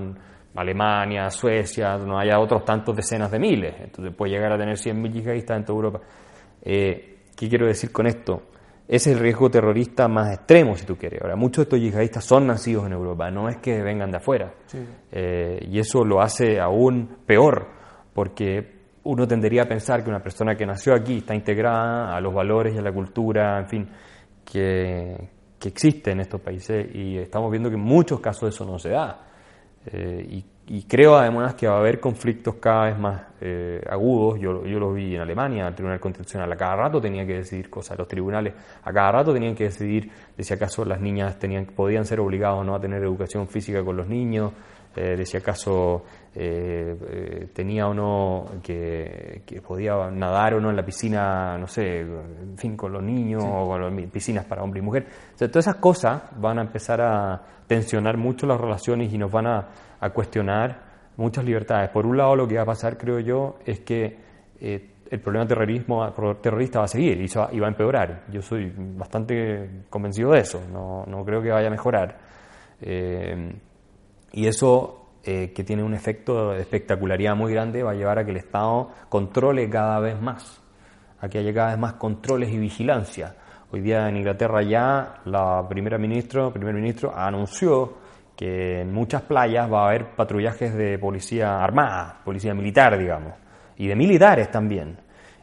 Alemania, 0.56 1.30
Suecia, 1.30 1.98
no 1.98 2.20
haya 2.20 2.40
otros 2.40 2.66
tantos 2.66 2.96
decenas 2.96 3.32
de 3.32 3.40
miles. 3.40 3.76
Entonces 3.80 4.14
puede 4.14 4.34
llegar 4.34 4.52
a 4.52 4.58
tener 4.58 4.76
100.000 4.76 5.12
yihadistas 5.12 5.58
en 5.58 5.66
toda 5.66 5.76
Europa. 5.78 6.02
Eh, 6.62 7.20
¿Qué 7.36 7.50
quiero 7.50 7.68
decir 7.68 7.92
con 7.92 8.08
esto? 8.08 8.44
Es 8.88 9.08
el 9.08 9.18
riesgo 9.18 9.50
terrorista 9.50 10.08
más 10.08 10.34
extremo, 10.34 10.76
si 10.76 10.86
tú 10.86 10.96
quieres. 10.96 11.22
Ahora, 11.22 11.36
muchos 11.36 11.58
de 11.58 11.64
estos 11.64 11.80
yihadistas 11.80 12.24
son 12.24 12.46
nacidos 12.46 12.86
en 12.86 12.94
Europa, 12.94 13.32
no 13.32 13.50
es 13.50 13.58
que 13.58 13.82
vengan 13.82 14.12
de 14.12 14.18
afuera. 14.18 14.54
Eh, 15.12 15.60
y 15.70 15.80
eso 15.80 16.04
lo 16.06 16.22
hace 16.22 16.60
aún 16.60 17.18
peor, 17.26 17.68
porque 18.14 18.76
uno 19.04 19.28
tendería 19.28 19.64
a 19.64 19.66
pensar 19.68 20.04
que 20.04 20.10
una 20.10 20.22
persona 20.22 20.56
que 20.56 20.66
nació 20.66 20.94
aquí 20.94 21.18
está 21.18 21.34
integrada 21.34 22.16
a 22.16 22.22
los 22.22 22.34
valores 22.34 22.76
y 22.76 22.78
a 22.78 22.82
la 22.82 22.92
cultura, 22.92 23.60
en 23.60 23.68
fin, 23.68 23.90
que, 24.44 25.30
que 25.58 25.70
existe 25.70 26.12
en 26.12 26.20
estos 26.20 26.42
países 26.42 26.88
y 26.94 27.18
estamos 27.18 27.50
viendo 27.50 27.70
que 27.70 27.76
en 27.76 27.82
muchos 27.82 28.20
casos 28.20 28.54
eso 28.54 28.66
no 28.66 28.78
se 28.78 28.90
da. 28.90 29.26
y, 29.92 30.44
creo 30.88 31.16
además 31.16 31.56
que 31.56 31.68
va 31.68 31.76
a 31.76 31.80
haber 31.80 32.00
conflictos 32.00 32.56
cada 32.56 32.86
vez 32.86 32.98
más 32.98 33.22
agudos. 33.90 34.40
Yo, 34.40 34.66
yo 34.66 34.80
lo 34.80 34.94
vi 34.94 35.16
en 35.16 35.22
Alemania, 35.22 35.68
el 35.68 35.76
Tribunal 35.76 36.00
Constitucional 36.00 36.52
a 36.52 36.56
cada 36.56 36.76
rato 36.76 37.00
tenía 37.00 37.26
que 37.26 37.36
decidir 37.36 37.70
cosas. 37.70 37.98
Los 37.98 38.08
tribunales 38.08 38.54
a 38.84 38.92
cada 38.92 39.12
rato 39.12 39.34
tenían 39.34 39.54
que 39.56 39.66
decidir 39.66 40.10
de 40.36 40.44
si 40.44 40.54
acaso 40.54 40.84
las 40.84 41.00
niñas 41.00 41.38
tenían, 41.38 41.66
podían 41.66 42.06
ser 42.06 42.20
obligadas 42.20 42.60
o 42.60 42.64
no 42.64 42.76
a 42.76 42.80
tener 42.80 43.04
educación 43.04 43.48
física 43.48 43.84
con 43.84 43.98
los 43.98 44.08
niños. 44.08 44.52
Eh, 44.96 45.18
de 45.18 45.26
si 45.26 45.36
acaso 45.36 46.06
eh, 46.38 46.98
eh, 47.10 47.48
tenía 47.54 47.88
o 47.88 47.94
no 47.94 48.46
que, 48.62 49.42
podía 49.66 50.12
nadar 50.12 50.56
o 50.56 50.60
no 50.60 50.70
en 50.70 50.76
la 50.76 50.84
piscina, 50.84 51.58
no 51.58 51.66
sé, 51.66 52.02
en 52.02 52.58
fin, 52.58 52.76
con 52.76 52.92
los 52.92 53.02
niños 53.02 53.42
o 53.42 53.66
con 53.66 53.82
las 53.82 54.12
piscinas 54.12 54.44
para 54.44 54.62
hombre 54.62 54.82
y 54.82 54.84
mujer. 54.84 55.08
todas 55.38 55.56
esas 55.56 55.76
cosas 55.76 56.24
van 56.38 56.60
a 56.60 56.64
empezar 56.64 57.00
a 57.00 57.42
tensionar 57.68 58.18
mucho 58.18 58.46
las 58.48 58.60
relaciones 58.60 59.14
y 59.14 59.18
nos 59.18 59.32
van 59.32 59.48
a, 59.48 59.68
cuestionar 60.14 60.82
muchas 61.18 61.46
libertades. 61.46 61.90
Por 61.90 62.06
un 62.06 62.18
lado, 62.18 62.36
lo 62.36 62.48
que 62.48 62.58
va 62.58 62.64
a 62.64 62.66
pasar, 62.66 62.98
creo 62.98 63.20
yo, 63.20 63.58
es 63.66 63.80
que 63.80 64.20
el 64.60 65.20
problema 65.22 65.48
terrorismo 65.48 66.12
terrorista 66.42 66.80
va 66.80 66.86
a 66.86 66.90
seguir 66.90 67.20
y, 67.22 67.28
va, 67.28 67.50
y 67.52 67.60
va 67.60 67.68
a 67.68 67.70
empeorar. 67.70 68.26
Yo 68.30 68.42
soy 68.42 68.72
bastante 68.78 69.86
convencido 69.90 70.32
de 70.32 70.42
eso, 70.42 70.62
no, 70.72 71.06
no 71.08 71.24
creo 71.24 71.42
que 71.42 71.50
vaya 71.50 71.68
a 71.68 71.72
mejorar. 71.72 72.18
Y 72.82 74.48
eso, 74.48 75.05
eh, 75.28 75.52
que 75.56 75.64
tiene 75.64 75.82
un 75.82 75.96
efecto 75.96 76.52
de 76.52 76.62
espectacularidad 76.62 77.36
muy 77.36 77.52
grande, 77.52 77.82
va 77.82 77.92
a 77.92 77.96
llevar 77.96 78.20
a 78.20 78.26
que 78.26 78.30
el 78.30 78.38
Estado 78.38 78.92
controle 79.10 79.68
cada 79.68 80.00
vez 80.00 80.22
más, 80.22 80.62
a 81.20 81.28
que 81.28 81.40
haya 81.40 81.52
cada 81.52 81.70
vez 81.70 81.80
más 81.80 81.94
controles 81.94 82.52
y 82.54 82.60
vigilancia. 82.60 83.36
Hoy 83.72 83.82
día 83.82 84.08
en 84.08 84.18
Inglaterra 84.18 84.62
ya 84.62 85.22
la 85.26 85.66
primera 85.68 85.98
ministro, 85.98 86.54
primer 86.54 86.76
ministro 86.76 87.12
anunció 87.16 87.96
que 88.36 88.82
en 88.82 88.94
muchas 88.94 89.24
playas 89.24 89.72
va 89.72 89.86
a 89.86 89.88
haber 89.88 90.12
patrullajes 90.16 90.76
de 90.76 91.00
policía 91.00 91.64
armada, 91.64 92.22
policía 92.24 92.54
militar, 92.54 92.96
digamos, 92.96 93.34
y 93.78 93.88
de 93.88 93.96
militares 93.96 94.52
también. 94.52 94.96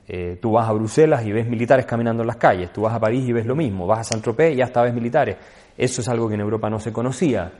Eh, 0.07 0.39
tú 0.41 0.53
vas 0.53 0.69
a 0.69 0.73
Bruselas 0.73 1.27
y 1.27 1.33
ves 1.33 1.49
militares 1.49 1.87
caminando 1.87 2.23
en 2.23 2.29
las 2.29 2.37
calles, 2.37 2.73
tú 2.73 2.83
vas 2.83 2.95
a 2.95 3.01
París 3.01 3.29
y 3.29 3.33
ves 3.33 3.47
lo 3.47 3.57
mismo, 3.57 3.85
vas 3.85 3.99
a 3.99 4.05
Saint-Tropez 4.05 4.55
y 4.55 4.63
hasta 4.63 4.83
ves 4.83 4.95
militares. 4.95 5.37
Eso 5.77 6.03
es 6.03 6.09
algo 6.09 6.29
que 6.29 6.35
en 6.35 6.41
Europa 6.41 6.71
no 6.71 6.79
se 6.79 6.93
conocía. 6.93 7.51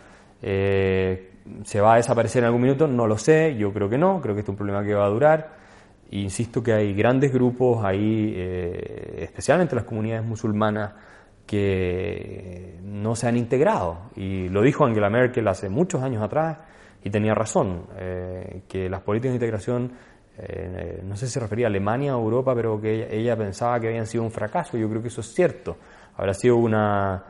Eh, 0.41 1.32
¿Se 1.65 1.81
va 1.81 1.95
a 1.95 1.97
desaparecer 1.97 2.43
en 2.43 2.47
algún 2.47 2.63
minuto? 2.63 2.87
No 2.87 3.07
lo 3.07 3.19
sé, 3.19 3.57
yo 3.57 3.73
creo 3.73 3.89
que 3.89 3.99
no, 3.99 4.21
creo 4.21 4.35
que 4.35 4.41
este 4.41 4.51
es 4.51 4.55
un 4.55 4.57
problema 4.57 4.85
que 4.85 4.95
va 4.95 5.07
a 5.07 5.09
durar. 5.09 5.51
Insisto 6.11 6.63
que 6.63 6.73
hay 6.73 6.95
grandes 6.95 7.33
grupos 7.33 7.85
ahí, 7.85 8.35
eh, 8.37 9.19
especialmente 9.23 9.75
las 9.75 9.85
comunidades 9.85 10.25
musulmanas, 10.25 10.93
que 11.47 12.79
no 12.85 13.17
se 13.17 13.27
han 13.27 13.37
integrado. 13.37 14.11
Y 14.17 14.49
lo 14.49 14.63
dijo 14.63 14.85
Angela 14.85 15.11
Merkel 15.11 15.49
hace 15.49 15.69
muchos 15.69 16.03
años 16.03 16.23
atrás 16.23 16.59
y 17.03 17.11
tenía 17.11 17.35
razón, 17.35 17.87
eh, 17.97 18.63
que 18.69 18.89
las 18.89 19.01
políticas 19.01 19.33
de 19.33 19.37
integración, 19.37 19.93
no 21.05 21.15
sé 21.17 21.27
si 21.27 21.33
se 21.35 21.41
refería 21.41 21.67
a 21.67 21.69
Alemania 21.69 22.17
o 22.17 22.23
Europa, 22.23 22.55
pero 22.55 22.81
que 22.81 23.07
ella 23.11 23.37
pensaba 23.37 23.79
que 23.79 23.89
habían 23.89 24.07
sido 24.07 24.25
un 24.25 24.31
fracaso. 24.31 24.77
Yo 24.77 24.89
creo 24.89 25.03
que 25.03 25.09
eso 25.09 25.21
es 25.21 25.33
cierto. 25.35 25.77
Habrá 26.17 26.35
sido 26.35 26.57
una, 26.57 27.23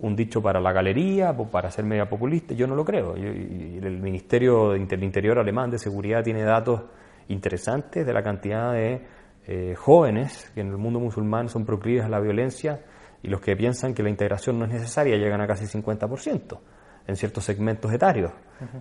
un 0.00 0.16
dicho 0.16 0.42
para 0.42 0.60
la 0.60 0.72
galería, 0.72 1.36
para 1.36 1.70
ser 1.70 1.84
media 1.84 2.08
populista, 2.08 2.54
yo 2.54 2.66
no 2.66 2.74
lo 2.74 2.84
creo. 2.84 3.14
el 3.14 3.98
Ministerio 4.00 4.70
del 4.70 5.02
Interior 5.02 5.38
alemán 5.38 5.70
de 5.70 5.78
Seguridad 5.78 6.22
tiene 6.22 6.42
datos 6.42 6.82
interesantes 7.28 8.04
de 8.04 8.12
la 8.12 8.22
cantidad 8.22 8.72
de 8.72 9.00
eh, 9.46 9.74
jóvenes 9.76 10.50
que 10.54 10.60
en 10.60 10.68
el 10.68 10.78
mundo 10.78 11.00
musulmán 11.00 11.48
son 11.48 11.64
proclives 11.64 12.04
a 12.04 12.08
la 12.08 12.20
violencia 12.20 12.80
y 13.22 13.28
los 13.28 13.40
que 13.40 13.56
piensan 13.56 13.94
que 13.94 14.02
la 14.02 14.10
integración 14.10 14.58
no 14.58 14.64
es 14.64 14.72
necesaria 14.72 15.16
llegan 15.16 15.40
a 15.40 15.46
casi 15.46 15.66
50% 15.66 16.58
en 17.06 17.16
ciertos 17.16 17.44
segmentos 17.44 17.92
etarios. 17.92 18.32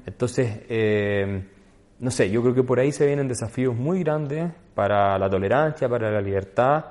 Entonces, 0.06 0.61
eh, 0.69 1.44
no 1.99 2.11
sé, 2.11 2.30
yo 2.30 2.41
creo 2.41 2.53
que 2.53 2.64
por 2.64 2.80
ahí 2.80 2.91
se 2.91 3.06
vienen 3.06 3.27
desafíos 3.27 3.76
muy 3.76 4.03
grandes 4.03 4.52
para 4.73 5.18
la 5.18 5.30
tolerancia, 5.30 5.88
para 5.88 6.11
la 6.11 6.22
libertad 6.22 6.85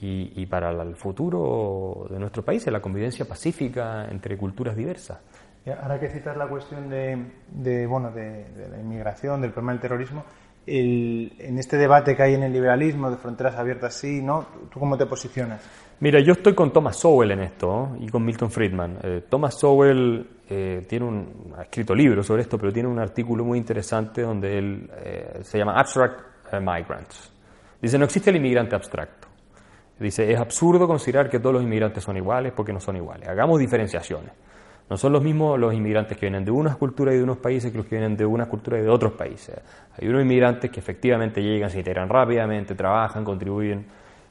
y, 0.00 0.46
para 0.46 0.70
el 0.70 0.94
futuro 0.94 2.06
de 2.10 2.18
nuestro 2.18 2.44
país, 2.44 2.66
la 2.68 2.80
convivencia 2.80 3.26
pacífica 3.26 4.06
entre 4.10 4.36
culturas 4.36 4.76
diversas. 4.76 5.18
Ahora 5.82 6.00
que 6.00 6.08
citas 6.08 6.36
la 6.36 6.46
cuestión 6.46 6.88
de, 6.88 7.86
bueno, 7.86 8.10
de, 8.10 8.46
la 8.70 8.78
inmigración, 8.78 9.40
del 9.40 9.50
problema 9.50 9.72
del 9.72 9.80
terrorismo, 9.80 10.24
en 10.66 11.58
este 11.58 11.76
debate 11.76 12.14
que 12.14 12.22
hay 12.22 12.34
en 12.34 12.42
el 12.42 12.52
liberalismo, 12.52 13.10
de 13.10 13.16
fronteras 13.16 13.56
abiertas, 13.56 13.94
sí, 13.94 14.22
¿no? 14.22 14.46
¿Tú 14.70 14.78
cómo 14.78 14.96
te 14.96 15.06
posicionas? 15.06 15.62
Mira, 16.00 16.20
yo 16.20 16.32
estoy 16.32 16.54
con 16.54 16.72
Thomas 16.72 16.96
Sowell 16.96 17.32
en 17.32 17.40
esto 17.40 17.96
y 17.98 18.08
con 18.08 18.24
Milton 18.24 18.50
Friedman. 18.50 18.98
Eh, 19.02 19.24
Thomas 19.28 19.58
Sowell 19.58 20.24
eh, 20.48 20.86
tiene 20.88 21.04
un, 21.04 21.54
ha 21.58 21.62
escrito 21.62 21.92
libros 21.92 22.24
sobre 22.24 22.42
esto, 22.42 22.56
pero 22.56 22.72
tiene 22.72 22.88
un 22.88 23.00
artículo 23.00 23.44
muy 23.44 23.58
interesante 23.58 24.22
donde 24.22 24.58
él 24.58 24.90
eh, 24.96 25.40
se 25.42 25.58
llama 25.58 25.72
Abstract 25.72 26.52
Migrants. 26.52 27.32
Dice, 27.82 27.98
no 27.98 28.04
existe 28.04 28.30
el 28.30 28.36
inmigrante 28.36 28.76
abstracto. 28.76 29.17
Dice, 29.98 30.30
es 30.32 30.38
absurdo 30.38 30.86
considerar 30.86 31.28
que 31.28 31.40
todos 31.40 31.54
los 31.54 31.62
inmigrantes 31.62 32.04
son 32.04 32.16
iguales 32.16 32.52
porque 32.54 32.72
no 32.72 32.80
son 32.80 32.96
iguales. 32.96 33.28
Hagamos 33.28 33.58
diferenciaciones. 33.58 34.30
No 34.88 34.96
son 34.96 35.12
los 35.12 35.22
mismos 35.22 35.58
los 35.58 35.74
inmigrantes 35.74 36.16
que 36.16 36.26
vienen 36.26 36.44
de 36.44 36.50
unas 36.50 36.76
culturas 36.76 37.14
y 37.14 37.18
de 37.18 37.24
unos 37.24 37.38
países 37.38 37.70
que 37.70 37.76
los 37.76 37.86
que 37.86 37.96
vienen 37.96 38.16
de 38.16 38.24
unas 38.24 38.48
culturas 38.48 38.80
y 38.80 38.84
de 38.84 38.88
otros 38.88 39.12
países. 39.12 39.60
Hay 40.00 40.08
unos 40.08 40.22
inmigrantes 40.22 40.70
que 40.70 40.80
efectivamente 40.80 41.42
llegan, 41.42 41.68
se 41.68 41.78
integran 41.78 42.08
rápidamente, 42.08 42.74
trabajan, 42.74 43.22
contribuyen 43.22 43.84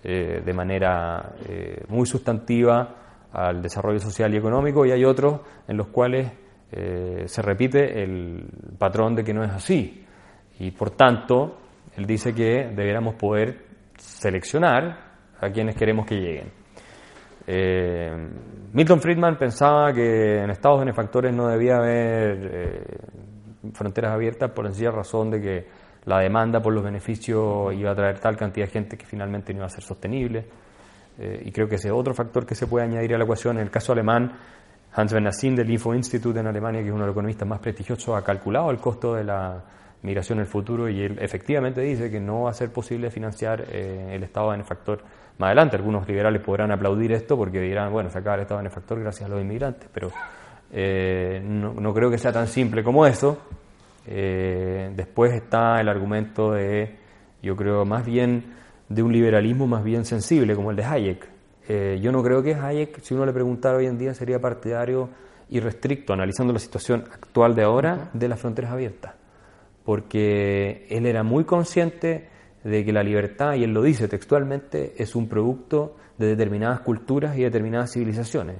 eh, 0.03 0.41
de 0.43 0.53
manera 0.53 1.33
eh, 1.47 1.83
muy 1.89 2.07
sustantiva 2.07 2.95
al 3.33 3.61
desarrollo 3.61 3.99
social 3.99 4.33
y 4.33 4.37
económico 4.37 4.85
y 4.85 4.91
hay 4.91 5.03
otros 5.05 5.41
en 5.67 5.77
los 5.77 5.87
cuales 5.87 6.31
eh, 6.71 7.23
se 7.27 7.41
repite 7.41 8.03
el 8.03 8.45
patrón 8.79 9.15
de 9.15 9.23
que 9.23 9.33
no 9.33 9.43
es 9.43 9.51
así. 9.51 10.03
Y 10.59 10.71
por 10.71 10.91
tanto, 10.91 11.57
él 11.95 12.07
dice 12.07 12.33
que 12.33 12.71
deberíamos 12.75 13.13
poder 13.13 13.65
seleccionar 13.97 15.06
a 15.39 15.49
quienes 15.49 15.75
queremos 15.75 16.05
que 16.05 16.15
lleguen. 16.15 16.51
Eh, 17.49 18.11
Milton 18.73 18.99
Friedman 18.99 19.37
pensaba 19.37 19.93
que 19.93 20.43
en 20.43 20.49
estados 20.49 20.79
benefactores 20.79 21.33
no 21.33 21.47
debía 21.47 21.77
haber 21.77 22.51
eh, 22.53 22.97
fronteras 23.71 24.11
abiertas 24.11 24.51
por 24.51 24.65
sencilla 24.65 24.91
razón 24.91 25.31
de 25.31 25.41
que 25.41 25.67
la 26.03 26.19
demanda 26.19 26.61
por 26.61 26.73
los 26.73 26.83
beneficios 26.83 27.73
iba 27.73 27.91
a 27.91 27.95
traer 27.95 28.19
tal 28.19 28.35
cantidad 28.35 28.65
de 28.65 28.71
gente 28.71 28.97
que 28.97 29.05
finalmente 29.05 29.53
no 29.53 29.59
iba 29.59 29.65
a 29.65 29.69
ser 29.69 29.83
sostenible. 29.83 30.45
Eh, 31.17 31.43
y 31.45 31.51
creo 31.51 31.67
que 31.69 31.75
ese 31.75 31.87
es 31.87 31.93
otro 31.93 32.13
factor 32.13 32.45
que 32.45 32.53
se 32.53 32.67
puede 32.67 32.85
añadir 32.85 33.15
a 33.15 33.17
la 33.17 33.23
ecuación. 33.23 33.57
En 33.57 33.63
el 33.63 33.71
caso 33.71 33.93
alemán, 33.93 34.37
Hans 34.93 35.13
Bernassin 35.13 35.55
del 35.55 35.69
Info 35.69 35.95
Institute 35.95 36.37
en 36.37 36.47
Alemania, 36.47 36.81
que 36.81 36.87
es 36.87 36.93
uno 36.93 37.03
de 37.03 37.07
los 37.07 37.13
economistas 37.13 37.47
más 37.47 37.59
prestigiosos, 37.59 38.15
ha 38.15 38.23
calculado 38.23 38.71
el 38.71 38.77
costo 38.77 39.15
de 39.15 39.23
la 39.23 39.63
migración 40.01 40.39
en 40.39 40.43
el 40.43 40.47
futuro 40.47 40.89
y 40.89 41.01
él 41.01 41.17
efectivamente 41.19 41.81
dice 41.81 42.11
que 42.11 42.19
no 42.19 42.43
va 42.43 42.51
a 42.51 42.53
ser 42.53 42.71
posible 42.71 43.09
financiar 43.09 43.61
el 43.73 44.21
Estado 44.21 44.49
benefactor 44.49 45.01
más 45.37 45.47
adelante. 45.47 45.75
Algunos 45.75 46.07
liberales 46.07 46.41
podrán 46.41 46.71
aplaudir 46.71 47.11
esto 47.11 47.37
porque 47.37 47.59
dirán, 47.61 47.91
bueno, 47.91 48.09
se 48.09 48.17
acaba 48.17 48.35
el 48.35 48.41
Estado 48.41 48.59
benefactor 48.59 48.99
gracias 48.99 49.29
a 49.29 49.33
los 49.33 49.41
inmigrantes, 49.41 49.89
pero 49.93 50.11
eh, 50.71 51.41
no, 51.43 51.93
creo 51.93 52.09
que 52.09 52.17
sea 52.17 52.31
tan 52.31 52.47
simple 52.47 52.83
como 52.83 53.05
eso. 53.05 53.37
Eh, 54.05 54.91
después 54.95 55.33
está 55.33 55.79
el 55.81 55.89
argumento 55.89 56.51
de, 56.51 56.95
yo 57.41 57.55
creo, 57.55 57.85
más 57.85 58.05
bien 58.05 58.55
de 58.89 59.03
un 59.03 59.11
liberalismo 59.11 59.67
más 59.67 59.83
bien 59.83 60.05
sensible, 60.05 60.55
como 60.55 60.71
el 60.71 60.77
de 60.77 60.85
Hayek. 60.85 61.29
Eh, 61.69 61.99
yo 62.01 62.11
no 62.11 62.23
creo 62.23 62.41
que 62.41 62.55
Hayek, 62.55 63.01
si 63.01 63.13
uno 63.13 63.25
le 63.25 63.33
preguntara 63.33 63.77
hoy 63.77 63.85
en 63.85 63.97
día, 63.97 64.13
sería 64.13 64.39
partidario 64.39 65.09
y 65.49 65.59
restricto, 65.59 66.13
analizando 66.13 66.53
la 66.53 66.59
situación 66.59 67.03
actual 67.11 67.55
de 67.55 67.63
ahora, 67.63 68.09
de 68.13 68.27
las 68.27 68.39
fronteras 68.39 68.71
abiertas. 68.71 69.13
Porque 69.83 70.87
él 70.89 71.05
era 71.05 71.23
muy 71.23 71.43
consciente 71.43 72.29
de 72.67 72.83
que 72.83 72.91
la 72.91 73.01
libertad, 73.01 73.53
y 73.53 73.63
él 73.63 73.71
lo 73.71 73.81
dice 73.81 74.09
textualmente, 74.09 74.93
es 74.97 75.15
un 75.15 75.29
producto 75.29 75.95
de 76.17 76.27
determinadas 76.27 76.81
culturas 76.81 77.37
y 77.37 77.43
determinadas 77.43 77.93
civilizaciones. 77.93 78.57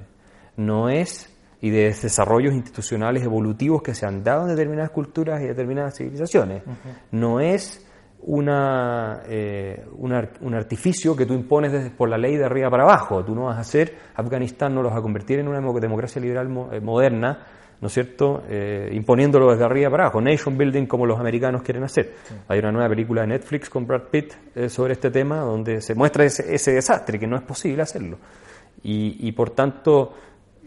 No 0.56 0.88
es, 0.88 1.36
y 1.60 1.68
de 1.68 1.84
desarrollos 1.88 2.54
institucionales 2.54 3.22
evolutivos 3.22 3.82
que 3.82 3.94
se 3.94 4.06
han 4.06 4.24
dado 4.24 4.44
en 4.44 4.48
determinadas 4.48 4.92
culturas 4.92 5.42
y 5.42 5.46
determinadas 5.46 5.98
civilizaciones. 5.98 6.62
No 7.10 7.40
es 7.40 7.86
una, 8.22 9.20
eh, 9.28 9.84
un 9.98 10.54
artificio 10.54 11.14
que 11.14 11.26
tú 11.26 11.34
impones 11.34 11.70
desde, 11.70 11.90
por 11.90 12.08
la 12.08 12.16
ley 12.16 12.36
de 12.36 12.46
arriba 12.46 12.70
para 12.70 12.84
abajo. 12.84 13.22
Tú 13.24 13.34
no 13.34 13.44
vas 13.44 13.58
a 13.58 13.60
hacer, 13.60 13.94
Afganistán 14.14 14.74
no 14.74 14.82
lo 14.82 14.88
vas 14.88 14.98
a 14.98 15.02
convertir 15.02 15.38
en 15.38 15.48
una 15.48 15.60
democracia 15.60 16.20
liberal 16.20 16.48
eh, 16.72 16.80
moderna 16.80 17.46
¿no 17.80 17.86
es 17.86 17.94
cierto?, 17.94 18.42
eh, 18.48 18.90
imponiéndolo 18.92 19.50
desde 19.50 19.64
arriba 19.64 19.90
para 19.90 20.04
abajo, 20.04 20.20
nation 20.20 20.58
building 20.58 20.86
como 20.86 21.06
los 21.06 21.18
americanos 21.18 21.62
quieren 21.62 21.84
hacer. 21.84 22.14
Hay 22.48 22.58
una 22.58 22.72
nueva 22.72 22.88
película 22.88 23.22
de 23.22 23.28
Netflix 23.28 23.70
con 23.70 23.86
Brad 23.86 24.02
Pitt 24.10 24.32
eh, 24.54 24.68
sobre 24.68 24.94
este 24.94 25.10
tema 25.10 25.40
donde 25.40 25.80
se 25.80 25.94
muestra 25.94 26.24
ese, 26.24 26.72
desastre, 26.72 27.18
que 27.18 27.26
no 27.26 27.36
es 27.36 27.42
posible 27.42 27.82
hacerlo. 27.82 28.18
Y, 28.82 29.32
por 29.32 29.50
tanto, 29.50 30.14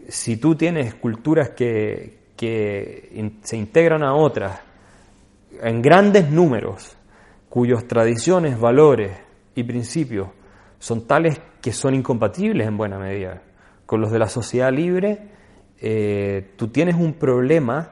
si 0.06 0.36
tú 0.36 0.54
tienes 0.54 0.94
culturas 0.96 1.50
que, 1.50 2.18
que 2.36 3.32
se 3.42 3.56
integran 3.56 4.02
a 4.02 4.14
otras 4.14 4.60
en 5.62 5.80
grandes 5.80 6.30
números, 6.30 6.96
cuyas 7.48 7.86
tradiciones, 7.86 8.58
valores 8.60 9.12
y 9.54 9.62
principios 9.62 10.28
son 10.78 11.06
tales 11.06 11.40
que 11.60 11.72
son 11.72 11.94
incompatibles 11.94 12.66
en 12.66 12.76
buena 12.76 12.98
medida 12.98 13.42
con 13.86 14.00
los 14.00 14.10
de 14.10 14.18
la 14.18 14.28
sociedad 14.28 14.72
libre, 14.72 15.31
eh, 15.84 16.52
tú 16.54 16.68
tienes 16.68 16.94
un 16.94 17.14
problema 17.14 17.90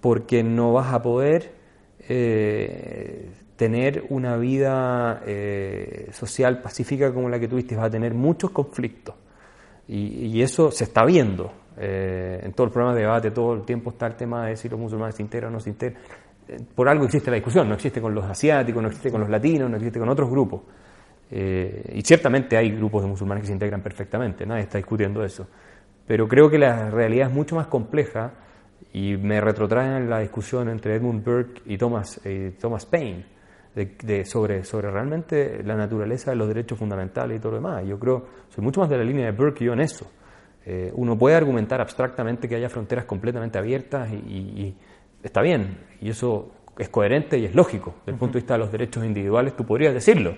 porque 0.00 0.44
no 0.44 0.72
vas 0.72 0.94
a 0.94 1.02
poder 1.02 1.50
eh, 2.08 3.28
tener 3.56 4.04
una 4.10 4.36
vida 4.36 5.20
eh, 5.26 6.10
social 6.12 6.62
pacífica 6.62 7.12
como 7.12 7.28
la 7.28 7.40
que 7.40 7.48
tuviste, 7.48 7.74
vas 7.74 7.86
a 7.86 7.90
tener 7.90 8.14
muchos 8.14 8.52
conflictos. 8.52 9.16
Y, 9.88 10.40
eso 10.42 10.70
se 10.70 10.84
está 10.84 11.04
viendo. 11.04 11.52
En 11.78 12.52
todo 12.52 12.66
el 12.66 12.72
programa 12.72 12.94
de 12.94 13.02
debate, 13.02 13.30
todo 13.30 13.54
el 13.54 13.62
tiempo 13.62 13.90
está 13.90 14.06
el 14.06 14.14
tema 14.14 14.46
de 14.46 14.56
si 14.56 14.68
los 14.68 14.80
musulmanes 14.80 15.14
se 15.14 15.22
integran 15.22 15.50
o 15.50 15.54
no 15.54 15.60
se 15.60 15.70
integran. 15.70 16.00
por 16.74 16.88
algo 16.88 17.04
existe 17.04 17.30
la 17.30 17.36
discusión, 17.36 17.68
no 17.68 17.74
existe 17.74 18.00
con 18.00 18.14
los 18.14 18.24
asiáticos, 18.24 18.82
no 18.82 18.88
existe 18.88 19.10
con 19.12 19.20
los 19.20 19.30
latinos, 19.30 19.70
no 19.70 19.76
existe 19.76 19.98
con 19.98 20.08
otros 20.08 20.28
grupos. 20.28 20.62
y 21.30 22.02
ciertamente 22.02 22.56
hay 22.56 22.70
grupos 22.70 23.02
de 23.02 23.08
musulmanes 23.08 23.42
que 23.42 23.48
se 23.48 23.52
integran 23.52 23.80
perfectamente, 23.80 24.44
nadie 24.44 24.62
está 24.62 24.78
discutiendo 24.78 25.24
eso. 25.24 25.46
Pero 26.06 26.28
creo 26.28 26.48
que 26.48 26.58
la 26.58 26.90
realidad 26.90 27.28
es 27.28 27.34
mucho 27.34 27.56
más 27.56 27.66
compleja 27.66 28.34
y 28.92 29.16
me 29.16 29.40
retrotraen 29.40 30.08
la 30.08 30.20
discusión 30.20 30.68
entre 30.68 30.94
Edmund 30.96 31.24
Burke 31.24 31.62
y 31.66 31.76
Thomas, 31.76 32.20
eh, 32.24 32.54
Thomas 32.60 32.86
Paine 32.86 33.36
de, 33.74 34.24
sobre, 34.24 34.64
sobre 34.64 34.90
realmente 34.90 35.62
la 35.62 35.74
naturaleza 35.74 36.30
de 36.30 36.36
los 36.36 36.48
derechos 36.48 36.78
fundamentales 36.78 37.36
y 37.36 37.40
todo 37.40 37.52
lo 37.52 37.58
demás. 37.58 37.84
Yo 37.86 37.98
creo, 37.98 38.26
soy 38.48 38.64
mucho 38.64 38.80
más 38.80 38.88
de 38.88 38.96
la 38.96 39.04
línea 39.04 39.26
de 39.26 39.32
Burke 39.32 39.64
yo 39.64 39.74
en 39.74 39.80
eso. 39.80 40.10
Eh, 40.64 40.90
uno 40.94 41.16
puede 41.18 41.36
argumentar 41.36 41.80
abstractamente 41.80 42.48
que 42.48 42.56
haya 42.56 42.70
fronteras 42.70 43.04
completamente 43.04 43.58
abiertas 43.58 44.10
y, 44.10 44.74
está 45.22 45.42
bien, 45.42 45.78
y 46.00 46.08
eso 46.08 46.52
es 46.78 46.88
coherente 46.88 47.38
y 47.38 47.44
es 47.44 47.54
lógico. 47.54 47.96
Desde 48.00 48.12
el 48.12 48.18
punto 48.18 48.34
de 48.34 48.40
vista 48.40 48.54
de 48.54 48.60
los 48.60 48.72
derechos 48.72 49.04
individuales, 49.04 49.54
tú 49.54 49.64
podrías 49.64 49.92
decirlo 49.92 50.34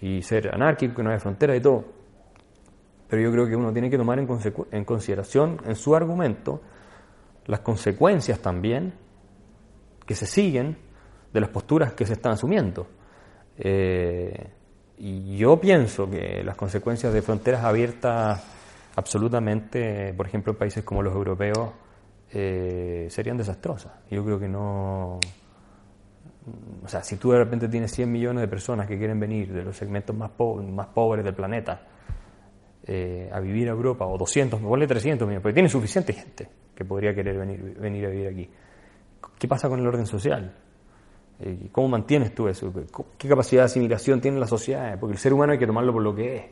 y 0.00 0.20
ser 0.20 0.54
anárquico, 0.54 0.94
que 0.96 1.02
no 1.02 1.10
haya 1.10 1.18
fronteras 1.18 1.56
y 1.56 1.60
todo. 1.60 1.84
Pero 3.08 3.22
yo 3.22 3.30
creo 3.30 3.46
que 3.46 3.56
uno 3.56 3.72
tiene 3.72 3.88
que 3.88 3.96
tomar 3.96 4.18
en, 4.18 4.84
consideración 4.84 5.60
en 5.64 5.76
su 5.76 5.94
argumento 5.94 6.60
las 7.46 7.60
consecuencias 7.60 8.40
también 8.40 8.94
que 10.04 10.14
se 10.14 10.26
siguen 10.26 10.76
de 11.32 11.40
las 11.40 11.50
posturas 11.50 11.92
que 11.92 12.04
se 12.04 12.14
están 12.14 12.32
asumiendo. 12.32 12.86
Eh, 13.58 14.50
y 14.98 15.36
yo 15.36 15.60
pienso 15.60 16.10
que 16.10 16.42
las 16.42 16.56
consecuencias 16.56 17.12
de 17.12 17.22
fronteras 17.22 17.64
abiertas 17.64 18.42
absolutamente, 18.96 20.12
por 20.14 20.26
ejemplo, 20.26 20.52
en 20.52 20.58
países 20.58 20.82
como 20.82 21.02
los 21.02 21.14
europeos, 21.14 21.70
eh, 22.32 23.06
serían 23.10 23.36
desastrosas. 23.36 23.92
Yo 24.10 24.24
creo 24.24 24.40
que 24.40 24.48
no... 24.48 25.20
O 26.84 26.88
sea, 26.88 27.02
si 27.02 27.16
tú 27.16 27.32
de 27.32 27.38
repente 27.38 27.68
tienes 27.68 27.92
100 27.92 28.10
millones 28.10 28.40
de 28.40 28.48
personas 28.48 28.86
que 28.86 28.96
quieren 28.96 29.18
venir 29.20 29.52
de 29.52 29.64
los 29.64 29.76
segmentos 29.76 30.16
más, 30.16 30.30
más 30.72 30.86
pobres 30.88 31.24
del 31.24 31.34
planeta 31.34 31.82
eh, 32.86 33.28
a 33.32 33.40
vivir 33.40 33.68
a 33.68 33.72
Europa, 33.72 34.06
o 34.06 34.16
200, 34.16 34.60
me 34.60 34.68
vuelve 34.68 34.86
300 34.86 35.26
millones, 35.26 35.42
porque 35.42 35.54
tiene 35.54 35.68
suficiente 35.68 36.12
gente 36.12 36.48
que 36.74 36.84
podría 36.84 37.14
querer 37.14 37.36
venir, 37.36 37.76
venir 37.80 38.06
a 38.06 38.10
vivir 38.10 38.28
aquí. 38.28 38.50
¿Qué 39.38 39.48
pasa 39.48 39.68
con 39.68 39.80
el 39.80 39.86
orden 39.86 40.06
social? 40.06 40.54
Eh, 41.40 41.68
¿Cómo 41.72 41.88
mantienes 41.88 42.34
tú 42.34 42.48
eso? 42.48 42.72
¿Qué 43.18 43.28
capacidad 43.28 43.62
de 43.62 43.66
asimilación 43.66 44.20
tiene 44.20 44.38
la 44.38 44.46
sociedad? 44.46 44.98
Porque 44.98 45.14
el 45.14 45.18
ser 45.18 45.32
humano 45.32 45.52
hay 45.52 45.58
que 45.58 45.66
tomarlo 45.66 45.92
por 45.92 46.02
lo 46.02 46.14
que 46.14 46.36
es, 46.36 46.42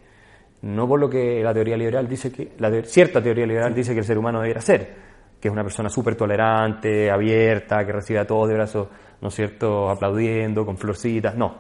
no 0.63 0.89
por 0.89 1.01
lo 1.01 1.09
que 1.09 1.43
la 1.43 1.55
teoría 1.55 1.77
liberal 1.77 2.09
dice 2.09 2.33
que, 2.33 2.53
cierta 2.85 3.23
teoría 3.23 3.47
liberal 3.47 3.75
dice 3.75 3.93
que 3.93 4.01
el 4.01 4.05
ser 4.05 4.19
humano 4.19 4.41
debería 4.41 4.61
ser, 4.61 4.95
que 5.41 5.49
es 5.49 5.53
una 5.53 5.63
persona 5.63 5.89
súper 5.89 6.17
tolerante, 6.17 7.11
abierta, 7.11 7.85
que 7.85 7.93
recibe 7.93 8.19
a 8.19 8.27
todos 8.27 8.49
de 8.49 8.55
brazos, 8.55 8.89
¿no 9.21 9.29
es 9.29 9.35
cierto?, 9.35 9.89
aplaudiendo, 9.89 10.67
con 10.67 10.77
florcitas. 10.77 11.37
No, 11.37 11.55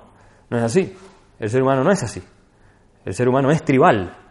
no 0.51 0.59
es 0.59 0.64
así. 0.64 0.94
El 1.38 1.48
ser 1.48 1.62
humano 1.62 1.84
no 1.84 1.90
es 1.92 2.02
así. 2.02 2.22
El 3.05 3.14
ser 3.14 3.28
humano 3.28 3.51
es 3.51 3.62
tribal. 3.62 4.23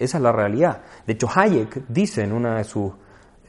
Esa 0.00 0.16
es 0.16 0.22
la 0.22 0.32
realidad. 0.32 0.80
De 1.06 1.12
hecho, 1.12 1.28
Hayek 1.32 1.86
dice 1.88 2.24
en 2.24 2.32
una 2.32 2.56
de 2.56 2.64
sus 2.64 2.92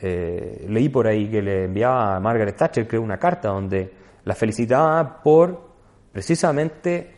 eh, 0.01 0.65
leí 0.67 0.89
por 0.89 1.07
ahí 1.07 1.29
que 1.29 1.41
le 1.41 1.65
enviaba 1.65 2.15
a 2.15 2.19
Margaret 2.19 2.55
Thatcher, 2.55 2.87
creo, 2.87 3.01
una 3.01 3.17
carta 3.17 3.49
donde 3.49 3.93
la 4.25 4.35
felicitaba 4.35 5.21
por 5.21 5.69
precisamente 6.11 7.15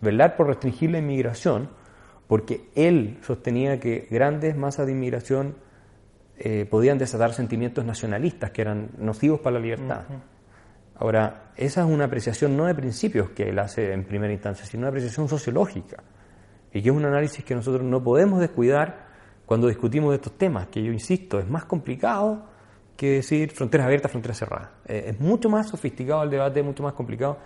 velar 0.00 0.36
por 0.36 0.48
restringir 0.48 0.90
la 0.90 0.98
inmigración, 0.98 1.70
porque 2.26 2.68
él 2.74 3.18
sostenía 3.22 3.80
que 3.80 4.06
grandes 4.10 4.56
masas 4.56 4.86
de 4.86 4.92
inmigración 4.92 5.56
eh, 6.38 6.66
podían 6.70 6.98
desatar 6.98 7.32
sentimientos 7.32 7.84
nacionalistas 7.84 8.50
que 8.50 8.62
eran 8.62 8.90
nocivos 8.98 9.40
para 9.40 9.54
la 9.54 9.60
libertad. 9.60 10.02
Ahora, 10.98 11.52
esa 11.56 11.80
es 11.80 11.86
una 11.86 12.04
apreciación 12.04 12.56
no 12.56 12.66
de 12.66 12.74
principios 12.74 13.30
que 13.30 13.48
él 13.48 13.58
hace 13.58 13.92
en 13.92 14.04
primera 14.04 14.32
instancia, 14.32 14.66
sino 14.66 14.82
una 14.82 14.88
apreciación 14.88 15.28
sociológica, 15.28 16.02
y 16.76 16.82
que 16.82 16.90
es 16.90 16.94
un 16.94 17.06
análisis 17.06 17.42
que 17.42 17.54
nosotros 17.54 17.82
no 17.82 18.02
podemos 18.02 18.38
descuidar 18.38 19.06
cuando 19.46 19.66
discutimos 19.66 20.10
de 20.10 20.16
estos 20.16 20.34
temas, 20.34 20.66
que 20.66 20.82
yo 20.82 20.92
insisto, 20.92 21.38
es 21.38 21.48
más 21.48 21.64
complicado 21.64 22.42
que 22.94 23.12
decir 23.12 23.50
fronteras 23.50 23.86
abiertas, 23.86 24.10
fronteras 24.10 24.38
cerradas. 24.38 24.68
Eh, 24.86 25.04
es 25.08 25.20
mucho 25.20 25.48
más 25.48 25.70
sofisticado 25.70 26.22
el 26.24 26.28
debate, 26.28 26.62
mucho 26.62 26.82
más 26.82 26.92
complicado, 26.92 27.38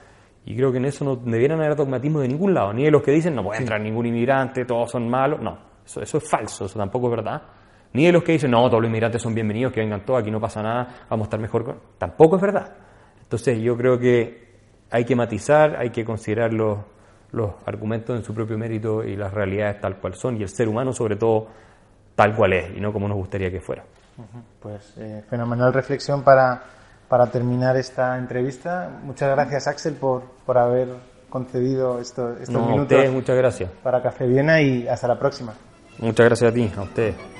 y 0.45 0.57
creo 0.57 0.73
que 0.73 0.79
en 0.79 0.87
eso 0.87 1.05
no 1.05 1.15
debieran 1.15 1.61
haber 1.61 1.77
dogmatismo 1.77 2.19
de 2.19 2.27
ningún 2.27 2.55
lado, 2.55 2.73
ni 2.73 2.85
de 2.85 2.91
los 2.91 3.05
que 3.05 3.13
dicen 3.13 3.37
no 3.37 3.45
puede 3.45 3.61
entrar 3.61 3.81
ningún 3.81 4.07
inmigrante, 4.07 4.65
todos 4.65 4.91
son 4.91 5.09
malos, 5.09 5.41
no, 5.41 5.59
eso, 5.87 6.03
eso 6.03 6.19
es 6.19 6.29
falso, 6.29 6.65
eso 6.65 6.77
tampoco 6.77 7.07
es 7.07 7.11
verdad. 7.13 7.43
Ni 7.93 8.07
de 8.07 8.13
los 8.13 8.25
que 8.25 8.33
dicen 8.33 8.51
no, 8.51 8.69
todos 8.69 8.83
los 8.83 8.89
inmigrantes 8.89 9.23
son 9.23 9.33
bienvenidos, 9.33 9.73
que 9.73 9.79
vengan 9.79 10.05
todos, 10.05 10.23
aquí 10.23 10.33
no 10.33 10.41
pasa 10.41 10.61
nada, 10.61 11.07
vamos 11.09 11.27
a 11.27 11.29
estar 11.29 11.39
mejor 11.39 11.65
con... 11.65 11.79
Tampoco 11.99 12.35
es 12.35 12.43
verdad. 12.43 12.73
Entonces 13.23 13.61
yo 13.61 13.77
creo 13.77 13.97
que 13.97 14.51
hay 14.91 15.05
que 15.05 15.15
matizar, 15.15 15.77
hay 15.77 15.91
que 15.91 16.05
considerar 16.05 16.53
los, 16.53 16.79
los 17.33 17.53
argumentos 17.67 18.17
en 18.17 18.25
su 18.25 18.35
propio 18.35 18.59
mérito 18.59 19.05
y 19.05 19.17
las 19.17 19.33
realidades 19.33 19.81
tal 19.81 19.97
cual 19.97 20.15
son, 20.15 20.37
y 20.37 20.43
el 20.43 20.49
ser 20.49 20.69
humano 20.69 20.93
sobre 20.93 21.17
todo 21.17 21.49
tal 22.15 22.35
cual 22.35 22.53
es 22.53 22.77
y 22.77 22.81
no 22.81 22.93
como 22.93 23.09
nos 23.09 23.17
gustaría 23.17 23.51
que 23.51 23.61
fuera. 23.61 23.85
Pues 24.61 24.95
eh, 24.99 25.23
fenomenal 25.31 25.73
reflexión 25.73 26.23
para, 26.23 26.63
para 27.09 27.27
terminar 27.27 27.77
esta 27.77 28.19
entrevista. 28.19 28.91
Muchas 29.03 29.31
gracias 29.31 29.67
Axel 29.67 29.95
por, 29.95 30.23
por 30.45 30.59
haber 30.59 30.89
concedido 31.31 32.01
esto, 32.01 32.33
estos 32.33 32.51
no, 32.51 32.67
minutos. 32.67 32.93
A 32.93 32.97
ustedes, 32.97 33.13
muchas 33.13 33.37
gracias. 33.37 33.71
Para 33.83 34.03
Café 34.03 34.27
Viena 34.27 34.61
y 34.61 34.87
hasta 34.89 35.09
la 35.09 35.19
próxima. 35.19 35.55
Muchas 35.99 36.27
gracias 36.27 36.51
a 36.51 36.55
ti, 36.55 36.71
a 36.77 36.83
ustedes. 36.83 37.40